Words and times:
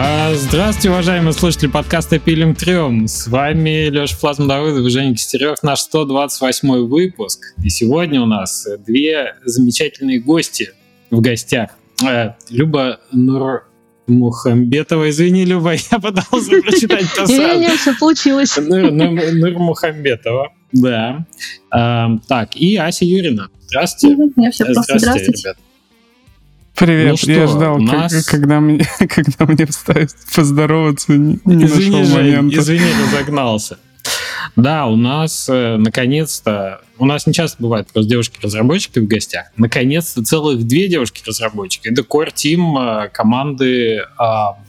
А, 0.00 0.32
здравствуйте, 0.32 0.90
уважаемые 0.90 1.32
слушатели 1.32 1.68
подкаста 1.68 2.20
«Пилим 2.20 2.54
трем». 2.54 3.08
С 3.08 3.26
вами 3.26 3.88
Леша 3.88 4.14
Флазм 4.14 4.46
Давыдов 4.46 4.86
и 4.86 4.90
Женя 4.90 5.12
Кистерев, 5.12 5.60
наш 5.64 5.80
128 5.80 6.86
выпуск. 6.86 7.40
И 7.64 7.68
сегодня 7.68 8.22
у 8.22 8.26
нас 8.26 8.64
две 8.86 9.34
замечательные 9.44 10.20
гости 10.20 10.70
в 11.10 11.20
гостях. 11.20 11.70
Э, 12.06 12.34
Люба 12.48 13.00
Нур 13.10 13.66
Мухамбетова. 14.06 15.10
Извини, 15.10 15.44
Люба, 15.44 15.72
я 15.90 15.98
пытался 15.98 16.50
прочитать 16.62 17.06
то 17.16 17.26
сразу. 17.26 17.58
Не, 17.58 17.76
все 17.76 17.92
получилось. 17.98 18.56
Нур, 18.56 18.92
Мухамбетова, 18.92 20.52
да. 20.74 21.26
А, 21.72 22.08
так, 22.28 22.54
и 22.54 22.76
Ася 22.76 23.04
Юрина. 23.04 23.48
Здравствуйте. 23.66 24.30
Здравствуйте, 24.36 24.98
Здравствуйте, 24.98 25.42
ребят. 25.42 25.56
Привет, 26.78 27.10
ну 27.10 27.16
что, 27.16 27.32
я 27.32 27.46
ждал, 27.48 27.78
нас... 27.78 28.24
когда, 28.26 28.60
мне, 28.60 28.86
когда 28.98 29.46
мне 29.52 29.66
вставить 29.66 30.14
поздороваться, 30.34 31.12
не, 31.12 31.40
не 31.44 31.64
извини, 31.64 31.98
нашел 31.98 32.16
момента. 32.16 32.58
Извини, 32.58 32.84
разогнался. 33.02 33.78
Да, 34.54 34.86
у 34.86 34.94
нас 34.94 35.48
э, 35.48 35.76
наконец-то, 35.76 36.80
у 36.98 37.04
нас 37.04 37.26
не 37.26 37.32
часто 37.32 37.60
бывает 37.60 37.88
просто 37.92 38.08
девушки-разработчики 38.10 39.00
в 39.00 39.08
гостях, 39.08 39.46
наконец-то 39.56 40.22
целых 40.22 40.64
две 40.64 40.86
девушки-разработчики. 40.88 41.88
Это 41.88 42.02
core 42.02 42.32
team 42.32 42.76
э, 42.78 43.08
команды 43.08 43.96
э, 43.96 44.02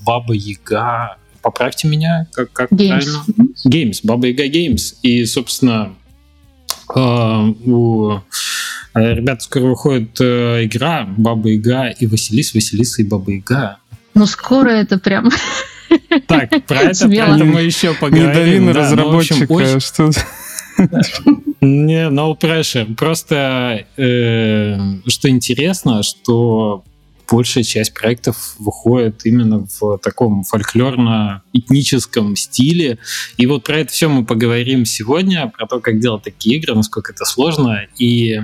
Баба 0.04 0.34
Яга. 0.34 1.18
Поправьте 1.44 1.88
меня, 1.88 2.28
как, 2.34 2.52
как 2.52 2.72
Games. 2.72 2.88
правильно? 2.88 3.24
Games, 3.68 4.00
Баба 4.04 4.28
Яга 4.28 4.48
Games. 4.48 4.96
И, 5.04 5.26
собственно, 5.26 5.94
э, 6.96 7.00
у 7.00 8.20
ребята, 9.00 9.44
скоро 9.44 9.64
выходит 9.64 10.20
э, 10.22 10.66
игра 10.66 11.06
Баба 11.06 11.50
Яга 11.50 11.90
и 11.90 12.08
Василис, 12.08 12.54
Василиса 12.54 13.02
и 13.02 13.06
Баба 13.06 13.32
Яга. 13.32 13.78
Ну, 14.14 14.26
скоро 14.26 14.70
это 14.70 15.00
прям... 15.00 15.30
Так, 16.28 16.50
про 16.68 16.82
это, 16.82 17.08
про 17.08 17.36
это 17.36 17.46
мы 17.46 17.62
еще 17.62 17.96
поговорим. 17.96 18.28
Не 18.28 18.34
дави 18.34 18.60
на 18.60 18.74
да, 18.74 18.82
разработчика, 18.82 19.48
ну, 19.50 19.56
общем, 19.60 19.78
очень... 19.78 19.80
что... 19.80 20.12
Не, 21.62 22.10
no 22.10 22.40
pressure. 22.40 22.94
Просто, 22.96 23.86
э, 23.98 24.78
что 25.08 25.30
интересно, 25.30 26.04
что 26.04 26.84
большая 27.30 27.64
часть 27.64 27.94
проектов 27.94 28.56
выходит 28.60 29.26
именно 29.26 29.68
в 29.80 29.98
таком 30.00 30.44
фольклорно-этническом 30.44 32.36
стиле. 32.36 33.00
И 33.38 33.46
вот 33.46 33.64
про 33.64 33.80
это 33.80 33.92
все 33.92 34.10
мы 34.10 34.26
поговорим 34.26 34.86
сегодня, 34.86 35.52
про 35.56 35.68
то, 35.68 35.80
как 35.80 36.00
делать 36.00 36.24
такие 36.24 36.58
игры, 36.58 36.76
насколько 36.76 37.12
это 37.12 37.26
сложно. 37.26 37.86
И 37.98 38.42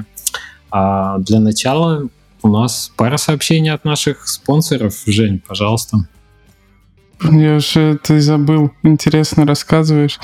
а 0.78 1.20
для 1.20 1.40
начала 1.40 2.10
у 2.42 2.50
нас 2.50 2.92
пара 2.98 3.16
сообщений 3.16 3.72
от 3.72 3.86
наших 3.86 4.28
спонсоров. 4.28 5.04
Жень, 5.06 5.40
пожалуйста. 5.40 6.00
Я 7.24 7.56
уже 7.56 7.94
это 7.94 8.20
забыл. 8.20 8.72
Интересно 8.84 9.46
рассказываешь. 9.46 10.20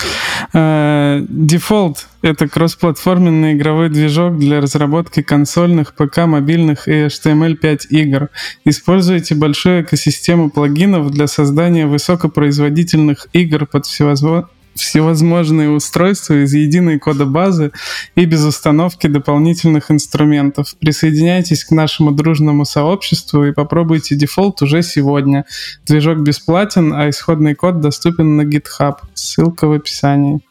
Default— 0.53 1.99
это 2.21 2.49
кроссплатформенный 2.49 3.53
игровой 3.53 3.87
движок 3.87 4.37
для 4.37 4.59
разработки 4.59 5.21
консольных, 5.21 5.93
ПК, 5.93 6.25
мобильных 6.25 6.89
и 6.89 7.05
HTML5 7.05 7.87
игр. 7.87 8.29
Используйте 8.65 9.35
большую 9.35 9.83
экосистему 9.83 10.49
плагинов 10.49 11.11
для 11.11 11.27
создания 11.27 11.87
высокопроизводительных 11.87 13.27
игр 13.31 13.65
под 13.65 13.85
всевозможными 13.85 14.49
всевозможные 14.75 15.69
устройства 15.69 16.43
из 16.43 16.53
единой 16.53 16.99
кодобазы 16.99 17.71
и 18.15 18.25
без 18.25 18.43
установки 18.43 19.07
дополнительных 19.07 19.91
инструментов. 19.91 20.75
Присоединяйтесь 20.79 21.63
к 21.63 21.71
нашему 21.71 22.11
дружному 22.11 22.65
сообществу 22.65 23.45
и 23.45 23.53
попробуйте 23.53 24.15
дефолт 24.15 24.61
уже 24.61 24.83
сегодня. 24.83 25.45
Движок 25.85 26.19
бесплатен, 26.19 26.93
а 26.93 27.09
исходный 27.09 27.55
код 27.55 27.79
доступен 27.81 28.37
на 28.37 28.43
GitHub. 28.43 28.95
Ссылка 29.13 29.67
в 29.67 29.73
описании. 29.73 30.41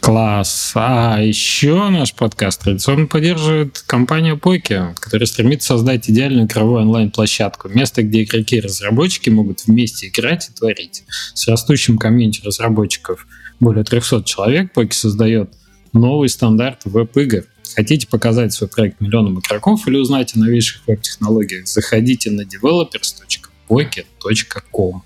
Класс. 0.00 0.72
А 0.74 1.20
еще 1.20 1.88
наш 1.88 2.14
подкаст 2.14 2.62
традиционно 2.62 3.06
поддерживает 3.06 3.82
компания 3.86 4.34
Poki, 4.34 4.94
которая 4.98 5.26
стремится 5.26 5.68
создать 5.68 6.08
идеальную 6.08 6.46
игровую 6.46 6.80
онлайн-площадку. 6.82 7.68
Место, 7.68 8.02
где 8.02 8.22
игроки 8.22 8.56
и 8.56 8.60
разработчики 8.60 9.28
могут 9.30 9.66
вместе 9.66 10.08
играть 10.08 10.48
и 10.48 10.52
творить. 10.52 11.04
С 11.34 11.48
растущим 11.48 11.98
комьюнити 11.98 12.42
разработчиков 12.44 13.26
более 13.58 13.82
300 13.84 14.22
человек 14.24 14.72
Poki 14.74 14.92
создает 14.92 15.52
новый 15.92 16.28
стандарт 16.28 16.82
веб-игр. 16.84 17.44
Хотите 17.74 18.06
показать 18.06 18.52
свой 18.52 18.68
проект 18.68 19.00
миллионам 19.00 19.40
игроков 19.40 19.88
или 19.88 19.96
узнать 19.96 20.36
о 20.36 20.40
новейших 20.40 20.82
веб-технологиях? 20.86 21.66
Заходите 21.66 22.30
на 22.30 22.42
developers.poki.com. 22.42 25.02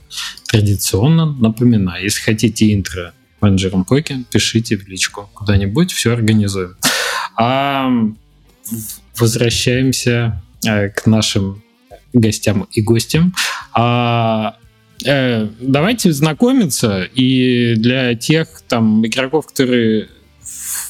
Традиционно 0.46 1.24
напоминаю, 1.26 2.04
если 2.04 2.20
хотите 2.20 2.74
интро 2.74 3.13
менеджером 3.44 3.84
Поки, 3.84 4.24
пишите 4.30 4.76
в 4.76 4.88
личку 4.88 5.28
куда-нибудь, 5.34 5.92
все 5.92 6.12
организуем. 6.12 6.76
А 7.36 7.90
возвращаемся 9.16 10.42
э, 10.66 10.88
к 10.88 11.06
нашим 11.06 11.62
гостям 12.12 12.66
и 12.72 12.80
гостям. 12.80 13.34
А, 13.72 14.56
э, 15.04 15.48
давайте 15.60 16.12
знакомиться, 16.12 17.04
и 17.14 17.74
для 17.76 18.14
тех 18.14 18.62
там 18.68 19.06
игроков, 19.06 19.46
которые 19.48 20.08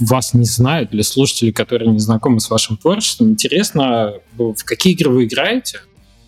вас 0.00 0.34
не 0.34 0.44
знают, 0.44 0.90
для 0.90 1.02
слушателей, 1.02 1.52
которые 1.52 1.90
не 1.90 1.98
знакомы 1.98 2.40
с 2.40 2.50
вашим 2.50 2.76
творчеством, 2.76 3.30
интересно, 3.30 4.14
в 4.36 4.64
какие 4.64 4.92
игры 4.94 5.10
вы 5.10 5.24
играете, 5.24 5.80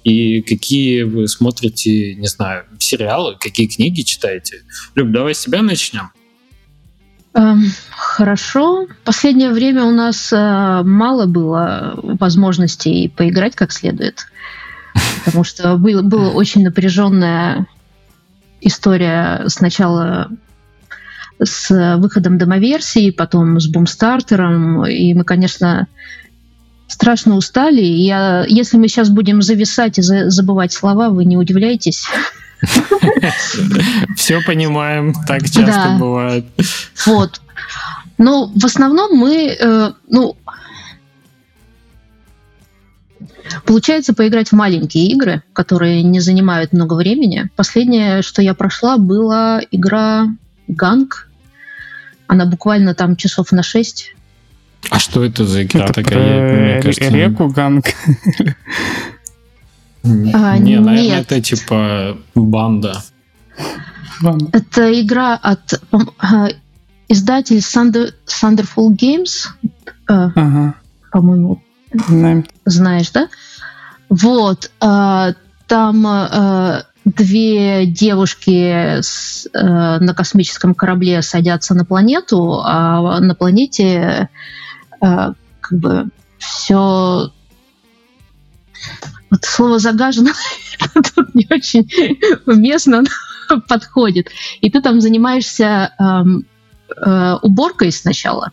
и 0.04 0.41
какие 0.42 1.03
вы 1.03 1.26
смотрите, 1.26 2.15
не 2.15 2.28
знаю, 2.28 2.65
сериалы, 2.78 3.36
какие 3.41 3.66
книги 3.66 4.03
читаете. 4.03 4.62
Люб, 4.94 5.10
давай 5.10 5.34
с 5.34 5.42
тебя 5.42 5.62
начнем. 5.62 6.10
Эм, 7.36 7.64
хорошо. 7.91 8.86
Последнее 9.04 9.50
время 9.50 9.84
у 9.84 9.91
нас 9.91 10.32
э, 10.32 10.82
мало 10.82 11.26
было 11.26 11.92
возможностей 12.02 13.12
поиграть 13.14 13.54
как 13.54 13.72
следует, 13.72 14.26
потому 15.22 15.44
что 15.44 15.76
было, 15.76 16.30
очень 16.30 16.64
напряженная 16.64 17.66
история 18.62 19.44
сначала 19.48 20.30
с 21.38 21.69
выходом 21.98 22.38
демоверсии, 22.38 23.10
потом 23.10 23.60
с 23.60 23.68
бумстартером, 23.68 24.86
и 24.86 25.12
мы, 25.12 25.24
конечно, 25.24 25.88
страшно 26.86 27.36
устали. 27.36 27.82
Я, 27.82 28.44
если 28.48 28.76
мы 28.76 28.88
сейчас 28.88 29.10
будем 29.10 29.42
зависать 29.42 29.98
и 29.98 30.02
за, 30.02 30.30
забывать 30.30 30.72
слова, 30.72 31.10
вы 31.10 31.24
не 31.24 31.36
удивляйтесь. 31.36 32.06
Все 34.16 34.41
понимаем, 34.47 35.14
так 35.26 35.42
часто 35.44 35.97
бывает. 35.98 36.47
Вот. 37.06 37.41
Но 38.19 38.50
в 38.54 38.64
основном 38.64 39.16
мы, 39.16 39.56
э, 39.58 39.92
ну, 40.08 40.36
Получается 43.64 44.12
поиграть 44.14 44.48
в 44.48 44.53
маленькие 44.54 45.06
игры, 45.06 45.42
которые 45.53 46.03
не 46.03 46.20
занимают 46.20 46.72
много 46.72 46.94
времени. 46.94 47.48
Последнее, 47.56 48.22
что 48.22 48.42
я 48.42 48.54
прошла, 48.54 48.97
была 48.97 49.60
игра 49.70 50.26
Ганг. 50.68 51.28
Она 52.26 52.44
буквально 52.47 52.94
там 52.94 53.16
часов 53.16 53.53
на 53.53 53.62
6. 53.62 54.14
А 54.91 54.98
что 54.98 55.24
это 55.24 55.44
за 55.44 55.64
игра 55.64 55.84
это 55.84 55.92
такая? 55.92 56.80
Про 56.80 56.82
кажется, 56.82 57.08
реку 57.10 57.48
Ганг. 57.48 57.86
А, 60.04 60.58
не, 60.58 60.78
наверное, 60.78 61.02
нет. 61.02 61.20
это 61.22 61.41
типа 61.41 62.16
банда. 62.34 63.02
банда. 64.20 64.47
Это 64.52 65.00
игра 65.02 65.34
от 65.34 65.72
э, 65.72 66.48
издатель 67.08 67.58
Thunder, 67.58 68.12
Thunderful 68.26 68.91
Games. 68.91 69.48
Э, 70.08 70.30
ага. 70.34 70.74
По-моему, 71.10 71.60
Знаем. 71.92 72.44
знаешь, 72.65 73.10
да? 73.10 73.28
Вот. 74.09 74.71
Э, 74.80 75.32
там 75.66 76.06
э, 76.06 76.82
две 77.04 77.86
девушки 77.86 79.00
с, 79.00 79.48
э, 79.53 79.98
на 79.98 80.15
космическом 80.15 80.74
корабле 80.74 81.22
садятся 81.22 81.74
на 81.74 81.84
планету, 81.84 82.60
а 82.65 83.21
на 83.21 83.34
планете 83.34 84.28
как 85.01 85.78
бы 85.78 86.09
все 86.39 87.31
вот 89.31 89.45
слово 89.45 89.78
загажено 89.78 90.31
тут 91.15 91.34
не 91.34 91.47
очень 91.51 91.89
уместно 92.47 93.04
подходит. 93.69 94.31
И 94.60 94.71
ты 94.71 94.81
там 94.81 95.01
занимаешься 95.01 95.93
эм, 95.98 96.47
э, 96.97 97.34
уборкой 97.43 97.93
сначала, 97.93 98.53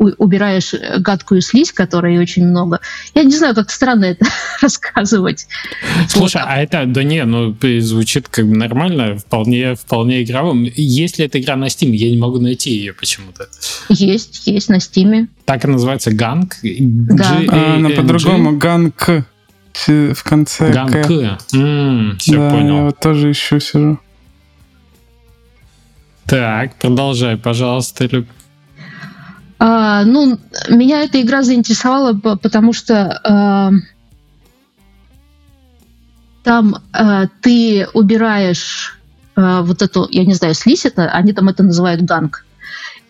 убираешь 0.00 0.74
гадкую 0.98 1.42
слизь, 1.42 1.72
которой 1.72 2.18
очень 2.18 2.46
много. 2.46 2.80
Я 3.14 3.22
не 3.22 3.36
знаю, 3.36 3.54
как 3.54 3.70
странно 3.70 4.06
это 4.06 4.26
рассказывать. 4.62 5.46
Слушай, 6.08 6.42
вот. 6.42 6.50
а 6.50 6.56
это, 6.56 6.86
да 6.86 7.02
не, 7.02 7.24
ну, 7.24 7.54
звучит 7.80 8.28
как 8.28 8.48
бы 8.48 8.56
нормально, 8.56 9.18
вполне, 9.18 9.74
вполне 9.74 10.22
игровым. 10.22 10.64
Есть 10.74 11.18
ли 11.18 11.26
эта 11.26 11.38
игра 11.38 11.56
на 11.56 11.66
Steam? 11.66 11.90
Я 11.90 12.10
не 12.10 12.16
могу 12.16 12.40
найти 12.40 12.70
ее 12.70 12.94
почему-то. 12.94 13.48
Есть, 13.88 14.46
есть 14.46 14.68
на 14.70 14.76
Steam. 14.76 15.28
Так 15.44 15.64
и 15.64 15.68
называется 15.68 16.12
Gunk? 16.12 16.56
Да. 16.62 17.42
А, 17.48 17.74
она 17.74 17.90
по-другому 17.90 18.56
Gunk. 18.56 19.26
в 19.86 20.22
конце 20.24 20.72
Gunk. 20.72 20.94
М, 21.52 22.16
все 22.18 22.36
да, 22.36 22.50
понял. 22.50 22.76
я 22.76 22.82
вот 22.84 23.00
тоже 23.00 23.32
ищу 23.32 23.60
сижу. 23.60 23.98
Так, 26.26 26.76
продолжай, 26.76 27.36
пожалуйста, 27.36 28.06
Люк. 28.06 28.26
А, 29.62 30.04
ну, 30.04 30.38
меня 30.70 31.02
эта 31.02 31.20
игра 31.20 31.42
заинтересовала, 31.42 32.14
потому 32.14 32.72
что 32.72 33.20
а, 33.22 33.70
там 36.42 36.76
а, 36.92 37.26
ты 37.42 37.86
убираешь 37.92 38.98
а, 39.36 39.60
вот 39.60 39.82
эту, 39.82 40.08
я 40.10 40.24
не 40.24 40.32
знаю, 40.32 40.54
слизь 40.54 40.86
это, 40.86 41.10
они 41.10 41.34
там 41.34 41.50
это 41.50 41.62
называют 41.62 42.00
ганг. 42.00 42.46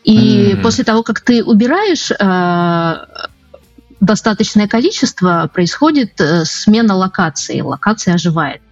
И 0.03 0.55
Мгм. 0.55 0.63
после 0.63 0.83
того, 0.83 1.05
как 1.05 1.21
ты 1.21 1.45
убираешь 1.45 2.11
а, 2.19 3.07
достаточное 4.01 4.67
количество, 4.67 5.49
происходит 5.53 6.21
э, 6.21 6.45
смена 6.47 6.95
локации. 6.97 7.61
Локация 7.61 8.15
оживает. 8.15 8.63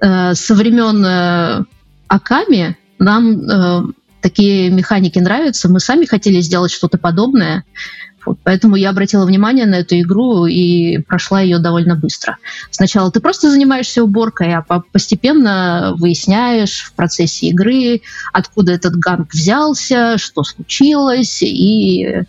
Э, 0.00 0.34
со 0.34 0.54
времен 0.54 1.04
э, 1.04 1.64
Аками 2.06 2.76
нам 2.98 3.92
такие 4.22 4.70
механики 4.70 5.18
нравятся. 5.18 5.68
Мы 5.68 5.80
сами 5.80 6.06
хотели 6.06 6.40
сделать 6.40 6.70
что-то 6.70 6.96
подобное. 6.96 7.64
Вот, 8.24 8.38
поэтому 8.44 8.76
я 8.76 8.90
обратила 8.90 9.26
внимание 9.26 9.66
на 9.66 9.76
эту 9.76 9.98
игру 10.00 10.46
и 10.46 10.98
прошла 10.98 11.40
ее 11.40 11.58
довольно 11.58 11.96
быстро. 11.96 12.38
Сначала 12.70 13.10
ты 13.10 13.18
просто 13.18 13.50
занимаешься 13.50 14.04
уборкой, 14.04 14.54
а 14.54 14.62
по- 14.62 14.84
постепенно 14.92 15.94
выясняешь 15.98 16.84
в 16.84 16.92
процессе 16.92 17.48
игры, 17.48 18.00
откуда 18.32 18.72
этот 18.72 18.94
ганг 18.94 19.34
взялся, 19.34 20.18
что 20.18 20.44
случилось, 20.44 21.42
и 21.42 22.22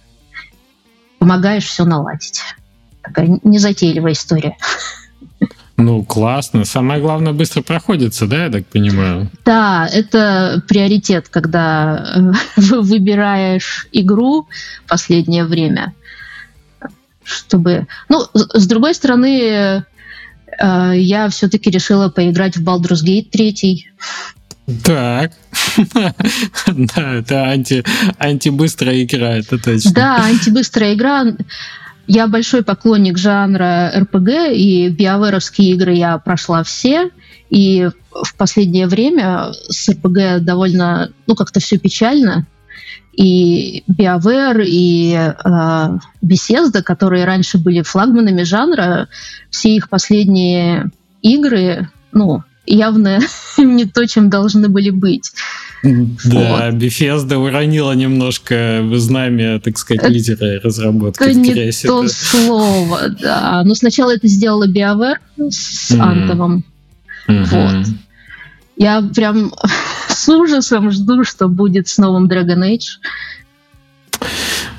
помогаешь 1.19 1.65
все 1.65 1.85
наладить. 1.85 2.41
Такая 3.03 3.39
незатейливая 3.43 4.13
история. 4.13 4.57
Ну, 5.77 6.03
классно. 6.03 6.65
Самое 6.65 7.01
главное, 7.01 7.33
быстро 7.33 7.61
проходится, 7.61 8.27
да, 8.27 8.45
я 8.45 8.51
так 8.51 8.65
понимаю? 8.67 9.29
Да, 9.43 9.89
это 9.91 10.61
приоритет, 10.67 11.29
когда 11.29 12.33
э, 12.57 12.61
выбираешь 12.61 13.87
игру 13.91 14.47
последнее 14.87 15.45
время, 15.45 15.93
чтобы... 17.23 17.87
Ну, 18.07 18.21
с 18.33 18.63
с 18.63 18.67
другой 18.67 18.93
стороны, 18.93 19.41
э, 19.41 20.93
я 20.95 21.29
все-таки 21.29 21.71
решила 21.71 22.09
поиграть 22.09 22.55
в 22.55 22.63
Baldur's 22.63 23.03
Gate 23.03 23.29
3. 23.31 23.87
Так. 24.83 25.31
Да, 26.67 27.13
это 27.15 27.43
анти, 27.45 27.83
антибыстрая 28.17 29.03
игра, 29.03 29.37
это 29.37 29.57
точно. 29.57 29.91
Да, 29.91 30.25
антибыстрая 30.25 30.93
игра. 30.93 31.25
Я 32.07 32.27
большой 32.27 32.63
поклонник 32.63 33.17
жанра 33.17 33.91
РПГ, 33.95 34.51
и 34.51 34.89
биоверовские 34.89 35.71
игры 35.71 35.93
я 35.93 36.17
прошла 36.17 36.63
все. 36.63 37.09
И 37.49 37.89
в 38.11 38.35
последнее 38.35 38.87
время 38.87 39.51
с 39.69 39.89
РПГ 39.89 40.43
довольно, 40.43 41.11
ну, 41.27 41.35
как-то 41.35 41.59
все 41.59 41.77
печально. 41.77 42.45
И 43.13 43.83
BioWare, 43.87 44.63
и 44.65 45.13
э, 45.13 45.89
Bethesda, 46.23 46.81
которые 46.81 47.25
раньше 47.25 47.57
были 47.57 47.83
флагманами 47.83 48.43
жанра, 48.43 49.07
все 49.49 49.75
их 49.75 49.87
последние 49.87 50.89
игры, 51.21 51.89
ну, 52.11 52.43
явно 52.65 53.19
не 53.57 53.85
то, 53.85 54.05
чем 54.07 54.29
должны 54.29 54.67
были 54.67 54.89
быть. 54.89 55.31
Да, 56.25 56.69
Bethesda 56.71 57.35
уронила 57.35 57.91
немножко 57.91 58.83
знамя, 58.95 59.59
так 59.59 59.77
сказать, 59.77 60.03
Это- 60.03 60.11
лидера 60.13 60.59
разработки 60.61 61.21
Это 61.23 61.33
не 61.33 61.51
Крессе. 61.53 61.87
то 61.87 62.07
слово, 62.07 63.09
да. 63.09 63.63
Но 63.65 63.75
сначала 63.75 64.15
это 64.15 64.27
сделала 64.27 64.67
BioWare 64.67 65.17
с 65.49 65.89
Мгм. 65.91 66.01
Антовым. 66.01 66.63
Мгм. 67.27 67.45
Вот. 67.45 67.85
Я 68.77 69.01
прям 69.13 69.51
с 70.09 70.29
ужасом 70.29 70.89
жду, 70.91 71.23
что 71.25 71.47
будет 71.47 71.87
с 71.89 71.97
новым 71.97 72.27
Dragon 72.29 72.59
Age. 72.63 72.99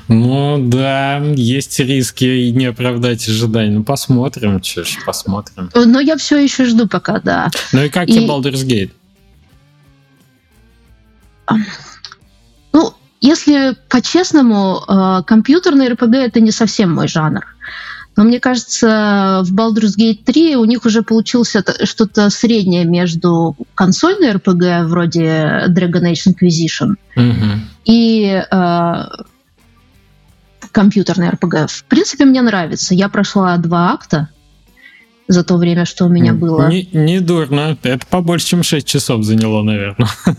Ну 0.07 0.57
да, 0.69 1.17
есть 1.35 1.79
риски 1.79 2.25
и 2.25 2.51
не 2.51 2.65
оправдать 2.65 3.27
ожиданий. 3.27 3.71
Ну 3.75 3.83
посмотрим, 3.83 4.61
что 4.63 4.83
ж, 4.83 4.97
посмотрим. 5.05 5.69
Но 5.73 5.99
я 5.99 6.15
все 6.17 6.37
еще 6.37 6.65
жду 6.65 6.87
пока, 6.87 7.19
да. 7.19 7.49
Ну 7.73 7.83
и 7.83 7.89
как 7.89 8.07
И- 8.07 8.13
тебе 8.13 8.27
Baldur's 8.27 8.65
Gate? 8.65 8.91
Ну, 12.73 12.93
если 13.21 13.75
по-честному, 13.89 14.81
э, 14.87 15.23
компьютерный 15.25 15.87
RPG 15.89 16.15
это 16.17 16.39
не 16.41 16.51
совсем 16.51 16.93
мой 16.93 17.07
жанр. 17.07 17.45
Но 18.17 18.23
мне 18.23 18.39
кажется, 18.39 19.41
в 19.43 19.53
Baldur's 19.53 19.97
Gate 19.99 20.23
3 20.23 20.55
у 20.55 20.63
них 20.65 20.85
уже 20.85 21.01
получился 21.01 21.63
что-то 21.85 22.29
среднее 22.29 22.85
между 22.85 23.57
консольной 23.75 24.31
RPG, 24.31 24.85
вроде 24.85 25.65
Dragon 25.67 26.03
Age 26.13 26.33
Inquisition, 26.33 26.95
Мгм. 27.17 27.61
и 27.83 28.41
э, 28.49 28.93
компьютерный 30.71 31.29
RPG. 31.29 31.67
В 31.67 31.83
принципе, 31.85 32.23
мне 32.25 32.41
нравится. 32.41 32.95
Я 32.95 33.09
прошла 33.09 33.57
два 33.57 33.91
акта 33.93 34.29
за 35.27 35.43
то 35.43 35.57
время, 35.57 35.85
что 35.85 36.05
у 36.05 36.09
меня 36.09 36.33
было. 36.33 36.69
Не, 36.69 36.87
не 36.93 37.19
дурно. 37.19 37.77
Это 37.83 38.05
побольше, 38.09 38.47
чем 38.47 38.63
6 38.63 38.87
часов 38.87 39.23
заняло, 39.25 39.61
наверное. 39.63 40.07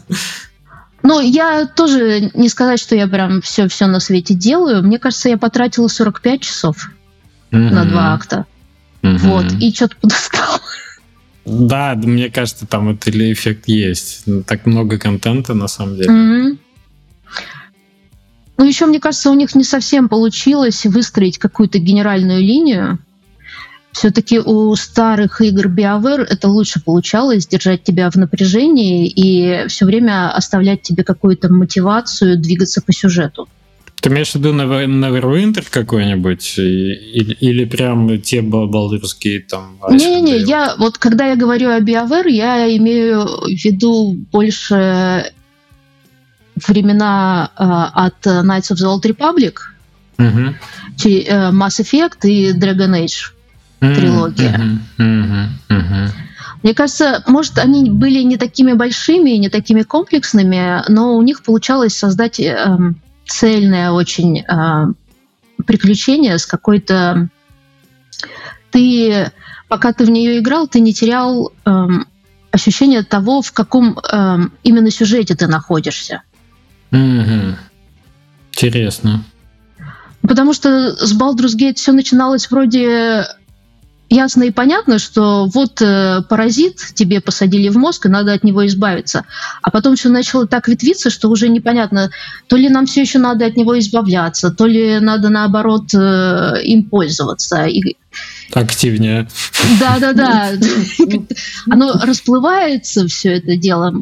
Но 1.07 1.21
я 1.21 1.67
тоже 1.67 2.33
не 2.35 2.49
сказать, 2.49 2.81
что 2.81 2.97
я 2.97 3.07
прям 3.07 3.41
все 3.41 3.69
все 3.69 3.87
на 3.87 4.01
свете 4.01 4.35
делаю. 4.35 4.83
Мне 4.83 4.99
кажется, 4.99 5.29
я 5.29 5.39
потратила 5.39 5.87
45 5.87 6.41
часов 6.41 6.91
на 7.53 7.85
два 7.85 8.13
акта. 8.13 8.45
Вот, 9.03 9.53
и 9.61 9.73
что-то 9.73 9.97
подустала. 10.01 10.61
Да, 11.45 11.95
мне 11.95 12.29
кажется, 12.29 12.67
там 12.67 12.89
этот 12.89 13.15
эффект 13.15 13.69
есть. 13.69 14.23
Ну, 14.27 14.43
Так 14.43 14.67
много 14.67 14.99
контента, 14.99 15.55
на 15.55 15.69
самом 15.69 15.95
деле. 15.95 16.11
Мгм. 16.11 16.59
Ну, 18.59 18.65
еще, 18.65 18.87
мне 18.87 18.99
кажется, 18.99 19.31
у 19.31 19.35
них 19.35 19.55
не 19.55 19.63
совсем 19.63 20.09
получилось 20.09 20.87
выстроить 20.87 21.39
какую-то 21.39 21.79
генеральную 21.79 22.41
линию. 22.41 22.99
Все-таки 23.97 24.39
у 24.39 24.77
старых 24.77 25.41
игр 25.41 25.69
BioWare 25.69 26.27
это 26.29 26.49
лучше 26.49 26.83
получалось 26.85 27.47
держать 27.47 27.83
тебя 27.83 28.11
в 28.11 28.17
напряжении 28.17 29.09
и 29.09 29.67
все 29.69 29.87
время 29.87 30.31
оставлять 30.37 30.83
тебе 30.83 31.03
какую-то 31.03 31.51
мотивацию 31.51 32.39
двигаться 32.39 32.83
по 32.83 32.93
сюжету. 32.93 33.49
Ты 34.03 34.11
имеешь 34.11 34.33
в 34.33 34.35
виду 34.35 34.53
Never- 34.53 34.85
Neverwinter 34.85 35.65
какой-нибудь? 35.71 36.59
Или, 36.59 37.39
или 37.41 37.65
прям 37.65 38.21
те 38.21 38.43
Gate 38.43 39.45
там? 39.49 39.79
Не-не-не, 39.89 40.41
я 40.41 40.75
вот 40.77 40.99
когда 40.99 41.29
я 41.29 41.37
говорю 41.37 41.71
о 41.71 41.81
BioWare, 41.81 42.29
я 42.29 42.77
имею 42.77 43.23
в 43.23 43.49
виду 43.49 44.15
больше 44.31 45.33
времена 46.69 47.51
э, 47.57 47.65
от 47.65 48.27
Knights 48.27 48.73
of 48.73 48.77
the 48.77 48.87
Old 48.95 49.05
Republic, 49.05 49.55
э, 50.19 51.51
Mass 51.51 51.81
Effect 51.81 52.29
и 52.29 52.53
Dragon 52.53 52.93
Age. 52.93 53.33
Трилогия. 53.81 54.79
Мне 56.63 56.75
кажется, 56.75 57.23
может, 57.27 57.59
они 57.59 57.91
были 57.91 58.23
не 58.23 58.37
такими 58.37 58.73
большими, 58.73 59.31
не 59.31 59.49
такими 59.49 59.83
комплексными, 59.83 60.83
но 60.89 61.17
у 61.17 61.23
них 61.23 61.43
получалось 61.43 61.97
создать 61.97 62.41
эм, 62.41 63.01
цельное 63.27 63.93
очень 63.93 64.41
э, 64.41 64.87
приключение 65.65 66.39
с 66.39 66.47
какой-то... 66.47 67.29
Ты, 68.71 69.31
пока 69.69 69.93
ты 69.93 70.05
в 70.05 70.11
нее 70.11 70.39
играл, 70.39 70.67
ты 70.67 70.81
не 70.81 70.93
терял 70.93 71.53
эм, 71.65 72.07
ощущение 72.51 73.03
того, 73.05 73.43
в 73.43 73.53
каком 73.53 73.99
эм, 73.99 74.53
именно 74.65 74.91
сюжете 74.91 75.37
ты 75.37 75.47
находишься. 75.47 76.23
Мгм. 76.91 77.57
Интересно. 78.53 79.23
Потому 80.23 80.53
что 80.53 80.97
с 80.97 81.17
Baldur's 81.17 81.57
Gate 81.57 81.75
все 81.75 81.93
начиналось 81.93 82.51
вроде 82.51 83.27
ясно 84.09 84.45
и 84.45 84.51
понятно, 84.51 84.99
что 84.99 85.47
вот 85.47 85.81
э, 85.83 86.23
паразит 86.29 86.77
тебе 86.95 87.21
посадили 87.21 87.69
в 87.69 87.77
мозг, 87.77 88.07
и 88.07 88.09
надо 88.09 88.33
от 88.33 88.45
него 88.45 88.67
избавиться. 88.67 89.25
А 89.63 89.71
потом 89.71 89.97
все 89.97 90.09
начало 90.09 90.47
так 90.47 90.69
ветвиться, 90.69 91.11
что 91.11 91.29
уже 91.29 91.49
непонятно, 91.49 92.11
то 92.49 92.57
ли 92.57 92.69
нам 92.69 92.87
все 92.87 93.03
еще 93.03 93.19
надо 93.19 93.47
от 93.47 93.57
него 93.57 93.79
избавляться, 93.79 94.51
то 94.51 94.67
ли 94.67 95.01
надо 95.01 95.29
наоборот 95.29 95.93
э, 95.95 96.63
им 96.65 96.85
пользоваться. 96.85 97.65
И 97.65 97.97
Активнее. 98.53 99.29
да-да-да. 99.81 100.53
Оно 101.71 101.93
расплывается, 102.03 103.07
все 103.09 103.35
это 103.35 103.57
дело. 103.57 103.93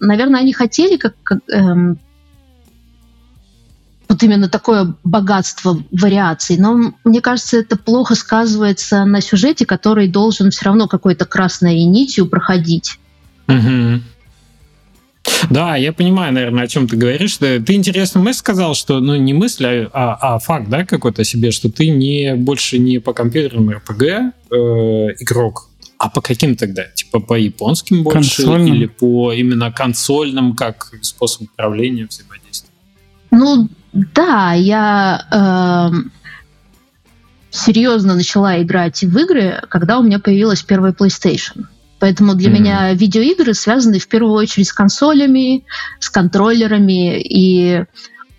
Наверное, 0.00 0.40
они 0.40 0.52
хотели 0.52 0.96
как, 0.96 1.14
как, 1.22 1.40
эм, 1.52 1.98
вот 4.12 4.22
именно 4.22 4.48
такое 4.48 4.94
богатство 5.04 5.82
вариаций. 5.90 6.56
Но 6.58 6.92
мне 7.04 7.20
кажется, 7.20 7.58
это 7.58 7.76
плохо 7.76 8.14
сказывается 8.14 9.04
на 9.04 9.20
сюжете, 9.22 9.64
который 9.64 10.06
должен 10.08 10.50
все 10.50 10.66
равно 10.66 10.86
какой-то 10.86 11.24
красной 11.24 11.82
нитью 11.84 12.26
проходить. 12.26 12.98
Мгм. 13.46 14.02
Да, 15.50 15.76
я 15.76 15.92
понимаю, 15.92 16.32
наверное, 16.32 16.64
о 16.64 16.68
чем 16.68 16.86
ты 16.88 16.96
говоришь. 16.96 17.38
Да, 17.38 17.58
Ты 17.58 17.74
интересную 17.74 18.24
мысль 18.24 18.38
сказал, 18.40 18.74
что, 18.74 19.00
ну, 19.00 19.16
не 19.16 19.32
мысль, 19.32 19.64
а, 19.66 19.88
а- 19.92 20.34
а 20.34 20.38
факт, 20.38 20.68
да, 20.68 20.84
какой-то 20.84 21.24
себе, 21.24 21.50
что 21.50 21.70
ты 21.70 21.88
не 21.88 22.34
больше 22.34 22.78
не 22.78 22.98
по 22.98 23.12
компьютерам 23.12 23.70
РПГ 23.70 24.02
э, 24.02 24.54
игрок. 25.20 25.68
А 25.98 26.10
по 26.10 26.20
каким 26.20 26.56
тогда? 26.56 26.84
Типа 26.94 27.20
по 27.20 27.34
японским 27.34 28.02
больше 28.02 28.36
Консольным. 28.42 28.74
или 28.74 28.86
по 28.86 29.32
именно 29.32 29.70
консольным, 29.72 30.54
как 30.56 30.90
способ 31.00 31.42
управления 31.42 32.06
взаимодействия? 32.06 32.70
Ну, 33.30 33.68
да, 33.92 34.52
я 34.52 35.26
эм, 35.90 36.12
серьезно 37.50 38.14
начала 38.14 38.60
играть 38.62 39.02
в 39.02 39.18
игры, 39.18 39.62
когда 39.68 39.98
у 39.98 40.02
меня 40.02 40.18
появилась 40.18 40.62
первая 40.62 40.92
PlayStation. 40.92 41.66
Поэтому 41.98 42.34
для 42.34 42.50
Мгм. 42.50 42.58
меня 42.58 42.92
видеоигры 42.94 43.54
связаны 43.54 43.98
в 43.98 44.08
первую 44.08 44.34
очередь 44.34 44.68
с 44.68 44.72
консолями, 44.72 45.64
с 46.00 46.10
контроллерами. 46.10 47.20
И 47.20 47.84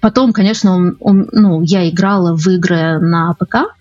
потом, 0.02 0.34
конечно, 0.34 0.76
ум- 0.76 0.98
ум- 1.00 1.30
ну, 1.32 1.62
я 1.62 1.90
играла 1.90 2.36
в 2.36 2.46
игры 2.48 3.00
на 3.00 3.34
ПК. 3.34 3.74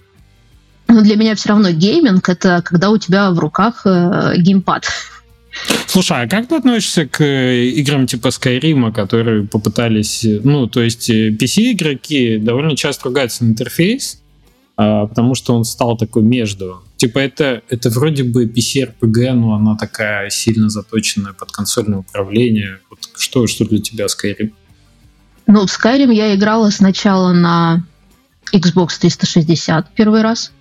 Но 0.89 1.01
для 1.01 1.17
меня 1.17 1.35
все 1.35 1.49
равно 1.49 1.71
гейминг 1.71 2.29
это 2.29 2.63
когда 2.63 2.91
у 2.91 2.99
тебя 2.99 3.31
в 3.31 3.39
руках 3.39 3.83
э, 3.87 4.35
геймпад. 4.37 4.87
Слушай, 5.87 6.23
а 6.23 6.29
как 6.29 6.49
ты 6.49 6.57
относишься 6.57 7.07
к 7.07 7.21
э, 7.21 7.67
играм 7.67 8.07
типа 8.07 8.29
Skyrim, 8.29 8.93
которые 8.93 9.47
попытались, 9.47 10.25
э, 10.25 10.41
ну, 10.43 10.67
то 10.67 10.81
есть 10.83 11.11
э, 11.11 11.31
PC-игроки 11.31 12.39
довольно 12.39 12.77
часто 12.77 13.09
ругаются 13.09 13.45
на 13.45 13.51
интерфейс, 13.51 14.23
а, 14.77 15.07
потому 15.07 15.35
что 15.35 15.55
он 15.55 15.65
стал 15.65 15.97
такой 15.97 16.23
между. 16.23 16.83
Типа 16.97 17.19
это, 17.19 17.63
это 17.69 17.91
вроде 17.91 18.25
бы 18.25 18.47
PC-RPG, 18.47 19.33
но 19.33 19.55
она 19.55 19.77
такая 19.77 20.31
сильно 20.31 20.71
заточенная 20.71 21.35
под 21.35 21.53
консольное 21.53 21.99
управление. 21.99 22.79
Вот 22.89 23.01
что, 23.17 23.47
что 23.47 23.65
для 23.67 23.81
тебя 23.81 24.07
Skyrim? 24.07 24.53
Ну, 25.47 25.67
в 25.67 25.71
Skyrim 25.71 26.13
я 26.13 26.35
играла 26.35 26.71
сначала 26.71 27.33
на 27.33 27.85
Xbox 28.53 28.99
360 29.01 29.93
первый 29.95 30.23
раз. 30.23 30.53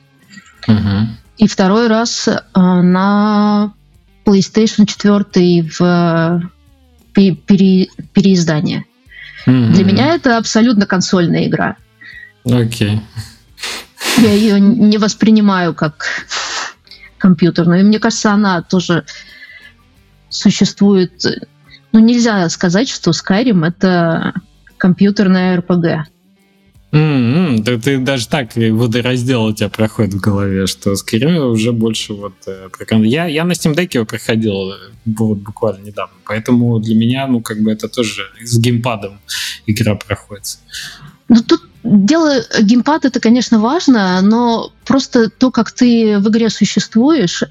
Мгм. 0.68 1.18
И 1.38 1.48
второй 1.48 1.88
раз 1.88 2.28
э, 2.28 2.42
на 2.54 3.74
PlayStation 4.26 4.86
4 4.86 5.70
в 5.78 6.52
пе- 7.14 7.36
пере- 7.36 7.90
переиздание. 8.14 8.86
Мгм. 9.46 9.74
Для 9.74 9.84
меня 9.84 10.14
это 10.16 10.38
абсолютно 10.38 10.86
консольная 10.86 11.48
игра. 11.48 11.76
Окей. 12.46 13.02
Я 14.18 14.34
ее 14.34 14.60
не 14.60 14.98
воспринимаю 14.98 15.74
как 15.74 16.06
компьютерную. 17.18 17.82
И 17.82 17.84
мне 17.84 18.00
кажется, 18.00 18.32
она 18.32 18.62
тоже 18.62 19.06
существует. 20.30 21.24
Ну, 21.92 22.00
нельзя 22.00 22.48
сказать, 22.50 22.90
что 22.90 23.12
Skyrim 23.12 23.66
это 23.68 24.34
компьютерная 24.78 25.58
RPG. 25.58 26.04
М-м, 26.92 27.64
да 27.64 27.78
ты 27.78 28.00
даже 28.00 28.28
так 28.28 28.58
и 28.58 28.70
водораздел 28.70 29.46
у 29.46 29.54
тебя 29.54 29.70
проходит 29.70 30.14
в 30.14 30.20
голове, 30.20 30.68
что 30.68 30.92
Skyrim 30.92 31.38
уже 31.52 31.72
больше 31.72 32.14
вот 32.14 32.34
э, 32.48 32.68
про 32.70 32.98
я, 32.98 33.28
я 33.28 33.46
на 33.46 33.54
Steam 33.54 33.74
Deck 33.74 33.92
его 33.94 34.06
проходил 34.06 34.72
э, 34.72 34.76
вот 35.06 35.38
буквально 35.38 35.86
недавно, 35.86 36.16
поэтому 36.26 36.80
для 36.80 36.96
меня, 36.96 37.28
ну, 37.28 37.42
как 37.42 37.62
бы 37.62 37.72
это 37.72 37.88
тоже 37.88 38.24
с 38.44 38.60
геймпадом 38.60 39.22
игра 39.66 39.96
проходит. 39.96 40.60
Ну, 41.30 41.42
тут 41.42 41.71
дело, 41.84 42.44
геймпад 42.60 43.06
это, 43.06 43.20
конечно, 43.20 43.60
важно, 43.60 44.22
но 44.22 44.72
просто 44.86 45.30
то, 45.30 45.52
как 45.52 45.72
ты 45.72 46.20
в 46.20 46.30
игре 46.30 46.50
существуешь, 46.50 47.44
э, 47.44 47.48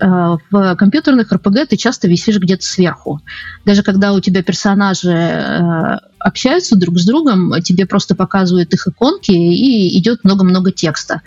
в 0.50 0.75
компьютерных 0.76 1.32
RPG 1.32 1.66
ты 1.66 1.76
часто 1.76 2.08
висишь 2.08 2.38
где-то 2.38 2.64
сверху. 2.64 3.20
Даже 3.64 3.82
когда 3.82 4.12
у 4.12 4.20
тебя 4.20 4.42
персонажи 4.42 5.10
э, 5.10 5.99
общаются 6.18 6.76
друг 6.76 6.99
с 6.99 7.06
другом, 7.06 7.60
тебе 7.62 7.87
просто 7.87 8.14
показывают 8.14 8.72
их 8.72 8.87
иконки 8.87 9.32
и 9.32 9.99
идет 9.99 10.25
много-много 10.25 10.70
текста. 10.72 11.22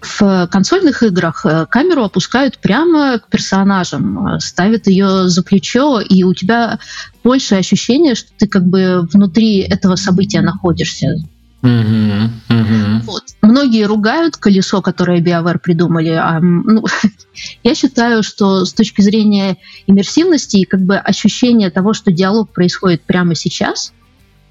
В 0.00 0.46
консольных 0.46 1.02
играх 1.02 1.44
э, 1.44 1.66
камеру 1.66 2.04
опускают 2.04 2.58
прямо 2.58 3.18
к 3.18 3.28
персонажам, 3.28 4.36
э, 4.36 4.40
ставят 4.40 4.86
ее 4.86 5.28
за 5.28 5.42
плечо, 5.42 6.00
и 6.00 6.22
у 6.22 6.34
тебя 6.34 6.78
больше 7.24 7.56
ощущение, 7.56 8.14
что 8.14 8.28
ты 8.38 8.46
как 8.46 8.64
бы 8.64 9.08
внутри 9.12 9.58
этого 9.58 9.96
события 9.96 10.40
находишься. 10.40 11.16
Мгм. 11.62 13.00
Вот. 13.04 13.24
Многие 13.42 13.84
ругают 13.86 14.36
колесо, 14.36 14.80
которое 14.80 15.20
BioWare 15.20 15.58
придумали. 15.58 16.10
А, 16.10 16.38
ну, 16.40 16.84
я 17.64 17.74
считаю, 17.74 18.22
что 18.22 18.64
с 18.64 18.72
точки 18.72 19.00
зрения 19.00 19.56
иммерсивности 19.88 20.58
и 20.58 20.64
как 20.64 20.80
бы 20.80 20.96
ощущения 20.96 21.70
того, 21.70 21.92
что 21.92 22.12
диалог 22.12 22.52
происходит 22.52 23.02
прямо 23.02 23.34
сейчас, 23.34 23.92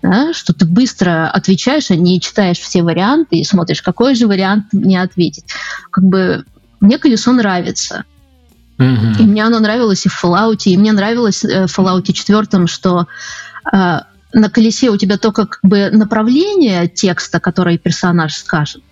да, 0.02 0.34
что 0.34 0.54
ты 0.54 0.66
быстро 0.66 1.30
отвечаешь, 1.30 1.92
а 1.92 1.96
не 1.96 2.22
читаешь 2.22 2.60
все 2.60 2.84
варианты 2.84 3.38
и 3.38 3.44
смотришь, 3.44 3.82
какой 3.82 4.16
же 4.16 4.28
вариант 4.28 4.66
мне 4.72 5.02
ответить. 5.02 5.46
Как 5.92 6.04
бы 6.04 6.46
мне 6.80 6.98
колесо 6.98 7.32
нравится. 7.32 8.06
И 8.80 8.84
Мгм. 8.84 9.32
мне 9.32 9.44
оно 9.44 9.60
нравилось 9.60 10.06
и 10.06 10.10
в 10.10 10.24
Fallout, 10.24 10.62
и 10.66 10.78
мне 10.78 10.92
нравилось 10.92 11.44
э, 11.44 11.66
в 11.66 11.80
Fallout 11.80 12.12
4, 12.12 12.68
что 12.68 13.08
э, 13.74 14.00
на 14.34 14.50
колесе 14.50 14.92
у 14.92 14.98
тебя 14.98 15.18
только 15.18 15.48
как 15.48 15.60
бы 15.64 15.90
направление 15.92 16.88
текста, 16.88 17.40
который 17.40 17.80
персонаж 17.80 18.36
скажет. 18.36 18.84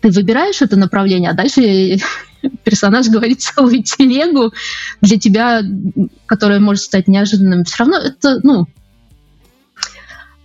Ты 0.00 0.10
выбираешь 0.10 0.62
это 0.62 0.76
направление, 0.76 1.30
а 1.30 1.34
дальше 1.34 1.98
персонаж 2.64 3.08
говорит 3.08 3.42
целую 3.42 3.82
телегу 3.82 4.54
для 5.02 5.18
тебя, 5.18 5.62
которая 6.24 6.60
может 6.60 6.84
стать 6.84 7.06
неожиданным. 7.06 7.64
Все 7.64 7.76
равно 7.80 7.98
это, 7.98 8.40
ну, 8.42 8.66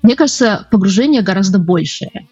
мне 0.03 0.15
кажется, 0.15 0.67
погружение 0.69 1.21
гораздо 1.21 1.57
большее. 1.59 2.27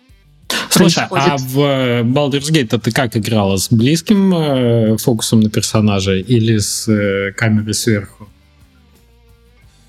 Слушай, 0.70 1.06
а 1.06 1.08
происходит. 1.08 1.42
в 1.42 1.60
э, 1.62 2.02
Baldur's 2.04 2.52
Gate 2.52 2.78
ты 2.80 2.92
как 2.92 3.16
играла? 3.18 3.58
С 3.58 3.70
близким 3.72 4.34
э, 4.34 4.98
фокусом 4.98 5.40
на 5.40 5.50
персонажа 5.50 6.14
или 6.16 6.58
с 6.58 6.88
э, 6.90 7.32
камерой 7.32 7.74
сверху? 7.74 8.28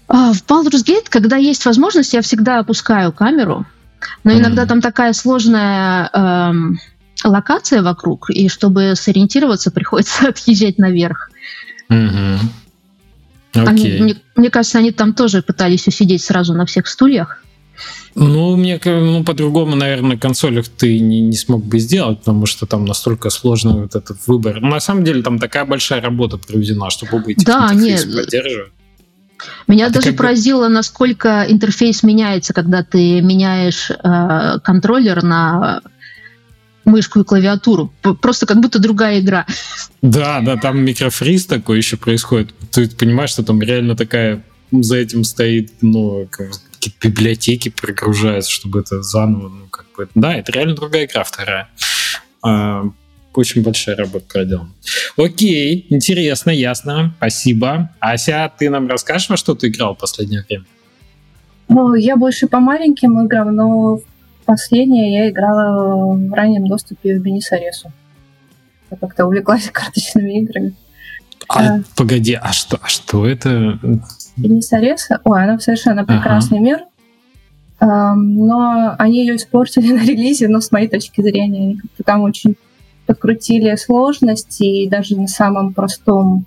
А, 0.08 0.32
В 0.32 0.44
Baldur's 0.46 0.84
Gate, 0.84 1.06
когда 1.08 1.36
есть 1.36 1.64
возможность, 1.66 2.12
я 2.14 2.22
всегда 2.22 2.60
опускаю 2.60 3.12
камеру, 3.12 3.66
но 4.24 4.32
иногда 4.32 4.62
Мгм. 4.62 4.68
там 4.68 4.80
такая 4.80 5.12
сложная 5.14 6.10
эм, 6.12 6.78
локация 7.24 7.82
вокруг, 7.82 8.30
и 8.30 8.48
чтобы 8.48 8.94
сориентироваться, 8.94 9.70
приходится 9.70 10.28
отъезжать 10.28 10.78
наверх. 10.78 11.30
Мгм. 11.88 12.38
Они- 13.54 13.82
Окей. 13.82 14.00
мне, 14.00 14.16
мне 14.36 14.50
кажется, 14.50 14.78
они 14.78 14.92
там 14.92 15.12
тоже 15.12 15.42
пытались 15.42 15.86
усидеть 15.86 16.22
сразу 16.22 16.54
на 16.54 16.66
всех 16.66 16.86
стульях. 16.86 17.42
Ну, 18.14 18.56
мне 18.56 18.78
ну, 18.84 19.24
по-другому, 19.24 19.74
наверное, 19.74 20.10
на 20.10 20.18
консолях 20.18 20.68
ты 20.68 20.98
не, 20.98 21.20
не 21.20 21.36
смог 21.36 21.64
бы 21.64 21.78
сделать, 21.78 22.18
потому 22.18 22.44
что 22.46 22.66
там 22.66 22.84
настолько 22.84 23.30
сложный 23.30 23.82
вот 23.82 23.94
этот 23.94 24.18
выбор. 24.26 24.60
Ну, 24.60 24.68
на 24.68 24.80
самом 24.80 25.02
деле 25.04 25.22
там 25.22 25.38
такая 25.38 25.64
большая 25.64 26.02
работа 26.02 26.36
проведена, 26.36 26.90
чтобы 26.90 27.16
оба 27.16 27.30
Да, 27.38 27.70
интерфейсы 27.72 28.06
нет. 28.08 28.24
поддерживать. 28.24 28.72
Меня 29.66 29.86
А 29.86 29.90
даже 29.90 30.08
как 30.08 30.12
бы- 30.14 30.18
поразило, 30.18 30.68
насколько 30.68 31.44
интерфейс 31.48 32.02
меняется, 32.02 32.52
когда 32.52 32.84
ты 32.84 33.20
меняешь 33.22 33.90
э, 33.90 34.58
контроллер 34.62 35.22
на 35.22 35.80
мышку 36.84 37.20
и 37.20 37.24
клавиатуру. 37.24 37.92
Просто 38.20 38.46
как 38.46 38.60
будто 38.60 38.78
другая 38.78 39.20
игра. 39.20 39.46
Да, 40.02 40.40
да, 40.40 40.56
там 40.56 40.84
микрофриз 40.84 41.46
такой 41.46 41.78
еще 41.78 41.96
происходит. 41.96 42.54
Ты 42.70 42.88
понимаешь, 42.90 43.30
что 43.30 43.42
там 43.42 43.62
реально 43.62 43.96
такая 43.96 44.44
за 44.70 44.96
этим 44.96 45.24
стоит, 45.24 45.72
ну, 45.80 46.28
какие-то 46.82 47.08
библиотеки 47.08 47.68
прогружаются, 47.68 48.50
чтобы 48.50 48.80
это 48.80 49.02
заново, 49.02 49.48
ну, 49.48 49.66
как 49.70 49.86
бы... 49.96 50.08
Да, 50.14 50.34
это 50.34 50.50
реально 50.50 50.74
другая 50.74 51.06
игра, 51.06 51.22
вторая. 51.22 51.68
А, 52.42 52.84
очень 53.34 53.62
большая 53.62 53.96
работа 53.96 54.26
проделана. 54.26 54.70
Окей, 55.16 55.86
интересно, 55.90 56.50
ясно, 56.50 57.14
спасибо. 57.18 57.90
Ася, 58.00 58.50
ты 58.58 58.68
нам 58.68 58.88
расскажешь, 58.88 59.28
во 59.28 59.36
что 59.36 59.54
ты 59.54 59.68
играл 59.68 59.94
в 59.94 59.98
последнее 59.98 60.44
время? 60.48 60.64
Ну, 61.68 61.94
я 61.94 62.16
больше 62.16 62.48
по 62.48 62.58
маленьким 62.58 63.24
играм, 63.24 63.54
но 63.54 64.00
последнее 64.44 65.12
я 65.14 65.30
играла 65.30 66.16
в 66.16 66.32
раннем 66.32 66.66
доступе 66.66 67.16
в 67.16 67.22
Бенисаресу. 67.22 67.92
Я 68.90 68.96
как-то 68.96 69.26
увлеклась 69.26 69.70
карточными 69.72 70.40
играми. 70.40 70.74
А, 71.48 71.62
Да. 71.62 71.82
Погоди, 71.96 72.34
а 72.34 72.52
что, 72.52 72.78
а 72.82 72.88
что 72.88 73.26
это? 73.26 73.78
Бенисареса, 74.36 75.20
ой, 75.24 75.44
она 75.44 75.58
совершенно 75.58 76.04
прекрасный 76.04 76.58
мир. 76.58 76.84
Эм, 77.80 78.46
но 78.46 78.94
они 78.98 79.20
ее 79.20 79.36
испортили 79.36 79.92
на 79.92 80.02
релизе, 80.02 80.48
но 80.48 80.60
с 80.60 80.70
моей 80.70 80.88
точки 80.88 81.20
зрения, 81.20 81.62
они 81.62 81.76
как-то 81.76 82.02
там 82.04 82.22
очень 82.22 82.56
подкрутили 83.06 83.74
сложности, 83.76 84.62
и 84.62 84.88
даже 84.88 85.16
на 85.18 85.28
самом 85.28 85.74
простом, 85.74 86.46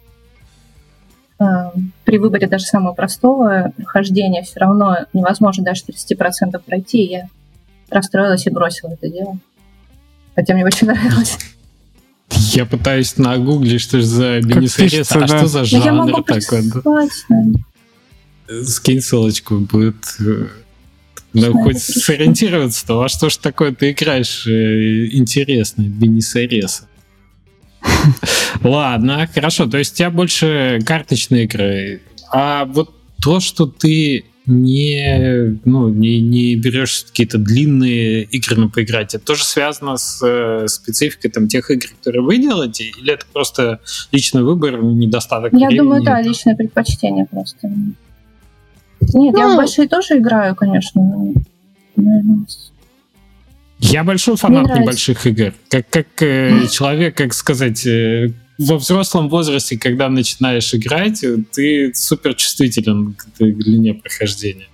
при 1.38 2.18
выборе 2.18 2.48
даже 2.48 2.66
самого 2.66 2.94
простого 2.94 3.74
прохождения 3.76 4.42
все 4.44 4.62
равно 4.62 5.00
невозможно 5.12 5.66
даже 5.66 5.84
30% 5.84 6.58
пройти, 6.66 7.04
и 7.04 7.12
я 7.12 7.28
расстроилась 7.90 8.48
и 8.48 8.50
бросила 8.50 8.92
это 8.92 9.10
дело. 9.10 9.38
Хотя 10.36 10.54
мне 10.54 10.66
очень 10.66 10.88
нравилось. 10.92 11.38
Я 12.30 12.66
пытаюсь 12.66 13.18
нагуглить, 13.18 13.82
что 13.82 14.00
же 14.00 14.06
за 14.06 14.40
Бенисарес, 14.42 14.92
пишется, 14.92 15.18
а 15.18 15.28
да. 15.28 15.28
что 15.28 15.48
за 15.48 15.66
жанр 15.66 16.24
такой? 16.24 16.62
да? 16.74 17.08
Скинь 18.66 19.02
ссылочку, 19.02 19.60
будет... 19.60 19.96
э, 20.20 20.48
Ну, 21.34 21.54
хоть 21.64 21.80
сориентироваться-то, 21.82 22.96
во 22.96 23.10
что 23.10 23.30
ж 23.30 23.38
такое 23.38 23.72
ты 23.74 23.92
играешь 23.92 24.46
э, 24.48 25.08
интересное, 25.12 25.88
Бенисареса. 25.88 26.88
Ладно, 28.64 29.28
хорошо. 29.34 29.66
То 29.68 29.78
есть 29.78 29.94
у 29.94 29.98
тебя 29.98 30.10
больше 30.10 30.80
карточные 30.86 31.44
игры. 31.46 32.02
А 32.32 32.66
вот 32.66 32.94
то, 33.22 33.40
что 33.40 33.66
ты 33.68 34.26
не, 34.46 35.60
ну, 35.66 35.90
не, 35.90 36.20
не 36.22 36.56
берешь 36.56 37.06
какие-то 37.08 37.38
длинные 37.40 38.24
игры 38.24 38.56
на 38.58 38.70
поиграть, 38.70 39.16
это 39.16 39.26
тоже 39.26 39.44
связано 39.44 39.98
с 39.98 40.22
э, 40.24 40.68
спецификой 40.68 41.32
там, 41.32 41.48
тех 41.48 41.72
игр, 41.72 41.88
которые 41.98 42.22
вы 42.22 42.38
делаете, 42.38 42.84
или 42.84 43.12
это 43.14 43.26
просто 43.34 43.80
личный 44.12 44.44
выбор, 44.44 44.84
недостаток 44.84 45.52
Я 45.54 45.68
времени? 45.68 45.78
думаю, 45.80 46.04
да, 46.04 46.22
личное 46.22 46.56
предпочтение 46.56 47.26
просто. 47.26 47.72
Нет, 49.14 49.34
ну, 49.34 49.40
я 49.40 49.48
в 49.48 49.52
ну. 49.52 49.58
большие 49.58 49.88
тоже 49.88 50.18
играю, 50.18 50.56
конечно. 50.56 51.34
Я 53.80 54.04
большой 54.04 54.36
фанат 54.38 54.80
небольших 54.80 55.26
игр. 55.28 55.54
Как, 55.70 55.90
как 55.90 56.08
э, 56.22 56.68
человек, 56.72 57.16
как 57.18 57.34
сказать, 57.34 57.86
э, 57.86 58.32
во 58.58 58.78
взрослом 58.78 59.30
возрасте, 59.30 59.78
когда 59.78 60.10
начинаешь 60.10 60.74
играть, 60.74 61.24
ты 61.52 61.92
супер 61.94 62.36
чувствителен 62.36 63.14
к 63.14 63.26
длине 63.38 63.94
прохождения. 63.94 64.68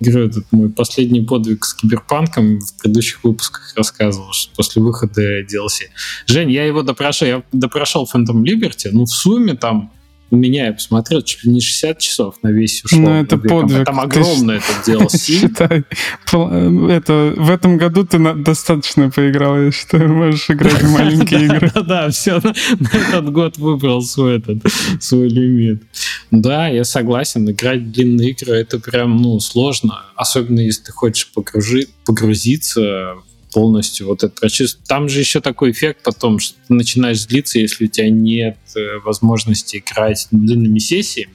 Говорю, 0.00 0.28
этот 0.28 0.50
мой 0.50 0.70
последний 0.70 1.20
подвиг 1.20 1.64
с 1.66 1.74
киберпанком 1.74 2.60
в 2.60 2.74
предыдущих 2.80 3.22
выпусках 3.22 3.74
рассказывал, 3.76 4.32
что 4.32 4.54
после 4.56 4.80
выхода 4.80 5.42
DLC. 5.42 5.90
Жень, 6.26 6.50
я 6.50 6.64
его 6.64 6.82
допрошел, 6.82 7.28
я 7.28 7.42
допрошел 7.52 8.08
Phantom 8.12 8.42
Liberty, 8.42 8.88
ну 8.92 9.04
в 9.04 9.10
сумме 9.10 9.54
там 9.54 9.92
меня, 10.36 10.66
я 10.66 10.72
посмотрел, 10.72 11.22
чуть 11.22 11.44
ли 11.44 11.52
не 11.52 11.60
60 11.60 11.98
часов 11.98 12.36
на 12.42 12.48
весь 12.48 12.84
ушло. 12.84 13.00
Ну, 13.00 13.10
это 13.10 13.36
подвиг. 13.36 13.84
Там 13.84 14.00
огромное 14.00 14.58
это 14.58 14.90
DLC. 14.90 15.18
Считай, 15.40 15.84
это, 16.26 17.34
в 17.36 17.50
этом 17.50 17.76
году 17.76 18.04
ты 18.04 18.18
на, 18.18 18.34
достаточно 18.34 19.10
поиграл, 19.10 19.60
я 19.60 19.72
считаю, 19.72 20.12
можешь 20.12 20.50
играть 20.50 20.82
в 20.82 20.90
маленькие 20.92 21.46
игры. 21.46 21.72
Да, 21.86 22.08
все, 22.10 22.40
на, 22.40 22.52
этот 22.88 23.32
год 23.32 23.58
выбрал 23.58 24.02
свой, 24.02 24.38
этот, 24.38 24.58
свой 25.00 25.28
лимит. 25.28 25.82
Да, 26.30 26.68
я 26.68 26.84
согласен, 26.84 27.50
играть 27.50 27.80
в 27.80 27.90
длинные 27.90 28.30
игры 28.30 28.54
это 28.54 28.78
прям, 28.78 29.16
ну, 29.16 29.40
сложно, 29.40 30.04
особенно 30.16 30.60
если 30.60 30.84
ты 30.84 30.92
хочешь 30.92 31.30
погружи, 31.32 31.86
погрузиться 32.04 33.14
полностью 33.50 34.06
вот 34.06 34.22
это 34.22 34.32
прочувствовать. 34.34 34.86
Там 34.88 35.08
же 35.08 35.20
еще 35.20 35.40
такой 35.40 35.72
эффект 35.72 36.00
потом, 36.04 36.38
что 36.38 36.56
ты 36.66 36.74
начинаешь 36.74 37.20
злиться, 37.20 37.58
если 37.58 37.84
у 37.84 37.88
тебя 37.88 38.10
нет 38.10 38.58
э, 38.76 38.98
возможности 39.04 39.78
играть 39.84 40.28
длинными 40.30 40.78
сессиями. 40.78 41.34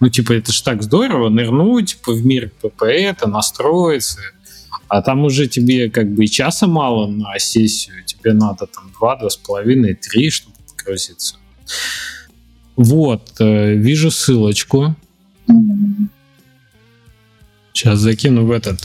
Ну, 0.00 0.08
типа, 0.08 0.32
это 0.32 0.52
же 0.52 0.62
так 0.62 0.82
здорово, 0.82 1.28
нырнуть 1.28 1.90
типа, 1.96 2.12
в 2.12 2.26
мир 2.26 2.50
ПП, 2.60 2.82
настроиться, 3.26 4.20
а 4.88 5.02
там 5.02 5.24
уже 5.24 5.46
тебе 5.46 5.88
как 5.90 6.12
бы 6.12 6.24
и 6.24 6.28
часа 6.28 6.66
мало 6.66 7.06
на 7.06 7.38
сессию, 7.38 8.04
тебе 8.04 8.32
надо 8.32 8.66
там 8.66 8.90
два, 8.98 9.16
два 9.16 9.30
с 9.30 9.36
половиной, 9.36 9.94
три, 9.94 10.30
чтобы 10.30 10.56
погрузиться. 10.76 11.36
Вот, 12.74 13.40
э, 13.40 13.74
вижу 13.74 14.10
ссылочку. 14.10 14.96
Сейчас 17.72 17.98
закину 18.00 18.46
в 18.46 18.50
этот 18.50 18.80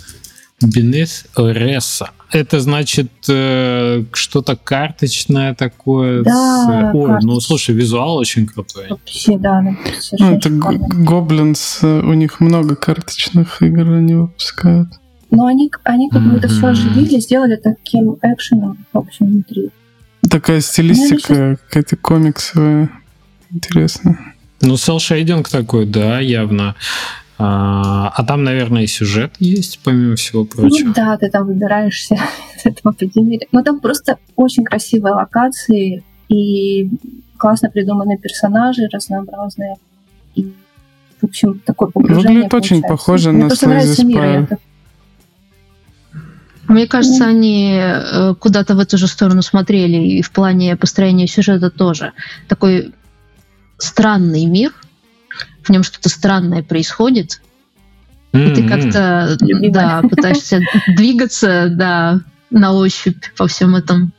Beneath 0.63 1.25
Ressa. 1.35 2.09
Это 2.31 2.59
значит 2.59 3.11
э, 3.29 4.03
что-то 4.13 4.55
карточное 4.55 5.53
такое. 5.53 6.23
Да, 6.23 6.91
с... 6.91 6.95
Ой, 6.95 7.19
ну 7.21 7.39
слушай, 7.39 7.75
визуал 7.75 8.17
очень 8.17 8.47
крутой. 8.47 8.87
Вообще, 8.89 9.37
да. 9.37 9.61
Ну, 9.61 10.31
это 10.31 10.49
Гоблинс, 10.49 11.79
э, 11.81 12.01
у 12.01 12.13
них 12.13 12.39
много 12.39 12.75
карточных 12.75 13.61
игр 13.61 13.89
они 13.93 14.15
выпускают. 14.15 14.89
Но 15.31 15.45
они, 15.47 15.69
они 15.83 16.09
как 16.09 16.23
бы 16.23 16.37
это 16.37 16.47
все 16.47 16.67
оживили, 16.67 17.19
сделали 17.19 17.57
таким 17.57 18.17
экшеном, 18.21 18.85
в 18.93 18.97
общем, 18.97 19.27
внутри. 19.27 19.69
Такая 20.29 20.61
стилистика 20.61 21.57
какая-то 21.67 21.97
комиксовая. 21.97 22.89
Интересно. 23.51 24.19
Ну, 24.61 24.77
селшейдинг 24.77 25.49
такой, 25.49 25.85
да, 25.85 26.19
явно. 26.19 26.75
А, 27.37 28.13
а 28.15 28.23
там, 28.23 28.43
наверное, 28.43 28.83
и 28.83 28.87
сюжет 28.87 29.33
есть, 29.39 29.79
помимо 29.83 30.15
всего 30.15 30.45
прочего. 30.45 30.87
Ну, 30.87 30.93
да, 30.93 31.17
ты 31.17 31.29
там 31.29 31.47
выбираешься 31.47 32.15
из 32.55 32.65
этого 32.65 32.93
подземелья. 32.93 33.47
Но 33.51 33.61
там 33.61 33.79
просто 33.79 34.17
очень 34.35 34.63
красивые 34.63 35.15
локации 35.15 36.03
и 36.29 36.89
классно 37.37 37.69
придуманные 37.69 38.17
персонажи 38.17 38.87
разнообразные. 38.91 39.75
И, 40.35 40.53
в 41.21 41.25
общем, 41.25 41.59
такое 41.65 41.89
погружение 41.89 42.27
Выглядит 42.27 42.53
очень 42.53 42.81
похоже 42.81 43.31
Мне 43.31 43.45
на 43.45 43.49
Slay 43.49 44.59
Мне 46.69 46.87
кажется, 46.87 47.25
они 47.25 47.77
э, 47.77 48.33
куда-то 48.39 48.75
в 48.75 48.79
эту 48.79 48.97
же 48.97 49.07
сторону 49.07 49.41
смотрели, 49.41 49.97
и 49.97 50.21
в 50.21 50.31
плане 50.31 50.77
построения 50.77 51.27
сюжета 51.27 51.69
тоже. 51.69 52.13
Такой 52.47 52.93
странный 53.77 54.45
мир, 54.45 54.73
в 55.65 55.69
нем 55.69 55.83
что-то 55.83 56.09
странное 56.09 56.63
происходит, 56.63 57.41
mm-hmm. 58.33 58.51
и 58.51 58.55
ты 58.55 58.67
как-то 58.67 59.37
да, 59.71 60.01
пытаешься 60.01 60.61
двигаться 60.95 61.69
да, 61.69 62.21
на 62.49 62.73
ощупь 62.73 63.23
по 63.37 63.47
всем 63.47 63.75
этом. 63.75 64.13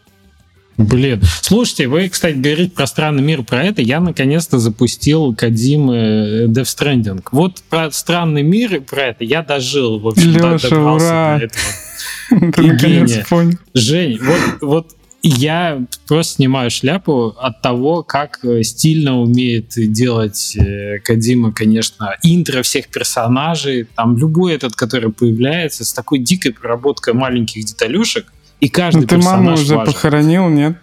Блин. 0.77 1.23
Слушайте, 1.41 1.89
вы, 1.89 2.09
кстати, 2.09 2.37
говорите 2.37 2.71
про 2.73 2.87
странный 2.87 3.23
мир, 3.23 3.43
про 3.43 3.65
это. 3.65 3.81
Я 3.81 3.99
наконец-то 4.01 4.59
запустил 4.59 5.35
Кадимы 5.35 6.45
Death 6.49 6.65
Stranding. 6.65 7.25
Вот 7.33 7.63
про 7.71 7.91
странный 7.91 8.43
мир 8.43 8.75
и 8.75 8.81
про 8.81 9.05
это 9.05 9.25
я 9.25 9.43
дожил. 9.43 9.99
В 9.99 10.09
общем, 10.09 10.33
Леша, 10.33 10.77
ура! 10.79 11.39
до 11.39 11.45
этого. 11.45 12.53
Ты 12.53 12.63
наконец 12.63 13.27
понял. 13.27 13.59
Жень, 13.73 14.19
вот, 14.21 14.41
вот 14.61 14.97
я 15.29 15.85
просто 16.07 16.35
снимаю 16.35 16.71
шляпу 16.71 17.35
от 17.39 17.63
того, 17.63 18.03
как 18.03 18.41
э, 18.45 18.63
стильно 18.63 19.21
умеет 19.21 19.73
делать 19.77 20.57
э, 20.57 20.99
Кадима, 21.01 21.53
конечно, 21.53 22.17
интро 22.23 22.63
всех 22.63 22.89
персонажей, 22.89 23.87
там 23.97 24.17
любой 24.17 24.55
этот, 24.55 24.75
который 24.75 25.13
появляется, 25.13 25.85
с 25.85 25.93
такой 25.93 26.19
дикой 26.19 26.53
проработкой 26.53 27.15
маленьких 27.15 27.65
деталюшек, 27.65 28.33
и 28.61 28.69
каждый 28.69 29.03
ну, 29.03 29.07
ты 29.07 29.17
персонаж 29.17 29.41
маму 29.41 29.55
уже 29.55 29.77
важен. 29.77 29.93
похоронил, 29.93 30.49
нет? 30.49 30.77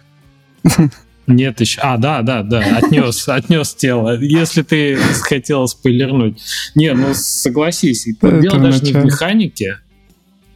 Нет 1.26 1.60
еще. 1.60 1.80
А, 1.80 1.96
да, 1.96 2.22
да, 2.22 2.42
да, 2.42 2.60
отнес, 2.76 3.28
отнес 3.28 3.74
тело. 3.74 4.20
Если 4.20 4.62
ты 4.62 4.96
хотел 5.22 5.66
спойлернуть. 5.66 6.42
Не, 6.74 6.92
ну 6.92 7.14
согласись, 7.14 8.06
дело 8.20 8.58
даже 8.58 8.82
не 8.82 8.92
в 8.92 9.04
механике, 9.04 9.78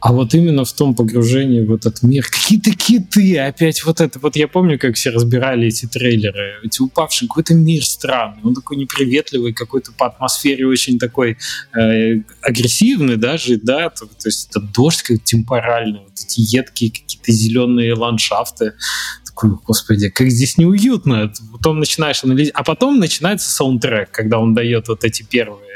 а 0.01 0.13
вот 0.13 0.33
именно 0.33 0.63
в 0.63 0.73
том 0.73 0.95
погружении 0.95 1.61
в 1.61 1.73
этот 1.73 2.03
мир, 2.03 2.25
какие-то 2.29 2.71
киты, 2.71 3.37
опять 3.37 3.83
вот 3.83 3.99
это, 3.99 4.19
вот 4.19 4.35
я 4.35 4.47
помню, 4.47 4.79
как 4.79 4.95
все 4.95 5.09
разбирали 5.09 5.67
эти 5.67 5.85
трейлеры, 5.85 6.59
эти 6.63 6.81
упавшие, 6.81 7.27
какой-то 7.27 7.53
мир 7.53 7.85
странный, 7.85 8.41
он 8.43 8.55
такой 8.55 8.77
неприветливый, 8.77 9.53
какой-то 9.53 9.91
по 9.91 10.07
атмосфере 10.07 10.65
очень 10.67 10.99
такой 10.99 11.37
э, 11.77 12.21
агрессивный 12.41 13.17
даже, 13.17 13.57
да, 13.57 13.89
то, 13.89 14.05
то 14.05 14.27
есть 14.27 14.49
это 14.49 14.61
дождь 14.61 15.03
как 15.03 15.21
темпоральный, 15.23 15.99
вот 15.99 16.13
эти 16.13 16.39
едкие 16.39 16.91
какие-то 16.91 17.31
зеленые 17.31 17.93
ландшафты, 17.93 18.73
господи, 19.43 20.09
как 20.09 20.29
здесь 20.29 20.57
неуютно, 20.57 21.31
потом 21.51 21.79
начинаешь 21.79 22.23
анализировать, 22.23 22.55
а 22.55 22.63
потом 22.63 22.99
начинается 22.99 23.49
саундтрек, 23.49 24.11
когда 24.11 24.39
он 24.39 24.53
дает 24.53 24.87
вот 24.87 25.03
эти 25.03 25.23
первые 25.23 25.69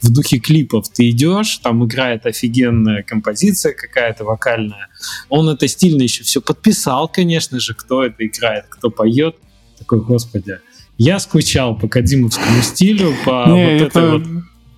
в 0.00 0.10
духе 0.10 0.38
клипов 0.38 0.88
ты 0.88 1.10
идешь, 1.10 1.58
там 1.58 1.84
играет 1.84 2.26
офигенная 2.26 3.02
композиция 3.02 3.72
какая-то 3.72 4.24
вокальная. 4.24 4.88
Он 5.28 5.48
это 5.48 5.68
стильно 5.68 6.02
еще 6.02 6.24
все 6.24 6.40
подписал, 6.40 7.08
конечно 7.08 7.60
же, 7.60 7.74
кто 7.74 8.04
это 8.04 8.26
играет, 8.26 8.66
кто 8.68 8.90
поет. 8.90 9.36
Такой, 9.78 10.00
господи, 10.00 10.58
я 10.98 11.18
скучал 11.18 11.76
по 11.76 11.88
кадимовскому 11.88 12.62
стилю, 12.62 13.14
по 13.24 13.46
Не, 13.48 13.78
вот 13.78 13.88
это, 13.88 14.12
вот 14.12 14.22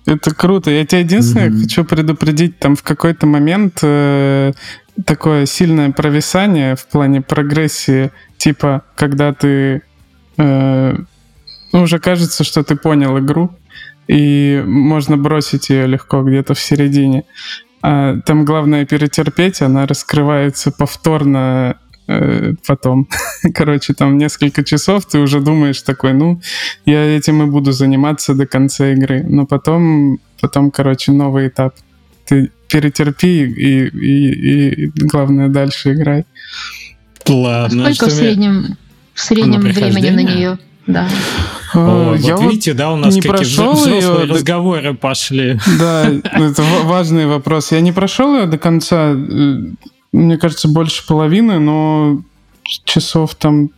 это 0.05 0.35
круто. 0.35 0.71
Я 0.71 0.85
тебе 0.85 1.01
единственное 1.01 1.49
mm-hmm. 1.49 1.61
хочу 1.61 1.83
предупредить, 1.83 2.59
там 2.59 2.75
в 2.75 2.83
какой-то 2.83 3.27
момент 3.27 3.79
э, 3.81 4.53
такое 5.05 5.45
сильное 5.45 5.91
провисание 5.91 6.75
в 6.75 6.85
плане 6.87 7.21
прогрессии, 7.21 8.11
типа, 8.43 8.81
когда 8.95 9.33
ты 9.33 9.81
э, 10.37 10.95
ну, 11.71 11.81
уже 11.81 11.99
кажется, 11.99 12.43
что 12.43 12.63
ты 12.63 12.75
понял 12.75 13.17
игру, 13.19 13.49
и 14.09 14.61
можно 14.65 15.15
бросить 15.15 15.69
ее 15.69 15.87
легко 15.87 16.23
где-то 16.23 16.53
в 16.53 16.59
середине. 16.59 17.23
А 17.81 18.17
там 18.25 18.43
главное 18.43 18.85
перетерпеть, 18.85 19.61
она 19.61 19.87
раскрывается 19.87 20.71
повторно 20.71 21.77
э, 22.09 22.53
потом. 22.67 23.07
Короче, 23.53 23.93
там 23.93 24.17
несколько 24.17 24.65
часов 24.65 25.05
ты 25.05 25.19
уже 25.19 25.39
думаешь 25.39 25.81
такой, 25.81 26.13
ну, 26.13 26.41
я 26.85 27.17
этим 27.17 27.43
и 27.43 27.45
буду 27.45 27.71
заниматься 27.71 28.33
до 28.33 28.45
конца 28.45 28.91
игры. 28.91 29.23
Но 29.23 29.45
потом, 29.45 30.19
потом, 30.41 30.69
короче, 30.69 31.13
новый 31.13 31.47
этап. 31.47 31.75
Ты 32.25 32.51
перетерпи 32.69 33.43
и, 33.45 33.87
и, 33.87 34.85
и 34.85 34.91
главное 34.95 35.47
дальше 35.47 35.93
играй. 35.93 36.25
Ладно. 37.27 37.93
Сколько 37.93 38.11
в 38.11 38.13
среднем, 38.15 38.77
в 39.13 39.19
среднем 39.19 39.61
времени 39.61 40.09
на 40.09 40.23
нее? 40.23 40.59
Да. 40.87 41.07
О, 41.73 42.15
я 42.15 42.35
вот 42.35 42.51
видите, 42.51 42.73
да, 42.73 42.91
у 42.91 42.97
нас 42.97 43.15
не 43.15 43.21
какие 43.21 43.45
взрослые 43.45 44.01
ее... 44.01 44.25
разговоры 44.25 44.93
пошли. 44.93 45.59
Да, 45.79 46.09
это 46.09 46.63
важный 46.83 47.25
вопрос. 47.25 47.71
Я 47.71 47.81
не 47.81 47.91
прошел 47.91 48.35
ее 48.35 48.45
до 48.45 48.57
конца, 48.57 49.13
э, 49.13 49.55
мне 50.11 50.37
кажется, 50.37 50.67
больше 50.67 51.05
половины, 51.07 51.59
но 51.59 52.21
часов 52.83 53.35
там 53.35 53.71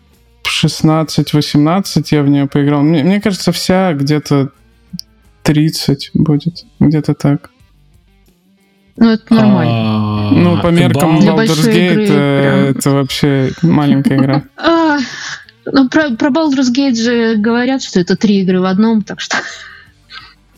16-18 0.44 2.08
я 2.12 2.24
в 2.24 2.28
нее 2.28 2.48
поиграл. 2.48 2.82
Мне, 2.82 3.04
мне 3.04 3.22
кажется, 3.22 3.52
вся 3.52 3.94
где-то 3.94 4.50
30 5.44 6.12
будет. 6.14 6.66
Где-то 6.80 7.14
так. 7.14 7.52
Ну, 8.98 9.10
это 9.10 9.34
нормально. 9.34 9.74
А, 9.74 10.32
ну, 10.32 10.62
по 10.62 10.68
меркам 10.68 11.20
Baldur's 11.20 11.68
Gate 11.68 12.08
э, 12.10 12.74
это 12.78 12.92
вообще 12.92 13.52
маленькая 13.62 14.18
игра. 14.18 14.44
А, 14.58 14.98
ну, 15.66 15.90
про, 15.90 16.12
про 16.12 16.30
Baldur's 16.30 16.72
Gate 16.74 16.96
же 16.96 17.36
говорят, 17.36 17.82
что 17.82 18.00
это 18.00 18.16
три 18.16 18.42
игры 18.42 18.62
в 18.62 18.66
одном, 18.66 19.02
так 19.02 19.20
что... 19.20 19.38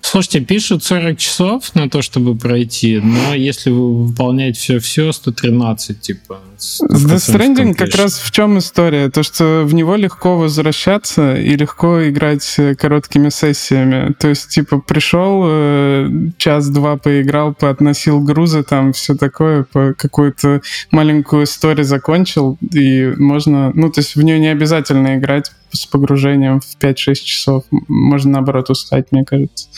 Слушайте, 0.09 0.39
пишут 0.39 0.85
40 0.85 1.17
часов 1.17 1.75
на 1.75 1.89
то, 1.89 2.01
чтобы 2.01 2.33
пройти, 2.33 3.01
но 3.03 3.33
если 3.35 3.71
вы 3.71 4.05
выполняете 4.05 4.57
все-все, 4.57 5.11
113, 5.11 5.99
типа. 5.99 6.39
С 6.57 6.81
Death 6.81 7.35
Stranding 7.35 7.73
как 7.73 7.93
раз 7.93 8.17
в 8.17 8.31
чем 8.31 8.57
история? 8.57 9.09
То, 9.09 9.21
что 9.21 9.63
в 9.65 9.73
него 9.73 9.97
легко 9.97 10.37
возвращаться 10.37 11.35
и 11.35 11.57
легко 11.57 12.07
играть 12.07 12.55
э, 12.57 12.73
короткими 12.75 13.27
сессиями. 13.27 14.13
То 14.13 14.29
есть, 14.29 14.47
типа, 14.47 14.79
пришел, 14.79 15.43
э, 15.45 16.09
час-два 16.37 16.95
поиграл, 16.95 17.53
поотносил 17.53 18.21
грузы, 18.21 18.63
там 18.63 18.93
все 18.93 19.13
такое, 19.13 19.63
по 19.63 19.93
какую-то 19.93 20.61
маленькую 20.89 21.43
историю 21.43 21.83
закончил, 21.83 22.57
и 22.61 23.13
можно... 23.17 23.73
Ну, 23.75 23.91
то 23.91 23.99
есть 23.99 24.15
в 24.15 24.21
нее 24.21 24.39
не 24.39 24.47
обязательно 24.47 25.17
играть 25.17 25.51
с 25.71 25.85
погружением 25.85 26.59
в 26.59 26.77
5-6 26.77 27.15
часов. 27.15 27.63
Можно, 27.87 28.31
наоборот, 28.31 28.69
устать, 28.69 29.11
мне 29.11 29.23
кажется. 29.23 29.69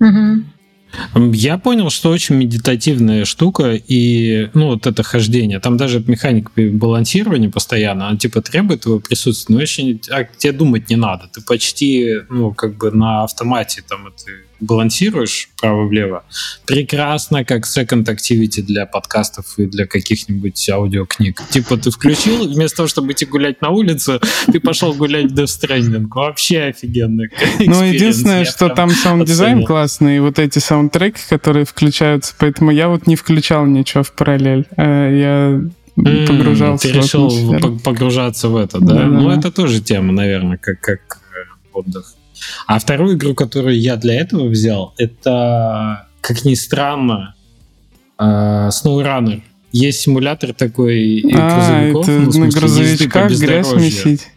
Угу. 0.00 0.44
Я 1.32 1.58
понял, 1.58 1.90
что 1.90 2.10
очень 2.10 2.36
медитативная 2.36 3.24
штука, 3.24 3.74
и, 3.74 4.50
ну, 4.54 4.68
вот 4.68 4.86
это 4.86 5.02
хождение, 5.02 5.60
там 5.60 5.76
даже 5.76 6.02
механика 6.06 6.50
балансирования 6.56 7.50
постоянно, 7.50 8.08
она, 8.08 8.16
типа, 8.16 8.40
требует 8.40 8.82
твоего 8.82 9.00
присутствия, 9.00 9.54
но 9.54 9.62
очень, 9.62 10.00
а 10.10 10.24
тебе 10.24 10.52
думать 10.52 10.88
не 10.88 10.96
надо, 10.96 11.28
ты 11.28 11.42
почти, 11.42 12.20
ну, 12.30 12.54
как 12.54 12.76
бы 12.76 12.90
на 12.90 13.24
автомате 13.24 13.82
там 13.86 14.06
это 14.06 14.24
балансируешь 14.60 15.50
право-влево, 15.60 16.24
прекрасно 16.66 17.44
как 17.44 17.66
second 17.66 18.04
activity 18.04 18.62
для 18.62 18.86
подкастов 18.86 19.58
и 19.58 19.66
для 19.66 19.86
каких-нибудь 19.86 20.68
аудиокниг. 20.70 21.42
Типа 21.50 21.76
ты 21.76 21.90
включил, 21.90 22.48
вместо 22.48 22.78
того, 22.78 22.88
чтобы 22.88 23.12
идти 23.12 23.24
гулять 23.24 23.60
на 23.62 23.70
улице, 23.70 24.20
ты 24.46 24.60
пошел 24.60 24.94
гулять 24.94 25.32
в 25.32 25.34
Death 25.34 25.44
Stranding. 25.44 26.06
Вообще 26.08 26.60
офигенно. 26.64 27.24
Ну, 27.68 27.82
единственное, 27.82 28.44
что 28.44 28.68
там 28.68 28.90
саунд-дизайн 28.90 29.64
классный, 29.64 30.16
и 30.16 30.20
вот 30.20 30.38
эти 30.38 30.58
саундтреки, 30.58 31.20
которые 31.28 31.64
включаются, 31.64 32.34
поэтому 32.38 32.70
я 32.70 32.88
вот 32.88 33.06
не 33.06 33.16
включал 33.16 33.66
ничего 33.66 34.02
в 34.02 34.12
параллель. 34.12 34.66
Э, 34.76 35.10
я 35.18 35.60
погружался 36.26 36.88
Ты 36.88 36.94
решил 36.94 37.78
погружаться 37.84 38.48
в 38.48 38.56
это, 38.56 38.80
да? 38.80 39.06
Ну, 39.06 39.30
это 39.30 39.50
тоже 39.50 39.80
тема, 39.80 40.12
наверное, 40.12 40.58
как, 40.58 40.80
как 40.80 41.00
э, 41.34 41.72
отдых. 41.72 42.14
А 42.66 42.78
вторую 42.78 43.16
игру, 43.16 43.34
которую 43.34 43.78
я 43.80 43.96
для 43.96 44.20
этого 44.20 44.48
взял, 44.48 44.94
это, 44.98 46.06
как 46.20 46.44
ни 46.44 46.54
странно, 46.54 47.34
uh, 48.18 48.68
SnowRunner. 48.68 49.42
Есть 49.70 50.00
симулятор 50.00 50.54
такой 50.54 51.22
а, 51.32 51.90
грузовиков. 51.92 52.08
Это 52.08 52.18
ну, 52.18 52.32
смысле, 52.32 52.40
на 52.40 52.60
грузовичках 52.60 53.32
грязь 53.32 53.72
месить. 53.74 54.28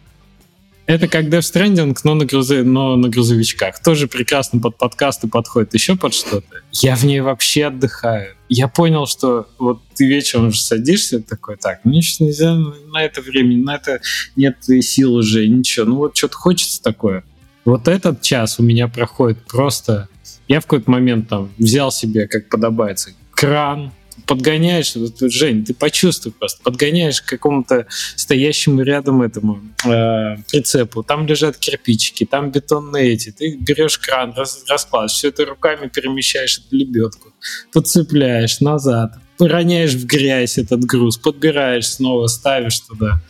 Это 0.84 1.06
как 1.06 1.26
Death 1.26 1.40
Stranding, 1.40 1.96
но 2.04 2.14
на, 2.14 2.26
грузи... 2.26 2.62
но 2.62 2.96
на 2.96 3.08
грузовичках. 3.08 3.80
Тоже 3.82 4.08
прекрасно 4.08 4.60
под 4.60 4.76
подкасты 4.76 5.28
подходит, 5.28 5.72
еще 5.74 5.96
под 5.96 6.12
что-то. 6.12 6.62
Я 6.72 6.96
в 6.96 7.04
ней 7.04 7.20
вообще 7.20 7.66
отдыхаю. 7.66 8.34
Я 8.48 8.68
понял, 8.68 9.06
что 9.06 9.46
вот 9.58 9.80
ты 9.94 10.06
вечером 10.06 10.48
уже 10.48 10.60
садишься 10.60 11.20
такой, 11.20 11.56
так, 11.56 11.80
ну 11.84 11.92
ничего 11.92 12.26
нельзя 12.26 12.54
на 12.54 13.02
это 13.02 13.22
время, 13.22 13.56
на 13.56 13.76
это 13.76 14.00
нет 14.36 14.56
сил 14.64 15.14
уже, 15.14 15.46
ничего. 15.46 15.86
Ну 15.86 15.96
вот 15.96 16.16
что-то 16.16 16.36
хочется 16.36 16.82
такое. 16.82 17.24
Вот 17.64 17.88
этот 17.88 18.22
час 18.22 18.58
у 18.58 18.62
меня 18.62 18.88
проходит 18.88 19.38
просто... 19.46 20.08
Я 20.48 20.60
в 20.60 20.64
какой-то 20.64 20.90
момент 20.90 21.28
там 21.28 21.52
взял 21.58 21.92
себе, 21.92 22.26
как 22.26 22.48
подобается, 22.48 23.10
кран, 23.32 23.92
подгоняешь, 24.26 24.94
вот, 24.96 25.18
Жень, 25.20 25.64
ты 25.64 25.74
почувствуй 25.74 26.32
просто, 26.32 26.62
подгоняешь 26.62 27.22
к 27.22 27.26
какому-то 27.26 27.86
стоящему 28.16 28.82
рядом 28.82 29.22
этому 29.22 29.60
э, 29.84 30.36
прицепу, 30.50 31.02
там 31.02 31.26
лежат 31.26 31.56
кирпичики, 31.56 32.24
там 32.24 32.50
бетонные 32.50 33.12
эти, 33.12 33.30
ты 33.30 33.56
берешь 33.56 33.98
кран, 33.98 34.32
раз, 34.36 34.64
раскладываешь, 34.68 35.12
все 35.12 35.28
это 35.28 35.44
руками 35.44 35.88
перемещаешь 35.88 36.58
эту 36.58 36.76
лебедку, 36.76 37.32
подцепляешь 37.72 38.60
назад, 38.60 39.14
роняешь 39.38 39.94
в 39.94 40.06
грязь 40.06 40.58
этот 40.58 40.84
груз, 40.84 41.16
подбираешь 41.16 41.88
снова, 41.88 42.26
ставишь 42.26 42.80
туда. 42.80 43.20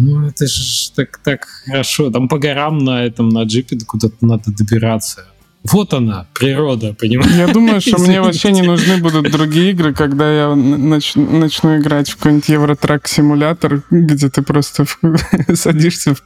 Ну, 0.00 0.26
это 0.26 0.46
же 0.46 0.90
так, 0.92 1.18
так 1.18 1.46
хорошо. 1.66 2.10
Там 2.10 2.26
по 2.26 2.38
горам 2.38 2.78
на 2.78 3.04
этом, 3.04 3.28
на 3.28 3.42
джипе 3.42 3.78
куда-то 3.86 4.24
надо 4.24 4.50
добираться. 4.50 5.26
Вот 5.64 5.92
она, 5.92 6.26
природа, 6.32 6.94
понимаешь? 6.98 7.32
Я 7.32 7.46
думаю, 7.46 7.82
что 7.82 7.98
мне 8.00 8.22
вообще 8.22 8.50
не 8.50 8.62
нужны 8.62 8.96
будут 8.96 9.30
другие 9.30 9.72
игры, 9.72 9.92
когда 9.92 10.32
я 10.32 10.44
нач- 10.54 11.18
начну 11.20 11.76
играть 11.78 12.08
в 12.08 12.16
какой-нибудь 12.16 12.48
Евротрак-симулятор, 12.48 13.82
где 13.90 14.30
ты 14.30 14.40
просто 14.40 14.86
в... 14.86 14.98
садишься 15.54 16.14
в... 16.14 16.22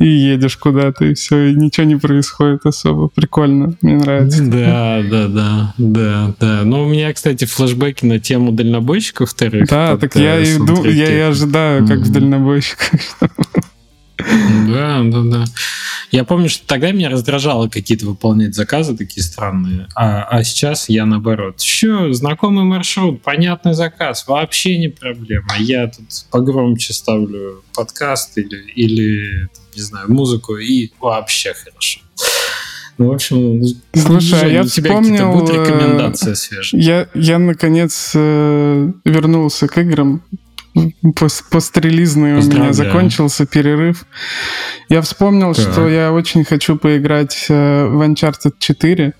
и 0.00 0.08
едешь 0.08 0.56
куда-то, 0.56 1.04
и 1.04 1.14
все, 1.14 1.50
и 1.50 1.54
ничего 1.54 1.86
не 1.86 1.96
происходит 1.96 2.66
особо. 2.66 3.08
Прикольно, 3.08 3.74
мне 3.80 3.94
нравится. 3.96 4.42
Да, 4.42 5.02
да, 5.08 5.28
да, 5.28 5.74
да, 5.78 6.34
да. 6.40 6.62
Но 6.64 6.84
у 6.84 6.88
меня, 6.88 7.12
кстати, 7.12 7.44
флешбеки 7.44 8.04
на 8.04 8.18
тему 8.18 8.50
дальнобойщиков 8.50 9.30
вторых. 9.30 9.68
Да, 9.68 9.96
так 9.96 10.16
я 10.16 10.40
и, 10.40 10.58
ду- 10.58 10.84
я 10.84 11.16
и 11.16 11.20
ожидаю, 11.20 11.86
как 11.86 12.00
в 12.00 12.10
дальнобойщиках. 12.10 13.00
Да, 14.18 15.02
да, 15.04 15.22
да. 15.22 15.44
Я 16.10 16.24
помню, 16.24 16.48
что 16.48 16.66
тогда 16.66 16.90
меня 16.92 17.10
раздражало 17.10 17.68
какие-то 17.68 18.06
выполнять 18.06 18.54
заказы 18.54 18.96
такие 18.96 19.22
странные, 19.22 19.88
а, 19.94 20.22
а 20.22 20.42
сейчас 20.42 20.88
я 20.88 21.04
наоборот. 21.04 21.60
Еще 21.60 22.12
знакомый 22.12 22.64
маршрут, 22.64 23.22
понятный 23.22 23.74
заказ, 23.74 24.26
вообще 24.26 24.78
не 24.78 24.88
проблема. 24.88 25.56
Я 25.58 25.86
тут 25.88 26.06
погромче 26.30 26.94
ставлю 26.94 27.62
подкаст 27.74 28.38
или, 28.38 28.70
или 28.74 29.48
не 29.76 29.82
знаю, 29.82 30.10
музыку, 30.10 30.56
и 30.56 30.90
вообще 31.00 31.52
хорошо. 31.54 32.00
Ну, 32.96 33.10
в 33.10 33.12
общем, 33.12 33.62
Слушай, 33.94 34.42
а 34.42 34.46
я 34.48 34.62
у 34.62 34.66
тебя 34.66 34.90
вспомнил, 34.90 35.32
будут 35.32 35.50
э, 35.50 35.62
рекомендации 35.62 36.34
свежие. 36.34 36.82
Я, 36.82 37.08
я 37.14 37.38
наконец 37.38 38.10
э, 38.14 38.92
вернулся 39.04 39.68
к 39.68 39.78
играм 39.78 40.20
пострелизный 41.50 42.34
у 42.34 42.42
меня 42.42 42.72
закончился 42.72 43.46
перерыв. 43.46 44.04
Я 44.88 45.02
вспомнил, 45.02 45.54
так. 45.54 45.72
что 45.72 45.88
я 45.88 46.12
очень 46.12 46.44
хочу 46.44 46.76
поиграть 46.76 47.46
э, 47.48 47.86
в 47.86 48.00
Uncharted 48.02 48.54
4. 48.58 49.14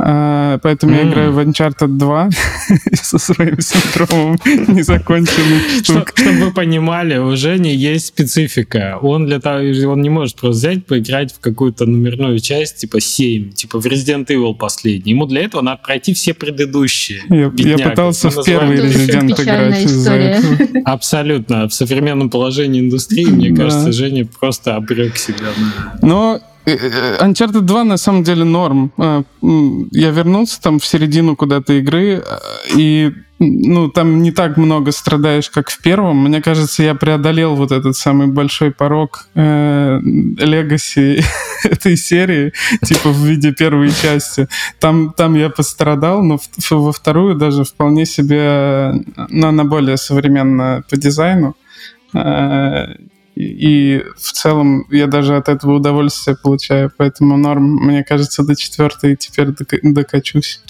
А, 0.00 0.58
поэтому 0.58 0.92
mm. 0.92 0.96
я 0.96 1.08
играю 1.08 1.32
в 1.32 1.38
Uncharted 1.38 1.86
2 1.86 2.30
со 2.94 3.18
своим 3.18 3.60
синдромом 3.60 4.38
незаконченных 4.44 5.84
штук. 5.84 6.12
Чтобы 6.16 6.46
вы 6.46 6.52
понимали, 6.52 7.18
у 7.18 7.36
Жени 7.36 7.74
есть 7.74 8.06
специфика. 8.06 8.98
Он 9.00 9.26
для 9.26 9.38
того, 9.38 9.58
он 9.58 10.02
не 10.02 10.10
может 10.10 10.36
просто 10.36 10.58
взять, 10.58 10.86
поиграть 10.86 11.32
в 11.32 11.40
какую-то 11.40 11.86
номерную 11.86 12.40
часть, 12.40 12.78
типа 12.78 13.00
7, 13.00 13.52
типа 13.52 13.78
в 13.78 13.86
Resident 13.86 14.26
Evil 14.26 14.54
последний. 14.54 15.12
Ему 15.12 15.26
для 15.26 15.42
этого 15.42 15.62
надо 15.62 15.80
пройти 15.84 16.12
все 16.12 16.34
предыдущие. 16.34 17.22
Я, 17.28 17.52
я 17.56 17.78
пытался 17.78 18.30
в 18.30 18.44
первый 18.44 18.78
Resident 18.78 19.40
играть. 19.40 20.84
Абсолютно. 20.84 21.68
В 21.68 21.74
современном 21.74 22.30
положении 22.30 22.80
индустрии, 22.80 23.26
мне 23.26 23.54
кажется, 23.54 23.92
Женя 23.92 24.26
просто 24.26 24.74
обрек 24.74 25.16
себя. 25.16 25.48
Но 26.02 26.24
Э, 26.34 26.38
э, 26.38 26.53
Uncharted 26.66 27.60
2 27.60 27.84
на 27.84 27.96
самом 27.96 28.22
деле 28.22 28.44
норм. 28.44 28.92
Я 29.92 30.10
вернулся 30.10 30.60
там 30.60 30.78
в 30.78 30.86
середину 30.86 31.36
куда-то 31.36 31.74
игры, 31.74 32.22
и 32.74 33.12
ну, 33.38 33.88
там 33.88 34.22
не 34.22 34.30
так 34.30 34.56
много 34.56 34.92
страдаешь, 34.92 35.50
как 35.50 35.68
в 35.68 35.82
первом. 35.82 36.24
Мне 36.24 36.40
кажется, 36.40 36.82
я 36.82 36.94
преодолел 36.94 37.54
вот 37.56 37.72
этот 37.72 37.96
самый 37.96 38.28
большой 38.28 38.70
порог 38.70 39.28
легаси 39.34 41.18
э, 41.18 41.22
этой 41.68 41.96
серии, 41.96 42.52
типа 42.84 43.10
в 43.10 43.18
виде 43.26 43.52
первой 43.52 43.90
части. 43.90 44.48
Там, 44.78 45.12
там 45.16 45.34
я 45.34 45.50
пострадал, 45.50 46.22
но 46.22 46.38
в, 46.38 46.70
во 46.70 46.92
вторую 46.92 47.34
даже 47.34 47.64
вполне 47.64 48.06
себе, 48.06 48.94
но 49.30 49.48
она 49.48 49.64
более 49.64 49.96
современная 49.96 50.84
по 50.88 50.96
дизайну. 50.96 51.56
И 53.34 54.02
в 54.16 54.32
целом 54.32 54.86
я 54.90 55.06
даже 55.06 55.36
от 55.36 55.48
этого 55.48 55.76
удовольствие 55.76 56.36
получаю, 56.40 56.92
поэтому 56.96 57.36
норм, 57.36 57.84
мне 57.84 58.04
кажется, 58.04 58.44
до 58.44 58.54
четвертой 58.54 59.16
теперь 59.16 59.48
докачусь. 59.82 60.60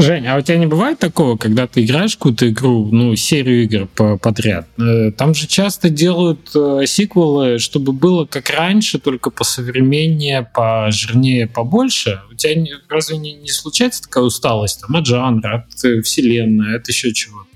Жень, 0.00 0.26
а 0.28 0.38
у 0.38 0.40
тебя 0.40 0.56
не 0.56 0.66
бывает 0.66 0.98
такого, 0.98 1.36
когда 1.36 1.66
ты 1.66 1.84
играешь 1.84 2.16
какую-то 2.16 2.48
игру, 2.48 2.88
ну, 2.90 3.14
серию 3.16 3.64
игр 3.64 3.86
по 3.86 4.16
подряд? 4.16 4.66
Э, 4.78 5.10
там 5.12 5.34
же 5.34 5.46
часто 5.46 5.90
делают 5.90 6.50
э, 6.54 6.84
сиквелы, 6.86 7.58
чтобы 7.58 7.92
было 7.92 8.24
как 8.24 8.48
раньше, 8.48 8.98
только 8.98 9.28
по 9.30 9.44
современнее, 9.44 10.48
пожирнее, 10.54 11.46
побольше. 11.46 12.22
У 12.32 12.34
тебя 12.34 12.64
разве 12.88 13.18
не, 13.18 13.34
не 13.34 13.50
случается 13.50 14.02
такая 14.02 14.24
усталость 14.24 14.80
там, 14.80 14.96
от 14.96 15.04
жанра, 15.04 15.66
от 15.68 15.84
э, 15.84 16.00
вселенной, 16.00 16.76
от 16.76 16.88
еще 16.88 17.12
чего-то? 17.12 17.49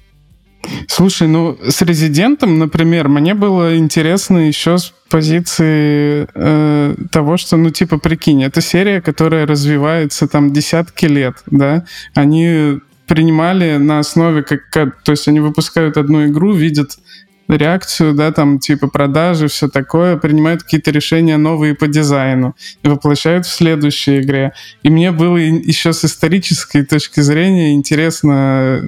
Слушай, 0.89 1.29
ну 1.29 1.59
с 1.67 1.83
резидентом, 1.83 2.59
например, 2.59 3.09
мне 3.09 3.35
было 3.35 3.77
интересно 3.77 4.49
еще 4.49 4.79
с 4.79 4.93
позиции 5.09 6.27
э, 6.35 6.95
того, 7.11 7.37
что, 7.37 7.57
ну, 7.57 7.71
типа, 7.71 7.99
прикинь, 7.99 8.43
это 8.43 8.61
серия, 8.61 9.01
которая 9.01 9.47
развивается 9.47 10.27
там 10.27 10.53
десятки 10.53 11.07
лет, 11.07 11.37
да, 11.47 11.85
они 12.15 12.81
принимали 13.07 13.77
на 13.77 13.99
основе, 13.99 14.43
как, 14.43 14.69
как 14.71 15.03
то 15.03 15.13
есть 15.13 15.29
они 15.29 15.41
выпускают 15.41 15.97
одну 15.97 16.27
игру, 16.27 16.53
видят 16.53 16.99
реакцию, 17.49 18.15
да, 18.15 18.33
там, 18.33 18.59
типа 18.59 18.89
продажи, 18.89 19.49
все 19.49 19.69
такое, 19.69 20.17
принимают 20.17 20.63
какие-то 20.63 20.91
решения 20.91 21.37
новые 21.37 21.75
по 21.75 21.87
дизайну 21.87 22.55
и 22.83 22.89
воплощают 22.89 23.47
в 23.47 23.53
следующей 23.53 24.21
игре. 24.21 24.53
И 24.83 24.91
мне 24.91 25.13
было 25.13 25.37
еще 25.37 25.93
с 25.93 26.05
исторической 26.05 26.85
точки 26.85 27.21
зрения 27.21 27.75
интересно 27.75 28.83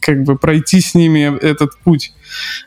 как 0.00 0.24
бы 0.24 0.36
пройти 0.36 0.80
с 0.80 0.94
ними 0.94 1.36
этот 1.38 1.78
путь. 1.78 2.12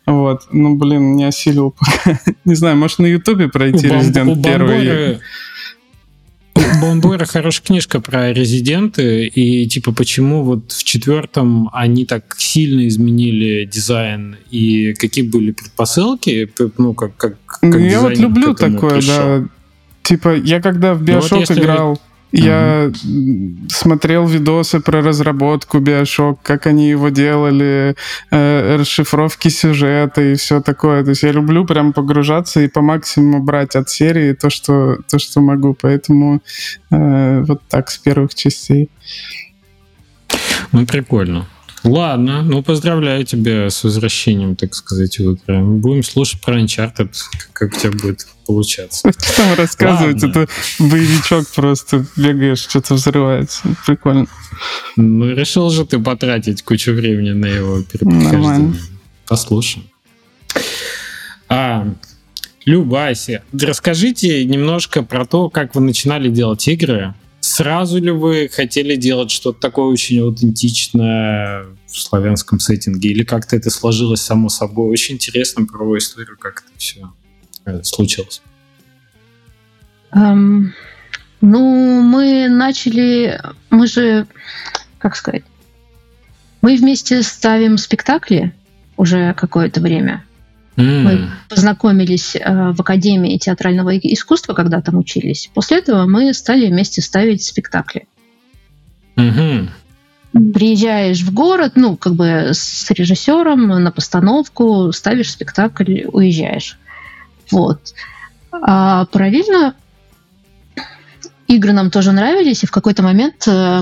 Вот. 0.06 0.44
Ну, 0.52 0.76
блин, 0.76 1.15
не 1.15 1.26
осилил 1.26 1.72
пока. 1.72 2.20
не 2.46 2.56
знаю, 2.56 2.78
может, 2.78 3.00
на 3.00 3.06
Ютубе 3.06 3.48
пройти 3.48 3.88
Resident 3.88 4.39
1 4.39 4.62
у 4.62 5.20
Бомбойра 6.82 7.26
хорошая 7.26 7.66
книжка 7.66 8.00
про 8.00 8.32
резиденты, 8.34 9.28
и 9.28 9.68
типа 9.68 9.92
почему 9.94 10.44
вот 10.44 10.72
в 10.72 10.84
четвертом 10.84 11.70
они 11.74 12.06
так 12.06 12.36
сильно 12.38 12.88
изменили 12.88 13.66
дизайн, 13.66 14.38
и 14.50 14.94
какие 14.94 15.26
были 15.26 15.52
предпосылки, 15.52 16.52
ну, 16.78 16.94
как, 16.94 17.16
как, 17.18 17.38
как 17.46 17.76
Я 17.80 18.02
вот 18.02 18.18
люблю 18.18 18.54
такое, 18.54 18.96
пришел. 18.96 19.14
да. 19.16 19.44
Типа, 20.04 20.36
я 20.36 20.62
когда 20.62 20.96
в 20.96 21.04
Биошок 21.04 21.32
ну, 21.32 21.40
вот 21.40 21.52
играл, 21.52 22.02
я 22.32 22.86
mm-hmm. 22.86 23.70
смотрел 23.70 24.28
видосы 24.28 24.80
про 24.80 25.02
разработку 25.02 25.80
Биошок, 25.80 26.42
как 26.42 26.68
они 26.68 26.89
его 26.89 27.10
делали, 27.10 27.96
э, 28.32 28.76
расшифровки 28.76 29.48
сюжета 29.48 30.22
и 30.22 30.36
все 30.36 30.62
такое. 30.62 31.04
То 31.04 31.10
есть 31.10 31.24
я 31.24 31.32
люблю 31.32 31.65
прям 31.65 31.94
погружаться 31.94 32.62
и 32.62 32.68
по 32.68 32.82
максимуму 32.82 33.42
брать 33.42 33.76
от 33.76 33.89
серии 33.89 34.34
то, 34.34 34.50
что, 34.50 34.98
то, 35.10 35.18
что 35.18 35.42
могу. 35.42 35.76
Поэтому 35.80 36.42
э, 36.92 37.44
вот 37.48 37.62
так 37.68 37.89
с 37.89 37.98
первых 37.98 38.36
частей. 38.36 38.89
Ну, 40.72 40.86
прикольно. 40.86 41.48
Ладно, 41.84 42.42
ну 42.42 42.62
поздравляю 42.62 43.26
тебя 43.26 43.70
с 43.70 43.84
возвращением, 43.84 44.56
так 44.56 44.76
сказать, 44.76 45.18
в 45.18 45.32
игры. 45.32 45.63
Будем 45.63 46.04
слушать 46.04 46.42
про 46.42 46.60
Uncharted, 46.60 47.12
как 47.54 47.74
у 47.74 47.80
тебя 47.80 47.92
будет 47.92 48.28
получаться. 48.46 49.12
Что 49.18 49.36
там 49.38 49.54
рассказывать? 49.56 50.24
Это 50.24 50.48
боевичок 50.80 51.48
просто 51.50 52.06
бегаешь, 52.18 52.60
что-то 52.60 52.96
взрывается. 52.96 53.62
Прикольно. 53.86 54.28
Ну, 54.98 55.34
решил 55.34 55.70
же 55.70 55.86
ты 55.86 56.00
потратить 56.00 56.63
кучу 56.63 56.92
времени 56.92 57.32
на 57.32 57.46
его 57.46 57.82
перепрохождение. 57.84 58.76
Послушаем. 59.28 59.86
А, 61.48 61.88
Любаси, 62.65 63.42
расскажите 63.54 64.44
немножко 64.46 65.02
про 65.02 65.26
то, 65.26 65.50
как 65.50 65.76
вы 65.76 65.82
начинали 65.82 66.30
делать 66.30 66.68
игры. 66.68 67.13
Сразу 67.60 68.00
ли 68.00 68.10
вы 68.10 68.48
хотели 68.48 68.95
делать 68.95 69.32
что-то 69.32 69.60
такое 69.60 69.88
очень 69.88 70.22
аутентичное 70.22 71.65
в 71.88 72.00
славянском 72.00 72.58
сеттинге, 72.58 73.10
или 73.10 73.26
как-то 73.26 73.58
это 73.58 73.69
сложилось 73.69 74.22
само 74.22 74.48
собой? 74.48 74.89
Очень 74.89 75.15
интересно 75.15 75.65
про 75.65 75.98
историю, 75.98 76.38
как 76.39 76.63
это 76.65 76.80
все 76.80 77.12
э, 77.65 77.84
случилось. 77.84 78.41
Um, 80.15 80.67
ну, 81.41 82.02
мы 82.02 82.48
начали, 82.48 83.41
мы 83.69 83.88
же, 83.88 84.26
как 84.98 85.17
сказать, 85.17 85.43
мы 86.62 86.78
вместе 86.78 87.22
ставим 87.24 87.78
спектакли 87.78 88.56
уже 88.95 89.34
какое-то 89.34 89.82
время. 89.82 90.24
Mm. 90.80 91.02
Мы 91.04 91.30
познакомились 91.50 92.38
э, 92.38 92.72
в 92.72 92.80
Академии 92.80 93.38
театрального 93.38 93.98
искусства, 93.98 94.54
когда 94.54 94.82
там 94.82 94.96
учились. 94.96 95.50
После 95.54 95.80
этого 95.80 96.06
мы 96.06 96.34
стали 96.34 96.68
вместе 96.68 97.02
ставить 97.02 97.44
спектакли. 97.44 98.08
Mm-hmm. 99.18 99.68
Приезжаешь 100.54 101.22
в 101.22 101.34
город, 101.34 101.74
ну, 101.76 101.98
как 101.98 102.13
бы 102.13 102.52
с 102.54 102.89
режиссером 102.92 103.68
на 103.68 103.92
постановку, 103.92 104.94
ставишь 104.94 105.34
спектакль, 105.34 106.04
уезжаешь. 106.06 106.80
Вот. 107.52 107.94
А 108.52 109.06
параллельно 109.08 109.76
игры 111.48 111.74
нам 111.74 111.92
тоже 111.92 112.13
нравились, 112.13 112.63
и 112.63 112.68
в 112.68 112.72
какой-то 112.72 113.04
момент 113.04 113.46
э, 113.48 113.82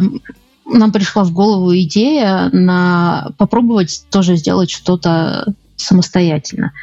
нам 0.66 0.92
пришла 0.92 1.24
в 1.24 1.32
голову 1.32 1.78
идея 1.78 2.50
на 2.52 3.30
попробовать 3.38 4.04
тоже 4.10 4.36
сделать 4.36 4.72
что-то 4.72 5.54
самостоятельно, 5.78 6.74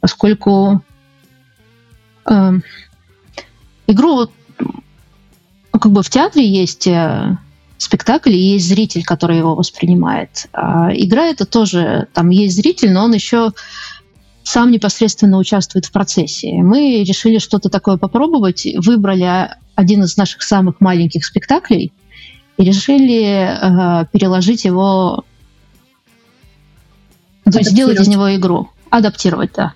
поскольку 0.00 0.82
э, 2.28 2.52
игру 3.86 4.30
ну, 5.76 5.78
как 5.78 5.92
бы 5.92 6.02
в 6.02 6.08
театре 6.08 6.48
есть 6.48 6.86
э, 6.86 7.36
спектакль 7.76 8.32
и 8.32 8.52
есть 8.54 8.66
зритель, 8.66 9.04
который 9.04 9.36
его 9.36 9.54
воспринимает. 9.54 10.48
А 10.54 10.90
игра 10.94 11.26
это 11.26 11.44
тоже 11.44 12.08
там 12.14 12.30
есть 12.30 12.56
зритель, 12.56 12.92
но 12.92 13.04
он 13.04 13.12
еще 13.12 13.52
сам 14.42 14.70
непосредственно 14.70 15.36
участвует 15.36 15.84
в 15.84 15.92
процессе. 15.92 16.50
Мы 16.62 17.04
решили 17.04 17.38
что-то 17.38 17.68
такое 17.68 17.98
попробовать, 17.98 18.66
выбрали 18.78 19.50
один 19.74 20.04
из 20.04 20.16
наших 20.16 20.40
самых 20.42 20.80
маленьких 20.80 21.26
спектаклей 21.26 21.92
и 22.56 22.64
решили 22.64 23.22
э, 23.22 24.06
переложить 24.10 24.64
его 24.64 25.25
то 27.50 27.58
есть 27.58 27.70
сделать 27.70 28.00
из 28.00 28.08
него 28.08 28.34
игру. 28.36 28.70
Адаптировать, 28.90 29.52
да. 29.54 29.72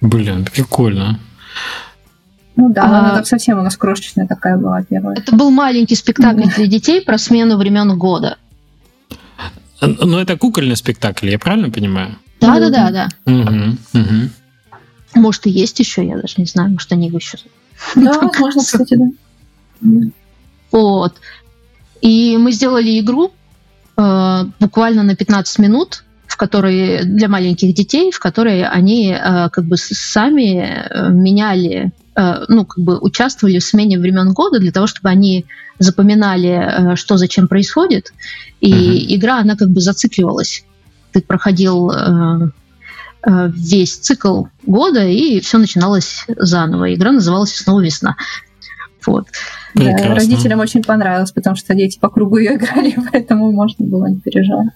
Блин, 0.00 0.44
прикольно. 0.44 1.18
Ну 2.56 2.72
да, 2.72 2.84
а, 2.84 3.10
она 3.10 3.24
совсем 3.24 3.58
у 3.58 3.62
нас 3.62 3.76
крошечная 3.76 4.26
такая 4.26 4.56
была 4.56 4.82
первая. 4.82 5.16
Это 5.16 5.36
был 5.36 5.50
маленький 5.50 5.94
спектакль 5.94 6.48
для 6.56 6.66
детей 6.66 7.02
про 7.02 7.18
смену 7.18 7.58
времен 7.58 7.96
года. 7.98 8.38
Но 9.80 10.20
это 10.20 10.38
кукольный 10.38 10.76
спектакль, 10.76 11.28
я 11.28 11.38
правильно 11.38 11.70
понимаю? 11.70 12.16
Да, 12.40 12.58
да, 12.58 12.70
да, 12.70 12.90
да. 12.90 13.08
Угу, 13.30 14.00
угу. 14.00 14.30
Может, 15.14 15.46
и 15.46 15.50
есть 15.50 15.78
еще, 15.78 16.06
я 16.06 16.16
даже 16.16 16.34
не 16.38 16.46
знаю, 16.46 16.70
может, 16.70 16.90
они 16.92 17.08
его 17.08 17.18
еще. 17.18 17.38
Да, 17.94 18.22
можно, 18.38 18.62
кстати, 18.62 18.96
да. 18.96 20.10
Вот. 20.72 21.14
И 22.00 22.36
мы 22.38 22.52
сделали 22.52 22.98
игру 23.00 23.32
э, 23.96 24.44
буквально 24.60 25.02
на 25.02 25.14
15 25.14 25.58
минут 25.58 26.04
в 26.36 26.38
которой 26.38 27.02
для 27.02 27.28
маленьких 27.28 27.72
детей, 27.72 28.10
в 28.12 28.18
которой 28.18 28.62
они 28.62 29.10
э, 29.10 29.48
как 29.48 29.64
бы 29.64 29.78
сами 29.78 30.58
э, 30.60 31.08
меняли, 31.08 31.92
э, 32.14 32.44
ну 32.48 32.66
как 32.66 32.84
бы 32.84 32.98
участвовали 32.98 33.58
в 33.58 33.64
смене 33.64 33.98
времен 33.98 34.34
года 34.34 34.58
для 34.58 34.70
того, 34.70 34.86
чтобы 34.86 35.08
они 35.08 35.46
запоминали, 35.78 36.94
что 36.94 37.16
зачем 37.16 37.48
происходит, 37.48 38.12
и 38.60 38.70
uh-huh. 38.70 39.16
игра 39.16 39.38
она 39.38 39.56
как 39.56 39.70
бы 39.70 39.80
зацикливалась. 39.80 40.64
Ты 41.12 41.22
проходил 41.22 41.90
весь 43.24 43.96
цикл 43.96 44.44
года, 44.66 45.06
и 45.06 45.40
все 45.40 45.56
начиналось 45.58 46.26
заново. 46.36 46.94
Игра 46.94 47.12
называлась 47.12 47.54
«Снова 47.54 47.80
весна». 47.80 48.16
Вот. 49.06 49.26
Да, 49.74 50.14
родителям 50.14 50.60
очень 50.60 50.82
понравилось, 50.82 51.32
потому 51.32 51.56
что 51.56 51.74
дети 51.74 51.98
по 51.98 52.08
кругу 52.08 52.38
ее 52.38 52.56
играли, 52.56 52.94
поэтому 53.12 53.52
можно 53.52 53.86
было 53.86 54.06
не 54.06 54.20
переживать. 54.20 54.68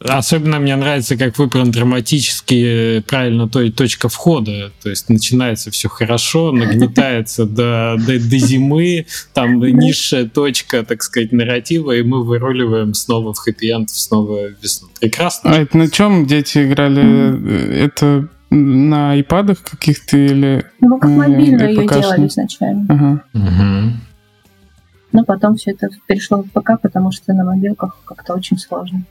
Особенно 0.00 0.60
мне 0.60 0.76
нравится, 0.76 1.16
как 1.16 1.38
выбран 1.38 1.72
драматически 1.72 3.00
правильно 3.08 3.48
той 3.48 3.72
точка 3.72 4.08
входа. 4.08 4.70
То 4.82 4.90
есть 4.90 5.08
начинается 5.08 5.70
все 5.70 5.88
хорошо, 5.88 6.52
нагнетается 6.52 7.46
до, 7.46 7.96
до, 7.98 8.18
до 8.18 8.38
зимы, 8.38 9.06
там 9.34 9.58
низшая 9.58 10.26
точка, 10.26 10.84
так 10.84 11.02
сказать, 11.02 11.32
нарратива, 11.32 11.92
и 11.92 12.02
мы 12.02 12.22
выруливаем 12.22 12.94
снова 12.94 13.32
в 13.32 13.38
хэппи-энд, 13.38 13.90
снова 13.90 14.48
в 14.48 14.62
весну. 14.62 14.88
Прекрасно. 15.00 15.50
А 15.50 15.58
это 15.60 15.76
на 15.76 15.90
чем 15.90 16.26
дети 16.26 16.64
играли? 16.64 17.82
Это 17.82 18.28
на 18.50 19.12
айпадах 19.12 19.62
каких-то 19.62 20.16
или... 20.16 20.64
Ну, 20.80 20.98
как 20.98 21.10
мобильно 21.10 21.64
ее 21.64 21.86
делали 21.86 22.28
изначально. 22.28 22.86
Ага. 22.88 23.24
Угу. 23.34 23.92
Но 25.12 25.24
потом 25.24 25.56
все 25.56 25.72
это 25.72 25.88
перешло 26.06 26.42
в 26.42 26.50
ПК, 26.50 26.80
потому 26.80 27.10
что 27.10 27.32
на 27.32 27.44
мобилках 27.44 27.96
как-то 28.04 28.34
очень 28.34 28.58
сложно. 28.58 29.04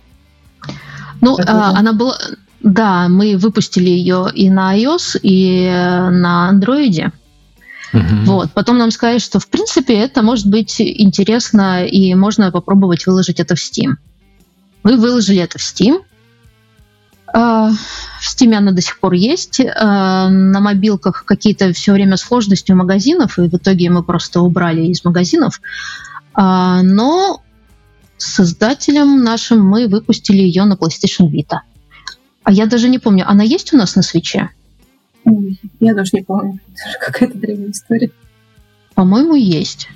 Ну, 1.22 1.38
а, 1.46 1.78
она 1.78 1.94
была... 1.94 2.18
Да, 2.62 3.08
мы 3.08 3.38
выпустили 3.38 3.90
ее 3.90 4.28
и 4.34 4.50
на 4.50 4.78
iOS, 4.78 5.20
и 5.22 5.68
на 5.70 6.52
Android. 6.52 7.12
Угу. 7.94 8.04
Вот. 8.26 8.52
Потом 8.52 8.78
нам 8.78 8.92
сказали, 8.92 9.20
что 9.20 9.40
в 9.40 9.48
принципе 9.48 9.96
это 9.96 10.22
может 10.22 10.48
быть 10.48 10.82
интересно, 10.82 11.86
и 11.86 12.14
можно 12.16 12.52
попробовать 12.52 13.06
выложить 13.06 13.40
это 13.40 13.56
в 13.56 13.60
Steam. 13.60 13.96
Мы 14.84 14.98
выложили 14.98 15.40
это 15.42 15.58
в 15.58 15.62
Steam. 15.62 16.02
А, 17.34 17.72
в 17.72 18.24
Steam 18.24 18.54
она 18.54 18.72
до 18.72 18.82
сих 18.82 19.00
пор 19.00 19.14
есть. 19.14 19.62
А, 19.62 20.30
на 20.30 20.60
мобилках 20.60 21.26
какие-то 21.26 21.72
все 21.74 21.94
время 21.94 22.18
сложности 22.18 22.72
у 22.72 22.76
магазинов, 22.76 23.38
и 23.38 23.44
в 23.44 23.56
итоге 23.56 23.90
мы 23.90 24.04
просто 24.04 24.42
убрали 24.42 24.88
из 24.88 25.04
магазинов. 25.04 25.62
А, 26.34 26.82
создателем 28.18 29.24
нашим 29.24 29.66
мы 29.66 29.88
выпустили 29.88 30.42
ее 30.42 30.66
на 30.66 30.74
PlayStation 30.74 31.30
Vita. 31.30 31.60
А 32.44 32.52
я 32.52 32.66
даже 32.66 32.90
не 32.90 33.00
помню, 33.00 33.26
она 33.28 33.44
есть 33.44 33.74
у 33.74 33.78
нас 33.78 33.96
на 33.96 34.02
свече? 34.02 34.50
Я 35.80 35.94
даже 35.94 36.12
не 36.14 36.22
помню. 36.22 36.60
Это 36.90 37.06
какая-то 37.06 37.38
древняя 37.38 37.72
история. 37.72 38.12
По-моему, 38.96 39.36
есть. 39.36 39.90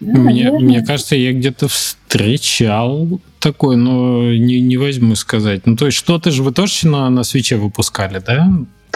Да, 0.00 0.18
мне, 0.18 0.50
мне 0.50 0.84
кажется, 0.84 1.16
я 1.16 1.32
где-то 1.32 1.68
встречал 1.68 3.20
такой, 3.38 3.76
но 3.76 4.32
не, 4.32 4.60
не 4.60 4.76
возьму 4.76 5.14
сказать. 5.14 5.66
Ну, 5.66 5.76
то 5.76 5.86
есть 5.86 5.96
что-то 5.96 6.30
же 6.30 6.42
вы 6.42 6.52
тоже 6.52 6.88
на, 6.88 7.08
на 7.10 7.22
свече 7.22 7.56
выпускали, 7.56 8.18
да? 8.18 8.50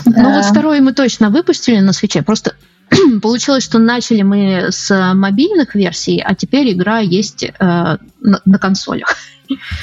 да? 0.04 0.22
Ну, 0.22 0.34
вот 0.34 0.44
второй 0.44 0.80
мы 0.80 0.92
точно 0.92 1.30
выпустили 1.30 1.78
на 1.78 1.92
свече. 1.92 2.22
Просто 2.22 2.54
получилось, 3.22 3.64
что 3.64 3.78
начали 3.78 4.22
мы 4.22 4.68
с 4.70 5.14
мобильных 5.14 5.74
версий, 5.74 6.20
а 6.24 6.34
теперь 6.34 6.72
игра 6.72 7.00
есть 7.00 7.44
э, 7.44 7.52
на, 7.58 8.40
на 8.44 8.58
консолях. 8.58 9.16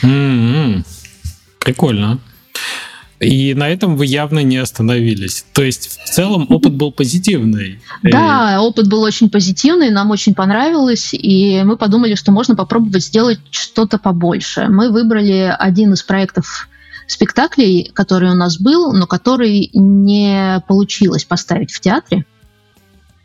Mm-hmm. 0.03 0.85
Прикольно. 1.59 2.19
И 3.19 3.53
на 3.53 3.69
этом 3.69 3.95
вы 3.95 4.05
явно 4.05 4.39
не 4.39 4.57
остановились. 4.57 5.45
То 5.53 5.63
есть 5.63 5.99
в 6.03 6.09
целом 6.09 6.45
опыт 6.49 6.73
был 6.73 6.91
позитивный. 6.91 7.79
Да, 8.03 8.61
опыт 8.61 8.87
был 8.87 9.01
очень 9.01 9.29
позитивный, 9.29 9.89
нам 9.89 10.11
очень 10.11 10.35
понравилось, 10.35 11.09
и 11.13 11.63
мы 11.63 11.77
подумали, 11.77 12.15
что 12.15 12.31
можно 12.31 12.55
попробовать 12.55 13.03
сделать 13.03 13.39
что-то 13.51 13.97
побольше. 13.97 14.67
Мы 14.67 14.91
выбрали 14.91 15.55
один 15.57 15.93
из 15.93 16.03
проектов 16.03 16.69
спектаклей, 17.07 17.91
который 17.93 18.31
у 18.31 18.35
нас 18.35 18.59
был, 18.59 18.91
но 18.91 19.07
который 19.07 19.69
не 19.73 20.61
получилось 20.67 21.23
поставить 21.23 21.71
в 21.71 21.79
театре. 21.79 22.25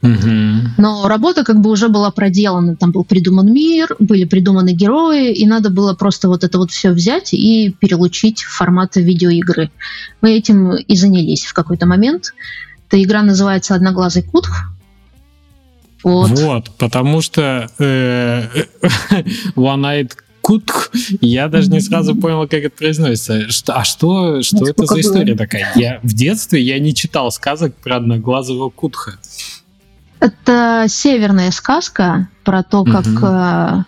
Но 0.03 1.09
работа 1.09 1.45
как 1.45 1.61
бы 1.61 1.71
уже 1.71 1.89
была 1.89 2.11
проделана. 2.11 2.77
Там 2.77 2.91
был 2.91 3.05
придуман 3.05 3.53
мир, 3.53 3.95
были 3.99 4.25
придуманы 4.25 4.73
герои, 4.73 5.33
и 5.33 5.47
надо 5.47 5.71
было 5.71 5.95
просто 5.95 6.29
вот 6.29 6.43
это 6.43 6.59
вот 6.59 6.71
все 6.71 6.91
взять 6.91 7.35
и 7.35 7.75
перелучить 7.79 8.43
в 8.43 8.57
формат 8.57 8.97
видеоигры. 8.97 9.71
Мы 10.23 10.33
этим 10.33 10.75
и 10.75 10.97
занялись 10.97 11.45
в 11.45 11.53
какой-то 11.53 11.87
момент. 11.87 12.33
Эта 12.89 13.03
игра 13.03 13.23
называется 13.23 13.75
«Одноглазый 13.75 14.23
кутх». 14.23 14.73
Вот, 16.03 16.31
вот 16.31 16.71
потому 16.79 17.21
что 17.21 17.71
э, 17.79 18.45
One-Eyed 19.55 20.13
Кутх, 20.41 20.91
я 21.21 21.49
даже 21.49 21.71
не 21.71 21.81
сразу 21.81 22.17
понял, 22.17 22.49
как 22.49 22.61
это 22.65 22.71
произносится. 22.71 23.51
Что, 23.51 23.77
а 23.77 23.85
что, 23.85 24.43
что 24.43 24.67
это 24.67 24.87
за 24.87 25.01
история 25.01 25.35
такая? 25.35 25.71
Я 25.77 26.01
в 26.03 26.15
детстве 26.15 26.63
я 26.63 26.79
не 26.79 26.95
читал 26.95 27.31
сказок 27.31 27.75
про 27.77 27.97
одноглазого 27.97 28.71
кутха. 28.71 29.19
Это 30.21 30.85
северная 30.89 31.51
сказка 31.51 32.29
про 32.45 32.63
то, 32.63 32.85
как 32.85 33.07
угу. 33.07 33.85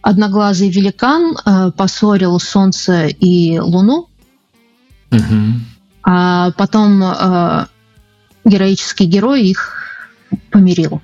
одноглазый 0.00 0.70
великан 0.70 1.36
э, 1.36 1.72
поссорил 1.72 2.38
Солнце 2.38 3.06
и 3.08 3.58
Луну, 3.58 4.08
угу. 5.10 5.20
а 6.04 6.52
потом 6.52 7.02
э, 7.02 7.66
героический 8.44 9.06
герой 9.06 9.42
их 9.42 9.82
помирил. 10.50 11.02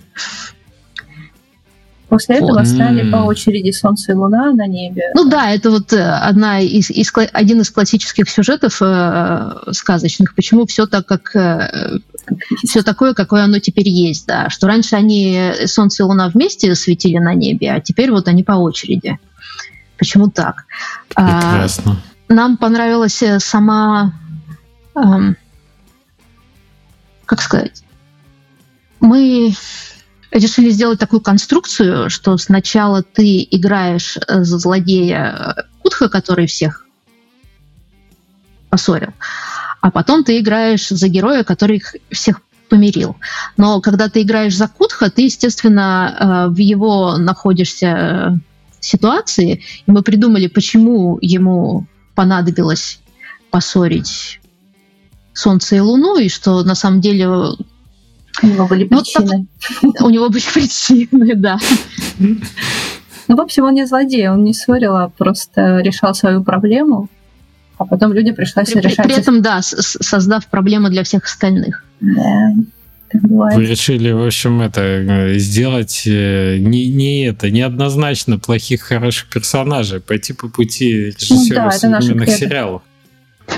После 2.09 2.37
этого 2.37 2.61
вот. 2.61 2.67
стали 2.67 3.11
по 3.11 3.17
очереди 3.17 3.71
Солнце 3.71 4.13
и 4.13 4.15
Луна 4.15 4.53
на 4.53 4.67
небе. 4.67 5.03
Ну 5.15 5.29
да, 5.29 5.51
это 5.51 5.71
вот 5.71 5.93
э, 5.93 6.03
одна 6.03 6.61
из, 6.61 6.91
из 6.91 7.13
один 7.33 7.61
из 7.61 7.71
классических 7.71 8.31
сюжетов 8.31 8.79
э, 8.81 9.73
сказочных. 9.73 10.35
Почему 10.35 10.65
все 10.65 10.87
так, 10.87 11.05
как 11.05 11.37
э, 11.37 11.99
все 12.65 12.83
такое, 12.83 13.13
какое 13.13 13.45
оно 13.45 13.59
теперь 13.59 13.89
есть, 13.89 14.27
да. 14.27 14.49
Что 14.49 14.69
раньше 14.69 14.97
они 14.97 15.53
Солнце 15.67 16.03
и 16.03 16.07
Луна 16.07 16.31
вместе 16.31 16.75
светили 16.75 17.19
на 17.19 17.35
небе, 17.35 17.73
а 17.73 17.81
теперь 17.81 18.11
вот 18.11 18.27
они 18.27 18.43
по 18.43 18.53
очереди. 18.53 19.19
Почему 19.99 20.31
так? 20.31 20.65
А, 21.15 21.41
Прекрасно. 21.41 21.97
А, 22.29 22.33
нам 22.33 22.57
понравилась 22.57 23.23
э, 23.23 23.39
сама, 23.39 24.15
э, 24.95 25.01
как 27.27 27.43
сказать, 27.43 27.83
мы 29.01 29.53
решили 30.31 30.71
сделать 30.71 30.99
такую 30.99 31.21
конструкцию, 31.21 32.11
что 32.11 32.37
сначала 32.37 33.03
ты 33.03 33.47
играешь 33.51 34.17
э, 34.17 34.45
за 34.45 34.59
злодея 34.59 35.55
э, 35.57 35.63
Кутха, 35.83 36.09
который 36.09 36.47
всех 36.47 36.85
поссорил, 38.69 39.13
а 39.81 39.91
потом 39.91 40.25
ты 40.25 40.39
играешь 40.39 40.89
за 40.89 41.09
героя, 41.09 41.45
который 41.45 41.77
их 41.77 41.97
всех 42.11 42.43
помирил. 42.69 43.17
Но 43.57 43.81
когда 43.81 44.09
ты 44.09 44.23
играешь 44.23 44.57
за 44.57 44.69
Кутха, 44.69 45.11
ты, 45.11 45.23
естественно, 45.23 46.47
э, 46.49 46.53
в 46.53 46.59
его 46.59 47.17
находишься 47.17 48.39
ситуации, 48.81 49.63
и 49.87 49.91
мы 49.91 50.03
придумали, 50.03 50.47
почему 50.47 51.19
ему 51.21 51.87
понадобилось 52.15 53.01
поссорить 53.51 54.41
Солнце 55.33 55.77
и 55.77 55.81
Луну, 55.81 56.19
и 56.19 56.29
что 56.29 56.63
на 56.65 56.75
самом 56.75 57.01
деле 57.01 57.29
у 58.43 58.47
него 58.47 58.67
были 58.67 58.85
причины. 58.85 59.47
Ну, 59.83 59.93
у 60.01 60.11
него 60.11 60.29
были 60.29 60.43
причины, 60.55 61.35
да. 61.35 61.59
Ну, 62.19 63.37
в 63.37 63.41
общем, 63.41 63.65
он 63.65 63.75
не 63.75 63.87
злодей, 63.87 64.29
он 64.29 64.45
не 64.45 64.55
ссорил, 64.55 64.97
а 64.97 65.09
просто 65.11 65.81
решал 65.81 66.15
свою 66.15 66.43
проблему, 66.43 67.09
а 67.77 67.85
потом 67.85 68.13
люди 68.13 68.33
пришлось 68.33 68.71
при, 68.71 68.81
решать... 68.81 69.05
При 69.05 69.15
этом, 69.15 69.43
да, 69.43 69.61
создав 69.63 70.47
проблему 70.47 70.89
для 70.89 71.03
всех 71.05 71.25
остальных. 71.25 71.85
Да. 72.01 72.55
Вы 73.13 73.65
решили, 73.65 74.11
в 74.11 74.27
общем, 74.27 74.61
это 74.61 74.83
э, 74.83 75.39
сделать 75.39 76.03
э, 76.07 76.59
не, 76.59 76.89
не 76.89 77.27
это, 77.27 77.51
неоднозначно 77.51 78.39
плохих, 78.39 78.83
хороших 78.83 79.29
персонажей, 79.31 80.01
пойти 80.01 80.35
по 80.35 80.49
пути 80.49 81.15
режиссера 81.19 81.65
ну, 81.65 81.71
да, 81.71 81.71
современных 81.71 82.29
сериалов. 82.31 82.83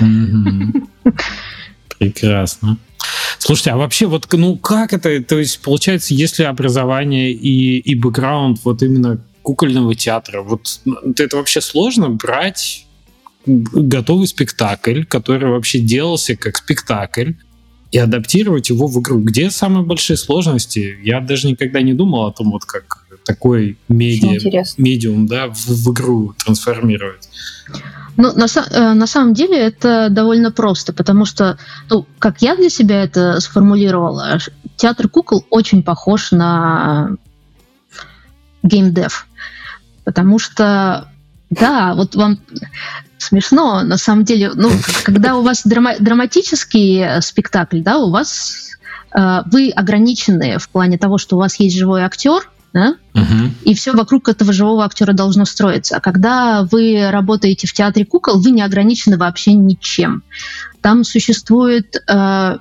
Прекрасно. 1.99 2.77
Слушайте, 3.39 3.71
а 3.71 3.77
вообще 3.77 4.05
вот, 4.05 4.27
ну 4.33 4.57
как 4.57 4.93
это, 4.93 5.21
то 5.23 5.39
есть 5.39 5.61
получается, 5.61 6.13
если 6.13 6.43
образование 6.43 7.31
и, 7.31 7.79
и 7.79 7.95
бэкграунд 7.95 8.59
вот 8.63 8.83
именно 8.83 9.19
кукольного 9.41 9.95
театра, 9.95 10.41
вот 10.41 10.79
это 11.17 11.37
вообще 11.37 11.61
сложно 11.61 12.09
брать 12.09 12.85
готовый 13.45 14.27
спектакль, 14.27 15.03
который 15.03 15.49
вообще 15.49 15.79
делался 15.79 16.35
как 16.35 16.57
спектакль, 16.57 17.31
и 17.91 17.97
адаптировать 17.97 18.69
его 18.69 18.87
в 18.87 18.99
игру. 19.01 19.19
Где 19.19 19.51
самые 19.51 19.85
большие 19.85 20.17
сложности? 20.17 20.97
Я 21.03 21.19
даже 21.19 21.47
никогда 21.47 21.81
не 21.81 21.93
думал 21.93 22.27
о 22.27 22.31
том, 22.31 22.51
вот 22.51 22.65
как 22.65 23.05
такой 23.25 23.77
медиа, 23.87 24.63
медиум 24.77 25.27
да, 25.27 25.47
в, 25.47 25.67
в 25.67 25.91
игру 25.91 26.33
трансформировать. 26.43 27.29
Ну, 28.17 28.33
на, 28.33 28.45
э, 28.45 28.93
на 28.93 29.07
самом 29.07 29.33
деле 29.33 29.57
это 29.57 30.09
довольно 30.09 30.51
просто, 30.51 30.93
потому 30.93 31.25
что, 31.25 31.57
ну, 31.89 32.05
как 32.19 32.41
я 32.41 32.55
для 32.55 32.69
себя 32.69 33.03
это 33.03 33.39
сформулировала, 33.39 34.37
театр 34.75 35.07
кукол 35.07 35.45
очень 35.49 35.83
похож 35.83 36.31
на 36.31 37.15
геймдев. 38.63 39.27
Потому 40.03 40.39
что, 40.39 41.09
да, 41.49 41.93
вот 41.95 42.15
вам 42.15 42.39
смешно, 43.21 43.83
на 43.83 43.97
самом 43.97 44.23
деле, 44.23 44.51
ну, 44.55 44.69
когда 45.03 45.37
у 45.37 45.41
вас 45.41 45.65
драма- 45.65 45.99
драматический 45.99 47.21
спектакль, 47.21 47.81
да, 47.81 47.97
у 47.97 48.09
вас 48.09 48.71
э, 49.15 49.41
вы 49.51 49.69
ограничены 49.69 50.57
в 50.57 50.69
плане 50.69 50.97
того, 50.97 51.17
что 51.17 51.35
у 51.35 51.39
вас 51.39 51.59
есть 51.59 51.77
живой 51.77 52.01
актер, 52.01 52.49
да? 52.73 52.95
Угу. 53.13 53.51
И 53.63 53.73
все 53.73 53.93
вокруг 53.93 54.29
этого 54.29 54.53
живого 54.53 54.85
актера 54.85 55.13
должно 55.13 55.45
строиться. 55.45 55.97
А 55.97 55.99
когда 55.99 56.67
вы 56.71 57.09
работаете 57.11 57.67
в 57.67 57.73
театре 57.73 58.05
кукол, 58.05 58.39
вы 58.39 58.51
не 58.51 58.61
ограничены 58.61 59.17
вообще 59.17 59.53
ничем. 59.53 60.23
Там 60.81 61.03
существует 61.03 61.95
э, 62.07 62.57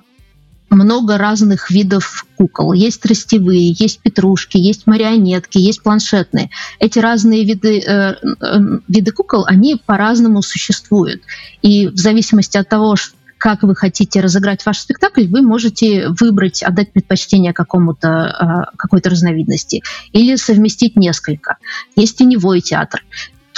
много 0.71 1.19
разных 1.19 1.71
видов 1.71 2.25
кукол. 2.37 2.73
Есть 2.73 3.03
тростевые, 3.03 3.73
есть 3.73 4.01
петрушки, 4.01 4.57
есть 4.57 4.87
марионетки, 4.87 5.59
есть 5.59 5.83
планшетные. 5.83 6.51
Эти 6.79 6.99
разные 6.99 7.45
виды, 7.45 7.81
э, 7.81 8.15
э, 8.15 8.59
виды 8.89 9.11
кукол, 9.11 9.45
они 9.47 9.81
по-разному 9.85 10.43
существуют. 10.43 11.23
И 11.63 11.89
в 11.89 11.97
зависимости 11.97 12.57
от 12.57 12.69
того, 12.69 12.95
как 13.41 13.63
вы 13.63 13.75
хотите 13.75 14.21
разыграть 14.21 14.65
ваш 14.67 14.79
спектакль, 14.79 15.27
вы 15.27 15.41
можете 15.41 16.09
выбрать, 16.11 16.63
отдать 16.63 16.93
предпочтение 16.93 17.55
какому-то, 17.55 18.09
а, 18.09 18.71
какой-то 18.77 19.09
разновидности 19.09 19.83
или 20.13 20.37
совместить 20.37 20.95
несколько. 20.95 21.57
Есть 21.97 22.19
теневой 22.19 22.61
театр. 22.61 23.03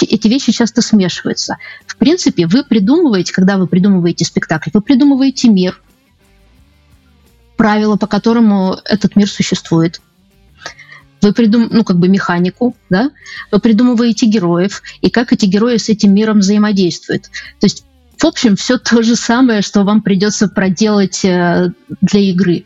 Эти 0.01 0.29
вещи 0.29 0.53
часто 0.53 0.81
смешиваются. 0.81 1.57
В 1.85 1.97
принципе, 1.97 2.47
вы 2.47 2.63
придумываете, 2.63 3.33
когда 3.33 3.57
вы 3.57 3.67
придумываете 3.67 4.23
спектакль, 4.23 4.69
вы 4.73 4.81
придумываете 4.81 5.49
мир, 5.49 5.79
правила, 7.63 7.95
по 7.95 8.07
которому 8.07 8.75
этот 8.83 9.15
мир 9.15 9.29
существует. 9.29 10.01
Вы 11.21 11.31
придум, 11.31 11.69
ну 11.71 11.85
как 11.85 11.97
бы 11.97 12.09
механику, 12.09 12.75
да? 12.89 13.09
Вы 13.53 13.59
придумываете 13.59 14.25
героев 14.25 14.81
и 14.99 15.09
как 15.09 15.31
эти 15.31 15.45
герои 15.45 15.77
с 15.77 15.87
этим 15.87 16.13
миром 16.13 16.39
взаимодействуют. 16.39 17.29
То 17.61 17.67
есть 17.67 17.85
в 18.17 18.25
общем, 18.25 18.57
все 18.57 18.77
то 18.77 19.01
же 19.01 19.15
самое, 19.15 19.61
что 19.61 19.83
вам 19.83 20.01
придется 20.01 20.49
проделать 20.49 21.23
э, 21.23 21.71
для 22.01 22.19
игры. 22.19 22.65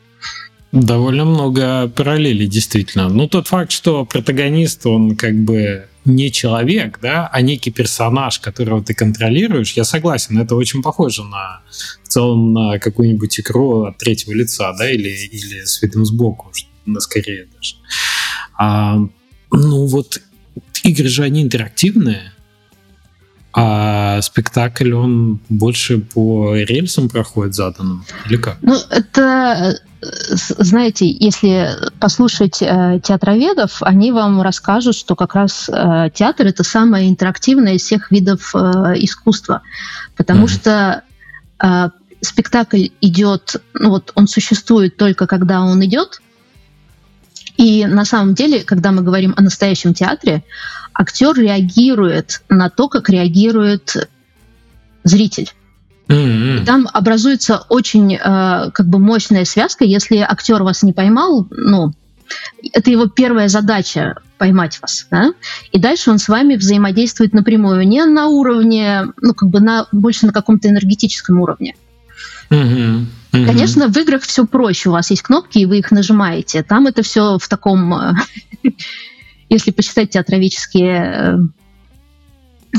Довольно 0.71 1.25
много 1.25 1.87
параллелей, 1.89 2.47
действительно. 2.47 3.07
Ну, 3.07 3.27
тот 3.27 3.47
факт, 3.47 3.71
что 3.71 4.03
протагонист, 4.03 4.87
он 4.87 5.15
как 5.15 5.35
бы 5.35 5.85
не 6.07 6.31
человек, 6.31 6.99
да, 7.01 7.29
а 7.31 7.41
некий 7.41 7.71
персонаж, 7.71 8.39
которого 8.39 8.83
ты 8.83 8.93
контролируешь, 8.93 9.73
я 9.73 9.83
согласен, 9.83 10.39
это 10.39 10.55
очень 10.55 10.81
похоже 10.81 11.23
на 11.23 11.61
в 12.03 12.07
целом 12.07 12.53
на 12.53 12.79
какую-нибудь 12.79 13.39
игру 13.41 13.83
от 13.83 13.97
третьего 13.97 14.33
лица, 14.33 14.73
да, 14.73 14.89
или, 14.89 15.09
или 15.09 15.65
с 15.65 15.81
видом 15.81 16.05
сбоку, 16.05 16.51
на 16.85 16.99
скорее 16.99 17.47
даже. 17.53 17.75
А, 18.57 18.97
ну 19.51 19.85
вот 19.85 20.21
игры 20.83 21.09
же 21.09 21.23
они 21.23 21.43
интерактивные, 21.43 22.33
а 23.53 24.21
спектакль, 24.21 24.93
он 24.93 25.39
больше 25.49 25.97
по 25.97 26.55
рельсам 26.55 27.09
проходит 27.09 27.55
заданным? 27.55 28.05
Или 28.27 28.37
как? 28.37 28.59
Ну, 28.61 28.75
это, 28.89 29.79
знаете, 30.29 31.09
если 31.09 31.75
послушать 31.99 32.61
э, 32.61 32.99
театроведов, 33.03 33.81
они 33.81 34.11
вам 34.11 34.41
расскажут, 34.41 34.95
что 34.95 35.15
как 35.15 35.35
раз 35.35 35.69
э, 35.69 36.09
театр— 36.13 36.47
это 36.47 36.63
самое 36.63 37.09
интерактивное 37.09 37.73
из 37.73 37.81
всех 37.81 38.11
видов 38.11 38.53
э, 38.55 38.59
искусства. 38.95 39.61
Потому 40.15 40.45
mm. 40.45 40.49
что 40.49 41.03
э, 41.63 41.89
спектакль 42.21 42.87
идет, 43.01 43.61
ну 43.73 43.89
вот 43.89 44.11
он 44.15 44.27
существует 44.27 44.97
только 44.97 45.27
когда 45.27 45.61
он 45.61 45.83
идет, 45.85 46.21
и 47.57 47.85
на 47.85 48.05
самом 48.05 48.35
деле, 48.35 48.63
когда 48.63 48.91
мы 48.91 49.01
говорим 49.01 49.33
о 49.35 49.41
настоящем 49.41 49.93
театре, 49.93 50.43
актер 50.93 51.35
реагирует 51.35 52.41
на 52.49 52.69
то, 52.69 52.87
как 52.87 53.09
реагирует 53.09 54.09
зритель. 55.03 55.51
Mm-hmm. 56.07 56.61
И 56.61 56.65
там 56.65 56.87
образуется 56.93 57.63
очень 57.69 58.15
э, 58.15 58.19
как 58.71 58.87
бы 58.87 58.99
мощная 58.99 59.45
связка. 59.45 59.83
Если 59.83 60.17
актер 60.17 60.63
вас 60.63 60.83
не 60.83 60.93
поймал, 60.93 61.47
ну, 61.51 61.93
это 62.73 62.89
его 62.89 63.07
первая 63.07 63.47
задача 63.49 64.15
поймать 64.37 64.79
вас, 64.81 65.07
да? 65.09 65.33
и 65.71 65.79
дальше 65.79 66.11
он 66.11 66.19
с 66.19 66.27
вами 66.27 66.55
взаимодействует 66.55 67.33
напрямую, 67.33 67.87
не 67.87 68.05
на 68.05 68.27
уровне, 68.27 69.05
ну 69.21 69.33
как 69.33 69.49
бы 69.49 69.59
на 69.59 69.87
больше 69.91 70.27
на 70.27 70.33
каком-то 70.33 70.69
энергетическом 70.69 71.39
уровне. 71.39 71.75
Mm-hmm. 72.49 73.05
Mm-hmm. 73.31 73.45
Конечно, 73.45 73.87
в 73.87 73.97
играх 73.97 74.23
все 74.23 74.45
проще. 74.45 74.89
У 74.89 74.93
вас 74.93 75.09
есть 75.09 75.21
кнопки, 75.21 75.59
и 75.59 75.65
вы 75.65 75.79
их 75.79 75.91
нажимаете. 75.91 76.63
Там 76.63 76.87
это 76.87 77.01
все 77.01 77.37
в 77.37 77.47
таком 77.49 77.93
если 79.49 79.71
почитать 79.71 80.11
театровические 80.11 80.95
э, 80.95 81.37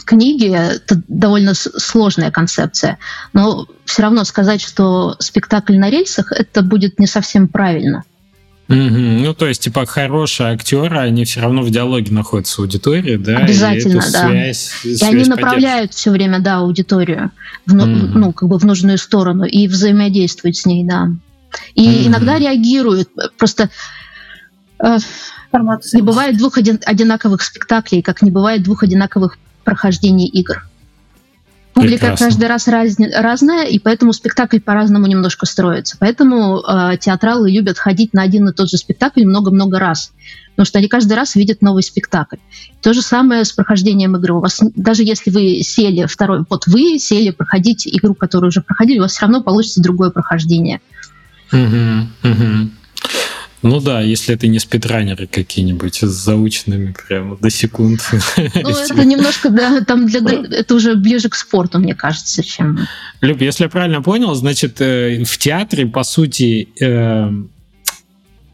книги, 0.04 0.48
это 0.48 1.00
довольно 1.08 1.54
сложная 1.54 2.30
концепция. 2.30 2.98
Но 3.32 3.66
все 3.84 4.02
равно 4.02 4.24
сказать, 4.24 4.60
что 4.60 5.16
спектакль 5.18 5.76
на 5.76 5.90
рельсах, 5.90 6.32
это 6.32 6.62
будет 6.62 6.98
не 6.98 7.06
совсем 7.06 7.48
правильно. 7.48 8.04
Mm-hmm. 8.68 9.24
Ну, 9.24 9.32
то 9.32 9.46
есть, 9.46 9.62
типа, 9.62 9.86
хорошие 9.86 10.50
актеры, 10.50 10.98
они 10.98 11.24
все 11.24 11.40
равно 11.40 11.62
в 11.62 11.70
диалоге 11.70 12.12
находятся 12.12 12.54
с 12.54 12.58
аудиторией, 12.58 13.16
да? 13.16 13.38
Обязательно, 13.38 14.02
и 14.02 14.12
да. 14.12 14.28
Связь, 14.28 14.72
и 14.84 15.04
они 15.04 15.24
направляют 15.24 15.94
все 15.94 16.10
время, 16.10 16.38
да, 16.40 16.58
аудиторию 16.58 17.30
в, 17.64 17.74
mm-hmm. 17.74 18.10
ну, 18.14 18.32
как 18.32 18.48
бы 18.48 18.58
в 18.58 18.64
нужную 18.66 18.98
сторону 18.98 19.44
и 19.44 19.66
взаимодействуют 19.68 20.56
с 20.56 20.66
ней, 20.66 20.84
да. 20.84 21.08
И 21.74 21.88
mm-hmm. 21.88 22.06
иногда 22.08 22.38
реагируют. 22.38 23.08
Просто 23.38 23.70
э. 24.82 24.98
Не 25.94 26.02
бывает 26.02 26.36
двух 26.36 26.58
один, 26.58 26.78
одинаковых 26.84 27.40
спектаклей, 27.40 28.02
как 28.02 28.20
не 28.20 28.30
бывает 28.30 28.62
двух 28.62 28.82
одинаковых 28.82 29.38
прохождений 29.68 30.26
игр. 30.26 30.66
Публика 31.74 32.06
Прекрасно. 32.06 32.26
каждый 32.26 32.48
раз 32.48 32.68
раз, 32.68 32.96
разная, 32.98 33.66
и 33.66 33.78
поэтому 33.78 34.14
спектакль 34.14 34.60
по-разному 34.60 35.06
немножко 35.06 35.44
строится. 35.44 35.96
Поэтому 36.00 36.60
э, 36.60 36.96
театралы 36.98 37.50
любят 37.50 37.78
ходить 37.78 38.14
на 38.14 38.22
один 38.22 38.48
и 38.48 38.52
тот 38.54 38.70
же 38.70 38.78
спектакль 38.78 39.24
много-много 39.26 39.78
раз, 39.78 40.12
потому 40.52 40.64
что 40.64 40.78
они 40.78 40.88
каждый 40.88 41.12
раз 41.12 41.36
видят 41.36 41.60
новый 41.60 41.82
спектакль. 41.82 42.38
То 42.80 42.94
же 42.94 43.02
самое 43.02 43.44
с 43.44 43.52
прохождением 43.52 44.16
игры. 44.16 44.34
У 44.34 44.40
вас, 44.40 44.58
даже 44.74 45.04
если 45.04 45.30
вы 45.30 45.60
сели 45.62 46.06
второй, 46.06 46.44
вот 46.48 46.66
вы 46.66 46.98
сели 46.98 47.30
проходить 47.30 47.86
игру, 47.86 48.14
которую 48.14 48.48
уже 48.48 48.62
проходили, 48.62 48.98
у 48.98 49.02
вас 49.02 49.12
все 49.12 49.26
равно 49.26 49.42
получится 49.42 49.82
другое 49.82 50.08
прохождение. 50.08 50.80
Угу, 51.52 52.30
угу. 52.30 52.70
Ну 53.62 53.80
да, 53.80 54.00
если 54.00 54.34
это 54.34 54.46
не 54.46 54.60
спидранеры 54.60 55.26
какие-нибудь 55.26 55.96
с 55.96 56.06
заученными 56.06 56.94
прямо 57.08 57.36
до 57.36 57.50
секунд. 57.50 58.00
Ну, 58.36 58.70
это 58.70 59.04
немножко, 59.04 59.50
да, 59.50 59.80
там 59.80 60.06
для, 60.06 60.20
это 60.20 60.74
уже 60.74 60.94
ближе 60.94 61.28
к 61.28 61.34
спорту, 61.34 61.78
мне 61.78 61.94
кажется, 61.94 62.42
чем... 62.42 62.86
Люб, 63.20 63.40
если 63.40 63.64
я 63.64 63.68
правильно 63.68 64.02
понял, 64.02 64.34
значит, 64.34 64.80
э, 64.80 65.24
в 65.24 65.38
театре, 65.38 65.86
по 65.86 66.04
сути, 66.04 66.68
э, 66.80 67.30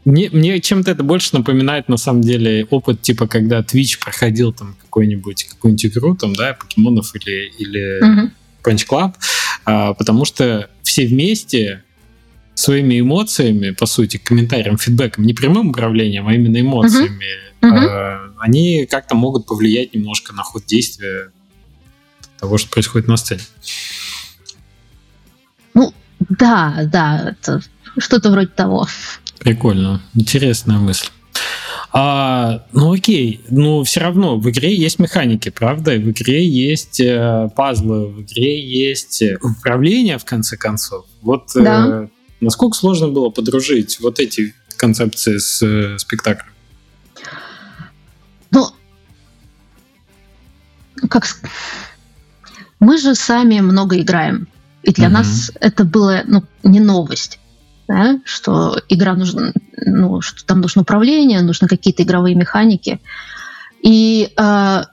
мне, 0.05 0.29
мне 0.31 0.59
чем-то 0.59 0.91
это 0.91 1.03
больше 1.03 1.29
напоминает, 1.33 1.89
на 1.89 1.97
самом 1.97 2.21
деле, 2.21 2.65
опыт, 2.69 3.01
типа, 3.01 3.27
когда 3.27 3.59
Twitch 3.59 3.99
проходил 3.99 4.53
там 4.53 4.75
какой-нибудь, 4.81 5.45
какую-нибудь 5.45 5.85
игру, 5.85 6.15
там, 6.15 6.33
да, 6.33 6.53
покемонов 6.53 7.13
или, 7.15 7.51
или 7.57 8.03
угу. 8.03 8.31
Punch 8.63 8.87
Club, 8.87 9.13
а, 9.65 9.93
потому 9.93 10.25
что 10.25 10.69
все 10.83 11.07
вместе 11.07 11.83
своими 12.55 12.99
эмоциями, 12.99 13.71
по 13.71 13.85
сути, 13.85 14.17
комментарием, 14.17 14.77
фидбэком, 14.77 15.25
не 15.25 15.33
прямым 15.33 15.69
управлением, 15.69 16.27
а 16.27 16.33
именно 16.33 16.59
эмоциями, 16.59 17.25
uh-huh. 17.61 17.69
Uh-huh. 17.69 18.33
они 18.39 18.87
как-то 18.89 19.15
могут 19.15 19.45
повлиять 19.45 19.93
немножко 19.93 20.33
на 20.33 20.43
ход 20.43 20.65
действия 20.65 21.31
того, 22.39 22.57
что 22.57 22.69
происходит 22.69 23.07
на 23.07 23.17
сцене. 23.17 23.41
Ну, 25.73 25.93
да, 26.19 26.89
да, 26.91 27.35
что-то 27.97 28.31
вроде 28.31 28.47
того. 28.47 28.87
Прикольно, 29.39 30.01
интересная 30.13 30.77
мысль. 30.77 31.07
А, 31.97 32.65
ну 32.73 32.91
окей, 32.91 33.41
но 33.49 33.83
все 33.85 34.01
равно 34.01 34.37
в 34.37 34.49
игре 34.49 34.75
есть 34.75 34.99
механики, 34.99 35.49
правда? 35.49 35.91
В 35.91 36.09
игре 36.11 36.45
есть 36.45 36.99
э, 36.99 37.49
пазлы, 37.55 38.07
в 38.07 38.21
игре 38.23 38.59
есть 38.61 39.23
управление, 39.41 40.17
в 40.17 40.25
конце 40.25 40.57
концов. 40.57 41.05
Вот 41.21 41.51
да. 41.55 42.03
э, 42.03 42.07
Насколько 42.41 42.77
сложно 42.77 43.07
было 43.07 43.29
подружить 43.29 43.99
вот 43.99 44.19
эти 44.19 44.53
концепции 44.77 45.37
с 45.37 45.61
э, 45.61 45.97
спектаклем? 45.97 46.51
Ну, 48.51 48.67
как 51.09 51.25
мы 52.79 52.97
же 52.97 53.15
сами 53.15 53.59
много 53.61 53.99
играем, 53.99 54.47
и 54.83 54.91
для 54.91 55.07
угу. 55.07 55.15
нас 55.15 55.51
это 55.59 55.83
было 55.83 56.21
ну, 56.25 56.43
не 56.63 56.79
новость, 56.79 57.39
да? 57.87 58.19
что 58.25 58.79
игра 58.89 59.15
нужна, 59.15 59.53
ну, 59.77 60.21
что 60.21 60.45
там 60.45 60.61
нужно 60.61 60.83
управление, 60.83 61.41
нужны 61.41 61.67
какие-то 61.67 62.03
игровые 62.03 62.35
механики. 62.35 62.99
И 63.81 64.31
э, 64.37 64.83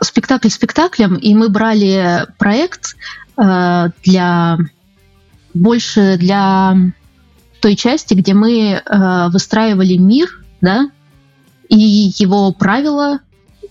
спектакль 0.00 0.48
спектаклем, 0.48 1.16
и 1.16 1.34
мы 1.34 1.48
брали 1.48 2.26
проект 2.38 2.96
э, 3.36 3.90
для 4.04 4.58
больше 5.54 6.16
для 6.18 6.76
той 7.60 7.76
части, 7.76 8.14
где 8.14 8.34
мы 8.34 8.72
э, 8.72 9.28
выстраивали 9.28 9.96
мир, 9.96 10.42
да, 10.60 10.90
и 11.68 11.78
его 12.18 12.52
правила, 12.52 13.20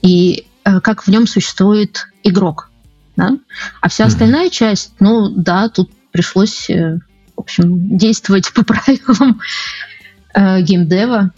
и 0.02 0.46
э, 0.64 0.80
как 0.80 1.04
в 1.04 1.10
нем 1.10 1.28
существует 1.28 2.08
игрок, 2.24 2.70
да. 3.16 3.38
А 3.82 3.90
вся 3.90 4.06
остальная 4.06 4.50
часть, 4.50 4.94
ну 5.00 5.30
да, 5.30 5.70
тут 5.70 5.92
пришлось, 6.12 6.70
э, 6.70 7.00
в 7.36 7.40
общем, 7.40 7.98
действовать 7.98 8.52
по 8.54 8.64
правилам 8.64 9.42
э, 10.34 10.62
геймдева. 10.62 11.32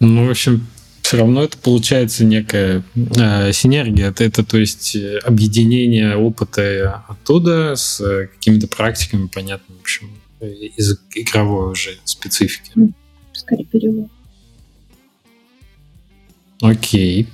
Ну, 0.00 0.26
в 0.26 0.30
общем, 0.30 0.66
все 1.12 1.18
равно 1.18 1.42
это 1.42 1.58
получается 1.58 2.24
некая 2.24 2.82
э, 2.94 3.52
синергия. 3.52 4.08
Это, 4.08 4.24
это, 4.24 4.42
то 4.42 4.56
есть, 4.56 4.96
э, 4.96 5.18
объединение 5.18 6.16
опыта 6.16 7.04
оттуда 7.06 7.76
с 7.76 8.00
э, 8.00 8.28
какими-то 8.28 8.66
практиками, 8.66 9.26
понятно, 9.26 9.74
в 9.76 9.80
общем, 9.82 10.08
из 10.40 10.98
игровой 11.14 11.72
уже 11.72 11.98
специфики. 12.04 12.72
Скорее 13.34 13.66
перевод. 13.66 14.08
Окей. 16.62 17.28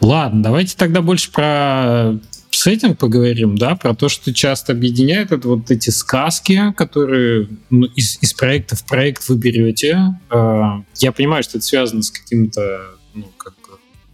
Ладно, 0.00 0.42
давайте 0.42 0.74
тогда 0.78 1.02
больше 1.02 1.30
про 1.30 2.18
сеттинг 2.48 2.98
поговорим, 2.98 3.58
да, 3.58 3.76
про 3.76 3.94
то, 3.94 4.08
что 4.08 4.32
часто 4.32 4.72
объединяет 4.72 5.32
это 5.32 5.48
вот 5.48 5.70
эти 5.70 5.90
сказки, 5.90 6.72
которые 6.78 7.48
ну, 7.68 7.84
из, 7.94 8.16
из 8.22 8.32
проекта 8.32 8.74
в 8.74 8.86
проект 8.86 9.28
вы 9.28 9.36
берете. 9.36 9.98
А, 10.30 10.82
я 10.96 11.12
понимаю, 11.12 11.42
что 11.42 11.58
это 11.58 11.66
связано 11.66 12.02
с 12.02 12.10
каким-то 12.10 13.01
ну, 13.14 13.30
как 13.36 13.54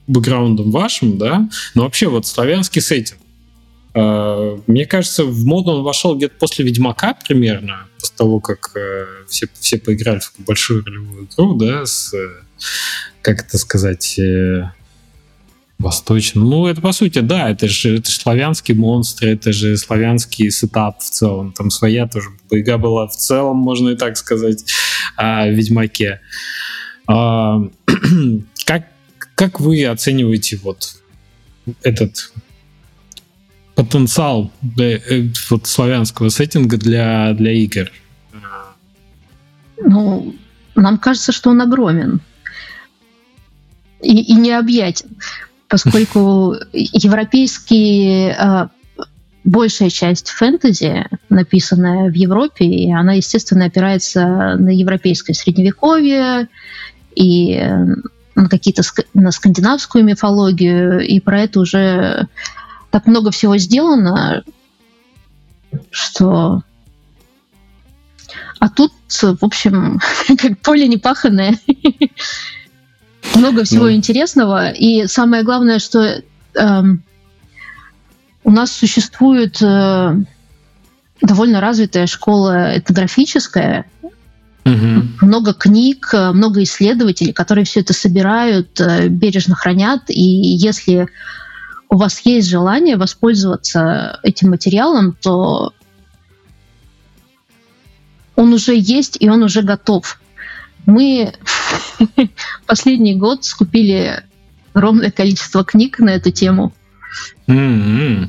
бэкграундом 0.06 0.70
вашим, 0.70 1.18
да, 1.18 1.48
но 1.74 1.82
вообще 1.82 2.08
вот 2.08 2.26
славянский 2.26 2.80
сеттинг. 2.80 3.20
А, 3.94 4.58
мне 4.66 4.86
кажется, 4.86 5.24
в 5.24 5.44
моду 5.44 5.72
он 5.72 5.82
вошел 5.82 6.16
где-то 6.16 6.34
после 6.38 6.64
Ведьмака 6.64 7.16
примерно, 7.26 7.86
после 8.00 8.16
того, 8.16 8.40
как 8.40 8.72
э, 8.76 9.06
все, 9.28 9.48
все 9.58 9.78
поиграли 9.78 10.20
в 10.20 10.32
большую 10.38 10.84
ролевую 10.84 11.26
игру, 11.26 11.54
да, 11.54 11.84
с, 11.84 12.14
как 13.22 13.42
это 13.42 13.58
сказать, 13.58 14.18
э, 14.18 14.70
восточным. 15.78 16.48
Ну, 16.48 16.66
это 16.66 16.80
по 16.80 16.92
сути, 16.92 17.20
да, 17.20 17.50
это 17.50 17.68
же 17.68 17.98
это 17.98 18.10
славянский 18.10 18.74
монстр, 18.74 19.26
это 19.26 19.52
же 19.52 19.76
славянский 19.76 20.50
сетап 20.50 21.00
в 21.00 21.10
целом. 21.10 21.52
Там 21.52 21.70
своя 21.70 22.06
тоже 22.08 22.30
игра 22.50 22.78
была 22.78 23.06
в 23.06 23.16
целом, 23.16 23.56
можно 23.58 23.90
и 23.90 23.96
так 23.96 24.16
сказать, 24.16 24.64
о 25.16 25.48
Ведьмаке. 25.48 26.20
А, 27.06 27.62
как 28.68 28.84
как 29.34 29.60
вы 29.60 29.84
оцениваете 29.86 30.58
вот 30.62 30.96
этот 31.82 32.32
потенциал 33.74 34.52
для, 34.60 34.96
э, 34.96 35.28
вот, 35.48 35.66
славянского 35.66 36.28
сеттинга 36.28 36.76
для, 36.76 37.32
для 37.32 37.52
игр? 37.52 37.90
Ну, 39.78 40.34
нам 40.74 40.98
кажется, 40.98 41.32
что 41.32 41.50
он 41.50 41.62
огромен 41.62 42.20
и, 44.02 44.20
и 44.20 44.34
необъятен, 44.34 45.16
поскольку 45.68 46.56
европейские 46.72 48.34
а, 48.34 48.70
большая 49.44 49.90
часть 49.90 50.28
фэнтези, 50.28 51.06
написанная 51.30 52.10
в 52.10 52.14
Европе, 52.14 52.66
и 52.66 52.92
она, 52.92 53.14
естественно, 53.14 53.66
опирается 53.66 54.56
на 54.58 54.70
европейское 54.70 55.34
средневековье 55.34 56.48
и 57.14 57.62
на 58.38 58.48
какие-то 58.48 58.82
на 59.14 59.30
скандинавскую 59.30 60.04
мифологию, 60.04 61.00
и 61.00 61.20
про 61.20 61.42
это 61.42 61.60
уже 61.60 62.28
так 62.90 63.06
много 63.06 63.30
всего 63.30 63.58
сделано, 63.58 64.42
что... 65.90 66.62
А 68.60 68.68
тут, 68.68 68.92
в 69.10 69.44
общем, 69.44 70.00
как 70.38 70.58
поле 70.58 70.88
непаханное. 70.88 71.58
много 73.34 73.64
всего 73.64 73.84
ну. 73.84 73.92
интересного. 73.92 74.70
И 74.70 75.06
самое 75.06 75.44
главное, 75.44 75.78
что 75.78 76.22
эм, 76.54 77.02
у 78.44 78.50
нас 78.50 78.72
существует 78.72 79.62
э, 79.62 80.16
довольно 81.20 81.60
развитая 81.60 82.06
школа 82.06 82.76
этнографическая, 82.76 83.86
угу. 84.68 85.26
много 85.26 85.54
книг, 85.54 86.10
много 86.12 86.62
исследователей, 86.62 87.32
которые 87.32 87.64
все 87.64 87.80
это 87.80 87.92
собирают, 87.92 88.80
э, 88.80 89.08
бережно 89.08 89.54
хранят. 89.54 90.02
И 90.08 90.22
если 90.22 91.08
у 91.88 91.96
вас 91.96 92.20
есть 92.24 92.48
желание 92.48 92.96
воспользоваться 92.96 94.18
этим 94.22 94.50
материалом, 94.50 95.16
то 95.20 95.72
он 98.36 98.52
уже 98.52 98.74
есть 98.76 99.16
и 99.20 99.28
он 99.28 99.42
уже 99.42 99.62
готов. 99.62 100.20
Мы 100.86 101.32
последний 102.66 103.14
год 103.14 103.44
скупили 103.44 104.22
огромное 104.72 105.10
количество 105.10 105.64
книг 105.64 105.98
на 105.98 106.10
эту 106.10 106.30
тему. 106.30 106.72
Mm-hmm. 107.46 108.28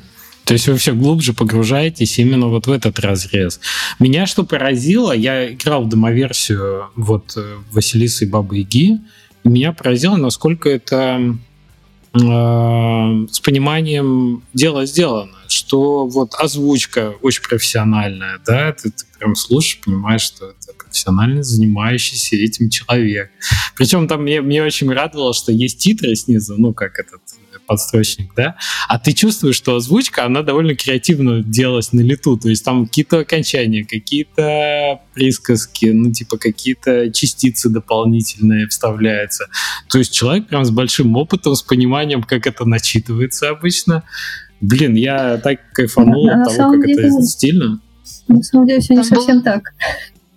То 0.49 0.53
есть 0.53 0.67
вы 0.67 0.77
все 0.77 0.93
глубже 0.93 1.33
погружаетесь 1.33 2.17
именно 2.17 2.47
вот 2.47 2.65
в 2.65 2.71
этот 2.71 2.97
разрез. 2.97 3.59
Меня 3.99 4.25
что 4.25 4.43
поразило, 4.43 5.11
я 5.11 5.53
играл 5.53 5.83
в 5.83 5.89
домоверсию 5.89 6.87
вот 6.95 7.33
э, 7.37 7.57
Василисы 7.71 8.25
и 8.25 8.27
Бабы 8.27 8.57
Яги, 8.57 8.99
и 9.43 9.47
меня 9.47 9.73
поразило, 9.73 10.15
насколько 10.15 10.67
это 10.67 11.37
э, 12.15 12.17
с 12.19 13.39
пониманием 13.41 14.41
дело 14.55 14.87
сделано, 14.87 15.37
что 15.47 16.07
вот 16.07 16.33
озвучка 16.33 17.13
очень 17.21 17.43
профессиональная, 17.43 18.39
да, 18.43 18.71
ты, 18.71 18.89
ты 18.89 19.05
прям 19.19 19.35
слушаешь, 19.35 19.81
понимаешь, 19.85 20.23
что 20.23 20.47
это 20.47 20.73
профессионально 20.83 21.43
занимающийся 21.43 22.37
этим 22.37 22.71
человек. 22.71 23.29
Причем 23.75 24.07
там 24.07 24.23
мне, 24.23 24.41
мне 24.41 24.63
очень 24.63 24.91
радовало, 24.91 25.35
что 25.35 25.51
есть 25.51 25.77
титры 25.77 26.15
снизу, 26.15 26.55
ну, 26.57 26.73
как 26.73 26.97
этот 26.97 27.21
подстрочник, 27.69 28.33
да, 28.35 28.55
а 28.87 28.97
ты 28.97 29.13
чувствуешь, 29.13 29.55
что 29.55 29.75
озвучка, 29.75 30.25
она 30.25 30.41
довольно 30.41 30.75
креативно 30.75 31.43
делалась 31.43 31.93
на 31.93 32.01
лету, 32.01 32.35
то 32.35 32.49
есть 32.49 32.65
там 32.65 32.87
какие-то 32.87 33.19
окончания, 33.19 33.85
какие-то 33.85 35.01
присказки, 35.13 35.85
ну, 35.85 36.11
типа 36.11 36.37
какие-то 36.37 37.11
частицы 37.11 37.69
дополнительные 37.69 38.67
вставляются. 38.67 39.45
То 39.87 39.99
есть 39.99 40.11
человек 40.11 40.47
прям 40.47 40.65
с 40.65 40.71
большим 40.71 41.15
опытом, 41.15 41.53
с 41.53 41.61
пониманием, 41.61 42.23
как 42.23 42.47
это 42.47 42.65
начитывается 42.65 43.49
обычно. 43.49 44.03
Блин, 44.61 44.95
я 44.95 45.37
так 45.37 45.59
кайфанул 45.71 46.27
от 46.27 46.55
того, 46.55 46.71
как 46.71 46.87
деле, 46.87 47.07
это 47.07 47.21
стильно. 47.21 47.79
На 48.27 48.41
самом 48.41 48.65
деле 48.65 48.79
все 48.79 48.95
не 48.95 49.03
совсем 49.03 49.37
был... 49.37 49.43
так. 49.43 49.73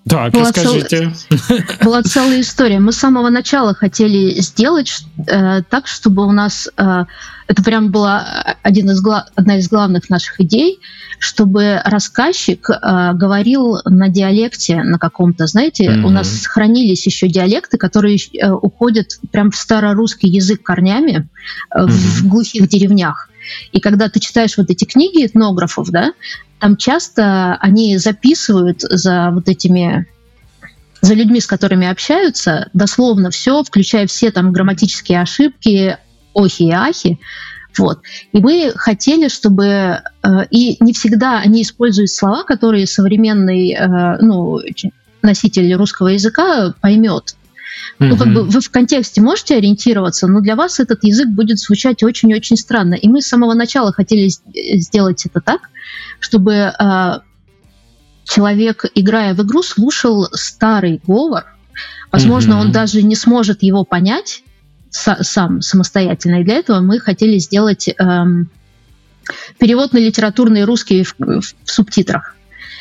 Так, 0.09 0.33
была 0.33 0.49
расскажите. 0.49 1.13
Цел... 1.29 1.59
Была 1.85 2.03
целая 2.03 2.41
история. 2.41 2.81
Мы 2.81 2.93
с 2.93 2.97
самого 2.97 3.31
начала 3.31 3.73
хотели 3.73 4.41
сделать 4.41 5.05
э, 5.27 5.63
так, 5.63 5.87
чтобы 5.87 6.27
у 6.27 6.33
нас... 6.33 6.69
Э, 6.77 7.05
это 7.47 7.63
прям 7.63 7.91
была 7.91 8.57
один 8.63 8.91
из 8.91 9.01
гла... 9.01 9.27
одна 9.35 9.59
из 9.59 9.69
главных 9.69 10.11
наших 10.11 10.41
идей, 10.41 10.81
чтобы 11.19 11.81
рассказчик 11.85 12.69
э, 12.69 13.13
говорил 13.15 13.79
на 13.85 14.09
диалекте 14.09 14.83
на 14.83 14.99
каком-то, 14.99 15.47
знаете, 15.47 15.85
mm-hmm. 15.85 16.03
у 16.05 16.11
нас 16.11 16.29
сохранились 16.29 17.07
еще 17.07 17.29
диалекты, 17.29 17.79
которые 17.79 18.17
э, 18.17 18.51
уходят 18.51 19.21
прям 19.31 19.51
в 19.51 19.57
старорусский 19.57 20.29
язык 20.29 20.63
корнями 20.63 21.29
э, 21.75 21.79
mm-hmm. 21.79 21.87
в 21.87 22.29
глухих 22.29 22.69
деревнях. 22.69 23.29
И 23.73 23.81
когда 23.81 24.09
ты 24.09 24.21
читаешь 24.21 24.57
вот 24.57 24.71
эти 24.71 24.85
книги 24.85 25.27
этнографов, 25.27 25.91
да, 25.91 26.13
там 26.63 26.77
часто 26.77 27.57
они 27.57 27.99
записывают 27.99 28.83
за 28.83 29.31
вот 29.33 29.49
этими 29.49 30.07
за 31.01 31.15
людьми, 31.15 31.41
с 31.41 31.49
которыми 31.49 31.89
общаются, 31.89 32.71
дословно 32.73 33.31
все, 33.31 33.65
включая 33.65 34.07
все 34.07 34.31
там 34.31 34.53
грамматические 34.53 35.21
ошибки, 35.21 35.99
охи 36.33 36.69
и 36.69 36.71
ахи. 36.71 37.19
Вот. 37.77 38.03
И 38.31 38.39
мы 38.39 38.73
хотели, 38.77 39.27
чтобы... 39.27 39.65
Э, 39.65 40.47
и 40.53 40.77
не 40.79 40.93
всегда 40.93 41.41
они 41.41 41.63
используют 41.63 42.11
слова, 42.11 42.45
которые 42.45 42.87
современный 42.87 43.73
э, 43.73 44.19
ну, 44.21 44.61
носитель 45.21 45.75
русского 45.75 46.09
языка 46.09 46.73
поймет. 46.81 47.35
Ну, 47.99 48.17
как 48.17 48.33
бы 48.33 48.45
вы 48.45 48.61
в 48.61 48.71
контексте 48.71 49.21
можете 49.21 49.57
ориентироваться, 49.57 50.29
но 50.29 50.41
для 50.41 50.55
вас 50.55 50.79
этот 50.79 51.03
язык 51.03 51.27
будет 51.27 51.59
звучать 51.59 52.05
очень-очень 52.05 52.57
странно. 52.57 52.95
И 52.95 53.09
мы 53.09 53.21
с 53.21 53.27
самого 53.27 53.55
начала 53.55 53.93
хотели 53.93 54.31
сделать 54.79 55.27
это 55.27 55.41
так, 55.41 55.72
чтобы 56.23 56.55
э, 56.55 57.19
человек, 58.25 58.85
играя 58.95 59.35
в 59.35 59.43
игру, 59.43 59.63
слушал 59.63 60.29
старый 60.33 61.01
говор. 61.05 61.45
Возможно, 62.13 62.55
mm-hmm. 62.55 62.61
он 62.61 62.73
даже 62.73 63.03
не 63.03 63.17
сможет 63.17 63.63
его 63.63 63.85
понять 63.85 64.45
сам 64.91 65.63
самостоятельно. 65.63 66.41
И 66.41 66.45
для 66.45 66.57
этого 66.57 66.81
мы 66.81 67.01
хотели 67.01 67.39
сделать 67.39 67.89
эм, 67.89 68.51
перевод 69.59 69.93
на 69.95 69.99
литературный 69.99 70.65
русский 70.65 71.03
в, 71.03 71.15
в, 71.19 71.41
в 71.41 71.71
субтитрах. 71.71 72.37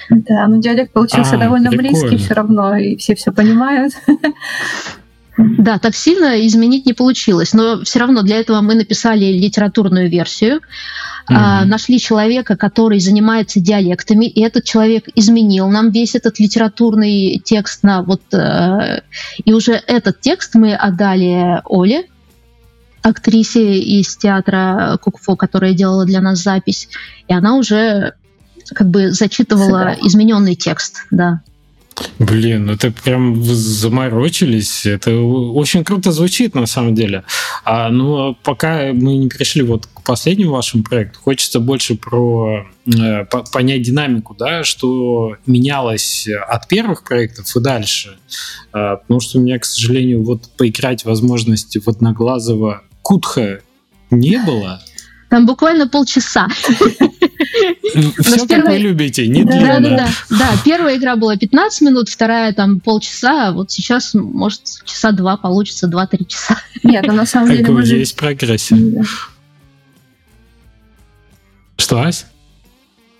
Да, 0.09 0.47
но 0.47 0.57
диалект 0.57 0.91
получился 0.91 1.35
а, 1.35 1.39
довольно 1.39 1.69
прикольно. 1.69 1.99
близкий 1.99 2.17
все 2.17 2.33
равно, 2.33 2.75
и 2.75 2.97
все 2.97 3.15
все 3.15 3.31
понимают. 3.31 3.93
Да, 5.57 5.79
так 5.79 5.95
сильно 5.95 6.45
изменить 6.45 6.85
не 6.85 6.93
получилось, 6.93 7.53
но 7.53 7.83
все 7.83 7.99
равно 7.99 8.21
для 8.21 8.37
этого 8.37 8.61
мы 8.61 8.75
написали 8.75 9.25
литературную 9.25 10.09
версию, 10.09 10.61
mm-hmm. 11.29 11.65
нашли 11.65 11.99
человека, 11.99 12.55
который 12.55 12.99
занимается 12.99 13.59
диалектами, 13.59 14.25
и 14.25 14.41
этот 14.41 14.63
человек 14.63 15.05
изменил 15.15 15.67
нам 15.69 15.91
весь 15.91 16.15
этот 16.15 16.39
литературный 16.39 17.41
текст 17.43 17.83
на 17.83 18.01
вот, 18.03 18.21
э, 18.33 19.01
и 19.43 19.53
уже 19.53 19.73
этот 19.73 20.21
текст 20.21 20.55
мы 20.55 20.75
отдали 20.75 21.61
Оле, 21.65 22.05
актрисе 23.01 23.79
из 23.79 24.15
театра 24.17 24.97
Кукфо, 25.01 25.35
которая 25.35 25.73
делала 25.73 26.05
для 26.05 26.21
нас 26.21 26.39
запись, 26.39 26.89
и 27.27 27.33
она 27.33 27.55
уже 27.55 28.13
как 28.73 28.89
бы 28.89 29.11
зачитывала 29.11 29.65
Сыграла. 29.65 29.97
измененный 30.07 30.55
текст, 30.55 31.05
да. 31.11 31.41
Блин, 32.19 32.69
это 32.69 32.91
прям 32.91 33.43
заморочились. 33.43 34.85
Это 34.85 35.19
очень 35.19 35.83
круто 35.83 36.11
звучит 36.11 36.55
на 36.55 36.65
самом 36.65 36.95
деле. 36.95 37.23
А, 37.63 37.89
ну, 37.89 38.35
пока 38.43 38.93
мы 38.93 39.17
не 39.17 39.29
перешли 39.29 39.63
вот 39.63 39.87
к 39.87 40.03
последнему 40.03 40.51
вашему 40.51 40.83
проекту, 40.83 41.19
хочется 41.19 41.59
больше 41.59 41.95
про 41.95 42.65
э, 42.85 43.25
понять 43.51 43.81
динамику, 43.81 44.35
да, 44.37 44.63
что 44.63 45.37
менялось 45.45 46.27
от 46.27 46.67
первых 46.67 47.03
проектов 47.03 47.55
и 47.55 47.59
дальше. 47.59 48.17
А, 48.71 48.97
потому 48.97 49.19
что 49.19 49.39
у 49.39 49.41
меня, 49.41 49.59
к 49.59 49.65
сожалению, 49.65 50.23
вот 50.23 50.49
поиграть 50.57 51.05
возможности 51.05 51.79
в 51.79 51.87
одноглазого 51.87 52.83
Кутха 53.01 53.61
не 54.09 54.37
было. 54.37 54.81
Там 55.31 55.45
буквально 55.45 55.87
полчаса. 55.87 56.49
Все, 56.49 58.47
как 58.47 58.65
вы 58.67 58.77
любите, 58.79 59.29
не 59.29 59.45
длинно. 59.45 59.79
Да, 59.79 59.79
да, 59.79 59.89
да. 59.89 60.07
Да, 60.29 60.49
первая 60.65 60.97
игра 60.97 61.15
была 61.15 61.37
15 61.37 61.81
минут, 61.83 62.09
вторая 62.09 62.51
там 62.51 62.81
полчаса, 62.81 63.47
а 63.47 63.51
вот 63.53 63.71
сейчас, 63.71 64.13
может, 64.13 64.63
часа 64.83 65.13
два 65.13 65.37
получится, 65.37 65.87
два-три 65.87 66.27
часа. 66.27 66.57
Нет, 66.83 67.05
ну 67.07 67.13
на 67.13 67.25
самом 67.25 67.47
деле... 67.47 67.63
Какой 67.63 67.87
есть 67.87 68.17
прогрессия. 68.17 69.05
Что, 71.77 72.01
Ась? 72.01 72.25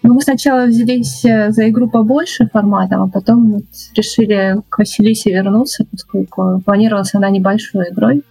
Ну, 0.03 0.14
мы 0.14 0.22
сначала 0.22 0.66
взялись 0.66 1.24
э, 1.24 1.51
за 1.51 1.70
игру 1.70 1.89
побольше 1.89 2.49
форматом, 2.51 3.03
а 3.03 3.07
потом 3.07 3.51
вот 3.53 3.64
решили 3.95 4.57
к 4.68 4.80
Василисе 4.80 5.32
вернуться, 5.32 5.86
поскольку 5.89 6.62
планировалась 6.66 7.14
она 7.14 7.30
небольшой 7.30 7.86
игрой. 7.91 8.24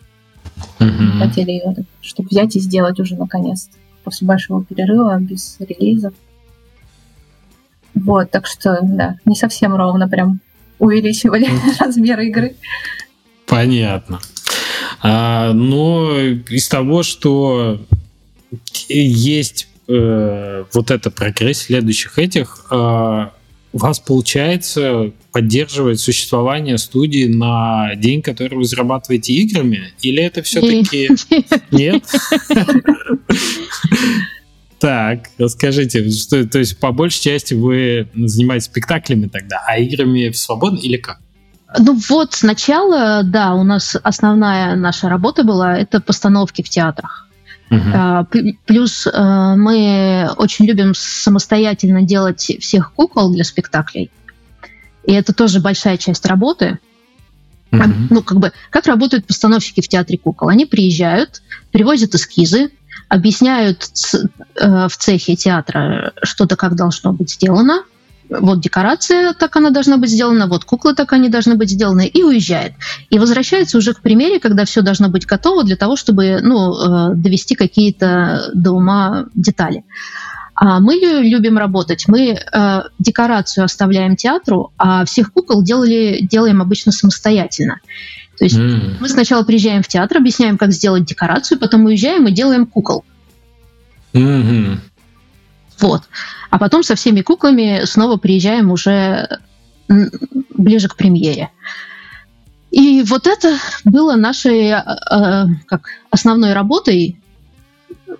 Mm-hmm. 0.79 1.19
Хотели 1.19 1.51
ее, 1.53 1.75
чтобы 2.01 2.29
взять 2.31 2.57
и 2.57 2.61
сделать 2.61 2.99
уже 3.01 3.17
наконец-то 3.17 3.77
после 4.05 4.27
большого 4.27 4.65
перерыва 4.65 5.19
без 5.21 5.57
релизов. 5.61 6.15
Вот, 7.95 8.31
так 8.31 8.47
что, 8.47 8.79
да, 8.83 9.17
не 9.25 9.37
совсем 9.37 9.75
ровно 9.75 10.09
прям 10.09 10.41
увеличивали 10.79 11.49
размер 11.81 12.21
игры. 12.21 12.55
Понятно. 13.47 14.21
А, 15.03 15.53
но 15.53 16.19
из 16.19 16.69
того, 16.69 17.03
что 17.03 17.81
есть 18.89 19.69
э, 19.89 20.65
вот 20.73 20.91
это 20.91 21.11
прогресс 21.11 21.63
следующих 21.63 22.19
этих, 22.19 22.67
э, 22.71 23.29
у 23.73 23.79
вас 23.79 24.01
получается 24.01 25.12
поддерживать 25.33 26.01
существование 26.01 26.77
студии 26.77 27.27
на 27.27 27.95
день, 27.97 28.21
который 28.23 28.57
вы 28.57 28.64
зарабатываете 28.64 29.33
играми? 29.35 29.93
Или 30.03 30.23
это 30.23 30.43
все-таки... 30.43 31.09
Нет? 31.71 32.05
Так, 34.81 35.29
расскажите, 35.39 36.11
что, 36.11 36.47
то 36.49 36.59
есть 36.59 36.79
по 36.79 36.91
большей 36.91 37.23
части 37.23 37.53
вы 37.53 38.09
занимаетесь 38.14 38.66
спектаклями 38.66 39.29
тогда, 39.29 39.62
а 39.66 39.79
играми 39.79 40.31
свободно 40.33 40.79
или 40.79 40.97
как? 40.97 41.18
Ну 41.79 42.01
вот 42.09 42.33
сначала, 42.33 43.23
да, 43.23 43.55
у 43.55 43.62
нас 43.62 43.97
основная 44.03 44.75
наша 44.77 45.09
работа 45.09 45.45
была 45.45 45.79
это 45.79 46.01
постановки 46.01 46.62
в 46.62 46.68
театрах. 46.71 47.29
Uh-huh. 47.71 48.57
Плюс 48.66 49.07
э, 49.07 49.55
мы 49.57 50.29
очень 50.37 50.66
любим 50.66 50.93
самостоятельно 50.95 52.03
делать 52.03 52.41
всех 52.61 52.93
кукол 52.93 53.33
для 53.33 53.45
спектаклей. 53.45 54.11
И 55.05 55.12
это 55.12 55.33
тоже 55.33 55.61
большая 55.61 55.97
часть 55.97 56.27
работы. 56.27 56.79
Uh-huh. 57.71 57.93
Ну, 58.11 58.23
как 58.23 58.39
бы, 58.39 58.53
как 58.71 58.87
работают 58.87 59.27
постановщики 59.27 59.81
в 59.81 59.89
театре 59.89 60.18
кукол? 60.18 60.49
Они 60.49 60.66
приезжают, 60.66 61.43
привозят 61.71 62.14
эскизы, 62.16 62.71
объясняют 63.09 63.89
э, 64.61 64.89
в 64.89 64.97
цехе 64.97 65.37
театра 65.37 66.12
что-то 66.23 66.57
как 66.57 66.75
должно 66.75 67.12
быть 67.12 67.31
сделано, 67.31 67.85
вот 68.31 68.61
декорация, 68.61 69.35
так 69.35 69.57
она 69.57 69.70
должна 69.70 69.97
быть 69.97 70.11
сделана, 70.11 70.47
вот 70.47 70.64
куклы 70.64 70.95
так 70.95 71.12
они 71.12 71.28
должны 71.28 71.57
быть 71.57 71.70
сделаны, 71.70 72.07
и 72.07 72.22
уезжает. 72.22 72.74
И 73.11 73.18
возвращается 73.18 73.78
уже 73.78 73.93
к 73.93 74.01
примере, 74.01 74.39
когда 74.39 74.64
все 74.64 74.83
должно 74.83 75.09
быть 75.09 75.26
готово 75.26 75.64
для 75.64 75.76
того, 75.76 75.97
чтобы 75.97 76.41
ну, 76.43 77.11
э, 77.11 77.14
довести 77.14 77.55
какие-то 77.55 78.51
до 78.55 78.72
ума 78.72 79.26
детали. 79.35 79.85
А 80.55 80.78
мы 80.78 80.95
любим 80.95 81.57
работать. 81.59 82.05
Мы 82.07 82.33
э, 82.33 82.83
декорацию 82.99 83.64
оставляем 83.64 84.14
театру, 84.16 84.72
а 84.76 85.05
всех 85.05 85.33
кукол 85.33 85.62
делали, 85.62 86.20
делаем 86.20 86.61
обычно 86.61 86.93
самостоятельно. 86.93 87.81
То 88.39 88.45
есть 88.45 88.57
mm. 88.57 88.97
мы 89.01 89.09
сначала 89.09 89.43
приезжаем 89.43 89.83
в 89.83 89.89
театр, 89.89 90.18
объясняем, 90.18 90.59
как 90.59 90.72
сделать 90.72 91.05
декорацию, 91.05 91.59
потом 91.59 91.87
уезжаем 91.87 92.26
и 92.26 92.33
делаем 92.33 92.66
кукол. 92.66 93.05
Mm-hmm. 94.12 94.78
Вот. 95.81 96.03
А 96.51 96.59
потом 96.59 96.83
со 96.83 96.95
всеми 96.95 97.22
куклами 97.22 97.85
снова 97.85 98.16
приезжаем 98.16 98.70
уже 98.70 99.41
ближе 100.55 100.89
к 100.89 100.97
премьере. 100.97 101.51
И 102.70 103.03
вот 103.03 103.26
это 103.26 103.59
было 103.85 104.14
нашей 104.14 104.68
э, 104.68 104.76
э, 104.78 105.45
как 105.66 105.89
основной 106.11 106.53
работой 106.53 107.20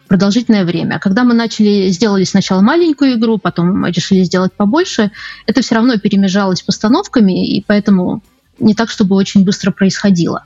продолжительное 0.09 0.65
время. 0.65 0.99
Когда 0.99 1.23
мы 1.23 1.35
начали, 1.35 1.89
сделали 1.91 2.25
сначала 2.25 2.61
маленькую 2.61 3.15
игру, 3.15 3.39
потом 3.39 3.87
решили 3.87 4.25
сделать 4.25 4.53
побольше, 4.53 5.13
это 5.47 5.63
все 5.63 5.77
равно 5.77 5.99
перемежалось 5.99 6.63
постановками, 6.63 7.47
и 7.47 7.65
поэтому 7.65 8.23
не 8.59 8.75
так, 8.75 8.91
чтобы 8.91 9.15
очень 9.15 9.45
быстро 9.45 9.71
происходило. 9.71 10.45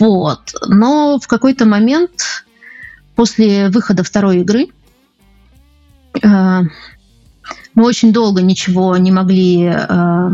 Вот. 0.00 0.52
Но 0.66 1.20
в 1.20 1.28
какой-то 1.28 1.66
момент 1.66 2.44
после 3.14 3.68
выхода 3.68 4.02
второй 4.02 4.40
игры 4.40 4.68
мы 7.78 7.84
очень 7.84 8.12
долго 8.12 8.42
ничего 8.42 8.96
не 8.96 9.12
могли 9.12 9.72
э, 9.72 10.30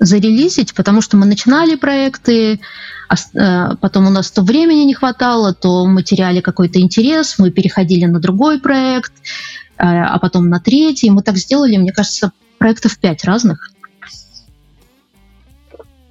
зарелизить, 0.00 0.74
потому 0.74 1.00
что 1.00 1.16
мы 1.16 1.26
начинали 1.26 1.76
проекты, 1.76 2.58
э, 2.58 3.76
потом 3.80 4.06
у 4.06 4.10
нас 4.10 4.30
то 4.30 4.42
времени 4.42 4.84
не 4.84 4.94
хватало, 4.94 5.54
то 5.54 5.86
мы 5.86 6.02
теряли 6.02 6.40
какой-то 6.40 6.80
интерес, 6.80 7.38
мы 7.38 7.50
переходили 7.50 8.06
на 8.06 8.18
другой 8.18 8.60
проект, 8.60 9.12
а 9.76 10.18
потом 10.20 10.48
на 10.48 10.60
третий. 10.60 11.10
Мы 11.10 11.22
так 11.22 11.36
сделали, 11.36 11.76
мне 11.76 11.92
кажется, 11.92 12.32
проектов 12.58 12.96
пять 12.98 13.24
разных. 13.24 13.70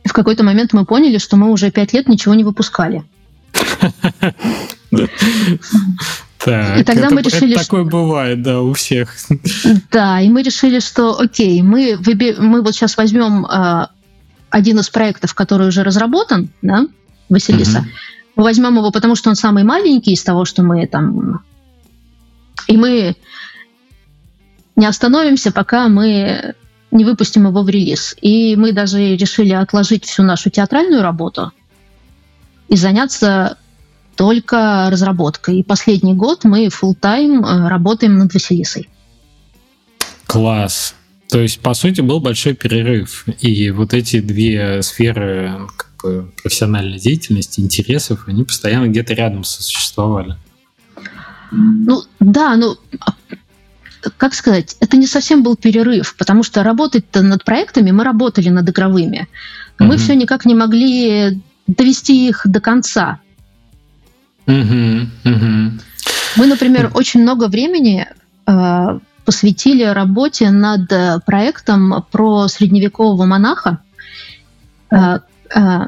В 0.04 0.12
какой-то 0.12 0.44
момент 0.44 0.74
мы 0.74 0.86
поняли, 0.86 1.18
что 1.18 1.38
мы 1.38 1.50
уже 1.50 1.72
пять 1.72 1.94
лет 1.94 2.10
ничего 2.10 2.34
не 2.34 2.44
выпускали. 2.44 3.04
Так, 6.46 6.80
и 6.80 6.84
тогда 6.84 7.06
это, 7.06 7.16
мы 7.16 7.22
решили, 7.22 7.54
это 7.54 7.64
такое 7.64 7.84
что... 7.84 7.92
бывает, 7.92 8.42
да, 8.42 8.62
у 8.62 8.74
всех. 8.74 9.16
Да, 9.92 10.20
и 10.20 10.30
мы 10.30 10.44
решили, 10.44 10.80
что, 10.80 11.20
окей, 11.20 11.62
мы, 11.62 11.96
выби... 11.98 12.36
мы 12.38 12.62
вот 12.62 12.76
сейчас 12.76 12.98
возьмем 12.98 13.46
э, 13.46 13.88
один 14.50 14.80
из 14.80 14.90
проектов, 14.90 15.34
который 15.34 15.68
уже 15.68 15.84
разработан, 15.84 16.50
да, 16.62 16.86
Василиса. 17.30 17.80
Угу. 17.80 17.88
Мы 18.36 18.44
возьмем 18.44 18.76
его, 18.76 18.92
потому 18.92 19.16
что 19.16 19.30
он 19.30 19.36
самый 19.36 19.64
маленький 19.64 20.14
из 20.14 20.24
того, 20.24 20.46
что 20.46 20.64
мы 20.64 20.86
там... 20.88 21.42
И 22.68 22.78
мы 22.78 23.16
не 24.76 24.86
остановимся, 24.86 25.52
пока 25.52 25.88
мы 25.88 26.56
не 26.92 27.06
выпустим 27.06 27.48
его 27.48 27.64
в 27.64 27.70
релиз. 27.70 28.16
И 28.22 28.56
мы 28.56 28.72
даже 28.72 29.16
решили 29.16 29.54
отложить 29.54 30.06
всю 30.06 30.24
нашу 30.24 30.50
театральную 30.50 31.02
работу 31.02 31.52
и 32.68 32.76
заняться 32.76 33.58
только 34.16 34.88
разработкой. 34.90 35.60
И 35.60 35.64
последний 35.64 36.14
год 36.14 36.44
мы 36.44 36.68
full 36.68 36.96
тайм 36.96 37.44
э, 37.44 37.68
работаем 37.68 38.18
над 38.18 38.34
Василисой. 38.34 38.90
Класс. 40.26 40.96
То 41.30 41.40
есть, 41.40 41.60
по 41.60 41.74
сути, 41.74 42.02
был 42.02 42.20
большой 42.20 42.54
перерыв. 42.54 43.26
И 43.40 43.72
вот 43.72 43.94
эти 43.94 44.20
две 44.20 44.82
сферы 44.84 45.68
как 45.78 45.90
бы, 46.04 46.32
профессиональной 46.42 47.00
деятельности, 47.00 47.60
интересов, 47.60 48.26
они 48.28 48.44
постоянно 48.44 48.88
где-то 48.88 49.14
рядом 49.14 49.44
сосуществовали. 49.44 50.36
Ну, 51.52 52.04
да, 52.20 52.56
ну, 52.56 52.78
как 54.18 54.34
сказать, 54.34 54.76
это 54.80 54.98
не 54.98 55.08
совсем 55.08 55.44
был 55.44 55.56
перерыв, 55.56 56.16
потому 56.18 56.44
что 56.44 56.64
работать-то 56.64 57.22
над 57.22 57.44
проектами 57.44 57.92
мы 57.92 58.04
работали 58.04 58.50
над 58.50 58.70
игровыми. 58.70 59.28
Мы 59.80 59.96
угу. 59.96 59.98
все 59.98 60.16
никак 60.16 60.46
не 60.46 60.56
могли 60.56 61.42
довести 61.68 62.28
их 62.28 62.42
до 62.46 62.60
конца. 62.60 63.20
Мы, 66.36 66.48
например, 66.48 66.92
очень 66.94 67.22
много 67.22 67.48
времени 67.48 68.08
э, 68.46 69.00
посвятили 69.26 69.84
работе 69.84 70.50
над 70.50 70.92
э, 70.92 71.20
проектом 71.26 72.06
про 72.12 72.48
средневекового 72.48 73.26
монаха 73.26 73.80
э, 74.92 75.20
э, 75.56 75.80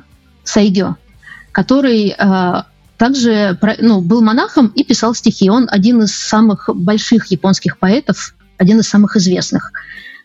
Сайгё, 0.43 0.95
который 1.51 2.15
э, 2.17 2.63
также 2.97 3.57
ну, 3.79 4.01
был 4.01 4.21
монахом 4.21 4.67
и 4.67 4.83
писал 4.83 5.15
стихи. 5.15 5.49
Он 5.49 5.67
один 5.69 6.03
из 6.03 6.15
самых 6.15 6.69
больших 6.73 7.27
японских 7.27 7.77
поэтов, 7.77 8.35
один 8.57 8.79
из 8.79 8.87
самых 8.87 9.17
известных. 9.17 9.71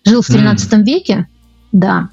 Жил 0.04 0.22
в 0.22 0.26
13 0.26 0.72
mm. 0.72 0.82
веке, 0.84 1.28
да. 1.72 2.10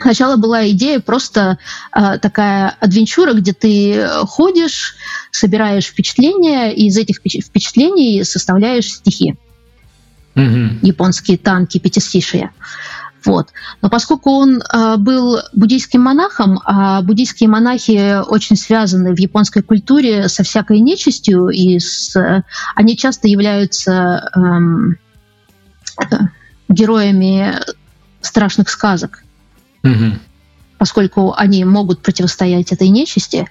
Сначала 0.00 0.36
была 0.36 0.68
идея 0.70 1.00
просто 1.00 1.58
э, 1.94 2.18
такая 2.18 2.76
адвенчура, 2.80 3.32
где 3.32 3.52
ты 3.52 4.06
ходишь, 4.24 4.96
собираешь 5.30 5.86
впечатления, 5.86 6.72
и 6.72 6.86
из 6.86 6.96
этих 6.96 7.16
впечатлений 7.16 8.22
составляешь 8.24 8.92
стихи. 8.92 9.36
Mm-hmm. 10.34 10.78
Японские 10.82 11.38
танки, 11.38 11.78
пятистишие. 11.78 12.50
Вот. 13.26 13.48
Но 13.82 13.90
поскольку 13.90 14.30
он 14.30 14.62
э, 14.62 14.96
был 14.98 15.40
буддийским 15.52 16.00
монахом, 16.00 16.60
а 16.64 17.02
буддийские 17.02 17.48
монахи 17.48 18.20
очень 18.24 18.56
связаны 18.56 19.14
в 19.14 19.18
японской 19.18 19.62
культуре 19.62 20.28
со 20.28 20.44
всякой 20.44 20.78
нечистью, 20.78 21.48
и 21.48 21.78
с, 21.80 22.14
э, 22.16 22.44
они 22.76 22.96
часто 22.96 23.26
являются 23.26 24.30
эм, 24.34 24.96
э, 25.98 26.16
героями 26.68 27.56
страшных 28.20 28.68
сказок. 28.68 29.24
Угу. 29.90 30.18
Поскольку 30.78 31.34
они 31.36 31.64
могут 31.64 32.02
противостоять 32.02 32.72
этой 32.72 32.88
нечисти, 32.88 33.46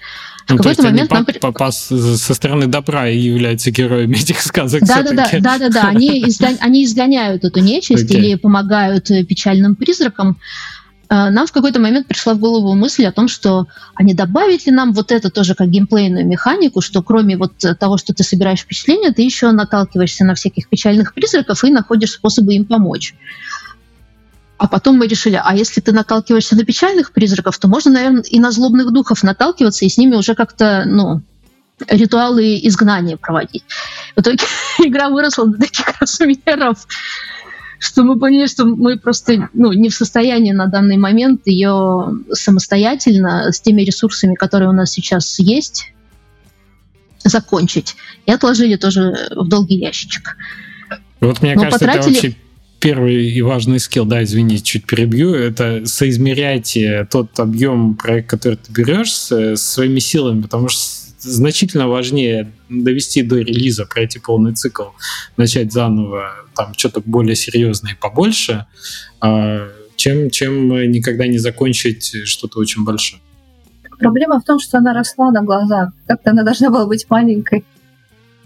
в 0.47 0.51
ну, 0.51 0.57
какой-то 0.57 0.83
момент 0.83 1.09
нам... 1.09 1.25
По, 1.25 1.51
по, 1.51 1.71
со 1.71 2.33
стороны 2.33 2.67
добра 2.67 3.09
и 3.09 3.17
являются 3.17 3.71
героями 3.71 4.15
этих 4.21 4.41
сказок. 4.41 4.83
Да, 4.83 5.01
да, 5.01 5.11
да, 5.11 5.29
да, 5.39 5.57
да, 5.57 5.69
да. 5.69 5.87
Они, 5.87 6.23
изгон... 6.27 6.57
они 6.59 6.85
изгоняют 6.85 7.43
эту 7.43 7.61
нечисть 7.61 8.11
okay. 8.11 8.17
или 8.17 8.35
помогают 8.35 9.09
э, 9.09 9.23
печальным 9.23 9.75
призракам. 9.75 10.37
Э, 11.09 11.31
нам 11.31 11.47
в 11.47 11.51
какой-то 11.51 11.79
момент 11.79 12.05
пришла 12.05 12.35
в 12.35 12.39
голову 12.39 12.75
мысль 12.75 13.05
о 13.05 13.11
том, 13.11 13.27
что 13.27 13.65
а 13.95 14.03
не 14.03 14.13
добавить 14.13 14.67
ли 14.67 14.71
нам 14.71 14.93
вот 14.93 15.11
это 15.11 15.31
тоже 15.31 15.55
как 15.55 15.69
геймплейную 15.69 16.27
механику, 16.27 16.81
что 16.81 17.01
кроме 17.01 17.37
вот 17.37 17.53
того, 17.79 17.97
что 17.97 18.13
ты 18.13 18.23
собираешь 18.23 18.59
впечатления, 18.59 19.11
ты 19.11 19.23
еще 19.23 19.51
наталкиваешься 19.51 20.25
на 20.25 20.35
всяких 20.35 20.69
печальных 20.69 21.15
призраков 21.15 21.63
и 21.63 21.71
находишь 21.71 22.11
способы 22.11 22.53
им 22.53 22.65
помочь. 22.65 23.15
А 24.57 24.67
потом 24.67 24.97
мы 24.97 25.07
решили, 25.07 25.39
а 25.43 25.53
если 25.53 25.81
ты 25.81 25.91
наталкиваешься 25.91 26.55
на 26.55 26.63
печальных 26.63 27.11
призраков, 27.11 27.57
то 27.57 27.67
можно, 27.67 27.91
наверное, 27.91 28.21
и 28.23 28.39
на 28.39 28.51
злобных 28.51 28.91
духов 28.93 29.21
наталкиваться 29.21 29.85
и 29.85 29.89
с 29.89 29.97
ними 29.97 30.15
уже 30.15 30.33
как-то, 30.33 30.83
ну, 30.85 31.21
ритуалы 31.87 32.57
изгнания 32.63 33.17
проводить. 33.17 33.65
В 34.15 34.21
итоге 34.21 34.45
игра 34.79 35.09
выросла 35.09 35.47
до 35.47 35.57
таких 35.57 35.87
размеров, 35.99 36.87
что 37.79 38.03
мы 38.03 38.17
поняли, 38.17 38.47
что 38.47 38.65
мы 38.65 38.97
просто 38.97 39.49
ну, 39.53 39.73
не 39.73 39.89
в 39.89 39.93
состоянии 39.93 40.53
на 40.53 40.67
данный 40.67 40.97
момент 40.97 41.41
ее 41.45 42.17
самостоятельно 42.31 43.51
с 43.51 43.59
теми 43.59 43.81
ресурсами, 43.81 44.35
которые 44.35 44.69
у 44.69 44.73
нас 44.73 44.91
сейчас 44.91 45.37
есть, 45.39 45.91
закончить. 47.25 47.97
И 48.25 48.31
отложили 48.31 48.77
тоже 48.77 49.29
в 49.35 49.49
долгий 49.49 49.77
ящичек. 49.77 50.37
Вот 51.19 51.41
мне 51.41 51.55
Но 51.55 51.63
кажется, 51.63 51.85
потратили... 51.85 52.17
это 52.17 52.27
вообще 52.27 52.44
первый 52.79 53.31
и 53.31 53.41
важный 53.41 53.79
скилл, 53.79 54.05
да, 54.05 54.23
извини, 54.23 54.61
чуть 54.61 54.85
перебью, 54.85 55.33
это 55.33 55.85
соизмерять 55.85 56.77
тот 57.09 57.39
объем 57.39 57.95
проекта, 57.95 58.37
который 58.37 58.55
ты 58.55 58.71
берешь, 58.71 59.11
с, 59.13 59.55
своими 59.57 59.99
силами, 59.99 60.41
потому 60.41 60.69
что 60.69 60.81
значительно 61.19 61.87
важнее 61.87 62.51
довести 62.69 63.23
до 63.23 63.37
релиза, 63.37 63.85
пройти 63.85 64.19
полный 64.19 64.53
цикл, 64.53 64.89
начать 65.37 65.71
заново, 65.71 66.31
там 66.55 66.73
что-то 66.75 67.01
более 67.05 67.35
серьезное 67.35 67.93
и 67.93 67.95
побольше, 67.95 68.65
а, 69.21 69.67
чем, 69.95 70.29
чем 70.29 70.91
никогда 70.91 71.27
не 71.27 71.37
закончить 71.37 72.27
что-то 72.27 72.59
очень 72.59 72.83
большое. 72.83 73.21
Проблема 73.97 74.39
в 74.39 74.43
том, 74.43 74.59
что 74.59 74.77
она 74.77 74.93
росла 74.93 75.31
на 75.31 75.41
глазах. 75.41 75.91
Как-то 76.05 76.31
она 76.31 76.43
должна 76.43 76.69
была 76.69 76.85
быть 76.85 77.05
маленькой. 77.09 77.63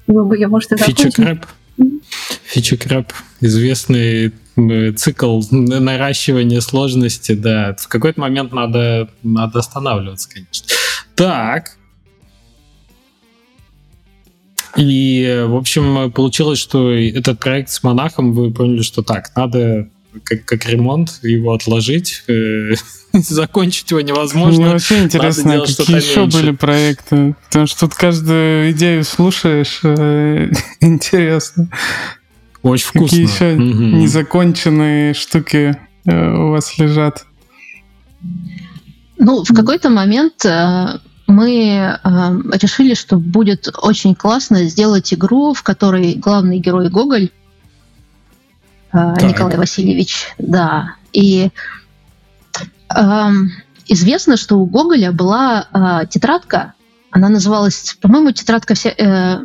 Вы 0.05 0.23
бы 0.25 0.37
ее, 0.37 0.47
может, 0.47 0.71
и 0.71 0.77
закончили. 0.77 1.41
Фичи 2.45 2.77
краб, 2.77 3.13
известный 3.41 4.33
цикл 4.95 5.41
наращивания 5.51 6.61
сложности, 6.61 7.33
да. 7.33 7.75
В 7.79 7.87
какой-то 7.87 8.19
момент 8.21 8.51
надо, 8.51 9.09
надо 9.23 9.59
останавливаться, 9.59 10.29
конечно. 10.29 10.67
Так. 11.15 11.77
И, 14.77 15.45
в 15.47 15.55
общем, 15.55 16.11
получилось, 16.11 16.59
что 16.59 16.91
этот 16.91 17.39
проект 17.39 17.69
с 17.69 17.81
монахом, 17.83 18.33
вы 18.33 18.51
поняли, 18.51 18.81
что 18.81 19.01
так, 19.01 19.35
надо 19.35 19.89
как, 20.23 20.45
как 20.45 20.65
ремонт, 20.65 21.19
его 21.23 21.53
отложить, 21.53 22.23
э, 22.27 22.73
закончить 23.13 23.89
его 23.91 24.01
невозможно. 24.01 24.61
Мне 24.61 24.71
вообще 24.73 25.03
интересно, 25.03 25.59
какие 25.59 25.97
еще 25.97 26.21
меньше. 26.21 26.37
были 26.37 26.51
проекты, 26.51 27.35
потому 27.45 27.67
что 27.67 27.81
тут 27.81 27.95
каждую 27.95 28.71
идею 28.71 29.03
слушаешь, 29.03 29.79
э, 29.83 30.51
интересно. 30.81 31.69
Очень 32.61 32.87
вкусно. 32.87 33.07
Какие 33.07 33.23
еще 33.23 33.53
угу. 33.53 33.83
незаконченные 33.97 35.13
штуки 35.13 35.77
э, 36.05 36.33
у 36.33 36.51
вас 36.51 36.77
лежат? 36.77 37.25
Ну, 39.17 39.43
в 39.43 39.53
какой-то 39.53 39.89
момент 39.89 40.45
мы 41.29 41.51
э, 41.61 41.97
решили, 42.53 42.95
что 42.95 43.17
будет 43.17 43.69
очень 43.81 44.15
классно 44.15 44.63
сделать 44.63 45.13
игру, 45.13 45.53
в 45.53 45.61
которой 45.63 46.15
главный 46.15 46.59
герой 46.59 46.89
Гоголь 46.89 47.29
так. 48.91 49.21
Николай 49.23 49.57
Васильевич, 49.57 50.27
да. 50.37 50.95
И 51.13 51.49
э, 52.95 53.29
известно, 53.87 54.37
что 54.37 54.57
у 54.57 54.65
Гоголя 54.65 55.11
была 55.11 55.67
э, 55.71 56.07
тетрадка, 56.07 56.73
она 57.11 57.29
называлась, 57.29 57.97
по-моему, 58.01 58.31
тетрадка 58.31 58.73
вся, 58.75 58.89
э, 58.91 59.39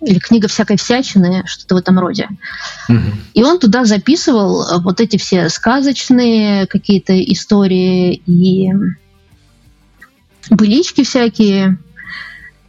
или 0.00 0.18
книга 0.18 0.48
всякой 0.48 0.76
всячины, 0.76 1.42
что-то 1.46 1.74
в 1.74 1.78
этом 1.78 1.98
роде. 1.98 2.28
Угу. 2.88 2.98
И 3.34 3.42
он 3.42 3.58
туда 3.58 3.84
записывал 3.84 4.80
вот 4.80 5.00
эти 5.00 5.16
все 5.16 5.48
сказочные 5.48 6.66
какие-то 6.66 7.20
истории 7.32 8.22
и 8.26 8.72
былички 10.50 11.04
всякие, 11.04 11.78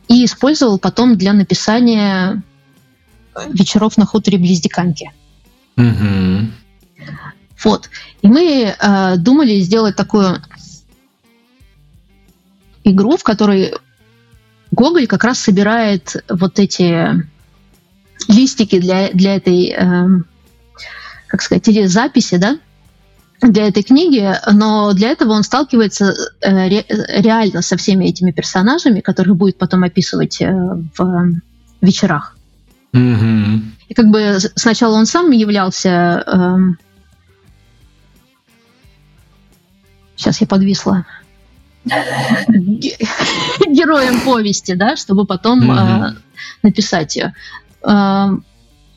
и 0.07 0.25
использовал 0.25 0.79
потом 0.79 1.17
для 1.17 1.33
написания 1.33 2.41
вечеров 3.47 3.97
на 3.97 4.05
хуторе 4.05 4.37
близ 4.37 4.59
Диканьки. 4.59 5.11
Угу. 5.79 6.47
Вот. 7.63 7.89
И 8.21 8.27
мы 8.27 8.75
э, 8.77 9.17
думали 9.17 9.59
сделать 9.61 9.95
такую 9.95 10.41
игру, 12.83 13.17
в 13.17 13.23
которой 13.23 13.73
Гоголь 14.71 15.07
как 15.07 15.23
раз 15.23 15.39
собирает 15.39 16.23
вот 16.29 16.59
эти 16.59 17.25
листики 18.27 18.79
для, 18.79 19.09
для 19.11 19.35
этой, 19.35 19.69
э, 19.69 20.07
как 21.27 21.41
сказать, 21.41 21.67
или 21.67 21.85
записи, 21.85 22.37
да, 22.37 22.59
для 23.41 23.67
этой 23.67 23.83
книги, 23.83 24.35
но 24.51 24.91
для 24.93 25.09
этого 25.09 25.31
он 25.31 25.43
сталкивается 25.43 26.13
э, 26.41 26.67
ре, 26.67 26.85
реально 26.89 27.61
со 27.61 27.77
всеми 27.77 28.05
этими 28.05 28.31
персонажами, 28.31 28.99
которых 28.99 29.37
будет 29.37 29.57
потом 29.57 29.83
описывать 29.83 30.41
э, 30.41 30.51
в 30.97 31.31
вечерах. 31.81 32.37
Mm-hmm. 32.93 33.78
И 33.89 33.93
как 33.93 34.07
бы 34.07 34.37
сначала 34.55 34.95
он 34.95 35.05
сам 35.05 35.31
являлся... 35.31 36.23
Э, 36.25 36.57
сейчас 40.15 40.41
я 40.41 40.47
подвисла 40.47 41.05
героем 43.67 44.21
повести, 44.21 44.73
да, 44.73 44.95
чтобы 44.95 45.25
потом 45.25 45.71
э, 45.71 46.15
написать 46.61 47.15
ее. 47.15 47.33
Э, 47.83 48.27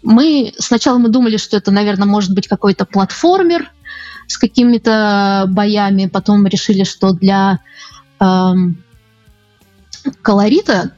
мы 0.03 0.53
сначала 0.59 0.99
мы 0.99 1.09
думали, 1.09 1.39
что 1.39 1.57
это, 1.57 1.71
наверное, 1.71 2.07
может 2.07 2.35
быть 2.35 2.49
какой-то 2.49 2.85
платформер 2.85 3.71
с 4.27 4.37
какими-то 4.37 5.47
боями, 5.49 6.07
потом 6.07 6.47
решили, 6.47 6.85
что 6.85 7.13
для 7.13 7.61
э, 8.21 8.53
колорита 10.21 10.93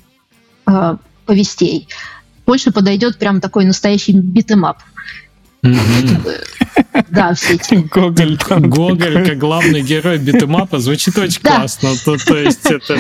э, 0.67 0.97
повестей 1.27 1.89
больше 2.47 2.71
подойдет 2.71 3.19
прям 3.19 3.41
такой 3.41 3.65
настоящий 3.65 4.13
beat 4.13 4.39
'em 4.39 4.59
up. 4.59 4.79
Да, 7.11 7.35
все 7.35 7.55
эти. 7.55 7.75
Гоголь, 7.75 8.37
Гоголь 8.37 9.27
как 9.27 9.39
главный 9.39 9.83
герой 9.83 10.19
битэмапа 10.19 10.79
звучит 10.79 11.17
очень 11.19 11.41
классно. 11.41 11.91
То, 12.05 12.17
то 12.17 12.37
есть 12.37 12.67
это 12.67 12.99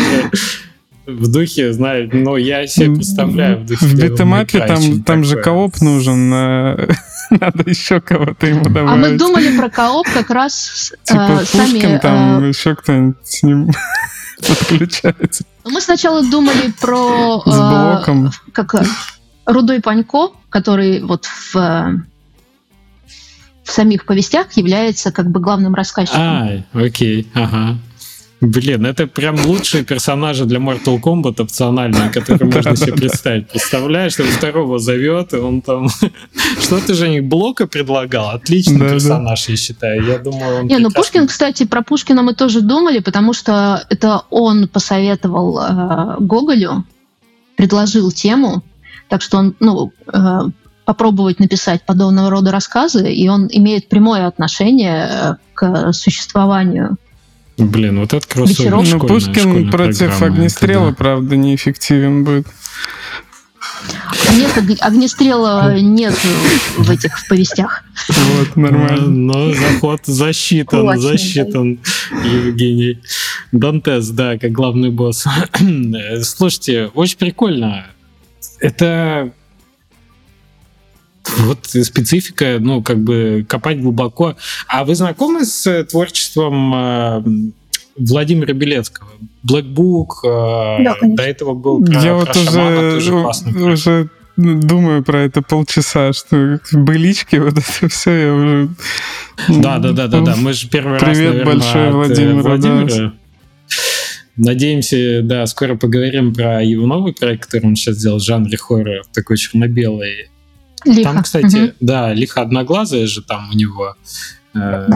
в 1.07 1.30
духе, 1.30 1.72
знаю, 1.72 2.09
но 2.12 2.36
я 2.36 2.66
себе 2.66 2.95
представляю 2.95 3.59
в 3.59 3.66
духе. 3.66 3.84
В 3.84 3.95
битэмапе 3.95 4.66
там, 4.66 5.03
там 5.03 5.24
же 5.24 5.36
кооп 5.36 5.80
нужен, 5.80 6.32
э, 6.32 6.88
надо 7.30 7.68
еще 7.68 8.01
кого-то 8.01 8.47
ему 8.47 8.64
добавить. 8.64 8.88
А 8.88 8.97
мы 8.97 9.18
думали 9.18 9.57
про 9.57 9.68
кооп 9.68 10.07
как 10.12 10.30
раз 10.30 10.95
типа 11.05 11.40
э, 11.42 11.45
сами... 11.45 11.72
Пушкин, 11.72 12.01
там 12.01 12.45
э, 12.45 12.49
еще 12.49 12.74
кто-нибудь 12.74 13.16
с 13.22 13.42
ним 13.42 13.70
подключается. 14.49 15.45
Мы 15.64 15.80
сначала 15.80 16.22
думали 16.22 16.72
про... 16.80 17.42
С 17.45 17.59
блоком. 17.59 18.30
Как 18.53 18.74
Рудой 19.47 19.80
Панько, 19.80 20.32
который 20.49 21.03
вот 21.03 21.26
в, 21.26 21.55
в 21.55 22.01
самих 23.70 24.07
повестях 24.07 24.57
является 24.57 25.12
как 25.12 25.30
бы 25.30 25.40
главным 25.40 25.74
рассказчиком. 25.74 26.20
А, 26.20 26.62
окей, 26.72 27.28
ага. 27.34 27.78
Блин, 28.47 28.84
это 28.84 29.07
прям 29.07 29.36
лучшие 29.47 29.84
персонажи 29.84 30.45
для 30.45 30.59
Mortal 30.59 31.01
Kombat 31.01 31.40
опциональные, 31.40 32.11
которые 32.11 32.51
можно 32.51 32.76
себе 32.76 32.92
представить. 33.03 33.49
Представляешь, 33.49 34.12
что 34.12 34.24
второго 34.24 34.78
зовет, 34.78 35.32
и 35.32 35.36
он 35.36 35.62
там... 35.62 35.88
Что 36.61 36.80
ты 36.80 36.95
же 36.95 37.09
них 37.09 37.24
Блока 37.24 37.66
предлагал? 37.66 38.30
Отличный 38.30 38.80
персонаж, 38.80 39.49
я 39.49 39.57
считаю. 39.57 40.05
Я 40.05 40.18
думаю, 40.18 40.61
он 40.61 40.66
Не, 40.66 40.78
ну 40.78 40.90
Пушкин, 40.90 41.26
кстати, 41.26 41.64
про 41.64 41.82
Пушкина 41.82 42.22
мы 42.22 42.34
тоже 42.34 42.61
думали, 42.61 42.99
потому 42.99 43.32
что 43.32 43.84
это 43.88 44.22
он 44.30 44.68
посоветовал 44.68 45.59
э, 45.59 46.16
Гоголю, 46.20 46.84
предложил 47.57 48.11
тему, 48.11 48.62
так 49.09 49.22
что 49.22 49.38
он, 49.38 49.55
ну, 49.61 49.92
э, 50.12 50.40
попробовать 50.84 51.40
написать 51.40 51.82
подобного 51.84 52.30
рода 52.30 52.50
рассказы, 52.50 53.12
и 53.12 53.28
он 53.28 53.48
имеет 53.50 53.88
прямое 53.88 54.26
отношение 54.26 55.09
э, 55.11 55.34
к 55.55 55.92
существованию 55.92 56.96
Блин, 57.57 58.00
вот 58.00 58.12
это 58.12 58.26
кроссовер. 58.26 58.74
Ну, 58.74 58.98
Пушкин 58.98 59.70
против 59.70 60.20
огнестрела, 60.22 60.90
да. 60.90 60.96
правда, 60.96 61.36
неэффективен 61.36 62.24
будет. 62.24 62.46
Нет, 64.32 64.80
огнестрела 64.80 65.78
нет 65.78 66.14
в 66.76 66.90
этих 66.90 67.18
в 67.18 67.28
повестях. 67.28 67.84
Вот, 68.09 68.57
нормально. 68.57 69.07
Но 69.07 69.55
заход 69.55 70.00
засчитан, 70.05 70.88
Очень, 70.88 71.00
засчитан, 71.00 71.78
да. 72.11 72.28
Евгений. 72.28 72.98
Дантес, 73.52 74.09
да, 74.09 74.36
как 74.38 74.50
главный 74.50 74.90
босс. 74.90 75.24
Слушайте, 76.22 76.90
очень 76.94 77.18
прикольно 77.18 77.86
это 78.61 79.32
вот 81.38 81.66
специфика, 81.66 82.59
ну, 82.61 82.82
как 82.82 82.98
бы 82.98 83.44
копать 83.48 83.80
глубоко. 83.80 84.36
А 84.68 84.84
вы 84.84 84.94
знакомы 84.94 85.44
с 85.44 85.84
творчеством 85.84 86.74
э, 86.74 87.22
Владимира 87.96 88.52
Белецкого? 88.52 89.09
Black 89.48 89.64
Book, 89.72 90.07
э, 90.24 90.84
да, 90.84 90.96
до 91.02 91.22
этого 91.22 91.55
был 91.55 91.84
про, 91.84 91.94
Я 91.94 92.18
про 92.18 92.18
вот 92.18 92.36
шамана, 92.36 92.78
уже, 92.78 92.90
тоже 92.90 93.11
классный. 93.11 93.72
Уже 93.72 94.09
думаю 94.36 95.05
про 95.05 95.22
это 95.22 95.42
полчаса, 95.42 96.12
что 96.12 96.61
былички, 96.72 97.36
вот 97.36 97.52
это 97.52 97.88
все, 97.88 98.11
я 98.11 98.34
уже... 98.34 98.68
Да, 99.48 99.78
да, 99.78 99.92
да, 99.92 100.09
да, 100.09 100.20
да. 100.20 100.36
Мы 100.36 100.52
же 100.52 100.68
первый 100.68 100.98
Привет 100.98 101.09
раз, 101.09 101.18
наверное, 101.18 101.44
большой 101.44 101.88
от 101.88 101.94
Владимира. 101.94 102.42
Владимира. 102.42 102.96
Да. 102.96 103.12
Надеемся, 104.37 105.20
да, 105.22 105.47
скоро 105.47 105.76
поговорим 105.76 106.35
про 106.35 106.62
его 106.62 106.87
новый 106.87 107.12
проект, 107.12 107.47
который 107.47 107.66
он 107.66 107.76
сейчас 107.76 107.97
сделал 107.97 108.18
в 108.18 108.24
жанре 108.24 108.57
хоррор, 108.57 109.05
такой 109.12 109.37
черно-белый. 109.37 110.30
Лиха. 110.85 111.03
Там, 111.03 111.22
кстати, 111.22 111.57
угу. 111.57 111.72
да, 111.80 112.12
лихо 112.12 112.43
одноглазая 112.43 113.07
же 113.07 113.22
там 113.22 113.49
у 113.51 113.55
него. 113.55 113.95
Э, 114.55 114.89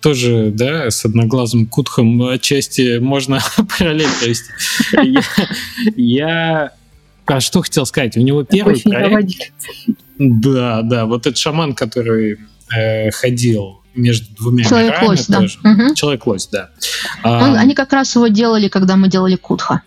тоже, 0.00 0.50
да, 0.54 0.90
с 0.90 1.04
одноглазым 1.04 1.66
кутхом 1.66 2.22
отчасти 2.22 2.98
можно 2.98 3.40
параллель 3.78 4.08
провести. 4.20 4.52
Я, 5.96 6.72
а 7.26 7.40
что 7.40 7.62
хотел 7.62 7.86
сказать? 7.86 8.16
У 8.16 8.20
него 8.20 8.44
первый 8.44 8.80
проект... 8.80 9.52
Да, 10.18 10.82
да, 10.82 11.06
вот 11.06 11.26
этот 11.26 11.38
шаман, 11.38 11.74
который 11.74 12.38
э, 12.72 13.10
ходил 13.10 13.83
между 13.94 14.34
двумя 14.34 14.64
Человек-лось, 14.64 15.26
да. 15.26 15.40
Угу. 15.40 15.94
Человек-лось, 15.94 16.48
да. 16.48 16.70
А, 17.22 17.54
Они 17.54 17.74
как 17.74 17.92
раз 17.92 18.14
его 18.14 18.28
делали, 18.28 18.68
когда 18.68 18.96
мы 18.96 19.08
делали 19.08 19.36
Кутха. 19.36 19.82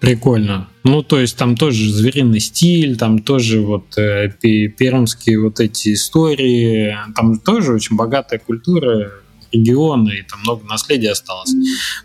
Прикольно. 0.00 0.68
Ну, 0.84 1.02
то 1.02 1.18
есть 1.18 1.36
там 1.36 1.56
тоже 1.56 1.92
звериный 1.92 2.40
стиль, 2.40 2.96
там 2.96 3.18
тоже 3.18 3.60
вот 3.60 3.98
э, 3.98 4.30
пермские 4.30 5.40
вот 5.40 5.58
эти 5.58 5.94
истории, 5.94 6.96
там 7.16 7.38
тоже 7.40 7.72
очень 7.72 7.96
богатая 7.96 8.38
культура 8.38 9.10
региона, 9.50 10.10
и 10.10 10.22
там 10.22 10.40
много 10.42 10.64
наследия 10.66 11.10
осталось. 11.10 11.52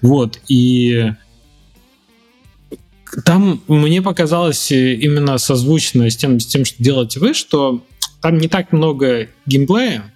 Вот, 0.01 0.39
и 0.47 1.11
там 3.26 3.61
мне 3.67 4.01
показалось 4.01 4.71
э, 4.71 4.95
именно 4.95 5.38
созвучно 5.38 6.09
с 6.09 6.17
тем, 6.17 6.39
с 6.39 6.47
тем, 6.47 6.65
что 6.65 6.82
делаете 6.82 7.19
вы, 7.19 7.34
что 7.34 7.84
там 8.21 8.38
не 8.38 8.47
так 8.47 8.71
много 8.71 9.28
геймплея, 9.45 10.12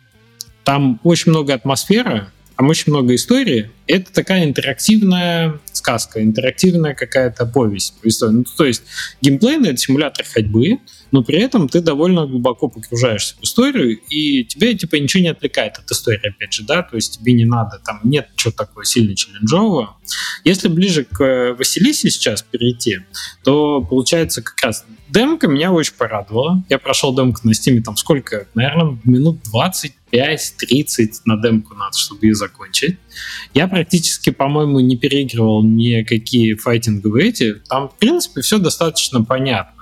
там 0.68 1.00
очень 1.06 1.32
много 1.32 1.54
атмосферы, 1.54 2.28
там 2.58 2.68
очень 2.68 2.92
много 2.92 3.16
истории. 3.16 3.72
Это 3.86 4.12
такая 4.12 4.44
интерактивная 4.44 5.62
сказка, 5.72 6.22
интерактивная 6.22 6.94
какая-то 6.94 7.46
повесть. 7.46 7.94
Ну, 8.04 8.44
то 8.58 8.66
есть 8.66 8.84
геймплейный— 9.22 9.70
это 9.72 9.78
симулятор 9.78 10.26
ходьбы, 10.26 10.80
но 11.12 11.24
при 11.24 11.40
этом 11.40 11.70
ты 11.70 11.80
довольно 11.80 12.28
глубоко 12.28 12.68
погружаешься 12.68 13.36
в 13.40 13.44
историю, 13.46 13.98
и 14.10 14.44
тебе 14.44 14.74
типа 14.74 14.98
ничего 14.98 15.24
не 15.24 15.30
отвлекает 15.30 15.78
от 15.78 15.90
истории, 15.90 16.28
опять 16.28 16.52
же, 16.52 16.64
да, 16.64 16.84
то 16.84 16.98
есть 16.98 17.20
тебе 17.20 17.32
не 17.32 17.46
надо, 17.46 17.80
там 17.86 18.02
нет 18.04 18.28
чего 18.36 18.52
такого 18.52 18.84
сильно 18.84 19.16
челленджового. 19.16 19.96
Если 20.44 20.68
ближе 20.68 21.06
к 21.06 21.24
э, 21.24 21.54
Василисе 21.54 22.10
сейчас 22.10 22.42
перейти, 22.42 23.00
то 23.46 23.82
получается 23.82 24.42
как 24.42 24.62
раз 24.62 24.86
демка 25.08 25.48
меня 25.48 25.72
очень 25.72 25.94
порадовала. 25.94 26.64
Я 26.68 26.78
прошел 26.78 27.16
демку 27.16 27.42
на 27.44 27.54
стиме 27.54 27.82
там 27.82 27.96
сколько? 27.96 28.48
Наверное, 28.54 28.98
минут 29.06 29.40
25-30 30.12 31.22
на 31.26 31.42
демку 31.42 31.74
надо, 31.74 31.98
чтобы 31.98 32.26
ее 32.26 32.36
закончить. 32.36 32.98
Я 33.54 33.68
практически, 33.68 34.30
по-моему, 34.30 34.80
не 34.80 34.98
переигрывал 34.98 35.64
никакие 35.64 36.56
файтинговые 36.56 37.30
эти. 37.30 37.54
Там, 37.70 37.90
в 37.90 37.96
принципе, 37.96 38.42
все 38.42 38.58
достаточно 38.58 39.24
понятно. 39.24 39.74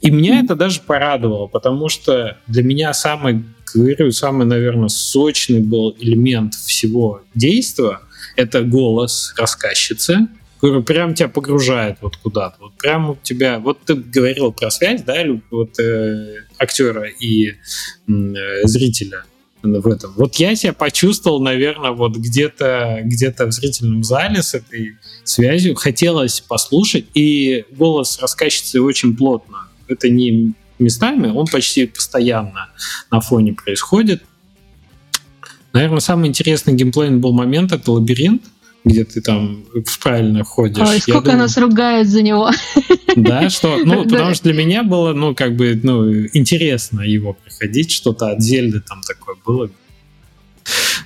И 0.00 0.10
меня 0.10 0.40
это 0.40 0.54
даже 0.54 0.80
порадовало, 0.80 1.46
потому 1.46 1.88
что 1.88 2.38
для 2.46 2.62
меня 2.62 2.92
самый, 2.92 3.44
говорю, 3.74 4.10
самый, 4.12 4.46
наверное, 4.46 4.88
сочный 4.88 5.60
был 5.60 5.96
элемент 5.98 6.54
всего 6.54 7.22
действия— 7.34 8.00
это 8.36 8.62
голос 8.62 9.34
рассказчицы, 9.36 10.28
который 10.60 10.82
прям 10.82 11.14
тебя 11.14 11.28
погружает 11.28 11.98
вот 12.00 12.16
куда-то. 12.16 12.56
Вот 12.60 12.72
прям 12.74 13.10
у 13.10 13.18
тебя... 13.22 13.58
Вот 13.58 13.80
ты 13.84 13.94
говорил 13.94 14.52
про 14.52 14.70
связь, 14.70 15.02
да, 15.02 15.24
вот 15.50 15.78
э, 15.80 16.44
актера 16.58 17.08
и 17.08 17.48
э, 17.50 17.54
зрителя 18.64 19.24
в 19.62 19.86
этом. 19.86 20.12
Вот 20.16 20.36
я 20.36 20.54
себя 20.54 20.72
почувствовал, 20.72 21.40
наверное, 21.40 21.92
вот 21.92 22.16
где-то 22.16 23.00
где 23.04 23.32
в 23.32 23.52
зрительном 23.52 24.02
зале 24.02 24.42
с 24.42 24.54
этой 24.54 24.96
связью. 25.24 25.74
Хотелось 25.74 26.40
послушать, 26.40 27.06
и 27.14 27.64
голос 27.70 28.18
рассказчицы 28.20 28.80
очень 28.80 29.16
плотно. 29.16 29.68
Это 29.88 30.08
не 30.08 30.54
местами, 30.78 31.28
он 31.28 31.46
почти 31.46 31.86
постоянно 31.86 32.70
на 33.10 33.20
фоне 33.20 33.52
происходит. 33.52 34.22
Наверное, 35.72 36.00
самый 36.00 36.28
интересный 36.28 36.74
геймплейный 36.74 37.18
был 37.18 37.32
момент— 37.32 37.72
это 37.72 37.92
лабиринт, 37.92 38.42
где 38.84 39.04
ты 39.04 39.20
там 39.20 39.64
правильно 40.02 40.44
ходишь. 40.44 40.86
Ой, 40.86 41.00
сколько 41.00 41.22
думаю, 41.22 41.38
нас 41.38 41.56
ругают 41.56 42.08
за 42.08 42.22
него. 42.22 42.50
Да, 43.14 43.50
что, 43.50 43.76
ну, 43.84 44.04
потому 44.08 44.34
что 44.34 44.44
для 44.44 44.54
меня 44.54 44.82
было, 44.82 45.12
ну, 45.12 45.34
как 45.34 45.54
бы, 45.54 45.78
ну, 45.82 46.10
интересно 46.32 47.02
его 47.02 47.34
проходить, 47.34 47.90
что-то 47.90 48.30
от 48.30 48.40
Зельды 48.40 48.80
там 48.80 49.02
такое 49.06 49.36
было. 49.44 49.68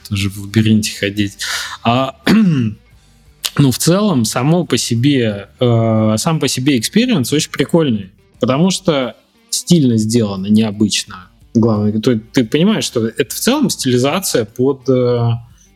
Тоже 0.09 0.31
в 0.31 0.39
лабиринте 0.39 0.97
ходить. 0.97 1.39
А, 1.83 2.14
ну, 3.59 3.70
в 3.72 3.79
целом, 3.79 4.24
само 4.24 4.64
по 4.64 4.77
себе, 4.79 5.49
э, 5.59 6.14
сам 6.16 6.39
по 6.39 6.47
себе 6.47 6.79
experience 6.79 7.33
очень 7.33 7.51
прикольный, 7.51 8.12
потому 8.39 8.70
что 8.70 9.16
стильно 9.51 9.97
сделано, 9.97 10.47
необычно. 10.47 11.29
Главное, 11.55 11.99
то, 11.99 12.16
ты 12.16 12.45
понимаешь, 12.45 12.85
что 12.85 13.05
это 13.05 13.35
в 13.35 13.39
целом 13.39 13.68
стилизация 13.68 14.45
под, 14.45 14.89
э, 14.89 15.31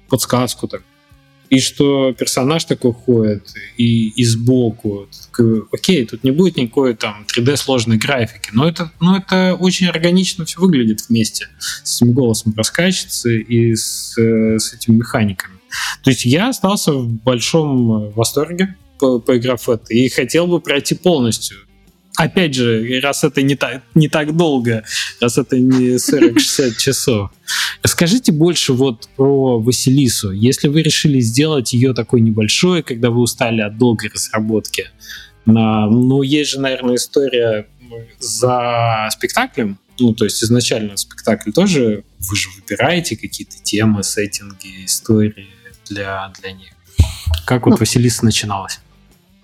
под 0.09 0.21
сказку 0.21 0.69
так 0.69 0.83
и 1.51 1.59
что 1.59 2.13
персонаж 2.13 2.65
такой 2.65 2.93
ходит 2.93 3.49
и, 3.77 4.09
и 4.11 4.25
сбоку. 4.25 5.09
Окей, 5.73 6.07
тут 6.07 6.23
не 6.23 6.31
будет 6.31 6.57
никакой 6.57 6.95
там 6.95 7.27
3D 7.27 7.57
сложной 7.57 7.99
графики, 7.99 8.51
но 8.53 8.69
это, 8.69 8.93
но 9.01 9.19
это 9.19 9.57
очень 9.59 9.89
органично 9.89 10.45
все 10.45 10.61
выглядит 10.61 11.01
вместе 11.09 11.49
с 11.83 12.01
этим 12.01 12.13
голосом 12.13 12.55
рассказчицы 12.57 13.41
и 13.41 13.75
с, 13.75 14.15
с 14.17 14.73
этими 14.73 14.97
механиками. 14.97 15.59
То 16.03 16.11
есть 16.11 16.25
я 16.25 16.49
остался 16.49 16.93
в 16.93 17.09
большом 17.09 18.11
восторге, 18.13 18.77
поиграв 18.99 19.67
в 19.67 19.71
это, 19.71 19.93
и 19.93 20.09
хотел 20.09 20.47
бы 20.47 20.61
пройти 20.61 20.95
полностью 20.95 21.59
опять 22.17 22.55
же, 22.55 23.01
раз 23.03 23.25
это 23.25 23.43
не 23.43 23.55
так, 23.55 23.83
не 23.95 24.09
так 24.09 24.37
долго, 24.37 24.85
раз 25.21 25.39
это 25.39 25.59
не 25.59 25.97
40-60 25.97 26.77
часов. 26.79 27.31
Расскажите 27.83 28.33
больше 28.33 28.73
вот 28.73 29.09
про 29.17 29.59
Василису. 29.59 30.31
Если 30.33 30.69
вы 30.69 30.83
решили 30.83 31.21
сделать 31.21 31.73
ее 31.73 31.95
такой 31.95 32.21
небольшой, 32.21 32.83
когда 32.83 33.11
вы 33.11 33.21
устали 33.21 33.61
от 33.63 33.79
долгой 33.79 34.11
разработки, 34.11 34.91
на, 35.47 35.87
ну, 35.87 36.23
есть 36.23 36.51
же, 36.51 36.61
наверное, 36.61 36.97
история 36.97 37.67
за 38.19 39.09
спектаклем, 39.11 39.79
ну, 39.99 40.15
то 40.15 40.25
есть 40.25 40.43
изначально 40.43 40.97
спектакль 40.97 41.53
тоже, 41.53 42.05
вы 42.19 42.37
же 42.37 42.49
выбираете 42.57 43.17
какие-то 43.17 43.57
темы, 43.63 44.03
сеттинги, 44.03 44.85
истории 44.85 45.49
для, 45.89 46.33
для 46.41 46.53
них. 46.53 46.71
Как 47.47 47.67
вот 47.67 47.73
ну, 47.73 47.77
Василиса 47.77 48.25
начиналась? 48.25 48.81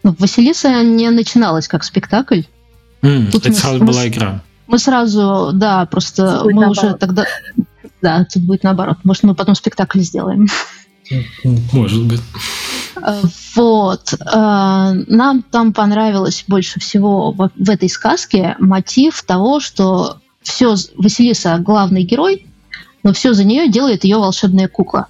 Ну, 0.03 0.15
Василиса 0.19 0.83
не 0.83 1.11
начиналась 1.11 1.69
как 1.69 1.85
спектакль. 1.85 2.43
Mm, 3.07 3.31
Тут 3.31 3.43
это 3.43 3.51
мы, 3.51 3.55
сразу 3.55 3.79
мы, 3.79 3.87
была 3.87 4.09
игра. 4.09 4.43
Мы 4.67 4.79
сразу, 4.79 5.51
да, 5.55 5.87
просто 5.87 6.43
мы 6.45 6.55
наоборот. 6.55 6.79
уже 6.79 6.95
тогда... 6.95 7.27
Да, 8.03 8.27
тут 8.33 8.43
будет 8.43 8.63
наоборот. 8.65 8.99
Может, 9.05 9.23
мы 9.23 9.35
потом 9.35 9.55
спектакль 9.55 10.01
сделаем. 10.01 10.49
Может 11.73 12.05
быть. 12.05 12.21
Э, 12.97 13.23
вот. 13.55 14.13
Э, 14.13 14.93
нам 15.07 15.43
там 15.43 15.73
понравилось 15.73 16.45
больше 16.49 16.81
всего 16.81 17.33
в 17.33 17.71
этой 17.71 17.89
сказке 17.89 18.57
мотив 18.59 19.23
того, 19.23 19.61
что 19.61 20.19
все 20.43 20.75
Василиса 20.97 21.59
главный 21.59 22.03
герой, 22.03 22.47
но 23.03 23.13
все 23.13 23.35
за 23.35 23.45
нее 23.45 23.69
делает 23.69 24.05
ее 24.05 24.17
волшебная 24.17 24.69
кукла. 24.69 25.07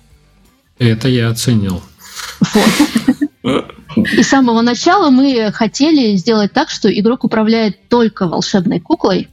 Это 0.78 1.08
я 1.08 1.30
оценил. 1.30 1.82
Вот. 2.40 3.30
И 3.96 4.22
с 4.22 4.28
самого 4.28 4.60
начала 4.60 5.10
мы 5.10 5.50
хотели 5.52 6.16
сделать 6.16 6.52
так, 6.52 6.68
что 6.68 6.88
игрок 6.88 7.24
управляет 7.24 7.88
только 7.88 8.28
волшебной 8.28 8.80
куклой. 8.80 9.28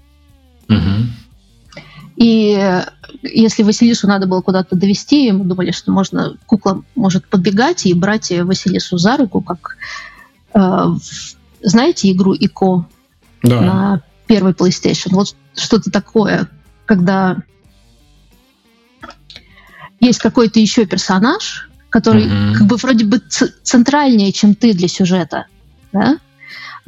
Угу. 0.70 1.08
И 2.16 2.82
если 3.24 3.64
Василису 3.64 4.08
надо 4.08 4.28
было 4.28 4.42
куда-то 4.42 4.76
довести, 4.76 5.32
мы 5.32 5.46
думали, 5.46 5.72
что 5.72 5.92
можно 5.92 6.38
кукла 6.46 6.84
может 6.96 7.28
подбегать 7.28 7.86
и 7.86 7.94
брать 7.94 8.32
Василису 8.32 8.98
за 8.98 9.18
руку, 9.18 9.42
как 9.42 9.78
э, 10.54 10.86
знаете 11.62 12.12
игру 12.12 12.34
ИКО 12.34 12.88
да. 13.42 13.62
на 13.62 14.02
первый 14.28 14.54
PlayStation. 14.54 15.10
Вот 15.12 15.36
что-то 15.56 15.92
такое, 15.92 16.48
когда 16.86 17.38
есть 20.00 20.20
какой-то 20.20 20.60
еще 20.60 20.86
персонаж, 20.86 21.70
который 21.94 22.26
mm-hmm. 22.26 22.54
как 22.56 22.66
бы 22.66 22.76
вроде 22.78 23.06
бы 23.06 23.22
центральнее, 23.62 24.32
чем 24.32 24.56
ты 24.56 24.74
для 24.74 24.88
сюжета, 24.88 25.46
да? 25.92 26.18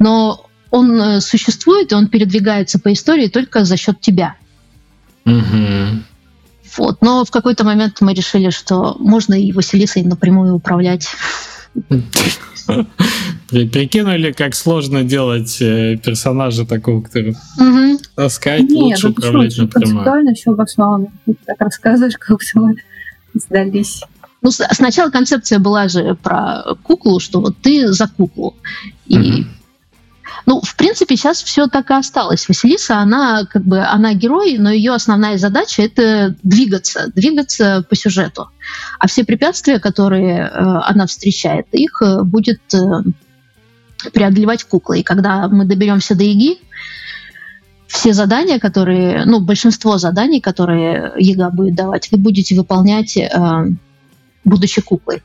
но 0.00 0.44
он 0.70 1.00
э, 1.00 1.20
существует, 1.20 1.92
и 1.92 1.94
он 1.94 2.08
передвигается 2.08 2.80
по 2.80 2.92
истории 2.92 3.28
только 3.28 3.64
за 3.64 3.76
счет 3.76 4.00
тебя. 4.00 4.34
Mm-hmm. 5.24 6.02
Вот. 6.76 7.02
Но 7.02 7.24
в 7.24 7.30
какой-то 7.30 7.62
момент 7.62 8.00
мы 8.00 8.14
решили, 8.14 8.50
что 8.50 8.96
можно 8.98 9.34
и 9.34 9.52
Василисой 9.52 10.02
напрямую 10.02 10.56
управлять. 10.56 11.06
Прикинули, 13.48 14.32
как 14.32 14.56
сложно 14.56 15.04
делать 15.04 15.62
э, 15.62 15.98
персонажа 16.04 16.66
такого, 16.66 17.00
который 17.00 17.36
угу. 17.58 18.00
таскать, 18.16 18.62
Нет, 18.62 18.74
лучше 18.74 19.08
управлять 19.10 19.56
напрямую. 19.56 19.70
Концептуально 19.70 20.34
все 20.34 20.50
обосновано. 20.50 21.06
Ты 21.26 21.36
так 21.46 21.60
рассказываешь, 21.60 22.16
как 22.18 22.40
все 22.40 22.58
мы 22.58 22.74
сдались. 23.34 24.02
Ну, 24.46 24.52
сначала 24.52 25.10
концепция 25.10 25.58
была 25.58 25.88
же 25.88 26.14
про 26.14 26.76
куклу, 26.84 27.18
что 27.18 27.40
вот 27.40 27.56
ты 27.60 27.88
за 27.88 28.06
куклу. 28.06 28.54
И, 29.06 29.18
угу. 29.18 29.44
Ну, 30.46 30.60
в 30.60 30.76
принципе, 30.76 31.16
сейчас 31.16 31.42
все 31.42 31.66
так 31.66 31.90
и 31.90 31.94
осталось. 31.94 32.48
Василиса, 32.48 32.98
она 32.98 33.44
как 33.46 33.64
бы, 33.64 33.80
она 33.80 34.14
герой, 34.14 34.56
но 34.58 34.70
ее 34.70 34.92
основная 34.92 35.36
задача 35.36 35.82
это 35.82 36.36
двигаться, 36.44 37.10
двигаться 37.12 37.84
по 37.90 37.96
сюжету. 37.96 38.48
А 39.00 39.08
все 39.08 39.24
препятствия, 39.24 39.80
которые 39.80 40.42
э, 40.42 40.48
она 40.52 41.08
встречает, 41.08 41.66
их 41.72 42.00
э, 42.00 42.22
будет 42.22 42.60
э, 42.72 43.02
преодолевать 44.12 44.62
кукла. 44.62 44.92
И 44.92 45.02
когда 45.02 45.48
мы 45.48 45.64
доберемся 45.64 46.14
до 46.14 46.22
Иги, 46.22 46.58
все 47.88 48.12
задания, 48.12 48.60
которые, 48.60 49.24
ну, 49.24 49.40
большинство 49.40 49.98
заданий, 49.98 50.40
которые 50.40 51.14
Яга 51.16 51.50
будет 51.50 51.74
давать, 51.74 52.12
вы 52.12 52.18
будете 52.18 52.54
выполнять, 52.54 53.16
э, 53.16 53.28
будучи 54.46 54.80
куклой. 54.80 55.22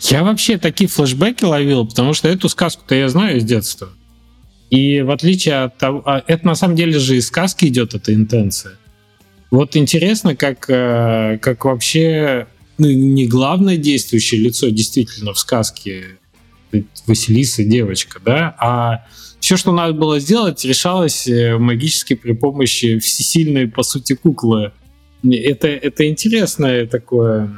Я 0.00 0.22
вообще 0.24 0.58
такие 0.58 0.88
флешбеки 0.88 1.44
ловил, 1.44 1.86
потому 1.86 2.12
что 2.12 2.28
эту 2.28 2.48
сказку-то 2.48 2.94
я 2.94 3.08
знаю 3.08 3.38
из 3.38 3.44
детства. 3.44 3.88
И 4.68 5.00
в 5.00 5.10
отличие 5.10 5.62
от 5.62 5.78
того, 5.78 6.02
а 6.04 6.22
это 6.26 6.46
на 6.46 6.54
самом 6.54 6.76
деле 6.76 6.98
же 6.98 7.16
из 7.16 7.26
сказки 7.26 7.66
идет 7.66 7.94
эта 7.94 8.14
интенция. 8.14 8.72
Вот 9.50 9.76
интересно, 9.76 10.36
как, 10.36 10.68
э, 10.68 11.38
как 11.40 11.64
вообще 11.64 12.46
ну, 12.78 12.86
не 12.88 13.26
главное 13.26 13.76
действующее 13.76 14.40
лицо 14.40 14.68
действительно 14.68 15.32
в 15.32 15.38
сказке 15.38 16.18
Василиса 17.06 17.64
девочка, 17.64 18.20
да, 18.24 18.54
а 18.58 19.06
все, 19.40 19.56
что 19.56 19.72
надо 19.72 19.92
было 19.92 20.20
сделать, 20.20 20.64
решалось 20.64 21.26
э, 21.26 21.58
магически 21.58 22.14
при 22.14 22.32
помощи 22.32 22.98
всесильной, 22.98 23.66
по 23.66 23.82
сути, 23.82 24.14
куклы. 24.14 24.72
Это, 25.22 25.68
это 25.68 26.08
интересное 26.08 26.86
такое 26.86 27.50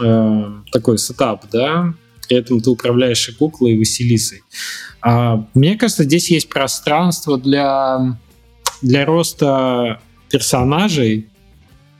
э, 0.00 0.52
такой 0.72 0.98
сетап, 0.98 1.44
да, 1.50 1.94
при 2.28 2.38
этом 2.38 2.60
ты 2.60 2.70
управляешь 2.70 3.28
и 3.28 3.32
куклой, 3.32 3.72
и 3.72 3.78
Василисой. 3.78 4.42
А, 5.00 5.46
мне 5.54 5.76
кажется, 5.76 6.04
здесь 6.04 6.30
есть 6.30 6.48
пространство 6.48 7.38
для, 7.38 8.18
для 8.82 9.04
роста 9.04 10.00
персонажей 10.30 11.28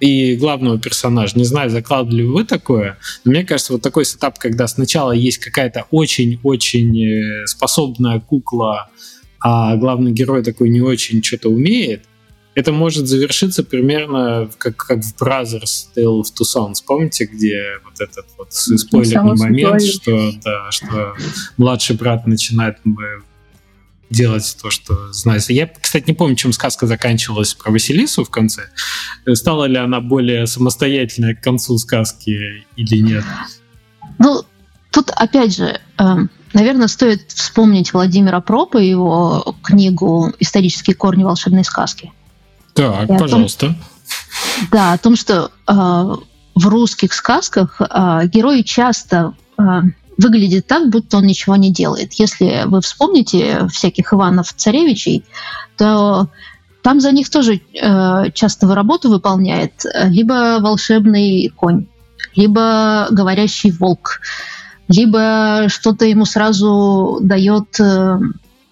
и 0.00 0.36
главного 0.36 0.78
персонажа. 0.78 1.38
Не 1.38 1.44
знаю, 1.44 1.70
закладывали 1.70 2.22
вы 2.22 2.44
такое, 2.44 2.98
но 3.24 3.30
мне 3.30 3.44
кажется, 3.44 3.72
вот 3.72 3.82
такой 3.82 4.04
сетап, 4.04 4.38
когда 4.38 4.66
сначала 4.66 5.12
есть 5.12 5.38
какая-то 5.38 5.86
очень-очень 5.90 7.04
э, 7.04 7.46
способная 7.46 8.20
кукла, 8.20 8.90
а 9.40 9.76
главный 9.76 10.12
герой 10.12 10.42
такой 10.42 10.70
не 10.70 10.80
очень 10.80 11.22
что-то 11.22 11.48
умеет, 11.48 12.04
это 12.56 12.72
может 12.72 13.06
завершиться 13.06 13.62
примерно 13.62 14.50
как, 14.56 14.76
как 14.76 15.00
в 15.00 15.14
Brothers 15.22 15.88
Tale 15.94 16.22
of 16.22 16.24
Two 16.34 16.44
Sons. 16.44 16.76
Помните, 16.84 17.26
где 17.26 17.62
вот 17.84 18.00
этот 18.00 18.26
вот 18.38 18.52
спойлерный 18.52 19.36
момент, 19.36 19.82
что, 19.82 20.32
да, 20.42 20.70
что 20.70 21.14
младший 21.58 21.96
брат 21.96 22.26
начинает 22.26 22.78
делать 24.08 24.56
то, 24.60 24.70
что 24.70 25.12
знает. 25.12 25.50
Я, 25.50 25.66
кстати, 25.66 26.04
не 26.06 26.14
помню, 26.14 26.34
чем 26.34 26.54
сказка 26.54 26.86
заканчивалась 26.86 27.52
про 27.52 27.70
Василису 27.70 28.24
в 28.24 28.30
конце. 28.30 28.70
Стала 29.34 29.66
ли 29.66 29.76
она 29.76 30.00
более 30.00 30.46
самостоятельной 30.46 31.34
к 31.34 31.42
концу 31.42 31.76
сказки 31.76 32.64
или 32.76 32.98
нет? 33.02 33.24
Ну, 34.18 34.44
тут, 34.92 35.10
опять 35.10 35.54
же, 35.54 35.78
эм, 35.98 36.30
наверное, 36.54 36.88
стоит 36.88 37.32
вспомнить 37.32 37.92
Владимира 37.92 38.40
Пропа 38.40 38.78
и 38.78 38.88
его 38.88 39.56
книгу 39.62 40.32
«Исторические 40.38 40.96
корни 40.96 41.22
волшебной 41.22 41.64
сказки». 41.64 42.12
Так, 42.76 43.10
и 43.10 43.18
пожалуйста. 43.18 43.66
Том, 43.66 43.76
да, 44.70 44.92
о 44.92 44.98
том, 44.98 45.16
что 45.16 45.50
э, 45.66 45.72
в 45.72 46.66
русских 46.68 47.12
сказках 47.12 47.80
э, 47.80 48.26
герои 48.26 48.62
часто 48.62 49.34
э, 49.58 49.62
выглядят 50.18 50.66
так, 50.66 50.90
будто 50.90 51.18
он 51.18 51.24
ничего 51.24 51.56
не 51.56 51.72
делает. 51.72 52.14
Если 52.14 52.62
вы 52.66 52.80
вспомните 52.80 53.66
всяких 53.68 54.12
Иванов-царевичей, 54.12 55.24
то 55.76 56.28
там 56.82 57.00
за 57.00 57.12
них 57.12 57.30
тоже 57.30 57.60
э, 57.60 58.30
часто 58.32 58.72
работу 58.74 59.10
выполняет 59.10 59.84
либо 60.04 60.58
волшебный 60.60 61.52
конь, 61.54 61.86
либо 62.34 63.08
говорящий 63.10 63.72
волк, 63.72 64.20
либо 64.88 65.64
что-то 65.68 66.04
ему 66.04 66.24
сразу 66.24 67.18
дает 67.20 67.80
э, 67.80 68.18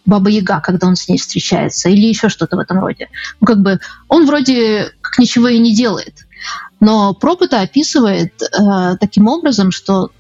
Баба 0.06 0.30
Яга, 0.30 0.60
когда 0.60 0.86
он 0.86 0.96
с 0.96 1.08
ней 1.08 1.18
встречается, 1.18 1.88
или 1.88 2.06
еще 2.06 2.28
что-то 2.28 2.56
в 2.56 2.60
этом 2.60 2.78
роде. 2.78 3.08
Ну, 3.40 3.46
как 3.46 3.60
бы 3.60 3.80
он 4.08 4.26
вроде 4.26 4.92
как 5.00 5.18
ничего 5.18 5.48
и 5.48 5.58
не 5.58 5.74
делает. 5.74 6.26
Но 6.80 7.14
Пропыта 7.14 7.62
описывает 7.62 8.42
э, 8.42 8.96
таким 9.00 9.28
образом, 9.28 9.70
что 9.70 10.10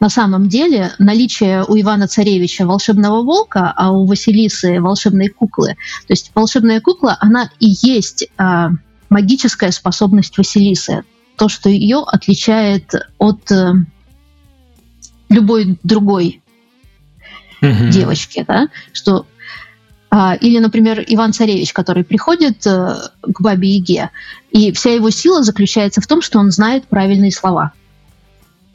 на 0.00 0.08
самом 0.08 0.48
деле 0.48 0.92
наличие 0.98 1.64
у 1.64 1.80
Ивана 1.80 2.08
Царевича 2.08 2.66
волшебного 2.66 3.22
волка, 3.22 3.72
а 3.76 3.92
у 3.92 4.04
Василисы 4.04 4.80
волшебной 4.80 5.28
куклы, 5.28 5.76
то 6.08 6.12
есть 6.12 6.32
волшебная 6.34 6.80
кукла, 6.80 7.16
она 7.20 7.50
и 7.60 7.76
есть 7.82 8.24
э, 8.36 8.68
магическая 9.10 9.70
способность 9.70 10.36
Василисы, 10.36 11.04
то, 11.36 11.48
что 11.48 11.68
ее 11.68 12.02
отличает 12.04 12.94
от 13.18 13.52
э, 13.52 13.74
любой 15.28 15.78
другой 15.84 16.41
угу. 17.62 17.88
девочки, 17.90 18.44
да, 18.46 18.68
что 18.92 19.26
а, 20.10 20.34
или, 20.34 20.58
например, 20.58 21.02
Иван 21.06 21.32
Царевич, 21.32 21.72
который 21.72 22.04
приходит 22.04 22.66
э, 22.66 22.96
к 23.22 23.40
бабе 23.40 23.76
Яге, 23.76 24.10
и 24.50 24.70
вся 24.72 24.90
его 24.90 25.08
сила 25.08 25.42
заключается 25.42 26.02
в 26.02 26.06
том, 26.06 26.20
что 26.20 26.38
он 26.38 26.50
знает 26.50 26.86
правильные 26.86 27.32
слова. 27.32 27.72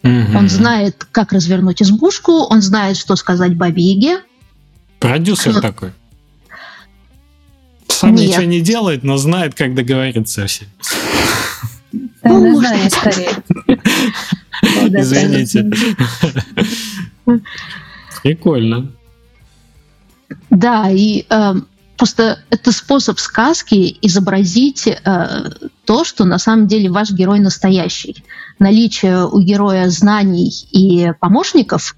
Угу. 0.02 0.36
Он 0.36 0.50
знает, 0.50 1.06
как 1.12 1.34
развернуть 1.34 1.82
избушку, 1.84 2.32
он 2.32 2.64
знает, 2.64 2.98
что 2.98 3.16
сказать 3.16 3.56
бабе 3.56 3.84
Яге. 3.84 4.24
Продюсер 5.00 5.54
но... 5.54 5.62
такой. 5.62 5.92
Сам 7.88 8.16
Нет. 8.16 8.30
ничего 8.30 8.44
не 8.44 8.62
делает, 8.62 9.04
но 9.04 9.18
знает, 9.18 9.54
как 9.54 9.76
договориться 9.76 10.42
со 10.42 10.48
всем. 10.48 10.68
Ну, 12.24 12.60
Извините. 15.00 15.70
Прикольно. 18.28 18.91
Да, 20.49 20.89
и 20.91 21.25
э, 21.30 21.53
просто 21.95 22.39
это 22.49 22.73
способ 22.73 23.19
сказки 23.19 23.97
изобразить 24.01 24.86
э, 24.86 25.49
то, 25.86 26.03
что 26.03 26.25
на 26.25 26.38
самом 26.38 26.67
деле 26.67 26.89
ваш 26.89 27.11
герой 27.11 27.39
настоящий. 27.39 28.17
Наличие 28.59 29.25
у 29.25 29.39
героя 29.39 29.88
знаний 29.88 30.51
и 30.71 31.13
помощников 31.21 31.95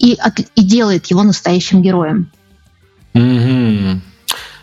и, 0.00 0.14
от, 0.14 0.40
и 0.40 0.64
делает 0.64 1.06
его 1.06 1.22
настоящим 1.22 1.82
героем. 1.82 2.32
Mm-hmm. 3.14 3.98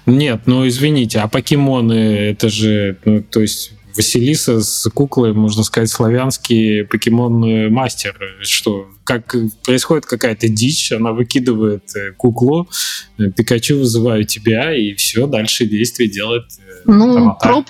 Нет, 0.07 0.41
ну 0.45 0.67
извините, 0.67 1.19
а 1.19 1.29
покемоны 1.29 1.93
это 1.93 2.49
же, 2.49 2.97
ну, 3.05 3.23
то 3.23 3.39
есть 3.39 3.71
Василиса 3.95 4.61
с 4.61 4.89
куклой, 4.89 5.33
можно 5.33 5.63
сказать, 5.63 5.89
славянский 5.89 6.85
покемон-мастер. 6.85 8.17
Что, 8.41 8.87
как 9.03 9.35
происходит 9.65 10.05
какая-то 10.05 10.47
дичь, 10.47 10.91
она 10.91 11.11
выкидывает 11.11 11.95
э, 11.95 12.11
куклу, 12.13 12.69
э, 13.17 13.31
Пикачу 13.31 13.77
вызываю 13.77 14.25
тебя, 14.25 14.75
и 14.75 14.93
все, 14.93 15.27
дальше 15.27 15.65
действие 15.65 16.09
делает 16.09 16.45
э, 16.59 16.81
Ну, 16.85 17.35
Проб, 17.41 17.67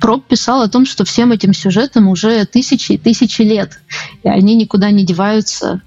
Проб 0.00 0.26
писал 0.26 0.62
о 0.62 0.68
том, 0.68 0.86
что 0.86 1.04
всем 1.04 1.32
этим 1.32 1.52
сюжетам 1.52 2.08
уже 2.08 2.44
тысячи 2.46 2.92
и 2.92 2.98
тысячи 2.98 3.42
лет, 3.42 3.80
и 4.22 4.28
они 4.28 4.54
никуда 4.54 4.90
не 4.90 5.04
деваются. 5.04 5.82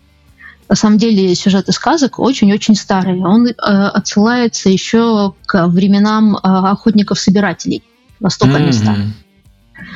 На 0.70 0.76
самом 0.76 1.00
деле 1.00 1.34
сюжеты 1.34 1.72
сказок 1.72 2.20
очень-очень 2.20 2.76
старые. 2.76 3.26
Он 3.26 3.48
э, 3.48 3.54
отсылается 3.54 4.70
еще 4.70 5.34
к 5.48 5.68
временам 5.68 6.36
э, 6.36 6.40
охотников-собирателей. 6.44 7.84
Востока 8.20 8.58
mm-hmm. 8.58 8.68
места. 8.68 8.96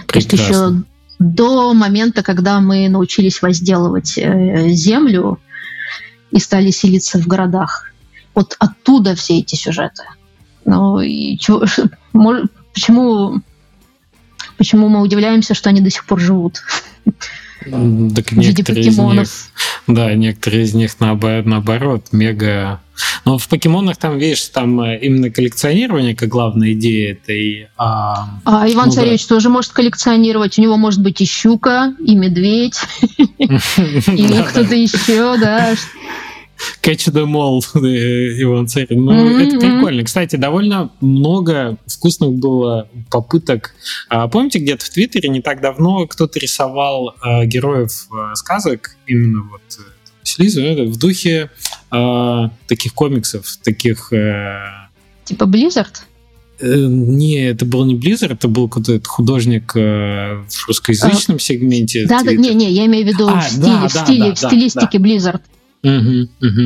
То 0.08 0.20
есть 0.20 0.34
еще 0.34 0.84
до 1.20 1.74
момента, 1.74 2.24
когда 2.24 2.60
мы 2.60 2.90
научились 2.90 3.42
возделывать 3.42 4.18
э, 4.18 4.70
землю 4.70 5.40
и 6.32 6.40
стали 6.40 6.72
селиться 6.72 7.20
в 7.20 7.28
городах. 7.28 7.92
Вот 8.36 8.56
оттуда 8.60 9.16
все 9.16 9.40
эти 9.40 9.56
сюжеты. 9.56 10.04
Ну, 10.66 11.00
и 11.00 11.38
чего, 11.38 11.64
почему, 12.74 13.42
почему 14.58 14.90
мы 14.90 15.02
удивляемся, 15.02 15.54
что 15.54 15.70
они 15.70 15.82
до 15.82 15.90
сих 15.90 16.06
пор 16.06 16.20
живут? 16.20 16.62
Так 17.64 18.32
в 18.32 18.38
виде 18.38 18.64
покемонов. 18.64 19.52
Них, 19.88 19.96
да, 19.96 20.14
некоторые 20.14 20.64
из 20.64 20.74
них 20.74 21.00
наоборот, 21.00 21.46
наоборот 21.46 22.08
мега 22.12 22.82
но 23.26 23.38
в 23.38 23.48
покемонах 23.48 23.98
там, 23.98 24.18
видишь, 24.18 24.46
там 24.50 24.80
э, 24.82 25.00
именно 25.00 25.30
коллекционирование 25.30 26.16
как 26.16 26.30
главная 26.30 26.74
идея 26.74 27.14
этой... 27.14 27.68
А, 27.78 28.40
а 28.46 28.70
Иван 28.70 28.88
ну, 28.88 28.92
Царевич 28.92 29.28
да. 29.28 29.36
тоже 29.36 29.50
может 29.50 29.72
коллекционировать. 29.72 30.60
У 30.60 30.62
него 30.62 30.78
может 30.78 31.02
быть 31.02 31.22
и 31.22 31.26
щука, 31.26 31.96
и 32.00 32.16
медведь, 32.16 32.80
и 33.38 33.48
кто-то 34.48 34.76
еще, 34.76 35.38
да. 35.38 35.74
Catch 36.82 37.12
the 37.12 37.26
all, 37.26 37.62
Иван 38.42 38.68
Царевич. 38.68 38.98
Ну, 38.98 39.40
это 39.40 39.60
прикольно. 39.60 40.04
Кстати, 40.04 40.36
довольно 40.36 40.92
много 41.02 41.78
вкусных 41.88 42.34
было 42.34 42.88
попыток. 43.12 43.74
А, 44.10 44.28
помните, 44.28 44.60
где-то 44.60 44.86
в 44.86 44.90
Твиттере 44.90 45.30
не 45.30 45.42
так 45.42 45.62
давно 45.62 46.08
кто-то 46.08 46.40
рисовал 46.40 47.16
а, 47.22 47.46
героев 47.46 48.08
а, 48.12 48.36
сказок, 48.36 48.96
именно 49.08 49.44
вот 49.44 49.62
Слизу 50.24 50.62
в 50.62 50.98
духе 50.98 51.50
э, 51.92 52.50
таких 52.68 52.94
комиксов, 52.94 53.46
таких... 53.62 54.12
Э, 54.14 54.88
типа 55.26 55.44
Blizzard? 55.44 55.96
Э, 56.60 56.86
не, 56.88 57.46
это 57.46 57.66
был 57.66 57.86
не 57.86 57.96
Blizzard, 57.96 58.34
это 58.34 58.48
был 58.48 58.70
какой-то 58.70 59.02
художник 59.08 59.76
э, 59.76 60.44
в 60.48 60.68
русскоязычном 60.68 61.38
а, 61.38 61.40
сегменте. 61.40 62.06
Да, 62.08 62.24
да, 62.24 62.34
не, 62.34 62.54
не, 62.54 62.72
я 62.72 62.86
имею 62.86 63.06
в 63.06 63.10
виду 63.10 63.28
а, 63.28 63.42
в 63.42 63.44
стиле, 63.44 63.66
да, 63.66 63.88
в, 63.88 63.92
стиле 63.92 64.30
да, 64.30 64.34
в 64.36 64.38
стилистике 64.38 65.00
да. 65.00 65.06
Blizzard. 65.06 65.42
Угу, 65.84 66.30
угу. 66.42 66.62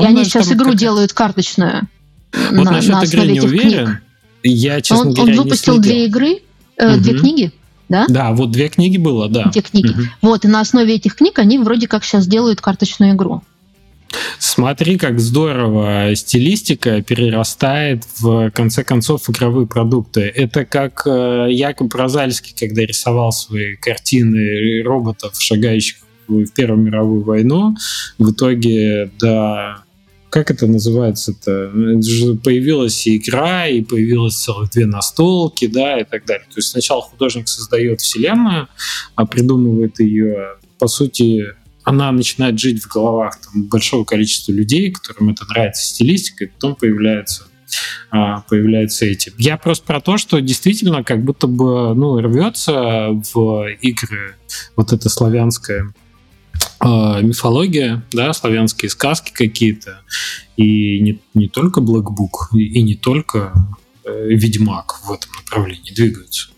И 0.00 0.04
они 0.04 0.24
сейчас 0.24 0.50
игру 0.52 0.70
как... 0.70 0.76
делают 0.76 1.12
карточную. 1.12 1.88
Вот 2.32 2.64
на, 2.64 2.72
насчет 2.72 2.92
на 2.92 3.04
игры 3.04 3.26
не 3.26 3.40
уверен. 3.40 3.86
Книг. 3.86 4.02
Я, 4.42 4.80
честно 4.80 5.08
он, 5.08 5.14
говоря, 5.14 5.32
он 5.32 5.44
выпустил 5.44 5.78
две 5.78 6.06
игры, 6.06 6.40
э, 6.76 6.94
угу. 6.94 7.02
две 7.02 7.18
книги, 7.18 7.52
да? 7.88 8.06
Да, 8.08 8.32
вот 8.32 8.50
две 8.50 8.68
книги 8.68 8.96
было, 8.96 9.28
да. 9.28 9.50
Две 9.50 9.62
книги. 9.62 9.90
Угу. 9.90 10.02
Вот, 10.22 10.44
и 10.44 10.48
на 10.48 10.60
основе 10.60 10.94
этих 10.94 11.14
книг 11.16 11.38
они 11.38 11.58
вроде 11.58 11.86
как 11.86 12.04
сейчас 12.04 12.26
делают 12.26 12.60
карточную 12.60 13.12
игру. 13.14 13.42
Смотри, 14.38 14.98
как 14.98 15.20
здорово 15.20 16.14
стилистика 16.14 17.02
перерастает 17.02 18.04
в 18.18 18.50
конце 18.50 18.84
концов 18.84 19.26
в 19.26 19.30
игровые 19.30 19.66
продукты. 19.66 20.20
Это 20.22 20.64
как 20.64 21.02
э, 21.06 21.46
Якоб 21.50 21.94
Розальский, 21.94 22.54
когда 22.58 22.82
рисовал 22.82 23.32
свои 23.32 23.76
картины 23.76 24.82
роботов, 24.82 25.34
шагающих 25.38 25.96
в 26.28 26.52
Первую 26.52 26.80
мировую 26.82 27.22
войну, 27.22 27.76
в 28.18 28.32
итоге 28.32 29.10
да 29.20 29.84
как 30.32 30.50
это 30.50 30.66
называется-то? 30.66 31.70
Появилась 32.42 33.06
и 33.06 33.18
игра, 33.18 33.68
и 33.68 33.82
появилась 33.82 34.34
целых 34.34 34.70
две 34.70 34.86
настолки, 34.86 35.66
да, 35.66 36.00
и 36.00 36.04
так 36.04 36.24
далее. 36.24 36.46
То 36.46 36.56
есть 36.56 36.70
сначала 36.70 37.02
художник 37.02 37.48
создает 37.48 38.00
вселенную, 38.00 38.68
а 39.14 39.26
придумывает 39.26 40.00
ее, 40.00 40.56
по 40.78 40.86
сути, 40.86 41.48
она 41.84 42.10
начинает 42.12 42.58
жить 42.58 42.82
в 42.82 42.88
головах 42.88 43.38
там, 43.42 43.64
большого 43.64 44.04
количества 44.04 44.52
людей, 44.52 44.90
которым 44.90 45.30
это 45.30 45.44
нравится 45.50 45.84
стилистика, 45.84 46.44
и 46.44 46.46
потом 46.46 46.76
появляется 46.76 47.44
а, 48.10 48.40
появляются 48.42 49.06
эти. 49.06 49.32
Я 49.38 49.56
просто 49.56 49.84
про 49.84 50.00
то, 50.00 50.18
что 50.18 50.40
действительно 50.40 51.04
как 51.04 51.24
будто 51.24 51.46
бы 51.46 51.94
ну, 51.94 52.18
рвется 52.20 53.08
в 53.34 53.66
игры 53.80 54.36
вот 54.76 54.92
это 54.92 55.08
славянское 55.08 55.92
мифология, 56.84 58.02
да, 58.12 58.32
славянские 58.32 58.90
сказки 58.90 59.32
какие-то, 59.32 60.00
и 60.56 61.00
не, 61.00 61.20
не 61.34 61.48
только 61.48 61.80
Book, 62.10 62.56
и, 62.56 62.64
и 62.64 62.82
не 62.82 62.94
только 62.94 63.52
э, 64.04 64.28
Ведьмак 64.28 65.00
в 65.04 65.12
этом 65.12 65.30
направлении 65.32 65.94
двигаются. 65.94 66.48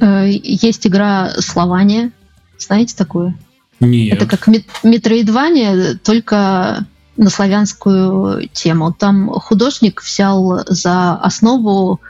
Э, 0.00 0.28
есть 0.28 0.86
игра 0.86 1.34
Слования, 1.38 2.12
знаете 2.58 2.96
такую? 2.96 3.38
Нет. 3.80 4.16
Это 4.16 4.26
как 4.26 4.48
Метроидвания, 4.82 5.98
только 6.02 6.86
на 7.16 7.30
славянскую 7.30 8.48
тему. 8.48 8.92
Там 8.92 9.28
художник 9.28 10.02
взял 10.02 10.64
за 10.66 11.14
основу 11.14 12.00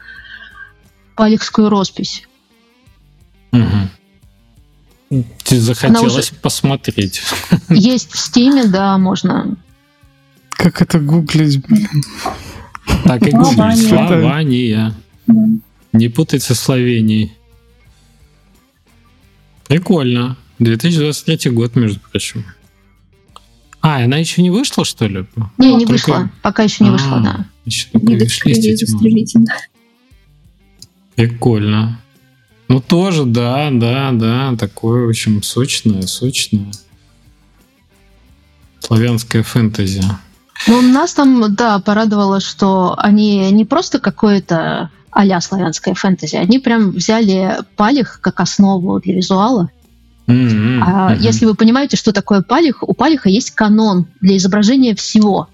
палехскую 1.15 1.69
роспись. 1.69 2.27
Угу. 3.53 3.91
Захотелось 5.45 6.31
уже... 6.31 6.41
посмотреть. 6.41 7.23
Есть 7.69 8.13
в 8.13 8.19
Стиме, 8.19 8.65
да, 8.65 8.99
можно. 8.99 9.57
Как 10.51 10.83
это 10.83 10.99
гуглить, 10.99 11.65
блин? 11.67 11.89
Так 13.05 13.23
и 13.27 13.31
гуглить. 13.31 13.89
Слования. 13.89 14.95
Не 15.93 16.09
путай 16.09 16.41
со 16.41 16.55
Словенией. 16.55 17.33
Прикольно. 19.69 20.37
2023 20.59 21.51
год, 21.51 21.77
между 21.77 22.01
прочим. 22.01 22.45
А, 23.81 24.03
она 24.03 24.17
еще 24.17 24.43
не 24.43 24.51
вышла, 24.51 24.85
что 24.85 25.07
ли? 25.07 25.27
Не, 25.59 25.75
не 25.75 25.87
Только... 25.87 25.93
вышла. 25.93 26.31
Пока 26.43 26.63
еще 26.65 26.83
не 26.85 26.91
вышла, 26.91 27.19
а, 27.19 27.21
да. 27.21 27.47
Еще 27.65 27.89
не 27.93 28.17
Прикольно. 31.15 32.01
Ну, 32.69 32.81
тоже, 32.81 33.25
да, 33.25 33.71
да, 33.71 34.11
да, 34.13 34.57
такое, 34.57 35.07
в 35.07 35.09
общем, 35.09 35.43
сочное, 35.43 36.03
сочное. 36.03 36.73
Славянское 38.81 39.43
фэнтези. 39.43 40.03
Ну, 40.67 40.83
нас 40.83 41.15
там, 41.15 41.55
да, 41.55 41.79
порадовало, 41.79 42.41
что 42.41 42.95
они 42.99 43.51
не 43.53 43.65
просто 43.65 44.01
какое-то 44.01 44.91
а-ля 45.11 45.41
славянское 45.41 45.95
фэнтези, 45.95 46.37
они 46.37 46.59
прям 46.59 46.91
взяли 46.91 47.59
палих 47.77 48.21
как 48.21 48.41
основу 48.41 49.01
для 49.01 49.15
визуала. 49.15 49.71
Mm-hmm. 50.27 50.83
А 50.85 51.15
mm-hmm. 51.15 51.21
если 51.21 51.47
вы 51.47 51.55
понимаете, 51.55 51.97
что 51.97 52.13
такое 52.13 52.43
палих, 52.43 52.83
у 52.83 52.93
палиха 52.93 53.29
есть 53.29 53.53
канон 53.53 54.09
для 54.21 54.37
изображения 54.37 54.95
всего. 54.95 55.49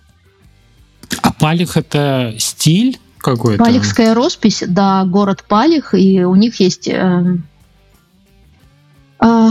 А 1.21 1.33
палих 1.33 1.77
это 1.77 2.35
стиль? 2.39 2.99
Какой-то. 3.23 3.63
Палихская 3.63 4.15
роспись, 4.15 4.63
да, 4.67 5.05
город 5.05 5.45
Палих, 5.49 5.95
и 5.95 6.25
у 6.25 6.35
них 6.35 6.61
есть 6.61 6.89
э, 6.89 7.37
э, 9.21 9.49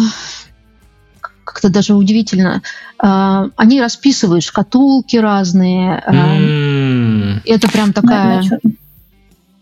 как-то 1.43 1.69
даже 1.69 1.95
удивительно. 1.95 2.61
Э, 3.01 3.49
они 3.55 3.81
расписывают 3.81 4.43
шкатулки 4.43 5.17
разные. 5.17 6.03
Э, 6.05 6.11
mm. 6.11 7.41
Это 7.45 7.67
прям 7.69 7.93
такая 7.93 8.43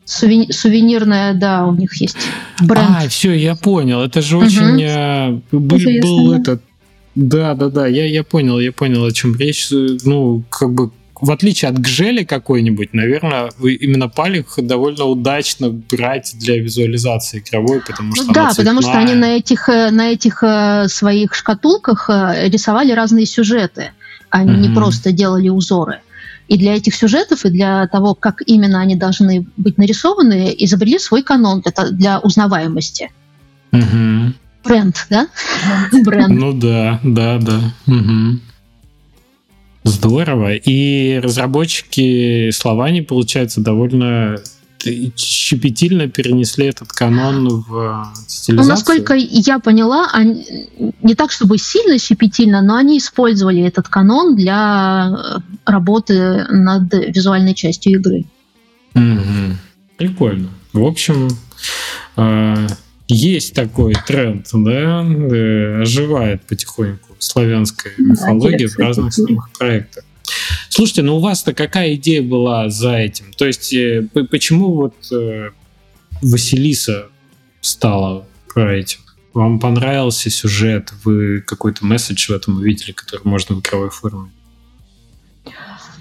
сувени- 0.05 0.51
сувенирная, 0.51 1.33
да, 1.33 1.65
у 1.65 1.73
них 1.73 1.95
есть 2.01 2.17
бренд. 2.61 2.89
А, 2.89 3.07
все, 3.07 3.33
я 3.33 3.55
понял. 3.55 4.01
Это 4.01 4.21
же 4.21 4.37
очень 4.37 4.81
э, 4.81 5.39
был, 5.51 5.79
был 6.01 6.33
этот. 6.33 6.61
Да, 7.15 7.53
да, 7.53 7.69
да, 7.69 7.87
я, 7.87 8.05
я 8.05 8.23
понял, 8.23 8.59
я 8.59 8.71
понял, 8.71 9.03
о 9.03 9.11
чем 9.11 9.35
речь. 9.35 9.69
Ну, 9.71 10.43
как 10.49 10.73
бы 10.73 10.91
в 11.21 11.31
отличие 11.31 11.69
от 11.69 11.79
гжели 11.79 12.23
какой-нибудь, 12.23 12.93
наверное, 12.93 13.49
именно 13.59 14.07
палик 14.07 14.47
довольно 14.57 15.05
удачно 15.05 15.69
брать 15.69 16.35
для 16.39 16.57
визуализации 16.59 17.39
игровой, 17.39 17.81
потому 17.81 18.15
что 18.15 18.25
ну, 18.25 18.33
Да, 18.33 18.51
потому 18.55 18.81
что 18.81 18.93
они 18.93 19.13
на 19.13 19.37
этих, 19.37 19.67
э, 19.69 19.91
на 19.91 20.11
этих 20.11 20.43
э, 20.43 20.87
своих 20.87 21.33
шкатулках 21.35 22.09
э, 22.09 22.49
рисовали 22.49 22.91
разные 22.93 23.25
сюжеты. 23.25 23.91
Они 24.29 24.53
mm-hmm. 24.53 24.67
не 24.69 24.75
просто 24.75 25.11
делали 25.11 25.49
узоры. 25.49 25.99
И 26.47 26.57
для 26.57 26.75
этих 26.75 26.95
сюжетов, 26.95 27.45
и 27.45 27.49
для 27.49 27.87
того, 27.87 28.15
как 28.15 28.41
именно 28.45 28.81
они 28.81 28.95
должны 28.95 29.45
быть 29.57 29.77
нарисованы, 29.77 30.55
изобрели 30.57 30.97
свой 30.97 31.21
канон 31.21 31.61
для, 31.61 31.89
для 31.91 32.19
узнаваемости. 32.19 33.11
Угу. 33.71 34.33
Бренд, 34.63 35.05
да? 35.11 35.27
Бренд. 36.03 36.29
Ну 36.29 36.53
да, 36.53 36.99
да, 37.03 37.37
да. 37.37 37.59
Угу. 37.85 38.39
Здорово. 39.83 40.55
И 40.55 41.19
разработчики 41.19 42.51
Словани, 42.51 43.01
получается, 43.01 43.61
довольно 43.61 44.37
щепетильно 45.17 46.07
перенесли 46.07 46.67
этот 46.67 46.89
канон 46.91 47.63
в 47.67 48.13
стилизацию? 48.27 48.57
Ну, 48.57 48.63
насколько 48.63 49.13
я 49.15 49.59
поняла, 49.59 50.09
они, 50.13 50.69
не 51.01 51.15
так, 51.15 51.31
чтобы 51.31 51.57
сильно 51.57 51.99
щепетильно, 51.99 52.61
но 52.61 52.75
они 52.75 52.97
использовали 52.97 53.61
этот 53.61 53.89
канон 53.89 54.35
для 54.35 55.41
работы 55.65 56.45
над 56.49 56.93
визуальной 56.93 57.53
частью 57.53 57.93
игры. 57.93 58.25
Угу. 58.95 59.57
Прикольно. 59.97 60.49
В 60.73 60.85
общем, 60.85 61.29
э, 62.15 62.67
есть 63.09 63.55
такой 63.55 63.95
тренд, 64.07 64.47
да, 64.53 65.03
э, 65.03 65.81
оживает 65.81 66.43
потихоньку 66.43 67.15
славянская 67.17 67.93
мифология 67.97 68.69
в 68.69 68.77
разных 68.77 69.13
самых 69.13 69.49
проектах. 69.57 70.05
Слушайте, 70.69 71.01
ну 71.01 71.17
у 71.17 71.19
вас-то 71.19 71.53
какая 71.53 71.95
идея 71.95 72.21
была 72.21 72.69
за 72.69 72.95
этим? 72.95 73.33
То 73.33 73.45
есть 73.45 73.73
э, 73.73 74.07
почему 74.29 74.75
вот 74.75 74.93
э, 75.11 75.49
Василиса 76.21 77.07
стала 77.61 78.27
про 78.53 78.75
этим? 78.75 78.99
Вам 79.33 79.59
понравился 79.59 80.29
сюжет? 80.29 80.93
Вы 81.03 81.41
какой-то 81.41 81.85
месседж 81.85 82.27
в 82.27 82.35
этом 82.35 82.57
увидели, 82.57 82.91
который 82.91 83.23
можно 83.23 83.55
в 83.55 83.59
игровой 83.61 83.89
форме? 83.89 84.29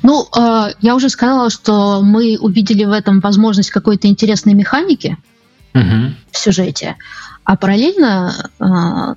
Ну, 0.02 0.28
э, 0.36 0.74
я 0.82 0.94
уже 0.94 1.08
сказала, 1.08 1.48
что 1.48 2.02
мы 2.02 2.36
увидели 2.38 2.84
в 2.84 2.92
этом 2.92 3.20
возможность 3.20 3.70
какой-то 3.70 4.08
интересной 4.08 4.52
механики 4.52 5.16
угу. 5.74 6.14
в 6.30 6.38
сюжете, 6.38 6.96
а 7.44 7.56
параллельно 7.56 8.50
э, 8.60 9.14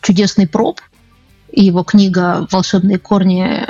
чудесный 0.00 0.46
проб, 0.46 0.80
и 1.50 1.64
его 1.64 1.82
книга 1.84 2.46
«Волшебные 2.50 2.98
корни», 2.98 3.66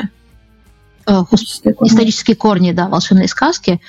э, 1.07 1.23
исторические, 1.23 1.75
корни. 1.75 1.91
исторические 1.91 2.37
корни, 2.37 2.73
да, 2.73 2.89
волшебные 2.89 3.29
сказки, 3.29 3.81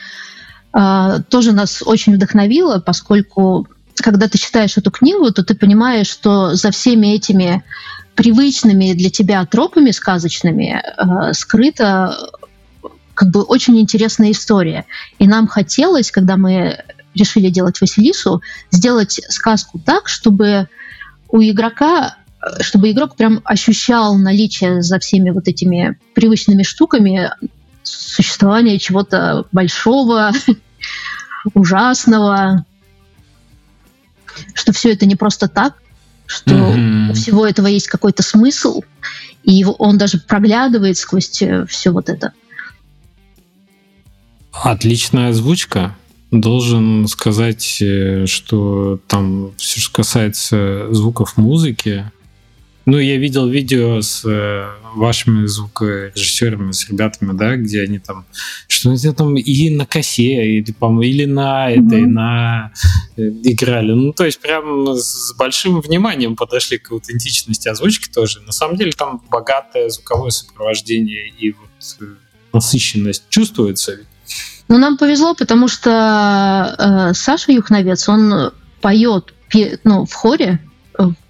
э, 0.74 1.20
тоже 1.30 1.52
нас 1.52 1.84
очень 1.86 2.16
вдохновило, 2.16 2.80
поскольку 2.80 3.68
когда 3.96 4.28
ты 4.28 4.38
читаешь 4.38 4.78
эту 4.78 4.92
книгу, 4.92 5.32
то 5.32 5.44
ты 5.44 5.56
понимаешь, 5.56 6.08
что 6.08 6.56
за 6.56 6.72
всеми 6.72 7.08
этими 7.08 7.64
привычными 8.16 8.94
для 8.94 9.10
тебя 9.10 9.46
тропами 9.46 9.92
сказочными 9.92 10.82
э, 10.82 11.34
скрыта 11.34 12.18
как 13.14 13.30
бы 13.30 13.44
очень 13.44 13.80
интересная 13.80 14.32
история. 14.32 14.86
И 15.20 15.28
нам 15.28 15.48
хотелось, 15.48 16.12
когда 16.12 16.38
мы 16.38 16.84
решили 17.16 17.50
делать 17.50 17.80
Василису, 17.82 18.42
сделать 18.72 19.22
сказку 19.30 19.80
так, 19.80 20.08
чтобы 20.08 20.68
у 21.30 21.42
игрока 21.42 22.16
чтобы 22.60 22.92
игрок 22.92 23.16
прям 23.16 23.42
ощущал 23.46 24.18
наличие 24.18 24.82
за 24.82 25.00
всеми 25.00 25.30
вот 25.30 25.48
этими 25.48 25.98
привычными 26.14 26.64
штуками 26.64 27.32
существование 27.84 28.80
чего-то 28.80 29.46
большого, 29.52 30.32
ужасного, 31.54 32.66
что 34.54 34.74
все 34.74 34.94
это 34.94 35.06
не 35.06 35.16
просто 35.16 35.48
так, 35.48 35.76
что 36.26 36.52
mm-hmm. 36.52 37.12
у 37.12 37.14
всего 37.14 37.46
этого 37.46 37.68
есть 37.68 37.88
какой-то 37.88 38.24
смысл, 38.24 38.82
и 39.44 39.66
он 39.66 39.98
даже 39.98 40.20
проглядывает 40.20 40.98
сквозь 40.98 41.42
э, 41.42 41.66
все 41.68 41.92
вот 41.92 42.10
это. 42.10 42.34
Отличная 44.52 45.30
озвучка. 45.30 45.96
Должен 46.34 47.08
сказать, 47.08 47.78
э, 47.82 48.26
что 48.26 49.00
там 49.08 49.52
все, 49.58 49.80
что 49.80 49.94
касается 49.94 50.88
звуков 50.92 51.38
музыки, 51.38 52.12
ну, 52.86 52.98
я 53.00 53.16
видел 53.16 53.48
видео 53.48 54.02
с 54.02 54.26
э, 54.26 54.68
вашими 54.96 55.46
звукорежиссерами, 55.46 56.74
с 56.74 56.90
ребятами, 56.90 57.32
да, 57.32 57.56
где 57.56 57.82
они 57.82 58.00
там, 58.00 58.26
что 58.68 58.90
они 58.90 59.14
там 59.14 59.38
и 59.38 59.70
на 59.70 59.86
косе, 59.86 60.58
или, 60.58 60.72
по 60.74 61.02
или 61.02 61.24
на 61.24 61.74
mm-hmm. 61.74 62.06
на 62.08 62.74
э, 63.16 63.22
играли. 63.44 63.94
Ну, 63.94 64.12
то 64.12 64.26
есть 64.26 64.42
прям 64.42 64.96
с 64.96 65.34
большим 65.38 65.80
вниманием 65.80 66.36
подошли 66.36 66.78
к 66.78 66.92
аутентичности 66.92 67.70
озвучки 67.70 68.12
тоже. 68.12 68.42
На 68.42 68.52
самом 68.52 68.76
деле 68.76 68.92
там 68.92 69.22
богатое 69.30 69.90
звуковое 69.90 70.32
сопровождение 70.32 71.30
и 71.30 71.52
вот 71.52 72.02
э, 72.02 72.16
насыщенность 72.52 73.24
чувствуется. 73.30 74.00
Ну, 74.74 74.80
нам 74.80 74.98
повезло, 74.98 75.36
потому 75.36 75.68
что 75.68 76.76
э, 76.78 77.14
Саша 77.14 77.52
Юхновец, 77.52 78.10
он 78.10 78.52
поет 78.82 79.34
ну, 79.84 80.06
в 80.06 80.14
хоре, 80.14 80.60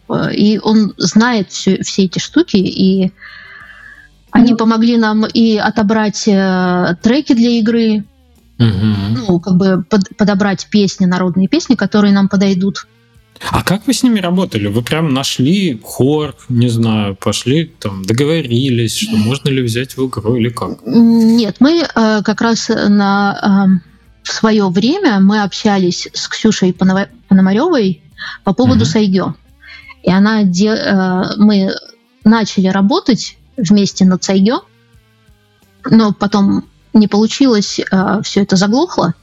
Э, 0.09 0.33
и 0.33 0.59
он 0.59 0.93
знает 0.97 1.51
все, 1.51 1.81
все 1.83 2.05
эти 2.05 2.19
штуки, 2.19 2.57
и 2.57 3.11
они 4.31 4.51
ну. 4.51 4.57
помогли 4.57 4.97
нам 4.97 5.25
и 5.25 5.57
отобрать 5.57 6.27
э, 6.27 6.95
треки 7.01 7.33
для 7.33 7.51
игры, 7.51 8.03
угу. 8.59 8.87
ну, 9.15 9.39
как 9.39 9.55
бы 9.55 9.83
под, 9.89 10.15
подобрать 10.17 10.67
песни, 10.69 11.05
народные 11.05 11.47
песни, 11.47 11.75
которые 11.75 12.13
нам 12.13 12.29
подойдут. 12.29 12.87
А 13.51 13.63
как 13.63 13.87
вы 13.87 13.93
с 13.93 14.03
ними 14.03 14.19
работали? 14.19 14.67
Вы 14.67 14.81
прям 14.81 15.13
нашли 15.13 15.79
хор, 15.83 16.35
не 16.49 16.69
знаю, 16.69 17.15
пошли 17.15 17.65
там, 17.65 18.05
договорились, 18.05 18.97
что 18.97 19.17
можно 19.17 19.49
ли 19.49 19.61
взять 19.61 19.97
в 19.97 20.07
игру 20.07 20.35
или 20.35 20.49
как? 20.49 20.79
Нет, 20.85 21.57
мы 21.59 21.83
э, 21.83 22.21
как 22.23 22.41
раз 22.41 22.69
на 22.69 23.79
э, 23.81 23.89
в 24.23 24.31
свое 24.31 24.69
время 24.69 25.19
мы 25.19 25.43
общались 25.43 26.07
с 26.13 26.27
Ксюшей 26.27 26.73
Пономаревой 26.73 28.01
по 28.43 28.53
поводу 28.53 28.83
угу. 28.83 28.89
Сайгё. 28.89 29.35
И 30.03 30.11
она, 30.11 30.41
э, 30.43 31.23
мы 31.37 31.73
начали 32.23 32.67
работать 32.67 33.37
вместе 33.57 34.05
над 34.05 34.23
Сайгё, 34.23 34.61
но 35.89 36.13
потом 36.13 36.65
не 36.93 37.07
получилось, 37.07 37.79
э, 37.79 38.21
все 38.23 38.41
это 38.41 38.55
заглохло. 38.55 39.13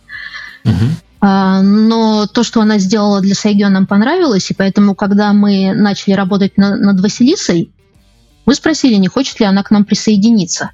Угу. 0.65 0.75
Но 1.23 2.27
то, 2.27 2.43
что 2.43 2.63
она 2.63 2.79
сделала 2.79 3.21
для 3.21 3.35
Сайгё, 3.35 3.69
нам 3.69 3.87
понравилось, 3.87 4.51
и 4.51 4.55
поэтому, 4.55 4.95
когда 4.95 5.33
мы 5.33 5.75
начали 5.75 6.15
работать 6.15 6.57
на, 6.57 6.77
над 6.77 7.01
Василисой, 7.01 7.71
мы 8.47 8.55
спросили, 8.55 8.95
не 8.95 9.09
хочет 9.09 9.39
ли 9.39 9.47
она 9.47 9.63
к 9.63 9.71
нам 9.71 9.85
присоединиться. 9.85 10.71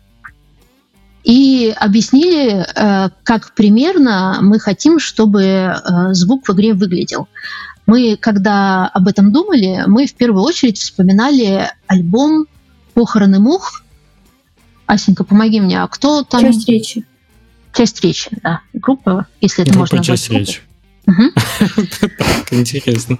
И 1.24 1.74
объяснили, 1.76 2.64
э, 2.64 3.10
как 3.24 3.54
примерно 3.54 4.38
мы 4.40 4.60
хотим, 4.60 5.00
чтобы 5.00 5.74
звук 6.12 6.48
в 6.48 6.52
игре 6.52 6.74
выглядел. 6.74 7.26
Мы, 7.86 8.16
когда 8.16 8.86
об 8.86 9.08
этом 9.08 9.32
думали, 9.32 9.84
мы 9.86 10.06
в 10.06 10.14
первую 10.14 10.44
очередь 10.44 10.78
вспоминали 10.78 11.70
альбом 11.86 12.46
«Похороны 12.94 13.38
мух». 13.38 13.82
Асенька, 14.86 15.24
помоги 15.24 15.60
мне, 15.60 15.82
а 15.82 15.88
кто 15.88 16.22
там? 16.22 16.40
Часть 16.40 16.68
речи. 16.68 17.04
Часть 17.76 18.02
речи, 18.02 18.30
да. 18.42 18.60
Группа, 18.72 19.26
если 19.40 19.62
это 19.62 19.72
Группа 19.72 19.94
можно 19.96 20.04
часть 20.04 20.30
речи. 20.30 20.60
Так, 21.04 22.52
интересно. 22.52 23.18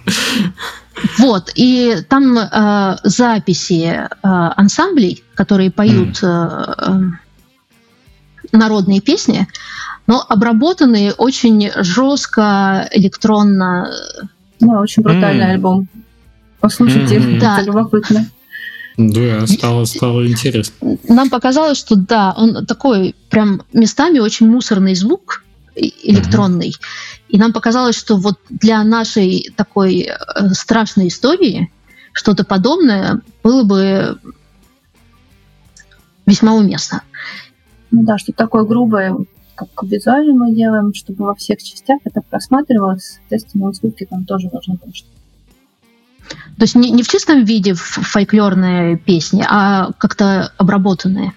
Вот, 1.19 1.53
и 1.55 1.97
там 2.09 2.39
э, 2.39 2.97
записи 3.05 3.85
э, 3.85 4.09
ансамблей, 4.23 5.23
которые 5.35 5.71
поют 5.71 6.21
э, 6.23 7.01
народные 8.51 9.01
песни, 9.03 9.47
но 10.07 10.25
обработанные 10.27 11.13
очень 11.13 11.71
жестко, 11.77 12.89
электронно, 12.93 13.91
да, 14.59 14.81
очень 14.81 15.03
брутальный 15.03 15.53
альбом. 15.53 15.87
Послушайте, 16.61 17.21
да. 17.39 17.59
это 17.59 17.67
любопытно. 17.67 18.27
Да, 18.97 19.47
стало, 19.47 19.85
стало 19.85 20.27
интересно. 20.27 20.97
Нам 21.09 21.29
показалось, 21.29 21.79
что 21.79 21.97
да, 21.97 22.35
он 22.37 22.65
такой 22.67 23.15
прям 23.31 23.63
местами 23.73 24.19
очень 24.19 24.49
мусорный 24.49 24.95
звук 24.95 25.45
электронный. 25.75 26.71
Mm-hmm. 26.71 27.23
И 27.29 27.39
нам 27.39 27.53
показалось, 27.53 27.97
что 27.97 28.17
вот 28.17 28.39
для 28.49 28.83
нашей 28.85 29.53
такой 29.57 30.09
э, 30.09 30.49
страшной 30.53 31.09
истории 31.09 31.71
что-то 32.13 32.45
подобное 32.45 33.21
было 33.43 33.63
бы 33.63 34.19
весьма 36.25 36.55
уместно. 36.55 37.03
Ну 37.91 38.05
да, 38.05 38.17
что 38.17 38.33
такое 38.33 38.65
грубое, 38.65 39.17
как 39.55 39.69
визуально 39.83 40.33
мы 40.33 40.55
делаем, 40.55 40.95
чтобы 40.95 41.27
во 41.27 41.35
всех 41.35 41.63
частях 41.63 42.01
это 42.05 42.23
просматривалось, 42.23 43.19
соответственно, 43.19 43.73
звуки 43.73 44.07
там 44.09 44.25
тоже 44.25 44.49
должны 44.49 44.77
быть. 44.77 45.05
То 46.29 46.63
есть 46.63 46.75
не, 46.75 46.91
не 46.91 47.03
в 47.03 47.09
чистом 47.09 47.45
виде 47.45 47.75
фольклорные 47.75 48.97
песни, 48.97 49.45
а 49.49 49.91
как-то 49.99 50.53
обработанные. 50.57 51.33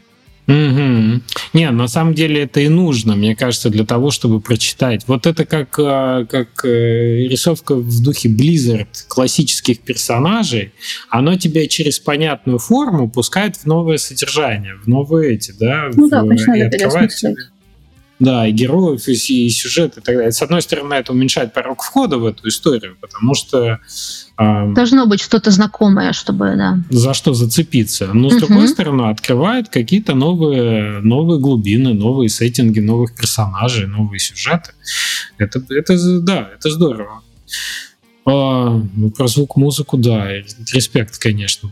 Угу. 0.49 1.21
Не, 1.53 1.69
на 1.69 1.87
самом 1.87 2.15
деле 2.15 2.41
это 2.41 2.59
и 2.59 2.69
нужно, 2.69 3.15
мне 3.15 3.35
кажется, 3.35 3.69
для 3.69 3.85
того, 3.85 4.09
чтобы 4.09 4.41
прочитать. 4.41 5.03
Вот 5.05 5.27
это 5.27 5.45
как, 5.45 5.75
а, 5.77 6.25
как 6.25 6.65
э, 6.65 7.27
рисовка 7.27 7.75
в 7.75 8.01
духе 8.01 8.29
Blizzard 8.29 8.87
классических 9.07 9.81
персонажей, 9.81 10.73
оно 11.09 11.37
тебя 11.37 11.67
через 11.67 11.99
понятную 11.99 12.57
форму 12.57 13.07
пускает 13.11 13.57
в 13.57 13.67
новое 13.67 13.97
содержание, 13.97 14.73
в 14.83 14.87
новые 14.87 15.35
эти, 15.35 15.51
да, 15.51 15.91
ну 15.93 16.07
в, 16.07 16.09
да, 16.09 16.23
и 16.57 16.61
открывает 16.61 17.11
тебе 17.11 17.35
да, 18.19 18.47
и 18.47 18.51
героев, 18.51 19.07
и, 19.07 19.13
и 19.13 19.49
сюжет, 19.49 19.97
и 19.97 20.01
так 20.01 20.15
далее. 20.15 20.31
С 20.31 20.41
одной 20.41 20.61
стороны, 20.61 20.93
это 20.93 21.13
уменьшает 21.13 21.53
порог 21.53 21.81
входа 21.81 22.17
в 22.17 22.25
эту 22.25 22.47
историю, 22.47 22.97
потому 22.99 23.33
что... 23.33 23.79
Э, 24.37 24.73
Должно 24.73 25.05
быть 25.05 25.21
что-то 25.21 25.51
знакомое, 25.51 26.11
чтобы, 26.11 26.53
да. 26.57 26.79
За 26.89 27.13
что 27.13 27.33
зацепиться. 27.33 28.13
Но, 28.13 28.29
с 28.29 28.33
угу. 28.33 28.47
другой 28.47 28.67
стороны, 28.67 29.09
открывает 29.09 29.69
какие-то 29.69 30.15
новые, 30.15 30.99
новые 30.99 31.39
глубины, 31.39 31.93
новые 31.93 32.29
сеттинги, 32.29 32.79
новых 32.79 33.15
персонажей, 33.15 33.87
новые 33.87 34.19
сюжеты. 34.19 34.71
Это, 35.37 35.63
это, 35.69 36.19
да, 36.19 36.49
это 36.53 36.69
здорово. 36.69 37.21
А, 38.31 38.81
ну, 38.95 39.09
про 39.09 39.27
звук, 39.27 39.55
музыку, 39.55 39.97
да, 39.97 40.31
респект, 40.71 41.17
конечно. 41.17 41.71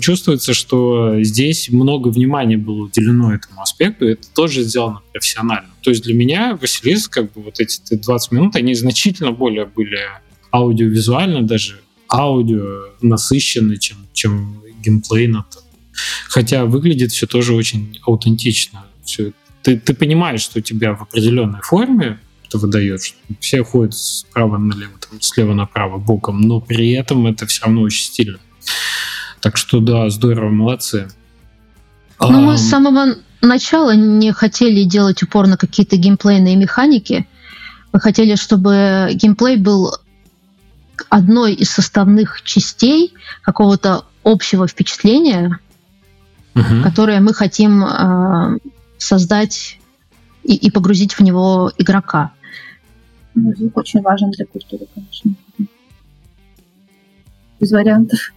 Чувствуется, 0.00 0.54
что 0.54 1.22
здесь 1.22 1.68
много 1.70 2.08
внимания 2.08 2.56
было 2.56 2.84
уделено 2.84 3.34
этому 3.34 3.60
аспекту, 3.60 4.06
и 4.06 4.12
это 4.12 4.28
тоже 4.32 4.62
сделано 4.62 5.00
профессионально. 5.12 5.70
То 5.82 5.90
есть 5.90 6.04
для 6.04 6.14
меня 6.14 6.56
Василис, 6.60 7.08
как 7.08 7.32
бы 7.32 7.42
вот 7.42 7.58
эти 7.58 7.94
20 7.94 8.32
минут, 8.32 8.56
они 8.56 8.74
значительно 8.74 9.32
более 9.32 9.64
были 9.64 9.98
аудиовизуально, 10.52 11.42
даже 11.42 11.80
аудио 12.08 12.84
насыщены, 13.02 13.76
чем, 13.78 13.98
чем 14.12 14.62
геймплей 14.84 15.26
на 15.26 15.42
то. 15.42 15.58
Хотя 16.28 16.66
выглядит 16.66 17.10
все 17.10 17.26
тоже 17.26 17.52
очень 17.54 17.98
аутентично. 18.06 18.84
Все. 19.04 19.32
Ты, 19.62 19.78
ты 19.78 19.94
понимаешь, 19.94 20.40
что 20.40 20.60
у 20.60 20.62
тебя 20.62 20.94
в 20.94 21.02
определенной 21.02 21.60
форме 21.62 22.20
что 22.50 22.58
выдает, 22.58 23.00
все 23.38 23.62
ходят 23.62 23.94
справа 23.94 24.58
налево, 24.58 24.92
там, 25.08 25.20
слева 25.20 25.54
направо, 25.54 25.98
боком, 25.98 26.40
но 26.40 26.60
при 26.60 26.90
этом 26.90 27.26
это 27.28 27.46
все 27.46 27.64
равно 27.64 27.82
очень 27.82 28.04
стильно. 28.04 28.38
Так 29.40 29.56
что 29.56 29.78
да, 29.78 30.10
здорово, 30.10 30.50
молодцы. 30.50 31.08
Ну, 32.18 32.26
а... 32.26 32.40
мы 32.40 32.58
с 32.58 32.68
самого 32.68 33.14
начала 33.40 33.94
не 33.94 34.32
хотели 34.32 34.82
делать 34.82 35.22
упор 35.22 35.46
на 35.46 35.56
какие-то 35.56 35.96
геймплейные 35.96 36.56
механики. 36.56 37.28
Мы 37.92 38.00
хотели, 38.00 38.34
чтобы 38.34 39.10
геймплей 39.14 39.56
был 39.56 39.94
одной 41.08 41.54
из 41.54 41.70
составных 41.70 42.42
частей 42.42 43.14
какого-то 43.42 44.06
общего 44.24 44.66
впечатления, 44.66 45.60
угу. 46.56 46.82
которое 46.82 47.20
мы 47.20 47.32
хотим 47.32 47.84
э, 47.84 48.58
создать 48.98 49.78
и, 50.42 50.54
и 50.54 50.70
погрузить 50.70 51.14
в 51.14 51.20
него 51.20 51.72
игрока. 51.78 52.32
Ну, 53.34 53.54
звук 53.54 53.76
очень 53.76 54.00
важен 54.02 54.30
для 54.30 54.46
культуры, 54.46 54.86
конечно. 54.94 55.34
Без 57.60 57.70
вариантов. 57.72 58.32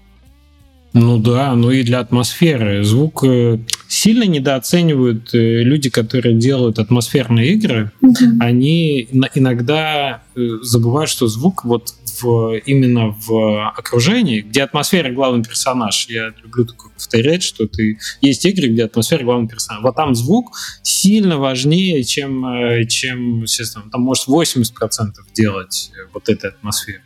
Ну 0.94 1.18
да, 1.18 1.56
ну 1.56 1.72
и 1.72 1.84
для 1.84 2.00
атмосферы. 2.00 2.84
Звук 2.84 3.24
э, 3.24 3.58
сильно 3.88 4.26
недооценивают 4.26 5.34
э, 5.34 5.64
люди, 5.64 5.90
которые 5.90 6.36
делают 6.36 6.78
атмосферные 6.78 7.54
игры. 7.54 7.92
Угу. 8.02 8.14
Они 8.40 9.08
иногда 9.12 10.22
э, 10.36 10.48
забывают, 10.62 11.10
что 11.10 11.28
звук 11.28 11.66
вот 11.66 11.96
в, 12.22 12.56
именно 12.66 13.16
в 13.26 13.70
окружении, 13.70 14.42
где 14.42 14.64
атмосфера 14.64 15.12
главный 15.12 15.44
персонаж. 15.44 16.08
Я 16.10 16.34
люблю 16.44 16.66
только 16.66 16.90
повторять, 16.90 17.44
что 17.44 17.68
ты 17.68 18.00
есть 18.22 18.46
игры, 18.46 18.68
где 18.68 18.86
атмосфера 18.86 19.24
главный 19.24 19.48
персонаж. 19.48 19.84
Вот 19.84 19.96
там 19.96 20.16
звук 20.16 20.58
сильно 20.82 21.38
важнее, 21.38 22.04
чем, 22.04 22.46
э, 22.46 22.86
чем 22.86 23.44
естественно, 23.44 23.86
там 23.92 24.02
может 24.02 24.28
80% 24.28 25.14
делать 25.34 25.92
вот 26.14 26.30
этой 26.30 26.50
атмосферы. 26.50 27.02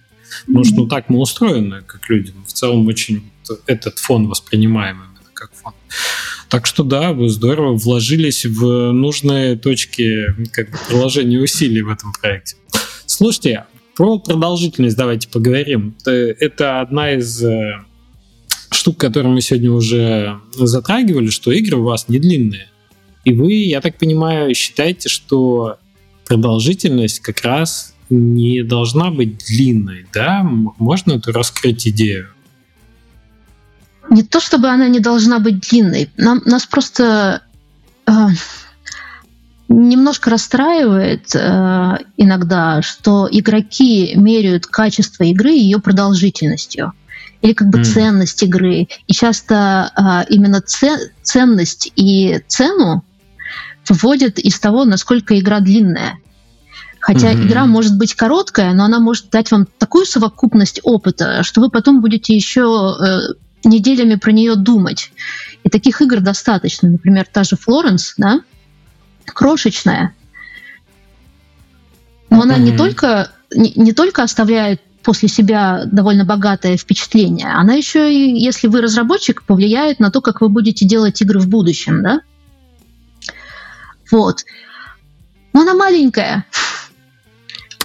Потому 0.46 0.64
что 0.64 0.76
ну, 0.76 0.88
так 0.88 1.10
мы 1.10 1.20
устроены, 1.20 1.82
как 1.82 2.10
люди. 2.10 2.34
Мы 2.36 2.44
в 2.46 2.54
целом 2.54 2.88
очень 2.88 3.32
этот 3.66 4.00
фон 4.00 4.28
воспринимаем 4.28 4.98
именно 4.98 5.32
как 5.34 5.54
фон. 5.54 5.74
Так 6.50 6.66
что 6.66 6.84
да, 6.84 7.14
вы 7.14 7.30
здорово 7.30 7.76
вложились 7.76 8.46
в 8.46 8.92
нужные 8.92 9.58
точки 9.58 10.34
как 10.52 10.72
бы, 10.72 10.78
приложения 10.88 11.40
усилий 11.40 11.82
в 11.82 11.90
этом 11.90 12.14
проекте. 12.14 12.56
Слушайте, 13.06 13.66
про 13.98 14.20
продолжительность 14.20 14.96
давайте 14.96 15.28
поговорим. 15.28 15.96
Это 16.06 16.82
одна 16.82 17.14
из 17.14 17.44
э, 17.44 17.84
штук, 18.70 18.98
которые 18.98 19.34
мы 19.34 19.42
сегодня 19.42 19.72
уже 19.72 20.40
затрагивали, 20.56 21.32
что 21.32 21.52
игры 21.52 21.78
у 21.78 21.84
вас 21.84 22.08
не 22.08 22.20
длинные. 22.20 22.70
И 23.26 23.34
вы, 23.34 23.54
я 23.54 23.82
так 23.82 23.98
понимаю, 23.98 24.54
считаете, 24.54 25.10
что 25.10 25.80
продолжительность 26.28 27.22
как 27.22 27.42
раз 27.42 27.96
не 28.12 28.62
должна 28.62 29.10
быть 29.10 29.40
длинной, 29.48 30.06
да? 30.14 30.44
Можно 30.44 31.14
эту 31.14 31.32
раскрыть 31.32 31.88
идею? 31.88 32.28
Не 34.12 34.22
то 34.22 34.40
чтобы 34.40 34.68
она 34.68 34.88
не 34.88 35.00
должна 35.00 35.40
быть 35.40 35.60
длинной, 35.60 36.12
нам, 36.18 36.44
нас 36.46 36.68
просто 36.68 37.42
э, 38.06 38.12
немножко 39.70 40.30
расстраивает 40.30 41.36
э, 41.36 41.98
иногда, 42.18 42.82
что 42.82 43.28
игроки 43.30 44.14
меряют 44.16 44.66
качество 44.66 45.24
игры 45.24 45.52
ее 45.52 45.80
продолжительностью 45.80 46.94
или 47.42 47.54
как 47.54 47.70
бы 47.70 47.80
mm. 47.80 47.84
ценность 47.84 48.44
игры. 48.44 48.88
И 49.08 49.14
часто 49.14 49.92
э, 49.96 50.34
именно 50.34 50.62
це- 50.62 51.12
ценность 51.22 51.92
и 51.96 52.42
цену 52.48 53.04
выводят 53.90 54.40
из 54.40 54.60
того, 54.60 54.86
насколько 54.86 55.38
игра 55.38 55.60
длинная. 55.60 56.20
Хотя 57.00 57.32
mm-hmm. 57.32 57.48
игра 57.48 57.66
может 57.66 57.98
быть 57.98 58.16
короткая, 58.16 58.74
но 58.74 58.84
она 58.84 59.00
может 59.00 59.30
дать 59.30 59.52
вам 59.52 59.66
такую 59.78 60.06
совокупность 60.06 60.82
опыта, 60.84 61.44
что 61.44 61.62
вы 61.62 61.70
потом 61.70 62.02
будете 62.02 62.36
еще 62.36 62.98
э, 63.00 63.34
неделями 63.64 64.16
про 64.16 64.32
нее 64.32 64.56
думать. 64.56 65.12
И 65.64 65.70
таких 65.70 66.02
игр 66.02 66.20
достаточно. 66.20 66.90
Например, 66.90 67.26
та 67.32 67.44
же 67.44 67.56
Флоренс, 67.56 68.16
да, 68.18 68.42
крошечная, 69.34 70.14
но 72.30 72.42
она 72.42 72.58
не 72.58 72.76
только 72.76 73.32
не, 73.54 73.74
не 73.76 73.94
только 73.94 74.24
оставляет 74.24 74.82
после 75.04 75.30
себя 75.30 75.84
довольно 75.86 76.26
богатое 76.26 76.76
впечатление, 76.78 77.48
она 77.48 77.76
еще 77.76 78.14
и, 78.14 78.38
если 78.38 78.68
вы 78.68 78.82
разработчик, 78.82 79.44
повлияет 79.44 80.00
на 80.00 80.12
то, 80.12 80.22
как 80.22 80.42
вы 80.42 80.50
будете 80.50 80.86
делать 80.86 81.22
игры 81.22 81.40
в 81.40 81.48
будущем, 81.48 82.04
да? 82.04 82.20
Вот. 84.12 84.44
Но 85.54 85.62
она 85.62 85.74
маленькая. 85.74 86.46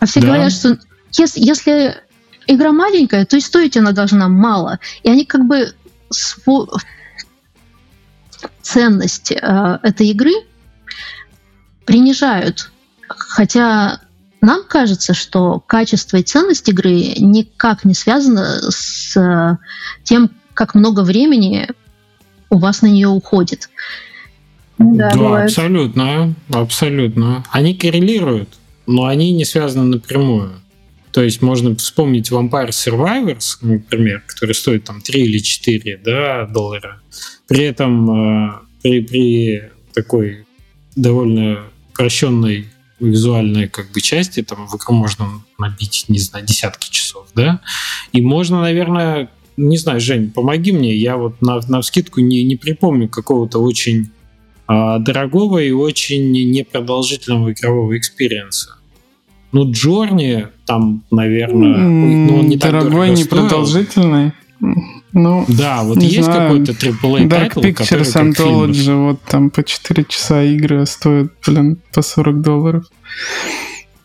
А 0.00 0.06
все 0.06 0.20
да. 0.20 0.26
говорят, 0.26 0.52
что 0.52 0.78
если, 1.12 1.40
если 1.40 2.02
игра 2.46 2.72
маленькая, 2.72 3.24
то 3.24 3.36
и 3.36 3.40
стоить 3.40 3.76
она 3.76 3.92
должна 3.92 4.28
мало. 4.28 4.80
И 5.02 5.08
они 5.08 5.24
как 5.24 5.46
бы 5.46 5.72
сво... 6.10 6.68
ценность 8.62 9.32
э, 9.32 9.78
этой 9.82 10.08
игры 10.08 10.32
принижают. 11.84 12.70
Хотя 13.08 14.00
нам 14.40 14.64
кажется, 14.68 15.14
что 15.14 15.60
качество 15.60 16.16
и 16.16 16.22
ценность 16.22 16.68
игры 16.68 17.14
никак 17.18 17.84
не 17.84 17.94
связано 17.94 18.70
с 18.70 19.16
э, 19.16 19.56
тем, 20.02 20.30
как 20.54 20.74
много 20.74 21.02
времени 21.02 21.68
у 22.50 22.58
вас 22.58 22.82
на 22.82 22.86
нее 22.86 23.08
уходит. 23.08 23.70
Да, 24.78 25.12
да 25.14 25.44
абсолютно, 25.44 26.34
абсолютно. 26.50 27.44
Они 27.50 27.74
коррелируют 27.74 28.48
но 28.86 29.06
они 29.06 29.32
не 29.32 29.44
связаны 29.44 29.84
напрямую. 29.84 30.60
То 31.12 31.22
есть 31.22 31.42
можно 31.42 31.76
вспомнить 31.76 32.30
Vampire 32.30 32.70
Survivors, 32.70 33.58
например, 33.60 34.22
который 34.26 34.54
стоит 34.54 34.84
там 34.84 35.00
3 35.02 35.22
или 35.22 35.38
4 35.38 36.00
да, 36.02 36.46
доллара. 36.46 37.00
При 37.48 37.64
этом 37.64 38.10
э, 38.10 38.52
при, 38.82 39.00
при 39.02 39.62
такой 39.92 40.46
довольно 40.96 41.64
прощенной 42.02 42.66
визуальной 42.98 43.68
как 43.68 43.92
бы 43.92 44.00
части, 44.00 44.42
там 44.42 44.66
в 44.66 44.74
игру 44.76 44.92
можно 44.92 45.26
набить, 45.56 46.06
не 46.08 46.18
знаю, 46.18 46.44
десятки 46.44 46.90
часов, 46.90 47.28
да, 47.32 47.60
и 48.10 48.20
можно, 48.20 48.60
наверное, 48.60 49.30
не 49.56 49.76
знаю, 49.76 50.00
Жень, 50.00 50.32
помоги 50.32 50.72
мне, 50.72 50.96
я 50.96 51.16
вот 51.16 51.40
на, 51.40 51.60
на 51.68 51.80
вскидку 51.80 52.20
не, 52.20 52.42
не 52.42 52.56
припомню 52.56 53.08
какого-то 53.08 53.60
очень 53.60 54.10
а, 54.66 54.98
дорогого 54.98 55.58
и 55.58 55.70
очень 55.70 56.32
непродолжительного 56.32 57.52
игрового 57.52 57.96
экспириенса. 57.96 58.78
Ну, 59.52 59.70
Джорни 59.70 60.48
там, 60.66 61.04
наверное, 61.12 61.78
ну, 61.78 62.40
он 62.40 62.48
не 62.48 62.56
Дорогой, 62.56 63.10
так 63.10 63.18
непродолжительный. 63.18 64.32
Ну, 65.12 65.44
да, 65.48 65.82
вот 65.82 66.00
есть 66.00 66.28
какой-то 66.28 66.72
AAA 66.72 67.28
Dark 67.28 67.54
Pictures 67.54 68.14
Anthology, 68.14 68.94
вот 68.94 69.20
там 69.22 69.50
по 69.50 69.64
4 69.64 70.04
часа 70.08 70.44
игры 70.44 70.86
стоят, 70.86 71.32
блин, 71.44 71.78
по 71.92 72.02
40 72.02 72.40
долларов. 72.40 72.84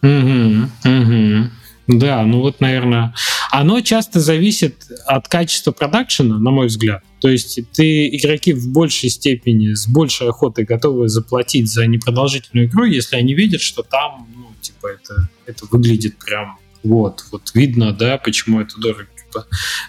Угу, 0.01 0.69
угу. 0.83 1.49
Да, 1.87 2.23
ну 2.23 2.41
вот, 2.41 2.59
наверное, 2.59 3.13
оно 3.51 3.81
часто 3.81 4.19
зависит 4.19 4.87
от 5.05 5.27
качества 5.27 5.71
продакшена, 5.71 6.39
на 6.39 6.51
мой 6.51 6.67
взгляд. 6.67 7.03
То 7.21 7.29
есть 7.29 7.59
ты 7.71 8.07
игроки 8.15 8.51
в 8.51 8.69
большей 8.71 9.09
степени, 9.09 9.73
с 9.73 9.87
большей 9.87 10.27
охотой 10.27 10.65
готовы 10.65 11.07
заплатить 11.07 11.71
за 11.71 11.85
непродолжительную 11.87 12.67
игру, 12.67 12.83
если 12.83 13.15
они 13.15 13.35
видят, 13.35 13.61
что 13.61 13.83
там, 13.83 14.27
ну, 14.35 14.47
типа, 14.59 14.87
это, 14.87 15.29
это 15.45 15.65
выглядит 15.71 16.17
прям 16.17 16.57
вот, 16.83 17.23
вот 17.31 17.51
видно, 17.53 17.91
да, 17.93 18.17
почему 18.17 18.61
это 18.61 18.79
дорого, 18.79 19.07
типа, 19.27 19.45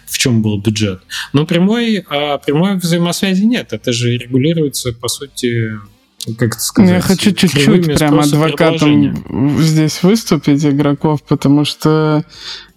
в 0.07 0.19
чем 0.19 0.43
был 0.43 0.59
бюджет. 0.59 1.01
Но 1.33 1.47
прямой, 1.47 2.05
а, 2.09 2.39
прямой 2.39 2.77
взаимосвязи 2.77 3.45
нет. 3.45 3.73
Это 3.73 3.93
же 3.93 4.17
регулируется, 4.17 4.93
по 4.93 5.09
сути, 5.09 5.79
как 6.37 6.55
это 6.55 6.61
сказать? 6.61 6.91
Я 6.91 7.01
хочу 7.01 7.33
чуть-чуть 7.33 7.97
прям 7.97 8.19
адвокатом 8.19 9.61
здесь 9.61 10.03
выступить 10.03 10.65
игроков, 10.65 11.23
потому 11.23 11.65
что 11.65 12.25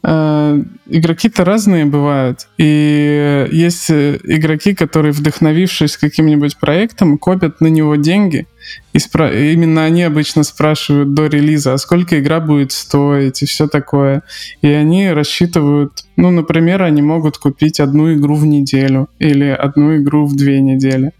э, 0.03 0.63
игроки-то 0.85 1.43
разные 1.43 1.85
бывают. 1.85 2.47
И 2.57 3.47
есть 3.51 3.89
э, 3.89 4.19
игроки, 4.23 4.75
которые, 4.75 5.11
вдохновившись 5.11 5.97
каким-нибудь 5.97 6.57
проектом, 6.57 7.17
копят 7.17 7.61
на 7.61 7.67
него 7.67 7.95
деньги. 7.95 8.47
И 8.93 8.97
спра- 8.97 9.53
именно 9.53 9.85
они 9.85 10.03
обычно 10.03 10.43
спрашивают 10.43 11.13
до 11.13 11.27
релиза, 11.27 11.73
а 11.73 11.77
сколько 11.77 12.19
игра 12.19 12.39
будет 12.39 12.71
стоить 12.71 13.41
и 13.41 13.45
все 13.45 13.67
такое. 13.67 14.23
И 14.61 14.67
они 14.67 15.11
рассчитывают, 15.11 16.05
ну, 16.15 16.31
например, 16.31 16.83
они 16.83 17.01
могут 17.01 17.37
купить 17.37 17.79
одну 17.79 18.13
игру 18.13 18.35
в 18.35 18.45
неделю 18.45 19.07
или 19.19 19.45
одну 19.45 19.97
игру 19.97 20.25
в 20.25 20.35
две 20.35 20.61
недели. 20.61 21.11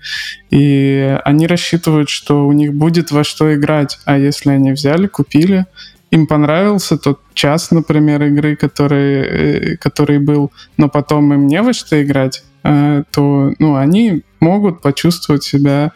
И 0.49 1.17
они 1.23 1.47
рассчитывают, 1.47 2.09
что 2.09 2.47
у 2.47 2.51
них 2.51 2.73
будет 2.73 3.11
во 3.11 3.23
что 3.23 3.53
играть. 3.53 3.99
А 4.05 4.17
если 4.17 4.49
они 4.49 4.71
взяли, 4.71 5.07
купили, 5.07 5.65
им 6.11 6.27
понравился 6.27 6.97
тот 6.97 7.19
час, 7.33 7.71
например, 7.71 8.21
игры, 8.23 8.55
который, 8.55 9.21
э, 9.21 9.77
который 9.77 10.19
был, 10.19 10.51
но 10.77 10.89
потом 10.89 11.33
им 11.33 11.47
не 11.47 11.61
во 11.61 11.73
что 11.73 12.01
играть, 12.03 12.43
э, 12.63 13.03
то 13.11 13.53
ну, 13.59 13.75
они 13.75 14.23
могут 14.41 14.81
почувствовать 14.81 15.43
себя 15.43 15.91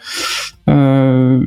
э, 0.66 1.42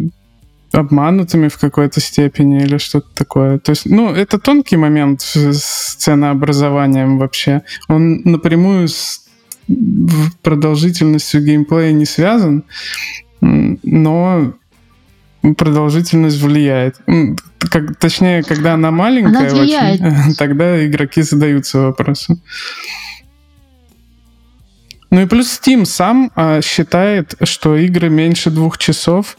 обманутыми 0.72 1.48
в 1.48 1.58
какой-то 1.58 2.00
степени 2.00 2.62
или 2.62 2.78
что-то 2.78 3.08
такое. 3.14 3.58
То 3.58 3.70
есть, 3.70 3.86
ну, 3.86 4.12
это 4.12 4.38
тонкий 4.38 4.76
момент 4.76 5.22
с 5.22 5.94
ценообразованием 5.96 7.18
вообще. 7.18 7.62
Он 7.88 8.20
напрямую 8.24 8.88
с 8.88 9.26
продолжительностью 10.42 11.44
геймплея 11.44 11.92
не 11.92 12.06
связан, 12.06 12.64
но 13.40 14.54
продолжительность 15.56 16.40
влияет. 16.40 16.96
Как, 17.70 17.96
точнее, 17.96 18.42
когда 18.42 18.74
она 18.74 18.90
маленькая, 18.90 19.50
она 19.50 19.62
очень, 19.62 20.34
тогда 20.38 20.86
игроки 20.86 21.22
задаются 21.22 21.80
вопросом. 21.80 22.40
Ну 25.10 25.22
и 25.22 25.26
плюс 25.26 25.59
Steam 25.59 25.85
сам 25.85 26.30
а, 26.35 26.60
считает, 26.60 27.35
что 27.43 27.76
игры 27.76 28.10
меньше 28.10 28.51
двух 28.51 28.76
часов 28.78 29.39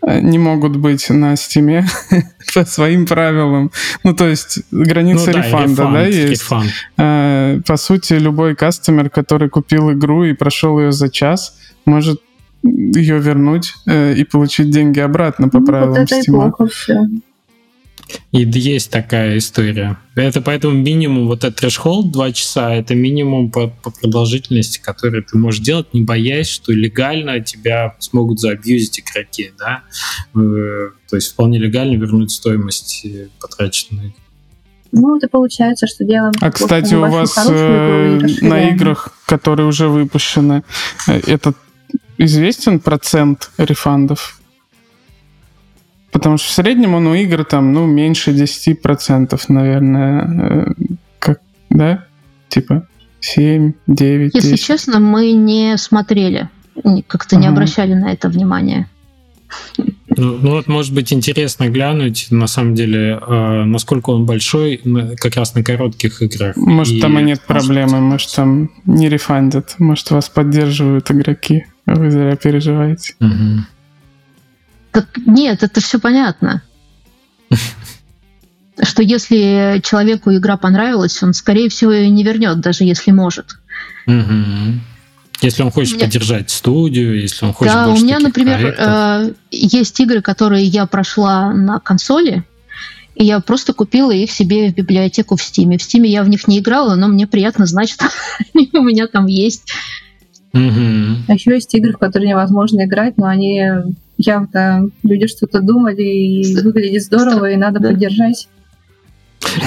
а, 0.00 0.20
не 0.20 0.38
могут 0.38 0.76
быть 0.76 1.10
на 1.10 1.34
Steam 1.34 1.84
по 2.54 2.64
своим 2.64 3.06
правилам. 3.06 3.72
Ну, 4.04 4.14
то 4.14 4.28
есть 4.28 4.60
граница 4.70 5.32
ну, 5.32 5.38
рефанда, 5.38 5.82
да, 5.84 5.92
да 5.92 6.06
есть. 6.06 6.42
Рефанд. 6.42 6.70
А, 6.96 7.60
по 7.66 7.76
сути, 7.76 8.14
любой 8.14 8.54
кастомер, 8.54 9.10
который 9.10 9.48
купил 9.48 9.92
игру 9.92 10.24
и 10.24 10.34
прошел 10.34 10.78
ее 10.78 10.92
за 10.92 11.08
час, 11.08 11.58
может 11.84 12.20
ее 12.62 13.18
вернуть 13.18 13.74
э, 13.86 14.14
и 14.14 14.24
получить 14.24 14.70
деньги 14.70 14.98
обратно 14.98 15.48
по 15.48 15.60
ну, 15.60 15.66
правилам 15.66 15.90
вот 15.90 15.98
это 16.00 16.16
Steam. 16.16 16.22
И 16.22 16.30
плохо 16.30 16.66
все. 16.66 17.06
И 18.32 18.42
есть 18.42 18.90
такая 18.90 19.38
история. 19.38 19.98
Это 20.14 20.40
поэтому 20.40 20.74
минимум, 20.74 21.26
вот 21.28 21.44
этот 21.44 21.60
трэш-холд 21.60 22.10
2 22.10 22.32
часа, 22.32 22.74
это 22.74 22.94
минимум 22.94 23.50
по, 23.50 23.68
по 23.68 23.90
продолжительности, 23.90 24.80
который 24.80 25.22
ты 25.22 25.38
можешь 25.38 25.60
делать, 25.60 25.94
не 25.94 26.02
боясь, 26.02 26.48
что 26.48 26.72
легально 26.72 27.40
тебя 27.40 27.94
смогут 27.98 28.40
заабьюзить 28.40 29.00
игроки, 29.00 29.52
да? 29.58 29.82
Э, 30.34 30.90
то 31.08 31.16
есть 31.16 31.32
вполне 31.32 31.58
легально 31.58 31.96
вернуть 31.96 32.30
стоимость 32.30 33.04
э, 33.04 33.28
потраченной. 33.40 34.14
Ну, 34.92 35.16
это 35.16 35.28
получается, 35.28 35.86
что 35.86 36.04
делаем... 36.04 36.32
А, 36.40 36.50
кстати, 36.50 36.94
у 36.94 37.00
вас 37.00 37.36
э, 37.46 38.20
на 38.40 38.70
играх, 38.70 39.10
которые 39.26 39.66
уже 39.66 39.88
выпущены, 39.88 40.64
этот 41.06 41.56
известен 42.16 42.80
процент 42.80 43.50
рефандов? 43.58 44.40
Потому 46.10 46.38
что 46.38 46.48
в 46.48 46.52
среднем 46.52 46.94
он 46.94 47.06
у 47.06 47.14
игр 47.14 47.44
там, 47.44 47.72
ну, 47.72 47.86
меньше 47.86 48.32
10%, 48.32 49.40
наверное. 49.48 50.24
Э, 50.24 50.72
как, 51.18 51.40
да? 51.70 52.04
Типа 52.48 52.86
7, 53.20 53.72
9, 53.86 54.34
Если 54.34 54.52
10. 54.52 54.64
честно, 54.64 55.00
мы 55.00 55.32
не 55.32 55.76
смотрели, 55.76 56.48
как-то 57.06 57.36
ага. 57.36 57.42
не 57.42 57.48
обращали 57.48 57.94
на 57.94 58.12
это 58.12 58.28
внимания. 58.28 58.88
Ну, 60.16 60.38
ну 60.42 60.50
вот, 60.50 60.66
может 60.66 60.94
быть, 60.94 61.12
интересно 61.12 61.68
глянуть, 61.68 62.28
на 62.30 62.46
самом 62.46 62.74
деле, 62.74 63.18
э, 63.20 63.64
насколько 63.64 64.10
он 64.10 64.26
большой, 64.26 64.80
как 65.16 65.36
раз 65.36 65.54
на 65.54 65.62
коротких 65.62 66.22
играх. 66.22 66.56
Может, 66.56 66.94
и... 66.94 67.00
там 67.00 67.18
и 67.18 67.22
нет 67.22 67.40
проблемы, 67.42 68.00
может, 68.00 68.34
там 68.34 68.70
не 68.84 69.08
рефандят, 69.08 69.76
может, 69.78 70.10
вас 70.10 70.28
поддерживают 70.28 71.10
игроки, 71.10 71.66
а 71.86 71.94
вы 71.94 72.10
зря 72.10 72.36
переживаете. 72.36 73.14
Угу. 73.20 73.64
Так 74.92 75.06
нет, 75.26 75.62
это 75.62 75.80
все 75.80 75.98
понятно. 75.98 76.62
Что 78.82 79.02
если 79.02 79.80
человеку 79.84 80.32
игра 80.32 80.56
понравилась, 80.56 81.22
он, 81.22 81.34
скорее 81.34 81.68
всего, 81.68 81.92
ее 81.92 82.10
не 82.10 82.22
вернет, 82.22 82.60
даже 82.60 82.84
если 82.84 83.10
может. 83.10 83.58
Если 85.40 85.62
он 85.62 85.70
хочет 85.70 85.96
меня... 85.96 86.06
поддержать 86.06 86.50
студию, 86.50 87.20
если 87.20 87.44
он 87.44 87.52
хочет 87.52 87.72
Да, 87.72 87.88
у 87.88 87.96
меня, 87.96 88.18
например, 88.18 88.74
э, 88.76 89.32
есть 89.50 89.98
игры, 90.00 90.20
которые 90.20 90.64
я 90.64 90.86
прошла 90.86 91.52
на 91.52 91.78
консоли, 91.78 92.44
и 93.14 93.24
я 93.24 93.40
просто 93.40 93.72
купила 93.72 94.10
их 94.10 94.30
себе 94.30 94.70
в 94.70 94.74
библиотеку 94.74 95.36
в 95.36 95.42
Стиме. 95.42 95.78
В 95.78 95.82
Стиме 95.82 96.10
я 96.10 96.22
в 96.24 96.28
них 96.28 96.48
не 96.48 96.58
играла, 96.58 96.96
но 96.96 97.08
мне 97.08 97.26
приятно 97.26 97.66
знать, 97.66 97.90
что 97.92 98.06
они 98.54 98.68
у 98.72 98.82
меня 98.82 99.06
там 99.06 99.26
есть. 99.26 99.72
Угу. 100.52 101.26
А 101.28 101.34
еще 101.34 101.52
есть 101.52 101.72
игры, 101.74 101.92
в 101.92 101.98
которые 101.98 102.30
невозможно 102.30 102.84
играть, 102.84 103.16
но 103.16 103.26
они 103.26 103.62
явно 104.18 104.90
люди 105.02 105.26
что-то 105.26 105.60
думали, 105.60 106.02
и 106.02 106.60
выглядит 106.60 107.02
здорово, 107.04 107.50
и 107.50 107.56
надо 107.56 107.80
да. 107.80 107.88
поддержать. 107.88 108.48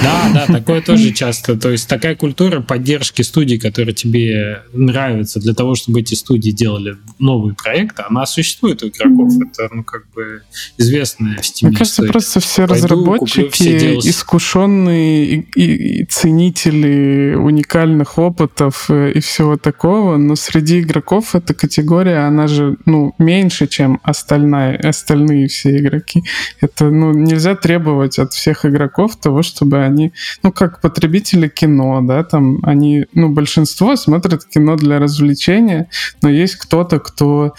Да, 0.02 0.30
да, 0.34 0.46
такое 0.46 0.80
тоже 0.80 1.12
часто. 1.12 1.56
То 1.56 1.70
есть 1.70 1.88
такая 1.88 2.14
культура 2.14 2.60
поддержки 2.60 3.22
студий, 3.22 3.58
которые 3.58 3.94
тебе 3.94 4.62
нравятся 4.72 5.40
для 5.40 5.54
того, 5.54 5.74
чтобы 5.74 6.00
эти 6.00 6.14
студии 6.14 6.50
делали 6.50 6.96
новые 7.18 7.54
проекты, 7.54 8.02
она 8.08 8.26
существует 8.26 8.82
у 8.82 8.88
игроков. 8.88 9.32
Это, 9.40 9.68
ну, 9.74 9.84
как 9.84 10.10
бы 10.14 10.42
известная 10.78 11.36
в 11.36 11.40
Steam 11.40 11.68
Мне 11.68 11.76
кажется, 11.76 12.02
просто 12.04 12.40
все 12.40 12.66
Пойду, 12.66 12.74
разработчики 12.74 13.50
все 13.50 13.98
искушенные 13.98 15.26
и, 15.26 15.46
и, 15.54 16.00
и 16.00 16.04
ценители 16.04 17.34
уникальных 17.34 18.18
опытов 18.18 18.86
э, 18.90 19.12
и 19.12 19.20
всего 19.20 19.56
такого, 19.56 20.16
но 20.16 20.36
среди 20.36 20.80
игроков 20.80 21.34
эта 21.34 21.54
категория, 21.54 22.26
она 22.26 22.46
же, 22.46 22.76
ну, 22.86 23.14
меньше, 23.18 23.66
чем 23.66 24.00
остальная, 24.02 24.76
остальные 24.76 25.48
все 25.48 25.76
игроки. 25.76 26.22
Это, 26.60 26.90
ну, 26.90 27.12
нельзя 27.12 27.54
требовать 27.54 28.18
от 28.18 28.32
всех 28.32 28.64
игроков 28.64 29.16
того, 29.16 29.42
что 29.42 29.64
чтобы 29.72 29.84
они, 29.84 30.12
ну, 30.42 30.52
как 30.52 30.80
потребители 30.80 31.48
кино, 31.48 32.00
да, 32.02 32.22
там 32.24 32.58
они, 32.62 33.06
ну, 33.14 33.28
большинство 33.28 33.96
смотрят 33.96 34.44
кино 34.44 34.76
для 34.76 34.98
развлечения, 34.98 35.88
но 36.22 36.28
есть 36.28 36.56
кто-то, 36.56 36.98
кто 36.98 37.54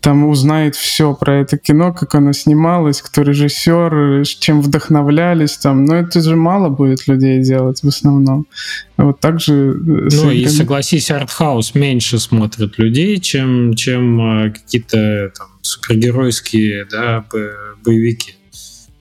там 0.00 0.24
узнает 0.28 0.76
все 0.76 1.14
про 1.14 1.40
это 1.40 1.58
кино, 1.58 1.92
как 1.92 2.14
оно 2.14 2.32
снималось, 2.32 3.02
кто 3.02 3.22
режиссер, 3.22 4.24
чем 4.24 4.62
вдохновлялись 4.62 5.56
там, 5.58 5.84
но 5.84 5.96
это 5.96 6.20
же 6.20 6.36
мало 6.36 6.68
будет 6.68 7.08
людей 7.08 7.40
делать 7.42 7.82
в 7.82 7.88
основном. 7.88 8.46
Вот 8.96 9.20
так 9.20 9.40
же... 9.40 9.52
Э, 9.52 10.08
ну 10.12 10.30
и 10.30 10.46
согласись, 10.46 11.10
артхаус 11.10 11.74
меньше 11.74 12.18
смотрят 12.18 12.78
людей, 12.78 13.18
чем, 13.20 13.74
чем 13.74 14.20
э, 14.20 14.52
какие-то 14.52 15.32
там 15.36 15.48
супергеройские 15.62 16.86
да, 16.90 17.24
боевики. 17.84 18.35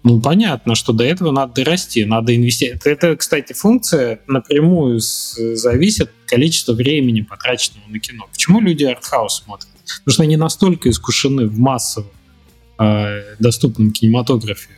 Ну, 0.06 0.22
понятно, 0.22 0.76
что 0.76 0.94
до 0.94 1.04
этого 1.04 1.32
надо 1.32 1.54
дорасти, 1.56 2.06
надо 2.06 2.36
инвестировать. 2.36 2.86
Это, 2.86 3.16
кстати, 3.16 3.54
функция 3.54 4.20
напрямую 4.28 5.00
зависит 5.00 6.04
от 6.04 6.30
количества 6.30 6.74
времени, 6.74 7.22
потраченного 7.22 7.88
на 7.90 7.98
кино. 7.98 8.28
Почему 8.32 8.62
люди 8.62 8.84
артхаус 8.84 9.42
смотрят? 9.44 9.68
Потому 10.04 10.14
что 10.14 10.22
они 10.22 10.38
настолько 10.38 10.92
искушены 10.92 11.48
в 11.48 11.58
массовом 11.58 12.12
э, 12.78 13.36
доступном 13.40 13.92
кинематографе 13.92 14.70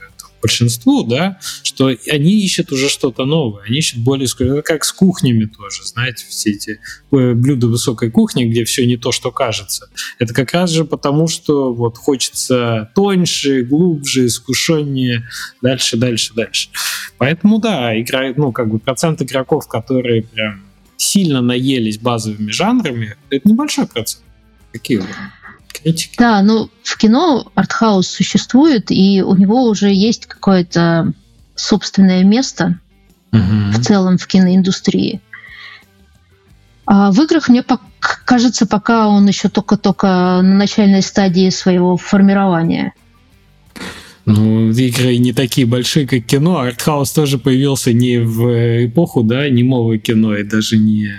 большинству, 0.47 1.03
да, 1.03 1.39
что 1.61 1.91
они 2.09 2.41
ищут 2.41 2.71
уже 2.71 2.87
что-то 2.87 3.25
новое, 3.25 3.63
они 3.65 3.79
ищут 3.79 3.99
более... 3.99 4.27
Как 4.61 4.85
с 4.85 4.93
кухнями 4.93 5.45
тоже, 5.45 5.83
знаете, 5.83 6.25
все 6.29 6.51
эти 6.51 6.79
э, 7.11 7.33
блюда 7.33 7.67
высокой 7.67 8.09
кухни, 8.09 8.45
где 8.45 8.63
все 8.63 8.85
не 8.85 8.95
то, 8.95 9.11
что 9.11 9.31
кажется. 9.31 9.89
Это 10.19 10.33
как 10.33 10.53
раз 10.53 10.71
же 10.71 10.85
потому, 10.85 11.27
что 11.27 11.73
вот 11.73 11.97
хочется 11.97 12.89
тоньше, 12.95 13.63
глубже, 13.63 14.27
искушеннее, 14.27 15.27
дальше, 15.61 15.97
дальше, 15.97 16.33
дальше. 16.33 16.69
Поэтому, 17.17 17.59
да, 17.59 17.99
играет, 17.99 18.37
ну, 18.37 18.53
как 18.53 18.69
бы 18.69 18.79
процент 18.79 19.21
игроков, 19.21 19.67
которые 19.67 20.23
прям 20.23 20.63
сильно 20.95 21.41
наелись 21.41 21.97
базовыми 21.97 22.51
жанрами, 22.51 23.17
это 23.29 23.49
небольшой 23.49 23.85
процент. 23.87 24.23
Какие? 24.71 25.01
Критики. 25.81 26.15
Да, 26.17 26.41
ну 26.41 26.69
в 26.83 26.97
кино 26.97 27.51
артхаус 27.55 28.07
существует, 28.07 28.91
и 28.91 29.21
у 29.21 29.35
него 29.35 29.63
уже 29.63 29.91
есть 29.93 30.25
какое-то 30.25 31.13
собственное 31.55 32.23
место 32.23 32.79
угу. 33.31 33.71
в 33.71 33.83
целом 33.83 34.17
в 34.17 34.27
киноиндустрии. 34.27 35.21
А 36.85 37.11
в 37.11 37.21
играх 37.21 37.49
мне 37.49 37.63
кажется, 37.99 38.65
пока 38.65 39.07
он 39.09 39.27
еще 39.27 39.49
только-только 39.49 40.07
на 40.07 40.41
начальной 40.41 41.01
стадии 41.01 41.49
своего 41.49 41.97
формирования. 41.97 42.93
Ну, 44.25 44.71
игры 44.71 45.17
не 45.17 45.33
такие 45.33 45.65
большие, 45.65 46.07
как 46.07 46.25
кино. 46.25 46.59
Артхаус 46.59 47.11
тоже 47.11 47.37
появился 47.37 47.93
не 47.93 48.19
в 48.19 48.85
эпоху, 48.85 49.23
да, 49.23 49.49
немого 49.49 49.97
кино, 49.97 50.35
и 50.35 50.43
даже 50.43 50.77
не... 50.77 51.13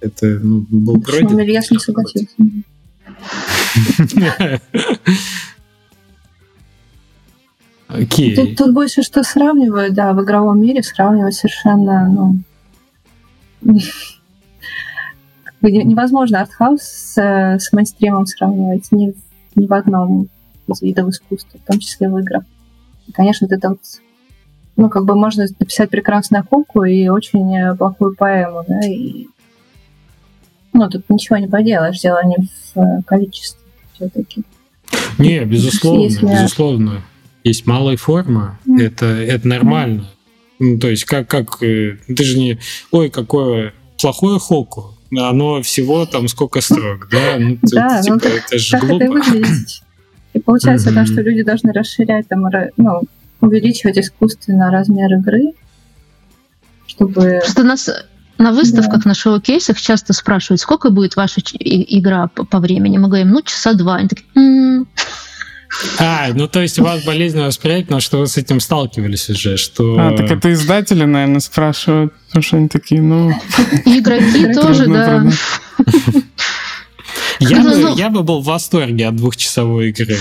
Это 0.00 0.26
ну, 0.26 0.66
был 0.68 1.00
пройден. 1.00 1.38
Я 1.38 1.60
не 1.70 1.78
согласился. 1.78 2.34
Окей. 7.88 8.36
Тут, 8.36 8.56
тут 8.56 8.74
больше 8.74 9.02
что 9.02 9.22
сравнивают, 9.22 9.94
да, 9.94 10.12
в 10.12 10.22
игровом 10.22 10.60
мире 10.60 10.82
сравнивать 10.82 11.34
совершенно, 11.34 12.08
ну, 12.08 12.34
невозможно 15.62 16.40
артхаус 16.40 16.82
с, 16.82 17.16
с 17.18 17.72
мейнстримом 17.72 18.26
сравнивать 18.26 18.92
ни, 18.92 19.14
ни 19.54 19.66
в 19.66 19.72
одном 19.72 20.28
из 20.68 20.82
видов 20.82 21.08
искусства, 21.08 21.58
в 21.58 21.66
том 21.66 21.78
числе 21.80 22.10
в 22.10 22.18
играх. 22.18 22.44
И, 23.06 23.12
конечно, 23.12 23.46
вот 23.46 23.56
это 23.56 23.70
вот, 23.70 23.80
ну, 24.76 24.90
как 24.90 25.06
бы 25.06 25.14
можно 25.14 25.46
написать 25.58 25.88
прекрасную 25.88 26.44
куклу 26.44 26.84
и 26.84 27.08
очень 27.08 27.74
плохую 27.78 28.14
поэму, 28.14 28.64
да, 28.68 28.86
и 28.86 29.28
ну, 30.78 30.88
тут 30.88 31.10
ничего 31.10 31.38
не 31.38 31.48
поделаешь, 31.48 31.98
дело 31.98 32.20
не 32.24 32.36
в 32.36 32.78
э, 32.78 33.02
количестве 33.04 33.60
все-таки. 33.94 34.42
Не, 35.18 35.44
безусловно, 35.44 36.02
Если... 36.02 36.26
безусловно. 36.26 37.02
Есть 37.42 37.66
малая 37.66 37.96
форма, 37.96 38.58
mm. 38.66 38.80
это, 38.80 39.06
это 39.06 39.48
нормально. 39.48 40.02
Mm. 40.02 40.04
Ну, 40.60 40.78
то 40.78 40.88
есть, 40.88 41.04
как, 41.04 41.28
как 41.28 41.62
э, 41.62 41.96
ты 42.06 42.24
же 42.24 42.38
не, 42.38 42.58
ой, 42.92 43.10
какое 43.10 43.74
плохое 44.00 44.38
хоку, 44.38 44.94
оно 45.10 45.62
всего 45.62 46.06
там 46.06 46.28
сколько 46.28 46.60
строк, 46.60 47.08
да? 47.10 47.36
Ну, 47.38 47.58
да, 47.62 48.00
типа, 48.00 48.20
ну, 48.22 48.30
это 48.30 48.58
же 48.58 48.78
глупо. 48.78 49.04
Это 49.04 49.12
выглядит. 49.12 49.82
И 50.34 50.40
получается, 50.40 50.92
да, 50.92 51.06
что 51.06 51.22
люди 51.22 51.42
должны 51.42 51.72
расширять, 51.72 52.28
там, 52.28 52.44
ну, 52.76 53.02
увеличивать 53.40 53.98
искусственно 53.98 54.70
размер 54.70 55.12
игры, 55.14 55.54
чтобы... 56.86 57.40
Что 57.48 57.64
нас 57.64 57.90
на 58.38 58.52
выставках, 58.52 59.02
да. 59.02 59.10
на 59.10 59.14
шоу-кейсах 59.14 59.80
часто 59.80 60.12
спрашивают, 60.12 60.60
сколько 60.60 60.90
будет 60.90 61.16
ваша 61.16 61.40
игра 61.40 62.28
по, 62.28 62.58
времени. 62.58 62.98
Мы 62.98 63.08
говорим, 63.08 63.30
ну, 63.30 63.42
часа 63.42 63.74
два. 63.74 63.96
Они 63.96 64.08
такие, 64.08 64.26
м-м". 64.34 64.88
А, 65.98 66.28
ну 66.34 66.48
то 66.48 66.62
есть 66.62 66.78
у 66.78 66.82
вас 66.82 67.04
болезненно 67.04 67.46
восприятие, 67.46 67.86
потому 67.86 68.00
что 68.00 68.18
вы 68.18 68.26
с 68.26 68.36
этим 68.36 68.58
сталкивались 68.58 69.28
уже, 69.28 69.58
что... 69.58 69.96
А, 69.98 70.16
так 70.16 70.30
это 70.30 70.52
издатели, 70.52 71.04
наверное, 71.04 71.40
спрашивают, 71.40 72.14
потому 72.28 72.42
что 72.42 72.56
они 72.56 72.68
такие, 72.68 73.02
ну... 73.02 73.30
Игроки 73.84 74.52
тоже, 74.54 74.86
да. 74.86 75.26
Я, 77.40 77.62
бы, 77.62 77.76
ну, 77.76 77.96
я 77.96 78.10
бы 78.10 78.22
был 78.22 78.40
в 78.40 78.44
восторге 78.44 79.06
от 79.06 79.16
двухчасовой 79.16 79.90
игры. 79.90 80.16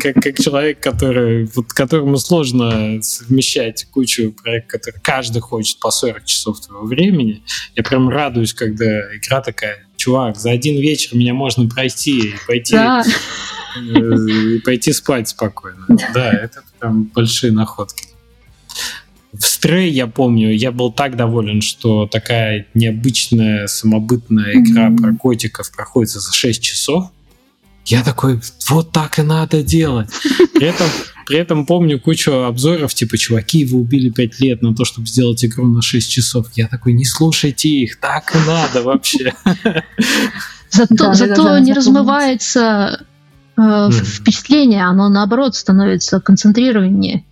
Как, 0.00 0.14
как 0.14 0.38
человек, 0.38 0.80
который, 0.80 1.48
вот, 1.54 1.72
которому 1.72 2.16
сложно 2.18 3.00
совмещать 3.02 3.86
кучу 3.90 4.32
проектов, 4.32 4.80
которые 4.80 5.00
каждый 5.02 5.40
хочет 5.40 5.78
по 5.78 5.90
40 5.90 6.24
часов 6.24 6.60
твоего 6.60 6.84
времени, 6.84 7.42
я 7.74 7.82
прям 7.82 8.08
радуюсь, 8.08 8.52
когда 8.52 9.14
игра 9.16 9.40
такая, 9.40 9.86
чувак, 9.96 10.36
за 10.36 10.50
один 10.50 10.80
вечер 10.80 11.16
меня 11.16 11.34
можно 11.34 11.68
пройти 11.68 12.30
и 12.30 12.34
пойти, 12.46 12.74
да. 12.74 13.04
Э, 13.76 14.00
и 14.28 14.58
пойти 14.60 14.92
спать 14.92 15.28
спокойно. 15.28 15.86
Да, 16.14 16.32
это 16.32 16.62
прям 16.78 17.04
большие 17.04 17.52
находки. 17.52 18.08
В 19.32 19.44
Стрей, 19.44 19.90
я 19.90 20.06
помню, 20.06 20.52
я 20.52 20.72
был 20.72 20.92
так 20.92 21.16
доволен, 21.16 21.60
что 21.60 22.06
такая 22.06 22.66
необычная 22.74 23.66
самобытная 23.66 24.54
игра 24.54 24.88
mm-hmm. 24.88 24.96
про 24.96 25.14
котиков 25.14 25.70
проходится 25.72 26.20
за 26.20 26.32
6 26.32 26.62
часов. 26.62 27.10
Я 27.84 28.02
такой, 28.02 28.40
вот 28.68 28.92
так 28.92 29.18
и 29.18 29.22
надо 29.22 29.62
делать. 29.62 30.10
При 30.54 30.66
этом, 30.66 30.88
при 31.26 31.38
этом 31.38 31.66
помню 31.66 32.00
кучу 32.00 32.32
обзоров, 32.32 32.94
типа, 32.94 33.18
чуваки, 33.18 33.64
вы 33.64 33.78
убили 33.78 34.10
5 34.10 34.40
лет 34.40 34.62
на 34.62 34.74
то, 34.74 34.84
чтобы 34.84 35.06
сделать 35.06 35.44
игру 35.44 35.66
на 35.66 35.82
6 35.82 36.10
часов. 36.10 36.46
Я 36.54 36.66
такой, 36.66 36.94
не 36.94 37.04
слушайте 37.04 37.68
их, 37.68 38.00
так 38.00 38.34
и 38.34 38.38
надо 38.46 38.82
вообще. 38.82 39.34
Зато, 40.70 40.94
да, 40.94 41.14
зато 41.14 41.58
не 41.58 41.72
размывается 41.72 43.06
э, 43.56 43.60
mm. 43.60 43.92
впечатление, 43.92 44.84
оно 44.84 45.08
наоборот 45.08 45.54
становится 45.54 46.20
концентрированнее. 46.20 47.24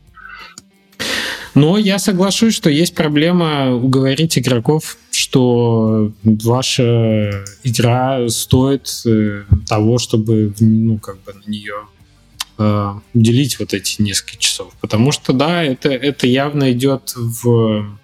Но 1.54 1.78
я 1.78 1.98
соглашусь, 1.98 2.54
что 2.54 2.68
есть 2.68 2.94
проблема 2.94 3.74
уговорить 3.74 4.36
игроков, 4.38 4.96
что 5.12 6.12
ваша 6.24 7.44
игра 7.62 8.28
стоит 8.28 8.90
э, 9.06 9.44
того, 9.68 9.98
чтобы 9.98 10.52
ну, 10.58 10.98
как 10.98 11.22
бы 11.22 11.32
на 11.32 11.48
нее 11.48 11.74
э, 12.58 12.94
уделить 13.14 13.58
вот 13.60 13.72
эти 13.72 14.02
несколько 14.02 14.36
часов. 14.38 14.74
Потому 14.80 15.12
что, 15.12 15.32
да, 15.32 15.62
это, 15.62 15.90
это 15.90 16.26
явно 16.26 16.72
идет 16.72 17.12
в 17.14 17.98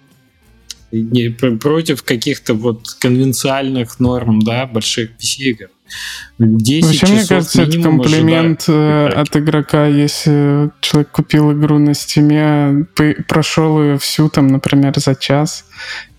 против 1.61 2.03
каких-то 2.03 2.53
вот 2.53 2.89
конвенциальных 2.99 3.99
норм, 3.99 4.41
да, 4.41 4.65
больших 4.65 5.11
PC-игр. 5.11 5.69
10 6.39 6.85
Вообще, 6.85 7.07
мне 7.07 7.25
кажется, 7.25 7.61
это 7.63 7.81
комплимент 7.81 8.61
ожидаю. 8.61 9.09
Э, 9.09 9.21
от 9.21 9.35
игрока, 9.37 9.85
если 9.87 10.71
человек 10.81 11.11
купил 11.11 11.51
игру 11.51 11.77
на 11.77 11.93
стиме, 11.93 12.85
прошел 13.27 13.81
ее 13.81 13.97
всю, 13.97 14.29
там, 14.29 14.47
например, 14.47 14.93
за 14.97 15.15
час, 15.15 15.65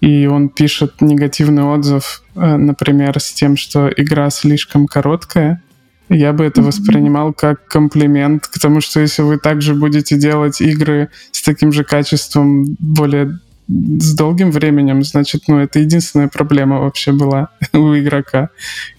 и 0.00 0.26
он 0.26 0.48
пишет 0.48 1.00
негативный 1.00 1.64
отзыв, 1.64 2.22
э, 2.34 2.56
например, 2.56 3.18
с 3.18 3.32
тем, 3.32 3.56
что 3.56 3.88
игра 3.88 4.30
слишком 4.30 4.86
короткая, 4.86 5.62
я 6.08 6.32
бы 6.32 6.44
это 6.44 6.62
воспринимал 6.62 7.32
как 7.32 7.66
комплимент, 7.66 8.50
потому 8.52 8.80
что 8.80 9.00
если 9.00 9.22
вы 9.22 9.38
также 9.38 9.74
будете 9.74 10.18
делать 10.18 10.60
игры 10.60 11.08
с 11.30 11.42
таким 11.42 11.72
же 11.72 11.84
качеством 11.84 12.76
более 12.78 13.38
с 13.68 14.14
долгим 14.14 14.50
временем, 14.50 15.02
значит, 15.02 15.44
ну, 15.48 15.58
это 15.58 15.78
единственная 15.78 16.28
проблема 16.28 16.80
вообще 16.80 17.12
была 17.12 17.48
у 17.72 17.96
игрока 17.96 18.50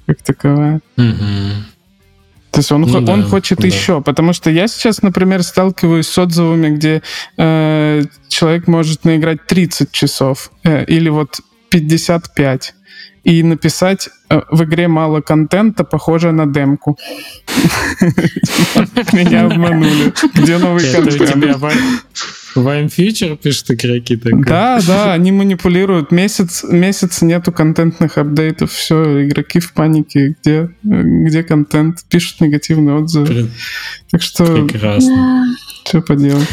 как 0.05 0.21
таковая. 0.21 0.81
То 2.53 2.59
есть 2.59 2.71
он, 2.71 2.81
ну, 2.81 2.97
он 2.97 3.05
да, 3.05 3.23
хочет 3.23 3.57
да. 3.59 3.67
еще, 3.67 4.01
потому 4.01 4.31
что 4.31 4.51
я 4.51 4.67
сейчас, 4.67 5.01
например, 5.01 5.41
сталкиваюсь 5.41 6.07
с 6.07 6.15
отзывами, 6.19 6.75
где 6.75 7.01
э, 7.35 8.03
человек 8.27 8.67
может 8.67 9.05
наиграть 9.05 9.47
30 9.47 9.91
часов 9.91 10.51
э, 10.63 10.85
или 10.85 11.09
вот 11.09 11.39
55 11.69 12.75
и 13.23 13.41
написать 13.43 14.09
э, 14.29 14.41
в 14.51 14.63
игре 14.63 14.87
мало 14.87 15.21
контента, 15.21 15.83
похоже 15.83 16.31
на 16.31 16.45
демку. 16.45 16.97
Меня 19.13 19.45
обманули. 19.45 20.13
Где 20.35 20.57
новый 20.57 20.91
контент? 20.91 21.63
Вайм 22.55 22.89
фичер 22.89 23.35
пишет 23.35 23.71
игроки 23.71 24.15
такой. 24.15 24.43
Да, 24.43 24.79
да, 24.85 25.13
они 25.13 25.31
манипулируют. 25.31 26.11
Месяц, 26.11 26.63
месяц 26.63 27.21
нету 27.21 27.51
контентных 27.51 28.17
апдейтов, 28.17 28.71
все, 28.71 29.25
игроки 29.25 29.59
в 29.59 29.73
панике. 29.73 30.35
Где, 30.41 30.69
где 30.83 31.43
контент? 31.43 32.03
Пишут 32.09 32.41
негативные 32.41 32.97
отзывы. 32.97 33.49
Так 34.11 34.21
что... 34.21 34.45
Прекрасно. 34.45 35.45
Что 35.85 36.01
поделать. 36.01 36.47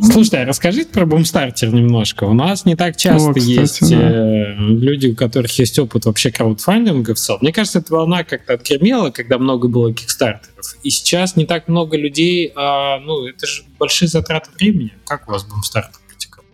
Слушай, 0.00 0.42
а 0.42 0.46
расскажите 0.46 0.90
про 0.90 1.06
бумстартер 1.06 1.72
немножко. 1.74 2.24
У 2.24 2.32
нас 2.32 2.64
не 2.64 2.76
так 2.76 2.96
часто 2.96 3.30
О, 3.30 3.34
кстати, 3.34 3.50
есть 3.50 3.90
да. 3.90 3.96
э, 3.96 4.54
люди, 4.56 5.08
у 5.08 5.16
которых 5.16 5.58
есть 5.58 5.78
опыт 5.78 6.04
вообще 6.04 6.30
краудфандинга 6.30 7.14
в 7.14 7.18
целом. 7.18 7.40
Мне 7.42 7.52
кажется, 7.52 7.80
эта 7.80 7.92
волна 7.92 8.22
как-то 8.22 8.54
отгремела, 8.54 9.10
когда 9.10 9.38
много 9.38 9.68
было 9.68 9.92
кикстартеров. 9.92 10.76
И 10.82 10.90
сейчас 10.90 11.36
не 11.36 11.46
так 11.46 11.68
много 11.68 11.96
людей, 11.96 12.52
а, 12.54 13.00
ну, 13.00 13.26
это 13.26 13.46
же 13.46 13.64
большие 13.78 14.08
затраты 14.08 14.50
времени. 14.58 14.94
Как 15.04 15.28
у 15.28 15.32
вас 15.32 15.44
бумстартер 15.44 16.00
протекал? 16.08 16.44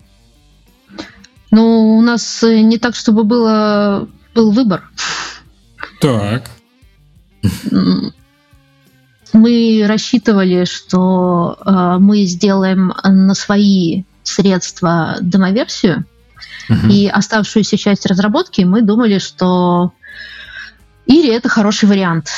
Ну, 1.50 1.98
у 1.98 2.02
нас 2.02 2.42
э, 2.42 2.60
не 2.60 2.78
так, 2.78 2.96
чтобы 2.96 3.24
было, 3.24 4.08
был 4.34 4.52
выбор. 4.52 4.84
Так 6.00 6.50
мы 9.34 9.84
рассчитывали, 9.86 10.64
что 10.64 11.58
э, 11.64 11.96
мы 11.98 12.24
сделаем 12.24 12.94
на 13.02 13.34
свои 13.34 14.04
средства 14.22 15.18
демоверсию, 15.20 16.04
uh-huh. 16.68 16.90
и 16.90 17.08
оставшуюся 17.08 17.76
часть 17.76 18.06
разработки 18.06 18.62
мы 18.62 18.82
думали, 18.82 19.18
что 19.18 19.92
Ири 21.06 21.28
это 21.28 21.48
хороший 21.48 21.88
вариант. 21.88 22.28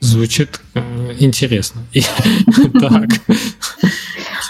Звучит 0.00 0.60
э, 0.74 1.14
интересно. 1.20 1.82
Так. 2.80 3.10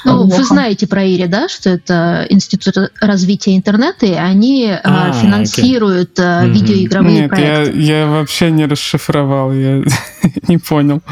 Ну, 0.04 0.26
вы 0.26 0.44
знаете 0.44 0.86
про 0.86 1.04
Ири, 1.04 1.26
да, 1.26 1.48
что 1.48 1.70
это 1.70 2.26
Институт 2.28 2.74
развития 3.00 3.56
интернета, 3.56 4.06
и 4.06 4.12
они 4.12 4.66
э, 4.66 4.80
а, 4.82 5.12
финансируют 5.12 6.18
окей. 6.18 6.24
Э, 6.24 6.48
видеоигровые 6.48 7.20
Нет, 7.20 7.30
проекты. 7.30 7.80
Я, 7.80 8.00
я 8.00 8.06
вообще 8.06 8.50
не 8.50 8.66
расшифровал, 8.66 9.52
я 9.52 9.82
не 10.48 10.58
понял. 10.58 11.02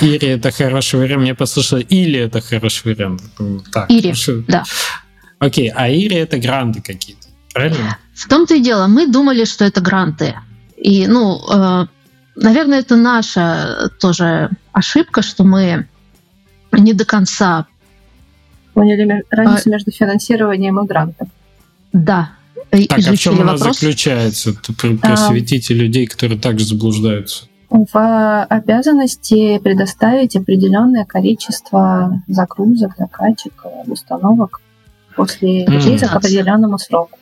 Ири 0.00 0.28
это 0.28 0.50
хороший 0.50 1.00
вариант. 1.00 1.22
Мне 1.22 1.34
послушали, 1.34 1.82
или 1.82 2.20
это 2.20 2.40
хороший 2.40 2.92
вариант. 2.92 3.22
Так, 3.72 3.90
Ири, 3.90 4.08
хорошо. 4.08 4.44
да. 4.48 4.64
Окей, 5.38 5.70
а 5.74 5.88
Ири 5.88 6.16
это 6.16 6.38
гранты 6.38 6.82
какие-то, 6.82 7.28
правильно? 7.52 7.98
В 8.14 8.28
том-то 8.28 8.54
и 8.54 8.60
дело, 8.60 8.86
мы 8.86 9.06
думали, 9.06 9.44
что 9.44 9.64
это 9.64 9.80
гранты. 9.80 10.34
И, 10.76 11.06
ну, 11.06 11.40
э, 11.50 11.86
наверное, 12.36 12.80
это 12.80 12.96
наша 12.96 13.90
тоже 14.00 14.50
ошибка, 14.72 15.22
что 15.22 15.44
мы 15.44 15.88
не 16.72 16.92
до 16.92 17.04
конца 17.04 17.66
поняли 18.76 19.24
разницу 19.30 19.70
а... 19.70 19.70
между 19.70 19.90
финансированием 19.90 20.78
и 20.78 20.86
грантом. 20.86 21.28
Да. 21.94 22.32
Так, 22.70 22.82
а 22.90 23.12
в 23.12 23.16
чем 23.16 23.40
она 23.40 23.52
вопрос? 23.52 23.80
заключается? 23.80 24.54
Просветите 25.00 25.72
а... 25.72 25.76
людей, 25.78 26.06
которые 26.06 26.38
также 26.38 26.66
заблуждаются. 26.66 27.46
В 27.70 28.44
обязанности 28.44 29.58
предоставить 29.58 30.36
определенное 30.36 31.06
количество 31.06 32.22
загрузок, 32.28 32.92
закачек, 32.98 33.54
установок 33.86 34.60
после 35.16 35.64
релиза 35.64 36.04
mm. 36.04 36.08
к 36.08 36.16
определенному 36.16 36.78
сроку. 36.78 37.18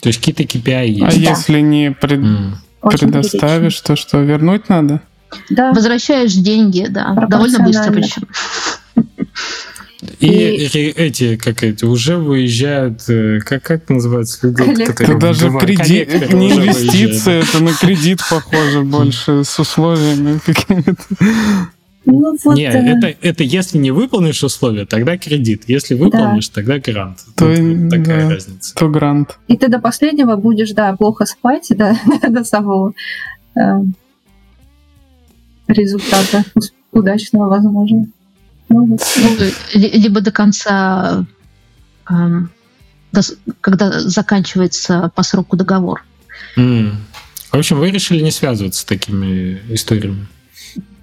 То 0.00 0.08
есть 0.08 0.18
какие-то 0.18 0.42
KPI 0.42 0.74
а 0.74 0.82
есть? 0.82 1.02
А 1.02 1.10
да. 1.10 1.30
если 1.30 1.60
не 1.60 1.92
пред... 1.92 2.18
mm. 2.18 2.52
предоставишь, 2.82 3.80
то 3.80 3.94
что, 3.94 4.20
вернуть 4.20 4.68
надо? 4.68 5.00
Да. 5.50 5.72
Возвращаешь 5.72 6.34
деньги, 6.34 6.86
да, 6.90 7.14
довольно 7.28 7.60
быстро 7.60 7.92
причем. 7.92 8.26
И, 10.20 10.26
и 10.26 10.90
эти, 10.90 11.36
как 11.36 11.62
эти, 11.62 11.84
уже 11.84 12.16
выезжают, 12.16 13.08
э, 13.08 13.40
как, 13.40 13.62
как 13.62 13.88
называется, 13.88 14.48
люди, 14.48 14.84
которые... 14.84 15.16
Это 15.16 15.26
даже 15.26 15.50
кредит, 15.58 16.32
не 16.32 16.52
инвестиция, 16.52 17.42
это 17.42 17.62
на 17.62 17.72
кредит 17.72 18.20
похоже 18.28 18.82
больше, 18.82 19.44
с 19.44 19.58
условиями 19.58 20.40
какими-то. 20.44 20.96
Ну, 22.06 22.36
вот, 22.44 22.56
не, 22.56 22.64
э... 22.64 22.96
это, 22.96 23.14
это 23.22 23.44
если 23.44 23.78
не 23.78 23.90
выполнишь 23.90 24.44
условия, 24.44 24.84
тогда 24.84 25.16
кредит. 25.16 25.64
Если 25.68 25.94
выполнишь, 25.94 26.48
да. 26.50 26.54
тогда 26.54 26.78
грант. 26.78 27.18
То, 27.34 27.46
вот 27.46 27.90
такая 27.90 28.28
да, 28.28 28.34
разница. 28.34 28.74
То 28.74 28.88
грант. 28.88 29.38
И 29.48 29.56
ты 29.56 29.68
до 29.68 29.78
последнего 29.78 30.36
будешь, 30.36 30.72
да, 30.72 30.94
плохо 30.96 31.24
спать, 31.24 31.68
да, 31.70 31.96
до 32.28 32.44
самого 32.44 32.92
э, 33.56 33.60
результата 35.66 36.44
удачного, 36.92 37.48
возможно. 37.48 38.06
Ну, 38.68 38.98
либо 39.74 40.20
до 40.20 40.32
конца, 40.32 41.24
эм, 42.08 42.50
когда 43.60 44.00
заканчивается 44.00 45.10
по 45.14 45.22
сроку 45.22 45.56
договор. 45.56 46.04
В 46.56 47.56
общем, 47.56 47.78
вы 47.78 47.90
решили 47.90 48.22
не 48.22 48.30
связываться 48.30 48.80
с 48.80 48.84
такими 48.84 49.60
историями? 49.68 50.26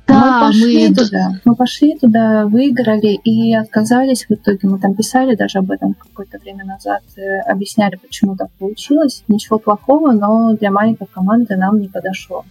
Да, 0.07 0.41
мы 0.41 0.47
пошли 0.47 0.89
мы- 0.89 0.95
туда, 0.95 1.39
мы 1.45 1.55
пошли 1.55 1.97
туда, 1.97 2.45
выиграли 2.45 3.15
и 3.23 3.55
отказались 3.55 4.25
в 4.27 4.31
итоге. 4.33 4.59
Мы 4.63 4.79
там 4.79 4.93
писали 4.93 5.35
даже 5.35 5.59
об 5.59 5.71
этом 5.71 5.93
какое-то 5.93 6.38
время 6.39 6.65
назад, 6.65 7.01
э, 7.15 7.39
объясняли, 7.49 7.95
почему 7.95 8.35
так 8.35 8.51
получилось. 8.59 9.23
Ничего 9.29 9.59
плохого, 9.59 10.11
но 10.11 10.57
для 10.57 10.71
маленькой 10.71 11.07
команды 11.07 11.55
нам 11.55 11.79
не 11.79 11.88
подошло. 11.88 12.43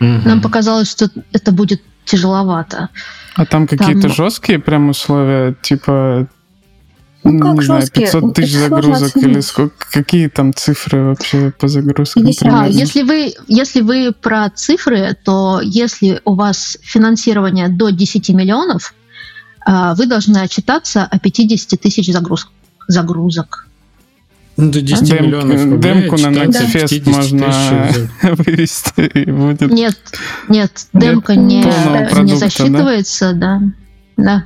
Мгм. 0.00 0.22
Нам 0.24 0.40
показалось, 0.40 0.90
что 0.90 1.10
это 1.32 1.52
будет 1.52 1.82
тяжеловато. 2.04 2.88
А 3.34 3.46
там 3.46 3.66
какие-то 3.66 4.02
Там- 4.02 4.12
жесткие 4.12 4.58
прям 4.58 4.90
условия, 4.90 5.54
типа, 5.62 6.26
Ну, 7.24 7.38
как 7.38 7.54
не 7.54 7.62
знаю, 7.64 7.80
жесткие? 7.82 8.06
500 8.06 8.34
тысяч 8.34 8.56
загрузок 8.56 9.16
или 9.16 9.40
сколько, 9.40 9.86
какие 9.92 10.28
там 10.28 10.52
цифры 10.52 11.04
вообще 11.04 11.52
по 11.58 11.68
загрузкам? 11.68 12.24
50. 12.24 12.52
А, 12.52 12.66
если 12.66 13.02
вы, 13.02 13.34
если 13.46 13.80
вы 13.80 14.12
про 14.12 14.50
цифры, 14.50 15.16
то 15.24 15.60
если 15.62 16.20
у 16.24 16.34
вас 16.34 16.76
финансирование 16.82 17.68
до 17.68 17.90
10 17.90 18.32
миллионов, 18.32 18.92
а, 19.64 19.94
вы 19.94 20.06
должны 20.06 20.38
отчитаться 20.38 21.04
о 21.04 21.18
50 21.20 21.76
тысяч 21.76 22.08
загруз- 22.08 22.48
загрузок. 22.88 23.68
Ну, 24.56 24.70
до 24.70 24.80
10 24.82 25.08
Демку- 25.08 25.22
миллионов 25.24 25.64
рублей. 25.64 25.78
демку 25.94 26.16
на 26.18 26.32
50 26.32 27.06
можно 27.06 27.88
вывести 28.22 29.00
и 29.18 29.30
будет. 29.30 29.60
Нет, 29.72 29.96
нет, 30.48 30.70
Нет 30.92 31.02
демка 31.02 31.34
не, 31.36 31.62
полного 31.62 31.98
не 32.02 32.08
продукта, 32.08 32.36
засчитывается, 32.38 33.32
да. 33.32 33.60
да. 34.16 34.44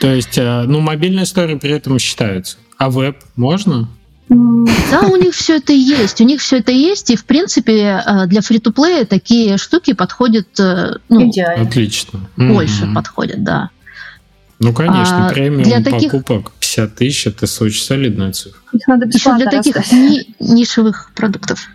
То 0.00 0.12
есть, 0.12 0.36
э, 0.36 0.62
ну, 0.66 0.80
мобильные 0.80 1.24
истории 1.24 1.54
при 1.54 1.70
этом 1.70 1.98
считаются. 1.98 2.56
А 2.76 2.90
веб 2.90 3.16
можно? 3.36 3.88
Да, 4.28 5.02
у 5.02 5.16
них 5.16 5.34
все 5.34 5.56
это 5.58 5.72
есть. 5.72 6.20
У 6.20 6.24
них 6.24 6.40
все 6.40 6.58
это 6.58 6.72
есть, 6.72 7.10
и 7.10 7.16
в 7.16 7.24
принципе 7.24 8.02
э, 8.04 8.26
для 8.26 8.40
фри-то-плея 8.40 9.04
такие 9.04 9.58
штуки 9.58 9.92
подходят, 9.92 10.48
э, 10.58 10.94
ну, 11.08 11.28
Идеально. 11.30 11.68
Отлично. 11.68 12.20
больше 12.36 12.86
Мгм. 12.86 12.94
подходят, 12.94 13.44
да. 13.44 13.70
Ну, 14.60 14.72
конечно, 14.72 15.26
А, 15.26 15.30
премиум 15.30 15.62
для 15.64 15.82
таких- 15.82 16.12
покупок 16.12 16.52
50 16.60 16.94
тысяч, 16.94 17.26
это 17.26 17.44
очень 17.62 17.82
солидная 17.82 18.32
цифра. 18.32 18.58
Их 18.72 18.86
надо 18.86 19.06
Еще 19.06 19.34
для 19.36 19.46
таких 19.50 19.76
ни- 19.92 20.34
нишевых 20.40 21.10
продуктов. 21.14 21.68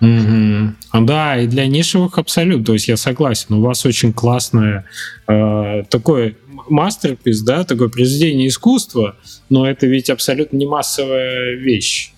Мгм. 0.00 0.76
А, 0.90 1.00
Да, 1.00 1.38
и 1.38 1.46
для 1.46 1.66
нишевых 1.66 2.18
абсолютно. 2.18 2.64
То 2.64 2.72
есть 2.74 2.88
я 2.88 2.96
согласен. 2.96 3.54
У 3.54 3.62
вас 3.62 3.84
очень 3.86 4.12
классное 4.12 4.84
э, 5.26 5.84
такое 5.88 6.36
мастерпис, 6.68 7.40
да, 7.42 7.64
такое 7.64 7.88
произведение 7.88 8.48
искусства, 8.48 9.16
но 9.48 9.66
это 9.68 9.86
ведь 9.86 10.10
абсолютно 10.10 10.56
не 10.56 10.66
массовая 10.66 11.54
вещь. 11.56 12.12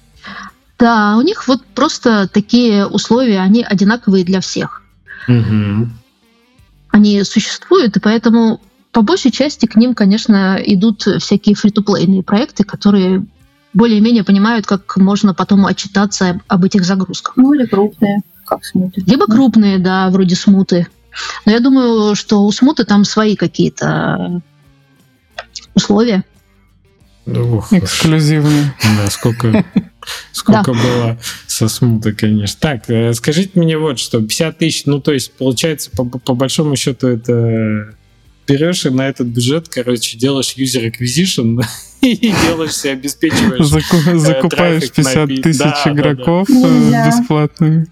Да, 0.78 1.16
у 1.18 1.22
них 1.22 1.46
вот 1.46 1.64
просто 1.74 2.28
такие 2.28 2.86
условия, 2.86 3.40
они 3.40 3.62
одинаковые 3.62 4.24
для 4.24 4.40
всех. 4.40 4.82
Мгм. 5.28 5.92
Они 6.88 7.22
существуют, 7.24 7.96
и 7.96 8.00
поэтому 8.00 8.60
по 8.92 9.02
большей 9.02 9.30
части 9.30 9.66
к 9.66 9.76
ним, 9.76 9.94
конечно, 9.94 10.58
идут 10.64 11.02
всякие 11.02 11.54
фри-то-плейные 11.54 12.22
проекты, 12.22 12.64
которые 12.64 13.24
более-менее 13.72 14.24
понимают, 14.24 14.66
как 14.66 14.96
можно 14.96 15.32
потом 15.32 15.66
отчитаться 15.66 16.40
об 16.48 16.64
этих 16.64 16.84
загрузках. 16.84 17.36
Ну 17.36 17.54
или 17.54 17.66
крупные, 17.66 18.20
как 18.44 18.64
смутит. 18.64 19.06
Либо 19.06 19.26
крупные, 19.26 19.78
да, 19.78 20.10
вроде 20.10 20.34
смуты. 20.34 20.88
Но 21.46 21.52
я 21.52 21.60
думаю, 21.60 22.14
что 22.14 22.42
у 22.42 22.52
смуты 22.52 22.84
там 22.84 23.04
свои 23.04 23.36
какие-то 23.36 24.42
условия. 25.74 26.24
Да, 27.26 27.42
ох, 27.42 27.72
Эксклюзивный. 27.72 28.72
Да, 28.82 29.10
сколько, 29.10 29.64
сколько 30.32 30.72
было 30.72 31.18
со 31.46 31.68
смутой, 31.68 32.14
конечно. 32.14 32.56
Так, 32.58 32.90
э, 32.90 33.12
скажите 33.12 33.52
мне 33.54 33.78
вот 33.78 33.98
что, 33.98 34.20
50 34.20 34.58
тысяч, 34.58 34.86
ну, 34.86 35.00
то 35.00 35.12
есть, 35.12 35.32
получается, 35.32 35.90
по, 35.90 36.04
по 36.04 36.34
большому 36.34 36.74
счету, 36.76 37.06
это 37.06 37.94
берешь 38.46 38.86
и 38.86 38.90
на 38.90 39.08
этот 39.08 39.28
бюджет, 39.28 39.68
короче, 39.68 40.16
делаешь 40.18 40.54
user 40.56 40.90
acquisition 40.92 41.62
и 42.00 42.34
делаешь 42.46 42.74
себе, 42.76 42.94
обеспечиваешь. 42.94 43.66
Заку- 43.66 44.16
Закупаешь 44.18 44.88
трафик 44.90 44.96
на 44.98 45.26
50 45.26 45.28
пи- 45.28 45.42
тысяч 45.42 45.58
да, 45.58 45.64
да, 45.64 45.82
да. 45.84 45.92
игроков 45.92 46.48
э, 46.50 47.06
бесплатными. 47.06 47.86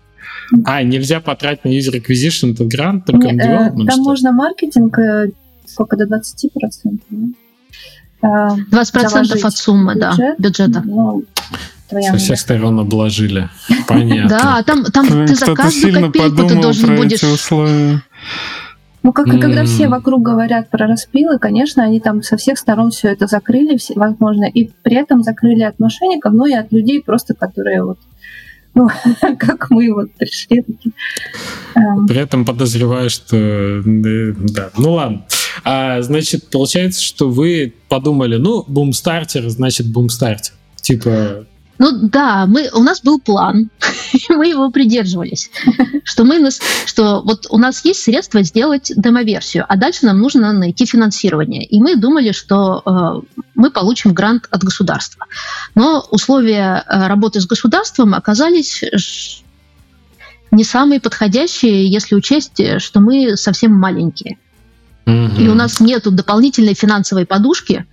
А, 0.65 0.83
нельзя 0.83 1.21
потратить 1.21 1.65
на 1.65 1.69
user 1.69 2.01
acquisition 2.03 2.53
этот 2.55 2.69
грант, 2.69 3.05
только 3.05 3.29
Не, 3.29 3.33
на 3.35 3.69
э, 3.69 3.71
Там 3.71 3.91
что 3.91 4.03
можно 4.03 4.33
маркетинг 4.33 4.99
э, 4.99 5.31
сколько, 5.67 5.97
до 5.97 6.05
20%. 6.05 6.99
да? 7.11 7.29
А, 8.21 8.57
20% 8.57 9.09
Заложить 9.09 9.45
от 9.45 9.57
суммы, 9.57 9.95
да, 9.95 10.11
бюджет. 10.13 10.41
бюджета. 10.41 10.83
Ну, 10.85 11.25
твоя 11.89 12.13
Со 12.13 12.17
всех 12.19 12.41
сторон 12.41 12.81
обложили. 12.81 13.49
Понятно. 13.87 14.29
Да, 14.29 14.57
а 14.59 14.63
там, 14.63 14.85
там 14.85 15.07
ты 15.27 15.35
за 15.35 15.55
каждую 15.55 15.71
сильно 15.71 16.07
копейку 16.07 16.31
ты 16.31 16.43
подумал 16.43 16.63
должен 16.63 16.97
будешь... 16.97 17.23
условия. 17.23 18.03
Ну, 19.03 19.13
как 19.13 19.29
и 19.29 19.39
когда 19.39 19.65
все 19.65 19.89
вокруг 19.89 20.23
говорят 20.23 20.71
про 20.71 20.87
распилы, 20.87 21.39
конечно, 21.39 21.85
они 21.85 22.01
там 22.01 22.23
со 22.23 22.37
всех 22.37 22.59
сторон 22.59 22.91
все 22.91 23.09
это 23.09 23.27
закрыли, 23.27 23.77
все, 23.77 23.95
возможно, 23.95 24.45
и 24.45 24.71
при 24.83 24.97
этом 24.97 25.23
закрыли 25.23 25.63
от 25.63 25.79
мошенников, 25.79 26.33
ну 26.33 26.47
и 26.47 26.53
от 26.53 26.73
людей 26.73 27.03
просто, 27.03 27.35
которые 27.35 27.85
вот, 27.85 27.99
ну, 28.75 28.89
как 29.39 29.71
мы 29.71 29.93
вот 29.93 30.13
пришли 30.13 30.63
такие. 30.63 30.93
Эм, 31.75 32.07
При 32.07 32.19
этом 32.19 32.45
подозреваю, 32.45 33.09
что... 33.11 33.37
э, 33.37 33.83
Да, 33.85 34.71
ну 34.77 34.93
ладно. 34.93 35.25
А, 35.65 36.03
значит, 36.03 36.51
получается, 36.51 37.03
что 37.03 37.29
вы 37.29 37.73
подумали, 37.89 38.37
ну, 38.37 38.65
бумстартер, 38.67 39.49
значит, 39.49 39.91
бумстартер. 39.91 40.53
Типа, 40.77 41.47
Ну 41.79 41.93
да, 41.93 42.47
мы, 42.47 42.69
у 42.73 42.83
нас 42.83 43.01
был 43.03 43.21
план, 43.21 43.71
мы 44.29 44.49
его 44.49 44.71
придерживались. 44.71 45.51
Что, 46.03 46.25
мы, 46.25 46.39
нас- 46.39 46.61
что 46.87 47.23
вот 47.23 47.47
у 47.51 47.59
нас 47.59 47.85
есть 47.85 48.03
средства 48.03 48.43
сделать 48.43 48.93
демоверсию, 48.97 49.65
а 49.69 49.77
дальше 49.77 50.07
нам 50.07 50.19
нужно 50.19 50.53
найти 50.53 50.87
финансирование. 50.87 51.65
И 51.65 51.81
мы 51.81 51.97
думали, 51.97 52.33
что 52.33 52.83
э, 52.85 53.39
мы 53.55 53.71
получим 53.71 54.13
грант 54.13 54.49
от 54.51 54.65
государства. 54.65 55.27
Но 55.75 56.05
условия 56.11 56.85
э, 56.87 57.07
работы 57.07 57.41
с 57.41 57.47
государством 57.47 58.15
оказались 58.15 58.83
не 60.51 60.65
самые 60.65 61.01
подходящие, 61.01 61.87
если 61.91 62.15
учесть, 62.15 62.59
э, 62.59 62.79
что 62.79 63.01
мы 63.01 63.37
совсем 63.37 63.73
маленькие. 63.73 64.39
И 65.07 65.49
у 65.49 65.55
нас 65.55 65.81
нет 65.81 66.03
дополнительной 66.05 66.75
финансовой 66.75 67.25
подушки, 67.25 67.87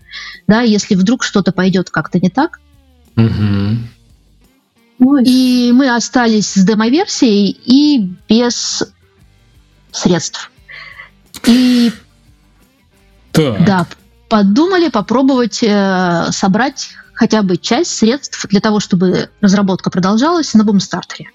да, 0.48 0.62
если 0.62 0.96
вдруг 0.96 1.24
что-то 1.24 1.54
пойдет 1.54 1.90
как-то 1.90 2.20
не 2.20 2.30
так. 2.30 2.60
Ну, 5.00 5.18
и 5.18 5.72
мы 5.74 5.94
остались 5.94 6.54
с 6.54 6.64
демоверсией 6.64 7.60
и 7.66 8.10
без 8.30 8.84
средств. 9.92 10.52
И 11.46 11.92
Так. 13.32 13.66
да, 13.66 13.88
подумали 14.30 14.90
попробовать 14.90 15.62
э, 15.62 16.28
собрать 16.32 16.90
хотя 17.14 17.42
бы 17.42 17.58
часть 17.58 17.92
средств 17.92 18.46
для 18.50 18.62
того, 18.62 18.80
чтобы 18.80 19.30
разработка 19.42 19.90
продолжалась 19.90 20.54
на 20.54 20.64
бумстартере. 20.64 21.30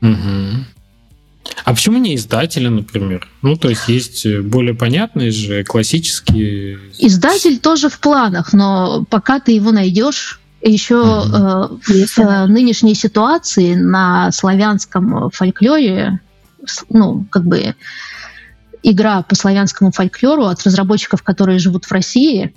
Мгм. 0.00 0.66
А 1.64 1.74
почему 1.74 1.98
не 1.98 2.16
издатели, 2.16 2.68
например? 2.68 3.28
Ну, 3.42 3.56
то 3.56 3.68
есть 3.68 3.88
есть 3.88 4.26
э, 4.26 4.40
более 4.40 4.74
понятные 4.74 5.30
же 5.30 5.64
классические... 5.64 6.78
Издатель 6.98 7.58
тоже 7.58 7.88
в 7.88 7.98
планах, 7.98 8.52
но 8.52 9.04
пока 9.08 9.40
ты 9.40 9.52
его 9.52 9.72
найдешь, 9.72 10.39
еще 10.62 10.96
э, 10.96 11.76
в 11.82 11.88
Если- 11.88 12.22
э, 12.22 12.46
нынешней 12.46 12.94
ситуации 12.94 13.74
на 13.74 14.30
славянском 14.32 15.30
фольклоре, 15.30 16.20
ну, 16.88 17.24
как 17.30 17.44
бы 17.44 17.74
игра 18.82 19.22
по 19.22 19.34
славянскому 19.34 19.92
фольклору 19.92 20.44
от 20.46 20.62
разработчиков, 20.64 21.22
которые 21.22 21.58
живут 21.58 21.84
в 21.84 21.92
России, 21.92 22.54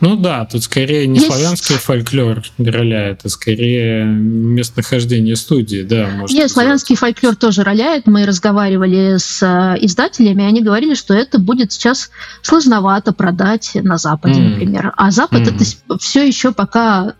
Ну 0.00 0.16
да, 0.16 0.44
тут 0.44 0.62
скорее 0.62 1.06
не 1.06 1.16
Есть- 1.20 1.26
славянский 1.32 1.76
фольклор 1.76 2.42
роляет, 2.58 3.20
а 3.24 3.28
скорее 3.28 4.04
местонахождение 4.04 5.36
студии, 5.36 5.82
да, 5.82 6.08
может 6.16 6.34
Нет, 6.34 6.44
быть. 6.44 6.52
славянский 6.52 6.96
фольклор 6.96 7.34
тоже 7.36 7.62
роляет. 7.64 8.06
Мы 8.06 8.26
разговаривали 8.26 9.16
с 9.16 9.42
э, 9.42 9.76
издателями, 9.84 10.44
они 10.44 10.62
говорили, 10.62 10.94
что 10.94 11.14
это 11.14 11.38
будет 11.38 11.72
сейчас 11.72 12.10
сложновато 12.42 13.12
продать 13.12 13.70
на 13.74 13.96
Западе, 13.96 14.40
Мгм. 14.40 14.50
например. 14.50 14.92
А 14.96 15.10
Запад 15.10 15.40
Мгм. 15.40 15.56
это 15.56 15.98
все 15.98 16.26
еще 16.26 16.52
пока 16.52 17.14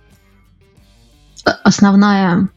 э, 1.46 1.50
основная 1.64 2.48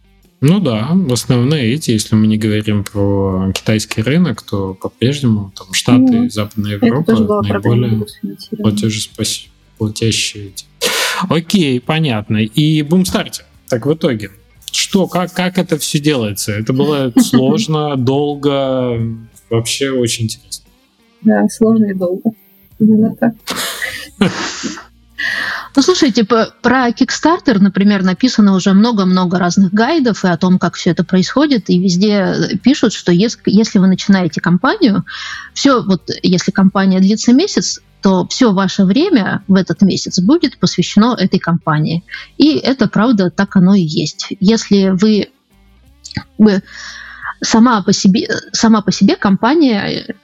Ну 0.41 0.59
да, 0.61 0.89
основные 1.11 1.73
эти, 1.73 1.91
если 1.91 2.15
мы 2.15 2.25
не 2.27 2.37
говорим 2.37 2.83
про 2.85 3.51
китайский 3.53 4.01
рынок, 4.01 4.41
то 4.41 4.73
по-прежнему 4.73 5.51
там 5.57 5.73
Штаты 5.73 5.99
Ну, 5.99 6.29
Западная 6.29 6.71
Европа 6.73 7.11
наиболее 7.11 8.07
с 8.07 8.13
финансированием. 8.21 8.77
платежеспос- 8.77 9.47
платящие 9.79 10.49
эти. 10.49 10.65
Окей, 11.27 11.81
понятно. 11.81 12.37
И 12.37 12.83
бумстартер. 12.83 13.45
Так 13.67 13.85
в 13.85 13.93
итоге, 13.93 14.31
что, 14.71 15.07
как, 15.07 15.33
как 15.33 15.57
это 15.57 15.79
все 15.79 15.99
делается? 15.99 16.51
Это 16.51 16.73
было 16.73 17.11
сложно, 17.19 17.95
долго, 17.95 18.99
вообще 19.49 19.89
очень 19.89 20.25
интересно. 20.25 20.65
Да, 21.21 21.47
сложно 21.49 21.85
и 21.85 21.93
долго. 21.93 22.31
Именно 22.79 23.15
так. 23.15 23.33
Ну, 25.75 25.81
слушайте, 25.81 26.23
про 26.23 26.89
Kickstarter, 26.89 27.59
например, 27.59 28.03
написано 28.03 28.55
уже 28.55 28.73
много-много 28.73 29.37
разных 29.37 29.73
гайдов 29.73 30.23
и 30.23 30.27
о 30.27 30.37
том, 30.37 30.57
как 30.59 30.75
все 30.75 30.91
это 30.91 31.03
происходит, 31.03 31.69
и 31.69 31.79
везде 31.79 32.57
пишут, 32.63 32.93
что 32.93 33.11
если, 33.11 33.79
вы 33.79 33.87
начинаете 33.87 34.41
кампанию, 34.41 35.05
все, 35.53 35.81
вот 35.83 36.09
если 36.23 36.51
кампания 36.51 36.99
длится 36.99 37.33
месяц, 37.33 37.81
то 38.01 38.25
все 38.27 38.53
ваше 38.53 38.85
время 38.85 39.43
в 39.47 39.55
этот 39.55 39.81
месяц 39.81 40.19
будет 40.19 40.57
посвящено 40.57 41.15
этой 41.19 41.39
кампании. 41.39 42.03
И 42.37 42.57
это 42.57 42.87
правда, 42.87 43.29
так 43.29 43.55
оно 43.57 43.75
и 43.75 43.81
есть. 43.81 44.27
Если 44.39 44.89
вы, 44.89 45.29
вы 46.37 46.63
сама 47.41 47.83
по 47.83 47.91
себе, 47.91 48.29
сама 48.53 48.81
по 48.81 48.93
себе 48.93 49.17
компания 49.17 50.15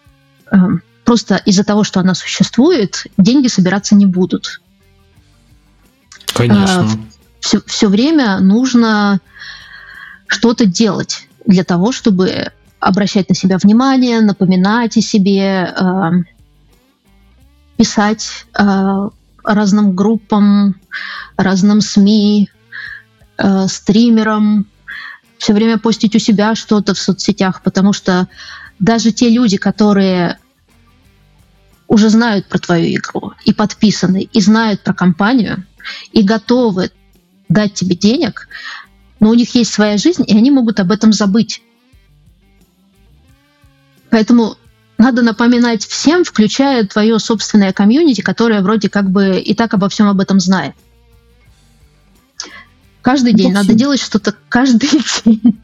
э, 0.51 0.57
просто 1.03 1.41
из-за 1.45 1.65
того, 1.65 1.83
что 1.83 1.99
она 1.99 2.15
существует, 2.15 3.07
деньги 3.17 3.47
собираться 3.47 3.95
не 3.95 4.05
будут. 4.05 4.61
Конечно. 6.35 6.89
Все, 7.39 7.61
все 7.65 7.87
время 7.87 8.39
нужно 8.39 9.19
что-то 10.27 10.65
делать 10.65 11.27
для 11.45 11.63
того, 11.63 11.91
чтобы 11.91 12.51
обращать 12.79 13.29
на 13.29 13.35
себя 13.35 13.57
внимание, 13.57 14.21
напоминать 14.21 14.97
о 14.97 15.01
себе, 15.01 15.73
э, 15.75 16.11
писать 17.77 18.45
э, 18.57 19.09
разным 19.43 19.95
группам, 19.95 20.75
разным 21.37 21.81
СМИ, 21.81 22.49
э, 23.37 23.67
стримерам, 23.67 24.67
все 25.37 25.53
время 25.53 25.77
постить 25.77 26.15
у 26.15 26.19
себя 26.19 26.55
что-то 26.55 26.93
в 26.93 26.99
соцсетях, 26.99 27.61
потому 27.61 27.93
что 27.93 28.27
даже 28.79 29.11
те 29.11 29.29
люди, 29.29 29.57
которые 29.57 30.37
уже 31.87 32.09
знают 32.09 32.47
про 32.47 32.59
твою 32.59 32.95
игру 32.95 33.33
и 33.45 33.53
подписаны, 33.53 34.27
и 34.31 34.41
знают 34.41 34.81
про 34.81 34.93
компанию, 34.93 35.63
и 36.11 36.23
готовы 36.23 36.91
дать 37.49 37.73
тебе 37.73 37.95
денег, 37.95 38.47
но 39.19 39.29
у 39.29 39.33
них 39.33 39.55
есть 39.55 39.73
своя 39.73 39.97
жизнь, 39.97 40.23
и 40.27 40.37
они 40.37 40.51
могут 40.51 40.79
об 40.79 40.91
этом 40.91 41.13
забыть. 41.13 41.61
Поэтому 44.09 44.57
надо 44.97 45.21
напоминать 45.21 45.85
всем, 45.85 46.23
включая 46.23 46.85
твое 46.85 47.19
собственное 47.19 47.73
комьюнити, 47.73 48.21
которое 48.21 48.61
вроде 48.61 48.89
как 48.89 49.09
бы 49.09 49.39
и 49.39 49.53
так 49.53 49.73
обо 49.73 49.89
всем 49.89 50.07
об 50.07 50.19
этом 50.19 50.39
знает. 50.39 50.73
Каждый 53.01 53.33
день. 53.33 53.51
Надо 53.51 53.73
делать 53.73 54.01
что-то 54.01 54.33
каждый 54.49 54.89
день. 55.25 55.61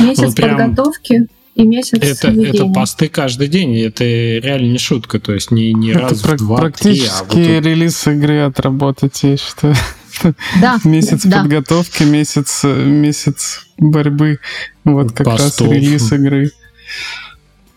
Месяц 0.00 0.22
вот 0.22 0.36
подготовки 0.36 1.28
и 1.58 1.64
месяц 1.64 1.98
это, 2.00 2.28
это 2.28 2.66
посты 2.66 3.08
каждый 3.08 3.48
день, 3.48 3.76
это 3.80 4.04
реально 4.04 4.72
не 4.72 4.78
шутка, 4.78 5.18
то 5.18 5.34
есть 5.34 5.50
не, 5.50 5.72
не 5.72 5.90
это 5.90 5.98
раз 5.98 6.22
в 6.22 6.36
два, 6.36 6.56
практически 6.58 7.28
три, 7.28 7.42
а 7.46 7.58
вот 7.58 7.66
релиз 7.66 8.06
игры 8.06 8.42
отработать, 8.42 9.22
я 9.24 9.36
считаю. 9.36 9.74
Да, 10.60 10.78
месяц 10.82 11.24
да. 11.24 11.42
подготовки, 11.42 12.02
месяц, 12.02 12.64
месяц 12.64 13.68
борьбы, 13.76 14.40
вот 14.82 15.12
как 15.12 15.26
Постов. 15.26 15.68
раз 15.68 15.76
релиз 15.76 16.12
игры. 16.12 16.50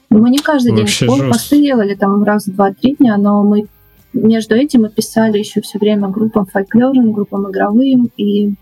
Мы 0.10 0.30
не 0.32 0.40
каждый 0.40 0.72
Вообще 0.72 1.06
день 1.06 1.16
жестко. 1.18 1.30
посты 1.30 1.62
делали, 1.62 1.94
там 1.94 2.24
раз 2.24 2.48
в 2.48 2.56
два-три 2.56 2.96
дня, 2.96 3.18
но 3.18 3.44
мы 3.44 3.68
между 4.14 4.56
этим 4.56 4.82
мы 4.82 4.90
писали 4.90 5.38
еще 5.38 5.62
все 5.62 5.78
время 5.78 6.08
группам 6.08 6.46
фольклорным, 6.46 7.14
группам 7.14 7.50
игровым, 7.50 8.10
и 8.18 8.54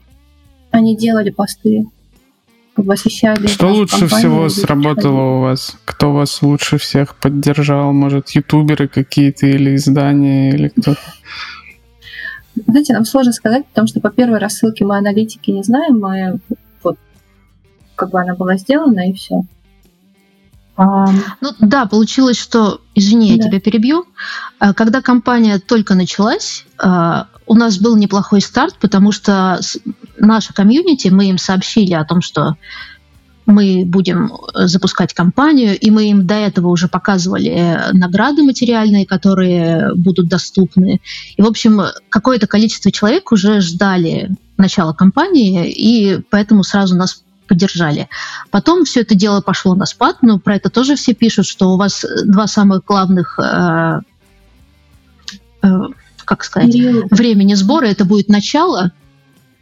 они 0.71 0.95
делали 0.97 1.29
посты, 1.29 1.85
восхищали. 2.83 3.47
Что 3.47 3.67
лучше 3.67 4.07
всего 4.07 4.49
сработало 4.49 5.37
у 5.37 5.41
вас? 5.41 5.75
Кто 5.85 6.13
вас 6.13 6.41
лучше 6.41 6.77
всех 6.77 7.15
поддержал? 7.15 7.93
Может, 7.93 8.29
ютуберы 8.31 8.87
какие-то 8.87 9.47
или 9.47 9.75
издания, 9.75 10.51
или 10.51 10.69
кто? 10.69 10.95
Знаете, 12.67 12.93
нам 12.93 13.05
сложно 13.05 13.31
сказать, 13.31 13.65
потому 13.67 13.87
что 13.87 13.99
по 14.01 14.09
первой 14.09 14.39
рассылке 14.39 14.85
мы 14.85 14.97
аналитики 14.97 15.51
не 15.51 15.63
знаем, 15.63 15.99
мы 15.99 16.39
вот 16.83 16.97
как 17.95 18.09
бы 18.11 18.19
она 18.19 18.35
была 18.35 18.57
сделана 18.57 19.09
и 19.09 19.13
все. 19.13 19.43
Ну 20.77 21.51
да, 21.59 21.85
получилось, 21.87 22.37
что, 22.39 22.79
извини, 22.95 23.35
да. 23.35 23.43
я 23.43 23.49
тебя 23.49 23.59
перебью. 23.59 24.05
А, 24.59 24.73
когда 24.73 25.01
компания 25.01 25.59
только 25.59 25.93
началась, 25.93 26.65
а, 26.77 27.27
у 27.45 27.53
нас 27.53 27.79
был 27.79 27.97
неплохой 27.97 28.39
старт, 28.39 28.77
потому 28.79 29.11
что 29.11 29.59
наша 30.19 30.53
комьюнити, 30.53 31.09
мы 31.09 31.29
им 31.29 31.37
сообщили 31.37 31.93
о 31.93 32.05
том, 32.05 32.21
что 32.21 32.55
мы 33.45 33.83
будем 33.85 34.31
запускать 34.53 35.13
компанию, 35.13 35.77
и 35.77 35.89
мы 35.89 36.09
им 36.11 36.27
до 36.27 36.35
этого 36.35 36.67
уже 36.67 36.87
показывали 36.87 37.79
награды 37.93 38.43
материальные, 38.43 39.05
которые 39.05 39.93
будут 39.95 40.27
доступны. 40.27 41.01
И, 41.35 41.41
в 41.41 41.47
общем, 41.47 41.81
какое-то 42.09 42.47
количество 42.47 42.91
человек 42.91 43.31
уже 43.31 43.59
ждали 43.61 44.29
начала 44.57 44.93
кампании, 44.93 45.67
и 45.67 46.21
поэтому 46.29 46.63
сразу 46.63 46.95
нас 46.95 47.23
поддержали. 47.47 48.07
Потом 48.51 48.85
все 48.85 49.01
это 49.01 49.15
дело 49.15 49.41
пошло 49.41 49.73
на 49.73 49.85
спад, 49.85 50.17
но 50.21 50.37
про 50.37 50.55
это 50.55 50.69
тоже 50.69 50.95
все 50.95 51.15
пишут, 51.15 51.47
что 51.47 51.71
у 51.71 51.77
вас 51.77 52.05
два 52.25 52.45
самых 52.45 52.85
главных 52.85 53.39
э, 53.39 54.01
э, 55.63 55.67
как 56.25 56.43
сказать, 56.43 56.75
времени 57.09 57.55
сбора 57.55 57.87
это 57.87 58.05
будет 58.05 58.29
начало, 58.29 58.91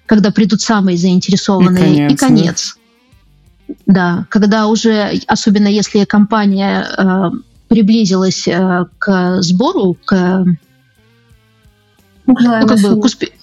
когда 0.08 0.32
придут 0.32 0.62
самые 0.62 0.98
заинтересованные, 0.98 1.94
и 1.94 1.96
конец. 1.96 2.12
И 2.12 2.16
конец. 2.16 2.78
Да, 3.86 4.26
когда 4.30 4.68
уже, 4.68 5.22
особенно 5.28 5.68
если 5.68 6.06
компания 6.06 6.88
э, 6.98 7.32
приблизилась 7.68 8.48
э, 8.48 8.86
к 8.98 9.42
сбору, 9.42 9.98
к, 10.06 10.46
ну, 12.26 12.36
как 12.36 12.80
бы, 12.80 13.02
к, 13.02 13.06
успе- 13.06 13.34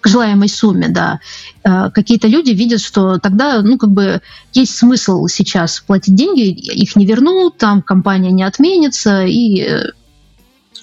к 0.00 0.08
желаемой 0.08 0.48
сумме, 0.48 0.88
да, 0.88 1.20
э, 1.62 1.90
какие-то 1.92 2.28
люди 2.28 2.50
видят, 2.52 2.80
что 2.80 3.18
тогда, 3.18 3.60
ну, 3.60 3.76
как 3.76 3.90
бы 3.90 4.22
есть 4.54 4.74
смысл 4.74 5.26
сейчас 5.26 5.80
платить 5.86 6.14
деньги, 6.14 6.48
их 6.48 6.96
не 6.96 7.04
вернут, 7.04 7.58
там 7.58 7.82
компания 7.82 8.30
не 8.30 8.44
отменится, 8.44 9.26
и 9.26 9.60
э, 9.60 9.90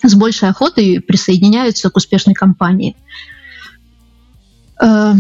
с 0.04 0.14
большей 0.14 0.50
охотой 0.50 1.02
присоединяются 1.02 1.90
к 1.90 1.98
успешной 1.98 2.36
компании. 2.36 2.96
Э, 4.82 5.14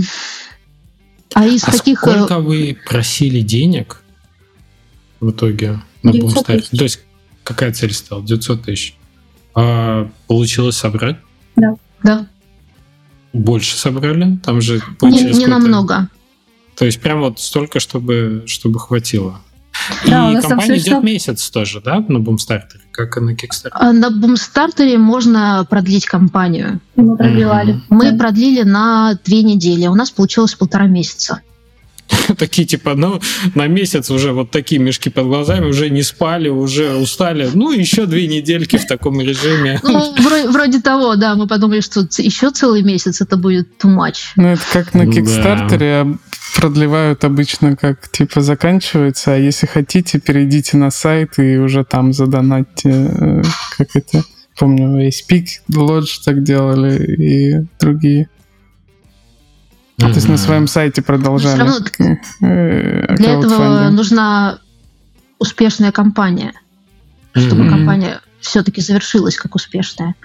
а 1.33 1.45
из 1.45 1.63
а 1.63 1.71
таких... 1.71 1.99
сколько 1.99 2.39
вы 2.39 2.77
просили 2.87 3.41
денег 3.41 4.01
в 5.19 5.31
итоге 5.31 5.81
на 6.03 6.11
бумстарте? 6.11 6.75
То 6.75 6.83
есть 6.83 7.01
какая 7.43 7.71
цель 7.73 7.93
стала? 7.93 8.23
900 8.23 8.63
тысяч. 8.63 8.95
А 9.53 10.09
получилось 10.27 10.77
собрать? 10.77 11.17
Да. 11.55 11.75
Да. 12.03 12.27
Больше 13.33 13.77
собрали? 13.77 14.37
Там 14.43 14.61
же 14.61 14.81
не, 15.01 15.23
не 15.31 15.47
намного. 15.47 16.09
То 16.75 16.85
есть 16.85 16.99
прям 16.99 17.21
вот 17.21 17.39
столько, 17.39 17.79
чтобы, 17.79 18.43
чтобы 18.47 18.79
хватило. 18.79 19.41
Да, 20.05 20.31
и 20.31 20.41
компания 20.41 20.77
идет 20.77 21.03
месяц 21.03 21.49
тоже, 21.49 21.81
да, 21.81 21.99
на 21.99 22.19
бумстартере, 22.19 22.80
как 22.91 23.17
и 23.17 23.19
на 23.19 23.31
Kickstarter? 23.31 23.71
А 23.71 23.93
на 23.93 24.09
бумстартере 24.09 24.97
можно 24.97 25.65
продлить 25.69 26.05
компанию. 26.05 26.79
Мы 26.95 27.17
продлевали. 27.17 27.81
Мы 27.89 28.11
да. 28.11 28.17
продлили 28.17 28.63
на 28.63 29.17
две 29.25 29.43
недели. 29.43 29.87
У 29.87 29.95
нас 29.95 30.11
получилось 30.11 30.55
полтора 30.55 30.87
месяца. 30.87 31.41
такие 32.37 32.67
типа, 32.67 32.95
ну, 32.95 33.19
на 33.55 33.67
месяц 33.67 34.09
уже 34.11 34.31
вот 34.31 34.51
такие 34.51 34.79
мешки 34.79 35.09
под 35.09 35.25
глазами, 35.25 35.65
уже 35.65 35.89
не 35.89 36.03
спали, 36.03 36.49
уже 36.49 36.95
устали. 36.95 37.49
Ну, 37.53 37.71
еще 37.71 38.05
две 38.05 38.27
недельки 38.27 38.77
в 38.77 38.85
таком 38.85 39.21
режиме. 39.21 39.79
Ну, 39.83 40.15
вроде, 40.21 40.49
вроде 40.49 40.81
того, 40.81 41.15
да, 41.15 41.35
мы 41.35 41.47
подумали, 41.47 41.81
что 41.81 42.07
еще 42.17 42.51
целый 42.51 42.83
месяц 42.83 43.21
это 43.21 43.37
будет 43.37 43.67
too 43.81 43.95
much. 43.95 44.17
Ну, 44.35 44.47
это 44.47 44.61
как 44.71 44.93
на 44.93 45.07
Кикстартере 45.07 46.03
да. 46.05 46.17
продлевают 46.55 47.23
обычно, 47.23 47.75
как 47.75 48.09
типа 48.09 48.41
заканчивается, 48.41 49.33
а 49.33 49.37
если 49.37 49.67
хотите, 49.67 50.19
перейдите 50.19 50.77
на 50.77 50.91
сайт 50.91 51.39
и 51.39 51.57
уже 51.57 51.83
там 51.83 52.13
задонатьте, 52.13 52.89
э, 52.89 53.41
как 53.77 53.87
это, 53.95 54.23
помню, 54.57 55.07
Speak 55.09 55.45
Lodge 55.71 56.23
так 56.25 56.43
делали 56.43 57.03
и 57.03 57.67
другие. 57.79 58.29
Mm-hmm. 60.07 60.13
То 60.13 60.15
есть 60.15 60.29
на 60.29 60.37
своем 60.37 60.67
сайте 60.67 61.01
продолжали. 61.01 61.59
Равно, 61.59 61.77
э, 62.41 63.15
для 63.15 63.33
этого 63.33 63.89
нужна 63.89 64.59
успешная 65.39 65.91
компания, 65.91 66.53
чтобы 67.33 67.69
компания 67.69 68.21
все-таки 68.39 68.81
завершилась 68.81 69.37
как 69.37 69.55
успешная. 69.55 70.15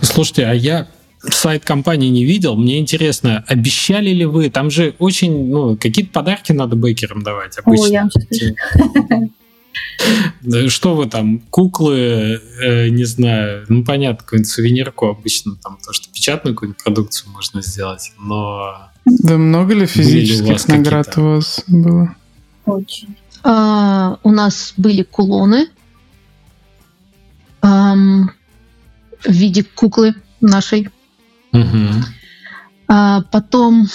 Слушайте, 0.00 0.46
а 0.46 0.54
я 0.54 0.86
сайт 1.22 1.64
компании 1.64 2.08
не 2.08 2.24
видел. 2.24 2.56
Мне 2.56 2.78
интересно, 2.78 3.44
обещали 3.46 4.10
ли 4.10 4.24
вы? 4.24 4.50
Там 4.50 4.70
же 4.70 4.94
очень, 4.98 5.48
ну, 5.48 5.76
какие-то 5.76 6.12
подарки 6.12 6.52
надо 6.52 6.76
бейкерам 6.76 7.22
давать 7.22 7.58
обычно. 7.58 7.84
О, 7.84 7.88
я 7.88 8.08
Что 10.68 10.94
вы 10.94 11.06
там, 11.06 11.40
куклы, 11.50 12.40
э, 12.60 12.88
не 12.88 13.04
знаю, 13.04 13.66
ну 13.68 13.84
понятно, 13.84 14.24
какую-нибудь 14.24 14.50
сувенирку 14.50 15.08
обычно, 15.08 15.56
там 15.56 15.78
то, 15.84 15.92
что 15.92 16.10
печатную 16.12 16.54
какую-нибудь 16.54 16.82
продукцию 16.82 17.32
можно 17.32 17.62
сделать, 17.62 18.12
но... 18.18 18.90
Да 19.04 19.36
много 19.36 19.74
ли 19.74 19.86
физических 19.86 20.68
у 20.68 20.72
наград 20.72 21.18
у 21.18 21.22
вас 21.22 21.62
было? 21.66 22.14
Очень. 22.64 23.16
А, 23.42 24.18
у 24.22 24.30
нас 24.30 24.74
были 24.76 25.02
кулоны 25.02 25.68
а, 27.60 27.94
в 27.94 29.30
виде 29.30 29.64
куклы 29.64 30.14
нашей. 30.40 30.88
Мгм. 31.52 32.04
А 32.88 33.22
потом, 33.22 33.86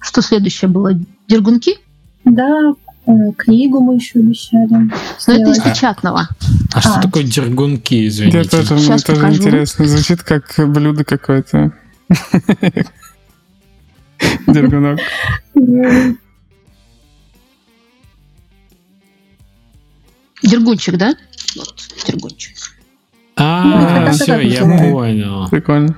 что 0.00 0.22
следующее 0.22 0.68
было? 0.68 0.92
Дергунки? 1.26 1.78
Да, 2.24 2.74
книгу 3.36 3.80
мы 3.80 3.94
еще 3.96 4.18
обещали. 4.20 4.68
Но 4.70 4.90
это 5.34 5.50
из 5.50 5.60
печатного. 5.60 6.28
А 6.74 6.80
что 6.80 6.94
А. 6.96 7.02
такое 7.02 7.22
дергунки, 7.24 7.94
Я 7.94 8.08
извините? 8.08 8.48
тоже, 8.48 8.74
мне 8.74 8.82
Щас 8.86 9.02
тоже 9.02 9.20
покажу. 9.20 9.42
интересно. 9.42 9.86
Звучит 9.86 10.22
как 10.22 10.54
блюдо 10.58 11.04
какое-то. 11.04 11.72
Дергунок. 14.46 14.98
Дергунчик, 20.42 20.96
да? 20.96 21.14
Вот, 21.56 21.74
дергунчик. 22.06 22.56
А, 23.36 24.04
Ну, 24.06 24.12
все, 24.12 24.38
я 24.40 24.60
понял. 24.62 25.48
Прикольно. 25.48 25.96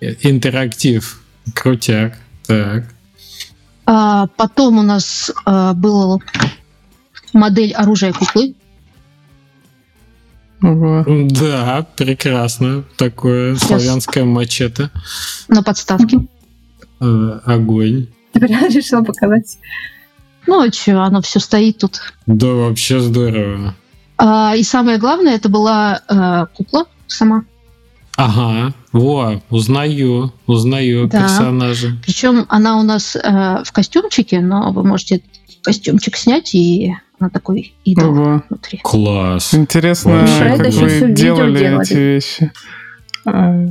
Интерактив. 0.00 1.20
Крутяк. 1.54 2.18
Так. 2.46 2.84
А 3.90 4.26
потом 4.36 4.76
у 4.76 4.82
нас 4.82 5.32
а, 5.46 5.72
была 5.72 6.18
модель 7.32 7.72
оружия 7.72 8.12
куклы. 8.12 8.54
Ого. 10.60 11.06
Да, 11.30 11.86
прекрасно. 11.96 12.84
Такое 12.98 13.54
Сейчас. 13.54 13.68
славянское 13.68 14.24
мачете. 14.26 14.90
на 15.48 15.62
подставке. 15.62 16.18
Э, 17.00 17.40
Огонь. 17.46 18.08
Ты 18.32 18.40
прям 18.40 18.66
решила 18.68 19.02
показать. 19.02 19.56
Ну, 20.46 20.60
а 20.60 20.70
что, 20.70 21.02
оно 21.02 21.22
все 21.22 21.40
стоит 21.40 21.78
тут. 21.78 22.12
Да, 22.26 22.48
вообще 22.48 23.00
здорово. 23.00 23.74
А, 24.18 24.54
и 24.54 24.64
самое 24.64 24.98
главное, 24.98 25.34
это 25.36 25.48
была 25.48 26.02
а, 26.08 26.44
кукла 26.46 26.84
сама. 27.06 27.44
Ага, 28.16 28.74
во, 28.92 29.40
узнаю, 29.50 30.32
узнаю 30.46 31.08
Да. 31.08 31.22
персонажа. 31.22 31.96
Причем 32.04 32.46
она 32.48 32.78
у 32.78 32.82
нас 32.82 33.16
а, 33.22 33.62
в 33.64 33.72
костюмчике, 33.72 34.40
но 34.40 34.72
вы 34.72 34.84
можете 34.84 35.20
костюмчик 35.62 36.16
снять, 36.16 36.54
и 36.54 36.94
она 37.18 37.30
такой 37.30 37.74
идол 37.84 38.10
Ого. 38.10 38.42
внутри. 38.48 38.80
Класс. 38.82 39.52
Интересно, 39.54 40.20
Вообще 40.20 40.56
как 40.56 40.58
вы 40.58 41.12
делали 41.12 41.58
делали. 41.58 41.82
эти 41.82 41.94
вещи. 41.94 42.52
А, 43.26 43.66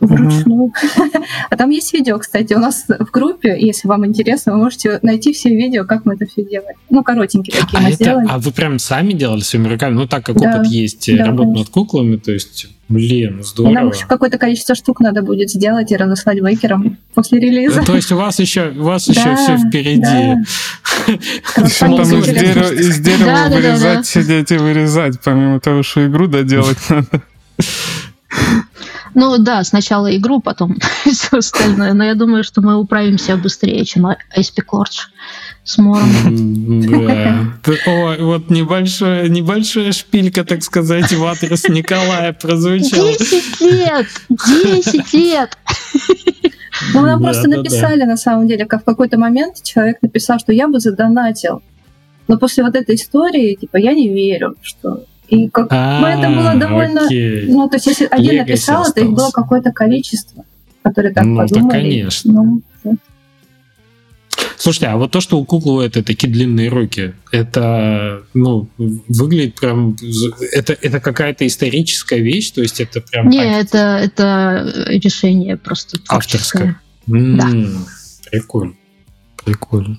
Вручную. 0.00 0.72
А 1.50 1.56
там 1.56 1.70
есть 1.70 1.92
видео, 1.94 2.18
кстати, 2.18 2.52
у 2.54 2.58
нас 2.58 2.84
в 2.88 3.10
группе, 3.10 3.56
если 3.58 3.88
вам 3.88 4.04
интересно, 4.06 4.52
вы 4.52 4.58
можете 4.58 4.98
найти 5.02 5.32
все 5.32 5.48
видео, 5.50 5.84
как 5.84 6.04
мы 6.04 6.14
это 6.14 6.26
все 6.26 6.44
делали. 6.44 6.74
Ну, 6.90 7.02
коротенькие 7.02 7.58
такие 7.60 7.78
А, 7.78 7.80
мы 7.82 7.88
это, 7.88 7.96
сделали. 7.96 8.26
а 8.28 8.38
вы 8.38 8.50
прям 8.50 8.78
сами 8.78 9.12
делали 9.12 9.40
своими 9.40 9.68
руками? 9.68 9.94
Ну, 9.94 10.06
так 10.06 10.26
как 10.26 10.36
Да, 10.38 10.56
опыт 10.56 10.66
есть, 10.66 11.08
э, 11.08 11.16
да, 11.16 11.26
работа 11.26 11.50
над 11.58 11.68
куклами, 11.70 12.16
то 12.16 12.32
есть, 12.32 12.66
блин, 12.88 13.40
И 13.40 13.42
здорово. 13.42 13.72
нам 13.72 13.88
еще 13.90 14.06
какое-то 14.06 14.38
количество 14.38 14.74
штук 14.74 15.00
надо 15.00 15.22
будет 15.22 15.50
сделать 15.50 15.90
и 15.92 15.96
разослать 15.96 16.40
бейкерам 16.40 16.98
после 17.14 17.40
релиза. 17.40 17.82
То 17.82 17.96
есть 17.96 18.12
у 18.12 18.16
вас 18.16 18.38
еще, 18.40 18.70
у 18.76 18.82
вас 18.84 19.08
еще 19.08 19.24
Да, 19.24 19.36
все 19.36 19.56
впереди. 19.58 20.00
да. 20.00 20.34
Еще 21.64 21.78
там 21.78 22.00
из 22.02 22.24
дерева, 22.26 22.72
из 22.72 22.98
дерева 23.00 23.24
Да, 23.26 23.48
вырезать, 23.48 23.96
да. 23.98 24.02
сидеть 24.04 24.50
и 24.52 24.56
вырезать, 24.56 25.20
помимо 25.22 25.60
того, 25.60 25.82
что 25.82 26.06
игру 26.06 26.26
доделать 26.26 26.78
надо. 26.90 27.22
Ну 29.14 29.38
да, 29.38 29.62
сначала 29.64 30.14
игру, 30.16 30.40
потом 30.40 30.78
все 31.04 31.38
остальное. 31.38 31.92
Но 31.92 32.04
я 32.04 32.14
думаю, 32.14 32.44
что 32.44 32.60
мы 32.60 32.76
управимся 32.76 33.36
быстрее, 33.36 33.84
чем 33.84 34.06
Icepick 34.06 34.66
Lords 34.72 35.08
с 35.62 35.78
Мором. 35.78 36.10
Да. 37.06 37.54
Ой, 37.86 38.22
вот 38.22 38.50
небольшая, 38.50 39.28
небольшая 39.28 39.92
шпилька, 39.92 40.44
так 40.44 40.62
сказать, 40.62 41.12
в 41.12 41.24
адрес 41.24 41.68
Николая 41.68 42.32
прозвучала. 42.32 43.12
Десять 43.16 43.60
лет! 43.60 44.06
Десять 44.28 45.12
лет! 45.14 45.56
Ну, 46.92 47.02
нам 47.02 47.20
Да, 47.20 47.26
просто 47.26 47.44
да, 47.44 47.50
да. 47.50 47.56
написали, 47.58 48.02
на 48.02 48.16
самом 48.16 48.48
деле, 48.48 48.66
как 48.66 48.82
в 48.82 48.84
какой-то 48.84 49.16
момент 49.18 49.62
человек 49.62 49.98
написал, 50.02 50.38
что 50.38 50.52
я 50.52 50.68
бы 50.68 50.80
задонатил. 50.80 51.62
Но 52.26 52.38
после 52.38 52.64
вот 52.64 52.74
этой 52.74 52.96
истории, 52.96 53.54
типа, 53.54 53.76
я 53.76 53.92
не 53.92 54.08
верю, 54.08 54.56
что... 54.60 55.04
И 55.28 55.48
как... 55.48 55.68
А, 55.70 56.08
это 56.10 56.28
было 56.28 56.54
довольно- 56.54 57.06
окей. 57.06 57.46
Ну, 57.48 57.68
то 57.68 57.76
есть, 57.76 57.86
если 57.86 58.06
один 58.10 58.32
Legacy 58.32 58.38
написал, 58.38 58.84
то 58.92 59.00
их 59.00 59.06
было 59.06 59.26
осталось. 59.26 59.32
какое-то 59.34 59.72
количество, 59.72 60.44
которые 60.82 61.14
так 61.14 61.24
Ну, 61.24 61.36
да, 61.36 61.42
подумали. 61.46 61.70
конечно. 61.72 62.32
Ну, 62.32 62.62
вот. 62.84 62.96
Слушайте, 64.56 64.86
а 64.86 64.96
вот 64.96 65.10
то, 65.10 65.20
что 65.20 65.38
у 65.38 65.44
куклы 65.44 65.84
это 65.84 66.02
такие 66.02 66.32
длинные 66.32 66.68
руки, 66.68 67.12
это, 67.32 68.22
ну, 68.34 68.68
выглядит 68.78 69.56
прям... 69.56 69.96
Это, 70.52 70.74
это 70.80 71.00
какая-то 71.00 71.46
историческая 71.46 72.20
вещь, 72.20 72.50
то 72.52 72.62
есть 72.62 72.80
это 72.80 73.00
прям... 73.00 73.28
Не, 73.28 73.60
это, 73.60 73.78
это 74.02 74.72
решение 74.88 75.56
просто 75.56 75.98
Авторское. 76.08 76.80
творческое. 77.06 77.36
да. 77.36 77.80
Прикольно. 78.30 78.74
Прикольно. 79.44 79.98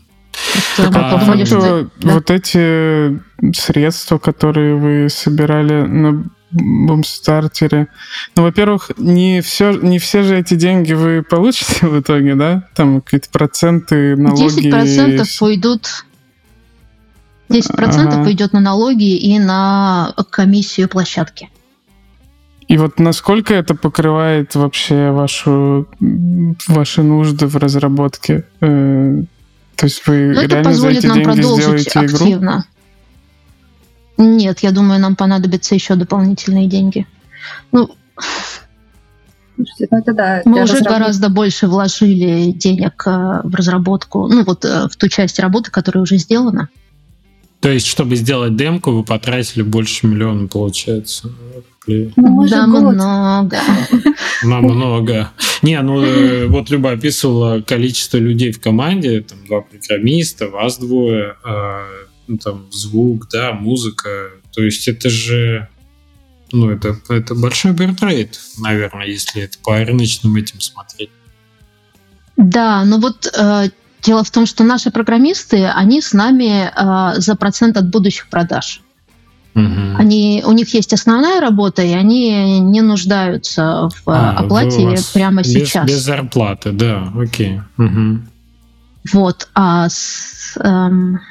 А 0.77 1.17
факту, 1.19 1.45
что- 1.45 1.89
да. 1.99 2.13
вот 2.13 2.31
эти 2.31 3.19
средства, 3.55 4.17
которые 4.17 4.75
вы 4.75 5.09
собирали 5.09 5.83
на 5.83 6.23
бумстартере, 6.51 7.87
ну, 8.35 8.43
во-первых, 8.43 8.91
не 8.97 9.41
все, 9.41 9.71
не 9.71 9.99
все 9.99 10.23
же 10.23 10.37
эти 10.39 10.53
деньги 10.55 10.93
вы 10.93 11.21
получите 11.23 11.87
в 11.87 11.99
итоге, 11.99 12.35
да? 12.35 12.67
Там 12.75 13.01
какие-то 13.01 13.29
проценты, 13.29 14.15
налоги. 14.15 14.69
10% 14.69 15.41
уйдут 15.41 16.05
10% 17.49 18.07
Ага. 18.07 18.21
уйдет 18.21 18.53
на 18.53 18.59
налоги 18.59 19.15
и 19.15 19.37
на 19.39 20.13
комиссию 20.31 20.89
площадки. 20.89 21.49
И 22.67 22.77
вот 22.77 22.99
насколько 22.99 23.53
это 23.53 23.75
покрывает 23.75 24.55
вообще 24.55 25.11
вашу, 25.11 25.87
ваши 26.67 27.03
нужды 27.03 27.45
в 27.45 27.55
разработке? 27.57 28.45
То 29.77 29.85
есть 29.87 30.05
вы 30.07 30.33
Но 30.33 30.41
это 30.41 30.61
позволит 30.63 30.99
эти 30.99 31.07
нам 31.07 31.15
деньги 31.17 31.31
продолжить 31.41 31.63
сделаете 31.63 32.05
игру? 32.05 32.15
активно. 32.15 32.65
Нет, 34.17 34.59
я 34.59 34.71
думаю, 34.71 34.99
нам 34.99 35.15
понадобятся 35.15 35.75
еще 35.75 35.95
дополнительные 35.95 36.67
деньги. 36.67 37.05
Ну, 37.71 37.89
Слушайте, 39.55 39.87
ну, 39.91 39.97
это 39.99 40.13
да. 40.13 40.41
мы 40.45 40.63
уже 40.63 40.73
разработки. 40.73 40.99
гораздо 40.99 41.29
больше 41.29 41.67
вложили 41.67 42.51
денег 42.51 43.03
э, 43.05 43.41
в 43.43 43.55
разработку, 43.55 44.27
ну 44.27 44.43
вот 44.43 44.65
э, 44.65 44.87
в 44.89 44.95
ту 44.97 45.07
часть 45.07 45.39
работы, 45.39 45.71
которая 45.71 46.03
уже 46.03 46.17
сделана. 46.17 46.69
То 47.65 47.71
есть, 47.71 47.87
чтобы 47.87 48.15
сделать 48.15 48.55
демку, 48.55 48.91
вы 48.91 49.03
потратили 49.03 49.63
больше 49.63 50.05
миллиона, 50.05 50.47
получается. 50.47 51.31
Ну, 51.87 52.47
да, 52.47 52.67
год. 52.67 52.93
много. 52.93 53.57
Намного. 54.43 55.31
Не, 55.63 55.81
ну 55.81 55.99
э, 55.99 56.45
вот 56.45 56.69
Люба 56.69 56.91
описывала 56.91 57.61
количество 57.61 58.17
людей 58.17 58.51
в 58.51 58.61
команде, 58.61 59.21
там 59.21 59.39
два 59.47 59.61
программиста, 59.61 60.47
вас 60.47 60.77
двое, 60.77 61.37
э, 61.43 61.85
ну, 62.27 62.37
там 62.37 62.67
звук, 62.71 63.29
да, 63.31 63.53
музыка. 63.53 64.29
То 64.53 64.61
есть 64.61 64.87
это 64.87 65.09
же, 65.09 65.67
ну 66.51 66.69
это, 66.69 66.95
это 67.09 67.33
большой 67.33 67.71
бертрейт, 67.71 68.39
наверное, 68.59 69.07
если 69.07 69.41
это 69.41 69.57
по 69.63 69.83
рыночным 69.83 70.35
этим 70.35 70.61
смотреть. 70.61 71.09
Да, 72.37 72.85
но 72.85 72.99
вот 72.99 73.25
э, 73.25 73.69
дело 74.05 74.23
в 74.23 74.31
том, 74.31 74.45
что 74.45 74.63
наши 74.63 74.91
программисты, 74.91 75.65
они 75.65 76.01
с 76.01 76.13
нами 76.13 76.69
э, 76.69 77.19
за 77.19 77.35
процент 77.35 77.77
от 77.77 77.89
будущих 77.89 78.27
продаж. 78.27 78.81
Мгм. 79.55 79.95
Они, 79.97 80.43
у 80.45 80.51
них 80.51 80.73
есть 80.73 80.93
основная 80.93 81.39
работа, 81.39 81.81
и 81.81 81.93
они 81.93 82.59
не 82.59 82.81
нуждаются 82.81 83.89
в 83.89 84.09
А, 84.09 84.31
оплате 84.37 84.97
прямо 85.13 85.41
без, 85.41 85.53
сейчас. 85.53 85.87
Без 85.87 86.01
зарплаты, 86.01 86.71
да, 86.71 87.11
окей. 87.17 87.61
Мгм. 87.77 88.27
Вот, 89.13 89.47
а 89.53 89.87
с 89.87 90.57
эм, 90.57 91.21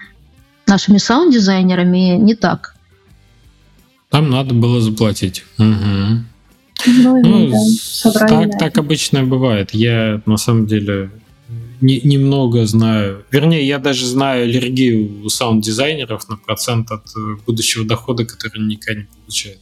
нашими 0.66 0.98
саунд-дизайнерами 0.98 2.16
не 2.16 2.34
так. 2.34 2.74
Там 4.10 4.30
надо 4.30 4.54
было 4.54 4.80
заплатить. 4.80 5.44
Мгм. 5.58 6.26
Ну, 6.86 7.20
Ну, 7.22 7.52
да, 8.04 8.26
так, 8.26 8.58
так 8.58 8.78
обычно 8.78 9.24
бывает. 9.24 9.70
Я 9.72 10.22
на 10.24 10.36
самом 10.36 10.66
деле 10.66 11.10
не- 11.84 12.00
немного 12.00 12.66
знаю. 12.66 13.24
Вернее, 13.30 13.66
я 13.66 13.78
даже 13.78 14.06
знаю 14.06 14.44
аллергию 14.44 15.24
у 15.24 15.28
саунд-дизайнеров 15.28 16.28
на 16.28 16.36
процент 16.36 16.90
от 16.90 17.06
э, 17.14 17.36
будущего 17.46 17.84
дохода, 17.84 18.24
который 18.24 18.58
они 18.58 18.76
никогда 18.76 19.02
не 19.02 19.06
получают. 19.06 19.60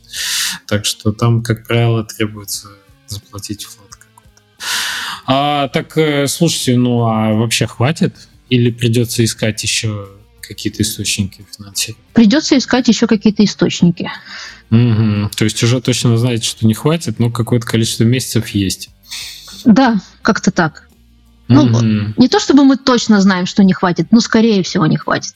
Так 0.66 0.84
что 0.84 1.12
там, 1.12 1.42
как 1.42 1.66
правило, 1.66 2.04
требуется 2.04 2.68
заплатить 3.08 3.64
флот 3.64 3.90
какой-то. 3.90 4.42
А, 5.26 5.68
так, 5.68 5.98
э, 5.98 6.28
слушайте, 6.28 6.76
ну 6.76 7.04
а 7.06 7.34
вообще 7.34 7.66
хватит? 7.66 8.14
Или 8.50 8.70
придется 8.70 9.24
искать 9.24 9.62
еще 9.62 10.08
какие-то 10.40 10.82
источники 10.82 11.44
финансирования? 11.56 12.04
Придется 12.12 12.56
искать 12.56 12.86
еще 12.86 13.06
какие-то 13.06 13.44
источники. 13.44 14.08
Мгм. 14.70 15.30
То 15.36 15.44
есть 15.44 15.62
уже 15.62 15.80
точно 15.80 16.16
знаете, 16.18 16.46
что 16.46 16.66
не 16.66 16.74
хватит, 16.74 17.18
но 17.18 17.30
какое-то 17.30 17.66
количество 17.66 18.04
месяцев 18.04 18.48
есть. 18.50 18.90
Да, 19.64 20.00
как-то 20.22 20.50
так. 20.50 20.88
Ну. 21.52 22.14
Не 22.16 22.28
то 22.28 22.38
чтобы 22.40 22.64
мы 22.64 22.76
точно 22.76 23.20
знаем, 23.20 23.46
что 23.46 23.62
не 23.64 23.72
хватит, 23.72 24.08
но 24.10 24.20
скорее 24.20 24.62
всего 24.62 24.86
не 24.86 24.96
хватит. 24.96 25.34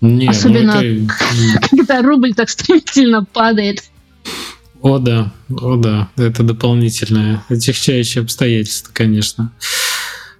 Не, 0.00 0.26
ну 0.26 0.30
Особенно- 0.30 0.82
это- 0.82 1.12
Когда 1.70 2.02
рубль 2.02 2.34
так 2.34 2.48
стремительно 2.48 3.24
падает. 3.24 3.84
О 4.80 4.98
да, 4.98 5.32
о 5.50 5.76
да, 5.76 6.08
это 6.16 6.42
дополнительное 6.42 7.42
отягчающее 7.50 8.22
обстоятельство, 8.22 8.90
конечно. 8.94 9.52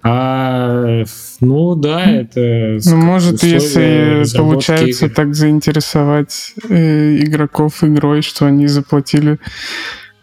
А, 0.03 1.03
ну 1.41 1.75
да, 1.75 2.03
это... 2.09 2.79
Ну, 2.85 2.95
может, 2.97 3.43
если 3.43 4.23
получается 4.35 5.05
игр. 5.05 5.13
так 5.15 5.35
заинтересовать 5.35 6.55
э, 6.67 7.17
игроков 7.17 7.83
игрой, 7.83 8.23
что 8.23 8.47
они 8.47 8.65
заплатили 8.65 9.39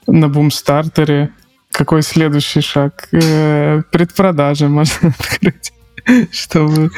на 0.09 0.29
бумстартере, 0.29 1.31
какой 1.71 2.03
следующий 2.03 2.61
шаг? 2.61 3.09
Э, 3.13 3.83
предпродажи 3.91 4.69
можно 4.69 5.09
открыть 5.19 5.73
чтобы, 6.31 6.91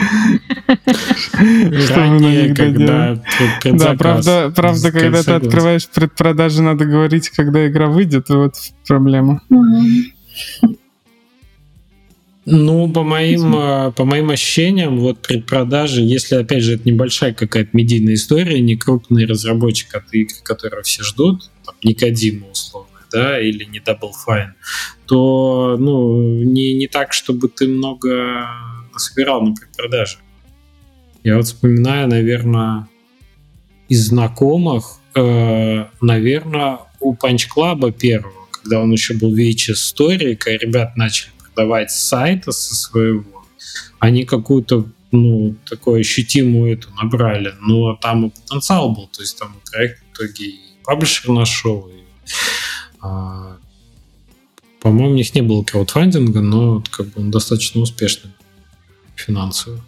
чтобы 1.82 2.06
на 2.06 2.18
них 2.18 2.56
когда 2.56 3.20
Да, 3.64 3.94
правда, 3.94 4.52
правда 4.54 4.92
когда 4.92 5.22
ты 5.22 5.32
открываешь 5.32 5.88
предпродажи, 5.88 6.62
надо 6.62 6.84
говорить, 6.84 7.30
когда 7.30 7.66
игра 7.66 7.88
выйдет, 7.88 8.28
вот 8.28 8.54
проблема. 8.86 9.42
Ну, 12.46 12.90
по 12.90 13.04
моим, 13.04 13.54
э, 13.54 13.92
по 13.92 14.04
моим 14.04 14.30
ощущениям, 14.30 14.98
вот 14.98 15.20
предпродажи, 15.20 16.00
если, 16.00 16.36
опять 16.36 16.62
же, 16.62 16.74
это 16.74 16.88
небольшая 16.88 17.34
какая-то 17.34 17.70
медийная 17.74 18.14
история, 18.14 18.60
не 18.60 18.76
крупный 18.76 19.26
разработчик 19.26 19.94
от 19.94 20.12
игр, 20.12 20.32
которые 20.42 20.82
все 20.82 21.04
ждут, 21.04 21.50
там, 21.64 21.76
Никодима 21.84 22.48
условно, 22.48 22.89
да, 23.10 23.40
или 23.40 23.64
не 23.64 23.78
Double 23.78 24.12
Fine, 24.26 24.52
то, 25.06 25.76
ну, 25.78 26.42
не, 26.42 26.74
не 26.74 26.86
так, 26.86 27.12
чтобы 27.12 27.48
ты 27.48 27.68
много 27.68 28.46
собирал 28.96 29.42
на 29.42 29.54
предпродаже. 29.54 30.18
Я 31.22 31.36
вот 31.36 31.46
вспоминаю, 31.46 32.08
наверное, 32.08 32.88
из 33.88 34.08
знакомых, 34.08 35.00
э, 35.14 35.86
наверное, 36.00 36.78
у 37.00 37.14
Punch 37.14 37.46
Club 37.54 37.92
первого, 37.92 38.46
когда 38.50 38.80
он 38.80 38.92
еще 38.92 39.14
был 39.14 39.36
VHS 39.36 39.94
Story, 39.94 40.36
когда 40.36 40.58
ребят 40.58 40.96
начали 40.96 41.30
продавать 41.38 41.90
с 41.90 42.00
сайта 42.00 42.52
со 42.52 42.74
своего, 42.74 43.24
они 43.98 44.24
какую-то 44.24 44.86
ну, 45.12 45.56
такую 45.68 46.00
ощутимую 46.00 46.72
эту 46.72 46.90
набрали, 46.94 47.54
но 47.60 47.96
там 47.96 48.26
и 48.26 48.30
потенциал 48.30 48.92
был, 48.92 49.08
то 49.08 49.22
есть 49.22 49.38
там 49.38 49.56
проект 49.70 49.98
в 49.98 50.14
итоге 50.14 50.44
и 50.46 50.60
паблишер 50.84 51.30
нашел, 51.30 51.88
и, 51.88 52.00
по-моему, 54.80 55.10
у 55.10 55.14
них 55.14 55.34
не 55.34 55.42
было 55.42 55.62
краудфандинга, 55.62 56.40
но 56.40 56.82
как 56.90 57.06
бы 57.08 57.20
он 57.20 57.30
достаточно 57.30 57.80
успешный 57.80 58.30
финансовую. 59.14 59.82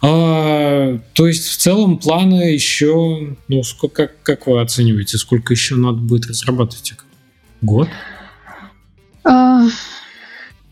А, 0.00 1.00
то 1.14 1.26
есть 1.26 1.48
в 1.48 1.56
целом 1.56 1.98
планы 1.98 2.52
еще, 2.52 3.36
ну, 3.48 3.62
сколько, 3.64 4.06
как, 4.06 4.22
как 4.22 4.46
вы 4.46 4.60
оцениваете, 4.60 5.18
сколько 5.18 5.52
еще 5.52 5.74
надо 5.74 5.98
будет 5.98 6.26
разрабатывать? 6.26 6.94
Год? 7.60 7.88
А, 9.24 9.64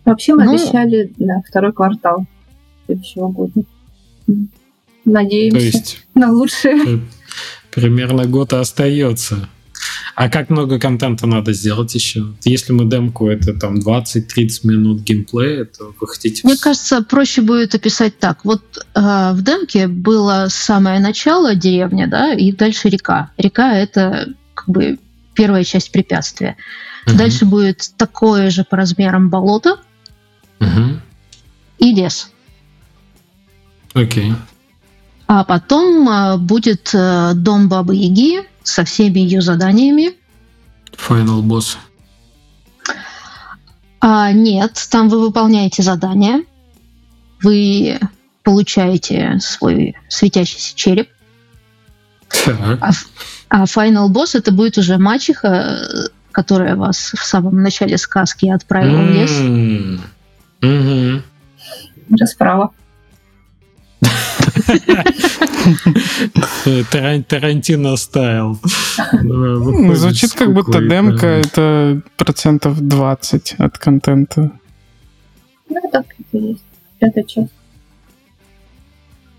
вообще 0.05 0.35
мы 0.35 0.45
ну, 0.45 0.53
обещали 0.53 1.13
да, 1.17 1.43
второй 1.49 1.73
квартал 1.73 2.27
следующего 2.87 3.29
года. 3.29 3.63
Надеемся 5.05 5.59
то 5.59 5.65
есть, 5.65 6.07
на 6.15 6.33
лучшее. 6.33 7.01
Примерно 7.73 8.27
год 8.27 8.53
остается. 8.53 9.49
А 10.17 10.31
как 10.31 10.49
много 10.49 10.79
контента 10.79 11.27
надо 11.27 11.53
сделать 11.53 11.95
еще? 11.95 12.35
Если 12.43 12.73
мы 12.73 12.87
демку, 12.87 13.29
это 13.29 13.53
там 13.53 13.81
20-30 13.81 14.25
минут 14.65 15.03
геймплея, 15.03 15.67
то 15.67 15.95
вы 16.01 16.09
хотите... 16.09 16.41
Мне 16.43 16.57
кажется, 16.57 17.03
проще 17.03 17.43
будет 17.43 17.75
описать 17.75 18.19
так. 18.19 18.43
Вот 18.43 18.63
э, 18.79 19.01
в 19.35 19.43
демке 19.43 19.89
было 19.89 20.47
самое 20.49 21.01
начало 21.01 21.55
деревня, 21.55 22.07
да, 22.07 22.33
и 22.33 22.51
дальше 22.51 22.89
река. 22.89 23.31
Река— 23.37 23.77
это 23.79 24.33
как 24.55 24.71
бы 24.71 24.99
первая 25.35 25.65
часть 25.65 25.93
препятствия. 25.93 26.57
Угу. 27.07 27.17
Дальше 27.19 27.45
будет 27.45 27.91
такое 27.99 28.49
же 28.49 28.65
по 28.65 28.79
размерам 28.79 29.29
болото 29.29 29.81
угу. 30.61 30.99
и 31.79 31.95
лес. 31.95 32.31
Окей. 33.93 34.33
А 35.27 35.45
потом 35.45 36.09
э, 36.09 36.37
будет 36.37 36.91
э, 36.95 37.33
дом 37.35 37.69
Бабы 37.69 37.97
Яги, 37.97 38.47
со 38.63 38.85
всеми 38.85 39.21
ее 39.21 39.41
заданиями. 39.41 40.15
Final 40.93 41.43
Boss. 41.43 41.77
А, 44.01 44.33
нет, 44.33 44.87
там 44.91 45.09
вы 45.09 45.21
выполняете 45.21 45.83
задания, 45.83 46.45
вы 47.43 47.99
получаете 48.43 49.39
свой 49.41 49.97
светящийся 50.09 50.77
череп. 50.77 51.09
Так. 52.29 52.79
А, 52.81 52.91
а 53.49 53.65
Final 53.65 54.09
Boss 54.09 54.39
это 54.39 54.53
будет 54.53 54.79
уже 54.79 54.99
мачеха, 54.99 56.11
которая 56.31 56.77
вас 56.77 57.13
в 57.17 57.25
самом 57.25 57.63
начале 57.63 57.99
сказки 57.99 58.47
отправила 58.47 59.01
mm-hmm. 59.01 59.97
в 60.61 60.61
лес. 60.61 60.61
Mm-hmm. 60.61 61.23
Расправа. 62.21 62.71
Тарантино 66.91 67.97
стайл. 67.97 68.59
Ну, 69.23 69.95
звучит 69.95 70.33
как 70.33 70.53
будто 70.53 70.81
демка 70.81 71.27
это 71.27 72.03
процентов 72.17 72.81
20 72.81 73.55
от 73.59 73.79
контента. 73.79 74.53
Ну, 75.69 75.81
так 75.93 76.07
это 76.19 76.45
есть. 76.45 76.63
Это 77.01 77.23
часть. 77.25 77.53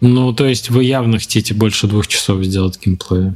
Ну, 0.02 0.34
то 0.34 0.46
есть 0.46 0.70
вы 0.70 0.84
явно 0.84 1.18
хотите 1.18 1.54
больше 1.54 1.88
двух 1.88 2.08
часов 2.08 2.44
сделать 2.44 2.80
геймплея? 2.84 3.36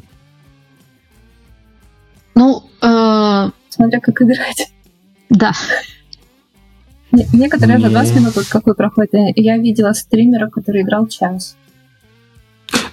Ну, 2.35 2.69
э, 2.81 3.49
смотря 3.69 3.99
как 3.99 4.21
играть. 4.21 4.71
Да. 5.29 5.53
Некоторые 7.11 7.79
за 7.79 7.89
20 7.89 8.15
минут, 8.15 8.35
вот 8.35 8.45
какой 8.45 8.75
проходит. 8.75 9.11
Я 9.35 9.57
видела 9.57 9.93
стримера, 9.93 10.49
который 10.49 10.81
играл 10.81 11.07
час. 11.07 11.55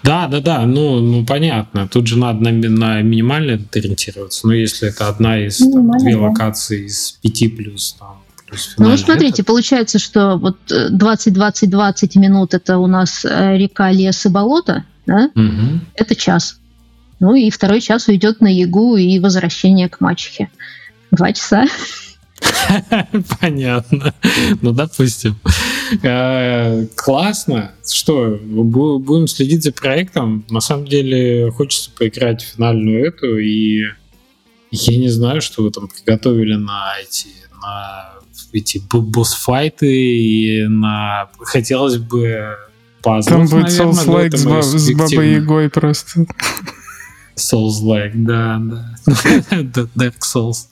Да, 0.03 0.27
да, 0.27 0.41
да, 0.41 0.67
ну, 0.67 1.01
ну 1.01 1.25
понятно. 1.25 1.89
Тут 1.89 2.07
же 2.07 2.19
надо 2.19 2.51
на, 2.51 2.53
на 2.53 3.03
минимально 3.03 3.61
ориентироваться. 3.73 4.47
Ну, 4.47 4.53
если 4.53 4.89
это 4.89 5.09
одна 5.09 5.39
из 5.39 5.59
там, 5.59 5.91
две 5.99 6.15
да. 6.15 6.23
локации 6.23 6.87
из 6.87 7.13
пяти 7.23 7.49
плюс 7.49 7.97
там. 7.99 8.23
Плюс 8.47 8.75
ну, 8.79 8.97
смотрите, 8.97 9.43
это... 9.43 9.45
получается, 9.45 9.99
что 9.99 10.37
вот 10.39 10.57
20-20-20 10.71 11.93
э, 12.15 12.19
минут 12.19 12.55
это 12.55 12.79
у 12.79 12.87
нас 12.87 13.25
э, 13.25 13.57
река, 13.59 13.91
лес 13.91 14.25
и 14.25 14.29
болото, 14.31 14.85
да? 15.07 15.31
Угу. 15.35 15.81
Это 15.95 16.15
час. 16.15 16.59
Ну 17.21 17.35
и 17.35 17.51
второй 17.51 17.81
час 17.81 18.09
уйдет 18.09 18.41
на 18.41 18.49
ягу 18.49 18.97
и 18.97 19.19
возвращение 19.19 19.89
к 19.89 20.01
мачехе. 20.01 20.51
Два 21.11 21.33
часа. 21.33 21.67
Понятно. 23.41 24.15
Ну, 24.63 24.73
допустим. 24.73 25.37
Э, 26.03 26.87
классно. 26.95 27.73
Что, 27.87 28.39
будем 28.43 29.27
следить 29.27 29.65
за 29.65 29.73
проектом. 29.73 30.45
На 30.51 30.61
самом 30.61 30.87
деле, 30.87 31.51
хочется 31.51 31.91
поиграть 31.97 32.43
в 32.43 32.57
финальную 32.57 33.07
эту, 33.07 33.39
и 33.39 33.85
я 34.71 34.97
не 34.99 35.09
знаю, 35.09 35.41
что 35.41 35.63
вы 35.63 35.71
там 35.71 35.89
приготовили 35.89 36.55
на 36.55 36.95
эти, 37.03 37.29
на 37.63 38.15
эти 38.53 38.83
босс-файты, 38.93 39.87
и 39.87 40.67
на... 40.69 41.29
Хотелось 41.41 41.97
бы 41.97 42.57
пазлов, 43.03 43.49
Там 43.49 43.61
будет 43.61 43.73
Souls-like 43.73 44.37
с 44.37 44.93
Бабой 44.93 45.33
Ягой 45.33 45.71
просто. 45.71 46.27
Souls-like, 47.39 48.13
да, 48.15 48.61
да. 48.61 48.97
Dark 49.97 50.21
Souls. 50.21 50.69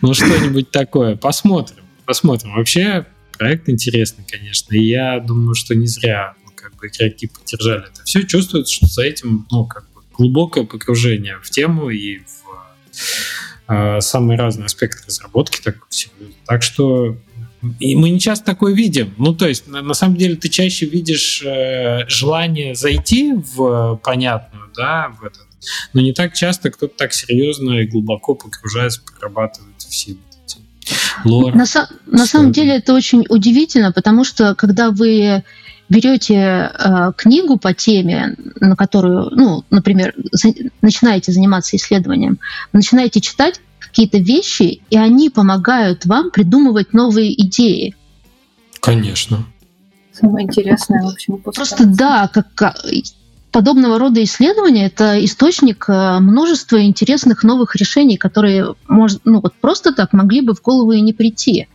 Ну, 0.00 0.14
что-нибудь 0.14 0.70
такое. 0.70 1.16
Посмотрим. 1.16 1.84
Посмотрим. 2.06 2.54
Вообще, 2.54 3.06
проект 3.38 3.68
интересный, 3.68 4.24
конечно. 4.30 4.74
И 4.74 4.82
я 4.82 5.20
думаю, 5.20 5.54
что 5.54 5.74
не 5.74 5.86
зря 5.86 6.34
ну, 6.44 6.52
как 6.54 6.76
бы 6.76 6.88
игроки 6.88 7.26
поддержали 7.26 7.84
это. 7.84 8.02
Все 8.04 8.22
чувствуется, 8.22 8.74
что 8.74 8.86
за 8.86 9.02
этим, 9.02 9.46
ну, 9.50 9.66
как 9.66 9.84
бы 9.92 10.02
глубокое 10.12 10.64
погружение 10.64 11.38
в 11.42 11.50
тему 11.50 11.90
и 11.90 12.18
в 12.18 13.72
э, 13.72 14.00
самые 14.00 14.38
разные 14.38 14.66
аспекты 14.66 15.04
разработки. 15.06 15.60
Так, 15.62 15.76
так 16.46 16.62
что 16.62 17.16
и 17.80 17.96
мы 17.96 18.10
не 18.10 18.20
часто 18.20 18.44
такое 18.44 18.74
видим. 18.74 19.14
Ну, 19.18 19.34
то 19.34 19.48
есть, 19.48 19.66
на, 19.66 19.82
на 19.82 19.94
самом 19.94 20.16
деле, 20.16 20.36
ты 20.36 20.48
чаще 20.48 20.86
видишь 20.86 21.42
э, 21.44 22.06
желание 22.08 22.74
зайти 22.74 23.32
в 23.32 23.96
понятную, 24.02 24.70
да, 24.76 25.14
в 25.20 25.24
этот 25.24 25.46
но 25.92 26.00
не 26.00 26.12
так 26.12 26.34
часто 26.34 26.70
кто-то 26.70 26.94
так 26.96 27.12
серьезно 27.12 27.80
и 27.80 27.86
глубоко 27.86 28.34
погружается, 28.34 29.00
прорабатывает 29.02 29.74
все 29.78 30.12
вот 30.12 30.20
эти 30.44 30.58
лор. 31.24 31.54
На, 31.54 31.64
са- 31.64 31.88
на 32.06 32.26
самом 32.26 32.52
деле 32.52 32.76
это 32.76 32.94
очень 32.94 33.24
удивительно, 33.28 33.92
потому 33.92 34.24
что 34.24 34.54
когда 34.54 34.90
вы 34.90 35.44
берете 35.88 36.34
э, 36.34 37.12
книгу 37.16 37.58
по 37.58 37.74
теме, 37.74 38.36
на 38.60 38.76
которую, 38.76 39.30
ну, 39.32 39.64
например, 39.70 40.14
за, 40.32 40.52
начинаете 40.82 41.32
заниматься 41.32 41.76
исследованием, 41.76 42.38
начинаете 42.72 43.20
читать 43.20 43.60
какие-то 43.78 44.18
вещи, 44.18 44.80
и 44.90 44.96
они 44.96 45.30
помогают 45.30 46.06
вам 46.06 46.30
придумывать 46.30 46.92
новые 46.92 47.32
идеи. 47.46 47.94
Конечно. 48.80 49.46
Самое 50.12 50.46
интересное, 50.46 51.02
в 51.02 51.08
общем, 51.08 51.38
Просто 51.38 51.86
да, 51.86 52.30
как, 52.32 52.84
подобного 53.54 54.00
рода 54.00 54.20
исследования 54.24 54.86
это 54.86 55.24
источник 55.24 55.84
э, 55.88 56.18
множества 56.18 56.82
интересных 56.82 57.44
новых 57.44 57.76
решений, 57.76 58.16
которые 58.16 58.74
может, 58.88 59.20
ну 59.24 59.40
вот 59.40 59.54
просто 59.54 59.92
так 59.92 60.12
могли 60.12 60.40
бы 60.40 60.54
в 60.54 60.60
голову 60.60 60.90
и 60.90 61.00
не 61.00 61.12
прийти. 61.12 61.68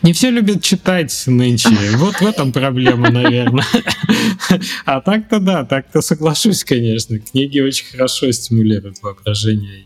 Не 0.00 0.14
все 0.14 0.30
любят 0.30 0.62
читать 0.62 1.12
нынче. 1.26 1.68
Вот 1.96 2.14
в 2.14 2.26
этом 2.26 2.52
проблема, 2.52 3.10
наверное. 3.10 3.66
А 4.86 5.02
так-то 5.02 5.40
да, 5.40 5.66
так-то 5.66 6.00
соглашусь, 6.00 6.64
конечно. 6.64 7.18
Книги 7.18 7.60
очень 7.60 7.86
хорошо 7.92 8.32
стимулируют 8.32 8.96
воображение 9.02 9.84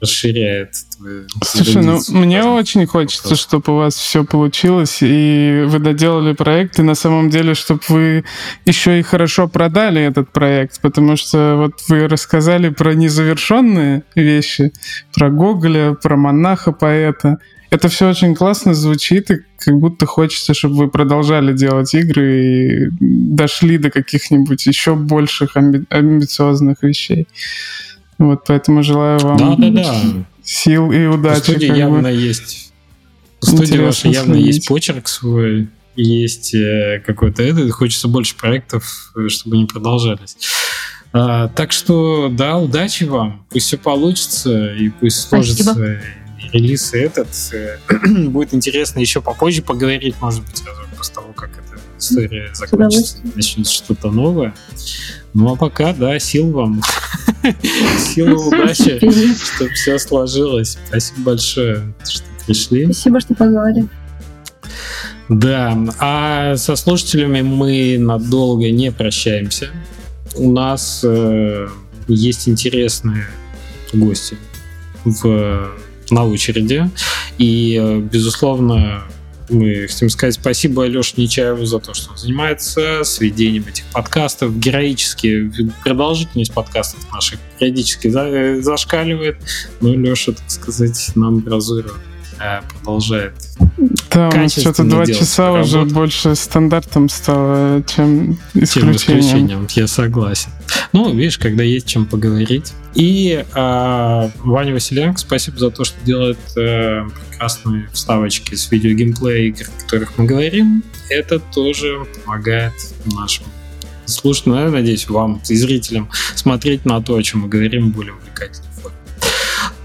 расширяет 0.00 0.72
твою 0.96 1.26
Слушай, 1.42 1.82
ну 1.82 2.00
мне 2.10 2.44
очень 2.44 2.86
хочется, 2.86 3.34
чтобы 3.34 3.72
у 3.72 3.76
вас 3.76 3.94
все 3.94 4.24
получилось, 4.24 4.98
и 5.00 5.64
вы 5.66 5.78
доделали 5.78 6.32
проект, 6.34 6.78
и 6.78 6.82
на 6.82 6.94
самом 6.94 7.30
деле, 7.30 7.54
чтобы 7.54 7.80
вы 7.88 8.24
еще 8.64 8.98
и 8.98 9.02
хорошо 9.02 9.48
продали 9.48 10.02
этот 10.02 10.32
проект, 10.32 10.80
потому 10.80 11.16
что 11.16 11.56
вот 11.56 11.80
вы 11.88 12.08
рассказали 12.08 12.68
про 12.68 12.94
незавершенные 12.94 14.02
вещи, 14.14 14.72
про 15.14 15.30
Гоголя, 15.30 15.94
про 15.94 16.16
монаха 16.16 16.72
поэта. 16.72 17.38
Это 17.70 17.88
все 17.88 18.08
очень 18.08 18.34
классно 18.34 18.74
звучит, 18.74 19.30
и 19.30 19.38
как 19.58 19.74
будто 19.74 20.06
хочется, 20.06 20.54
чтобы 20.54 20.76
вы 20.76 20.88
продолжали 20.88 21.52
делать 21.52 21.94
игры 21.94 22.44
и 22.44 22.88
дошли 23.00 23.76
до 23.78 23.90
каких-нибудь 23.90 24.66
еще 24.66 24.94
больших 24.94 25.56
амби- 25.56 25.84
амбициозных 25.90 26.82
вещей. 26.82 27.26
Вот 28.18 28.44
поэтому 28.46 28.82
желаю 28.82 29.18
вам 29.20 29.36
да, 29.36 29.56
да, 29.56 29.70
да. 29.70 30.24
сил 30.42 30.90
и 30.90 31.06
удачи. 31.06 31.40
В 31.40 31.44
студии 31.44 31.76
явно 31.76 32.08
бы. 32.08 32.14
есть. 32.14 32.72
В 33.40 33.46
студии 33.46 33.78
вашей 33.78 34.10
явно 34.10 34.34
следить. 34.34 34.54
есть 34.54 34.68
почерк 34.68 35.08
свой, 35.08 35.68
есть 35.94 36.54
э, 36.54 37.02
какой-то 37.04 37.42
это. 37.42 37.68
Хочется 37.70 38.08
больше 38.08 38.36
проектов, 38.36 39.12
чтобы 39.28 39.56
они 39.56 39.66
продолжались. 39.66 40.36
А, 41.12 41.48
так 41.48 41.72
что, 41.72 42.28
да, 42.30 42.58
удачи 42.58 43.04
вам. 43.04 43.46
Пусть 43.50 43.66
все 43.66 43.78
получится, 43.78 44.74
и 44.74 44.88
пусть 44.88 45.28
сложится 45.28 45.62
Спасибо. 45.62 46.00
релиз 46.52 46.94
этот. 46.94 47.28
Э, 47.52 47.78
будет 48.28 48.54
интересно 48.54 49.00
еще 49.00 49.20
попозже 49.20 49.62
поговорить, 49.62 50.16
может 50.20 50.44
быть, 50.44 50.56
сразу 50.56 50.80
после 50.96 51.14
того, 51.14 51.32
как 51.32 51.55
история 52.12 52.50
закончится, 52.54 53.18
начнется 53.34 53.72
что-то 53.72 54.10
новое. 54.10 54.54
Ну 55.34 55.52
а 55.52 55.56
пока, 55.56 55.92
да, 55.92 56.18
сил 56.18 56.50
вам. 56.50 56.82
Силы 57.98 58.46
удачи, 58.46 58.98
чтобы 59.54 59.70
все 59.72 59.98
сложилось. 59.98 60.78
Спасибо 60.88 61.20
большое, 61.20 61.94
что 62.08 62.24
пришли. 62.46 62.84
Спасибо, 62.84 63.20
что 63.20 63.34
позвали. 63.34 63.86
Да, 65.28 65.76
а 65.98 66.56
со 66.56 66.76
слушателями 66.76 67.42
мы 67.42 67.96
надолго 67.98 68.70
не 68.70 68.92
прощаемся. 68.92 69.70
У 70.36 70.52
нас 70.52 71.00
э, 71.02 71.68
есть 72.06 72.48
интересные 72.48 73.26
гости 73.92 74.36
в, 75.04 75.70
на 76.10 76.24
очереди. 76.24 76.88
И, 77.38 77.78
э, 77.80 77.98
безусловно, 78.00 79.02
мы 79.48 79.86
хотим 79.86 80.08
сказать 80.10 80.34
спасибо 80.34 80.84
Алёше 80.84 81.14
Нечаеву 81.16 81.64
за 81.64 81.78
то, 81.78 81.94
что 81.94 82.10
он 82.10 82.18
занимается 82.18 83.04
сведением 83.04 83.66
этих 83.68 83.84
подкастов. 83.86 84.58
Героически 84.58 85.50
продолжительность 85.82 86.52
подкастов 86.52 87.00
наших 87.12 87.38
периодически 87.58 88.08
э, 88.08 88.60
зашкаливает. 88.60 89.36
Но 89.80 89.94
Леша, 89.94 90.32
так 90.32 90.50
сказать, 90.50 91.12
нам 91.14 91.40
бразура 91.40 91.90
э, 91.90 92.15
продолжает 92.68 93.34
да, 94.10 94.28
у 94.28 94.36
нас 94.36 94.52
что-то 94.52 94.84
два 94.84 95.06
часа 95.06 95.48
работу. 95.48 95.64
уже 95.64 95.84
больше 95.84 96.34
стандартом 96.34 97.08
стало, 97.08 97.82
чем 97.82 98.38
исключением. 98.54 98.68
Чем 98.68 98.92
исключением, 98.92 99.68
я 99.74 99.86
согласен. 99.86 100.50
Ну, 100.92 101.12
видишь, 101.14 101.38
когда 101.38 101.62
есть 101.62 101.86
чем 101.86 102.06
поговорить. 102.06 102.72
И 102.94 103.44
э, 103.44 104.30
Ваня 104.42 104.72
Василенко, 104.72 105.18
спасибо 105.18 105.58
за 105.58 105.70
то, 105.70 105.84
что 105.84 105.96
делает 106.04 106.38
э, 106.56 107.02
прекрасные 107.30 107.88
вставочки 107.92 108.54
с 108.54 108.70
видео 108.72 108.92
геймплея 108.92 109.48
игр, 109.48 109.66
о 109.66 109.82
которых 109.82 110.16
мы 110.16 110.24
говорим. 110.24 110.82
Это 111.10 111.38
тоже 111.38 112.06
помогает 112.24 112.72
нашим 113.04 113.44
слушателям, 114.06 114.56
ну, 114.56 114.64
я 114.64 114.70
надеюсь, 114.70 115.08
вам 115.08 115.42
и 115.48 115.54
зрителям 115.54 116.08
смотреть 116.34 116.84
на 116.84 117.02
то, 117.02 117.16
о 117.16 117.22
чем 117.22 117.40
мы 117.40 117.48
говорим, 117.48 117.90
более 117.90 118.14
увлекательно. 118.14 118.65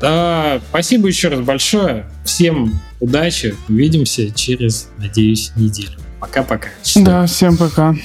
Да, 0.02 0.60
спасибо 0.69 1.07
еще 1.07 1.28
раз 1.30 1.40
большое. 1.41 2.06
Всем 2.26 2.80
удачи. 2.99 3.56
Увидимся 3.69 4.32
через, 4.32 4.90
надеюсь, 4.98 5.52
неделю. 5.56 5.99
Пока-пока. 6.19 6.69
Да, 6.95 7.26
всем 7.28 7.57
пока. 7.57 7.95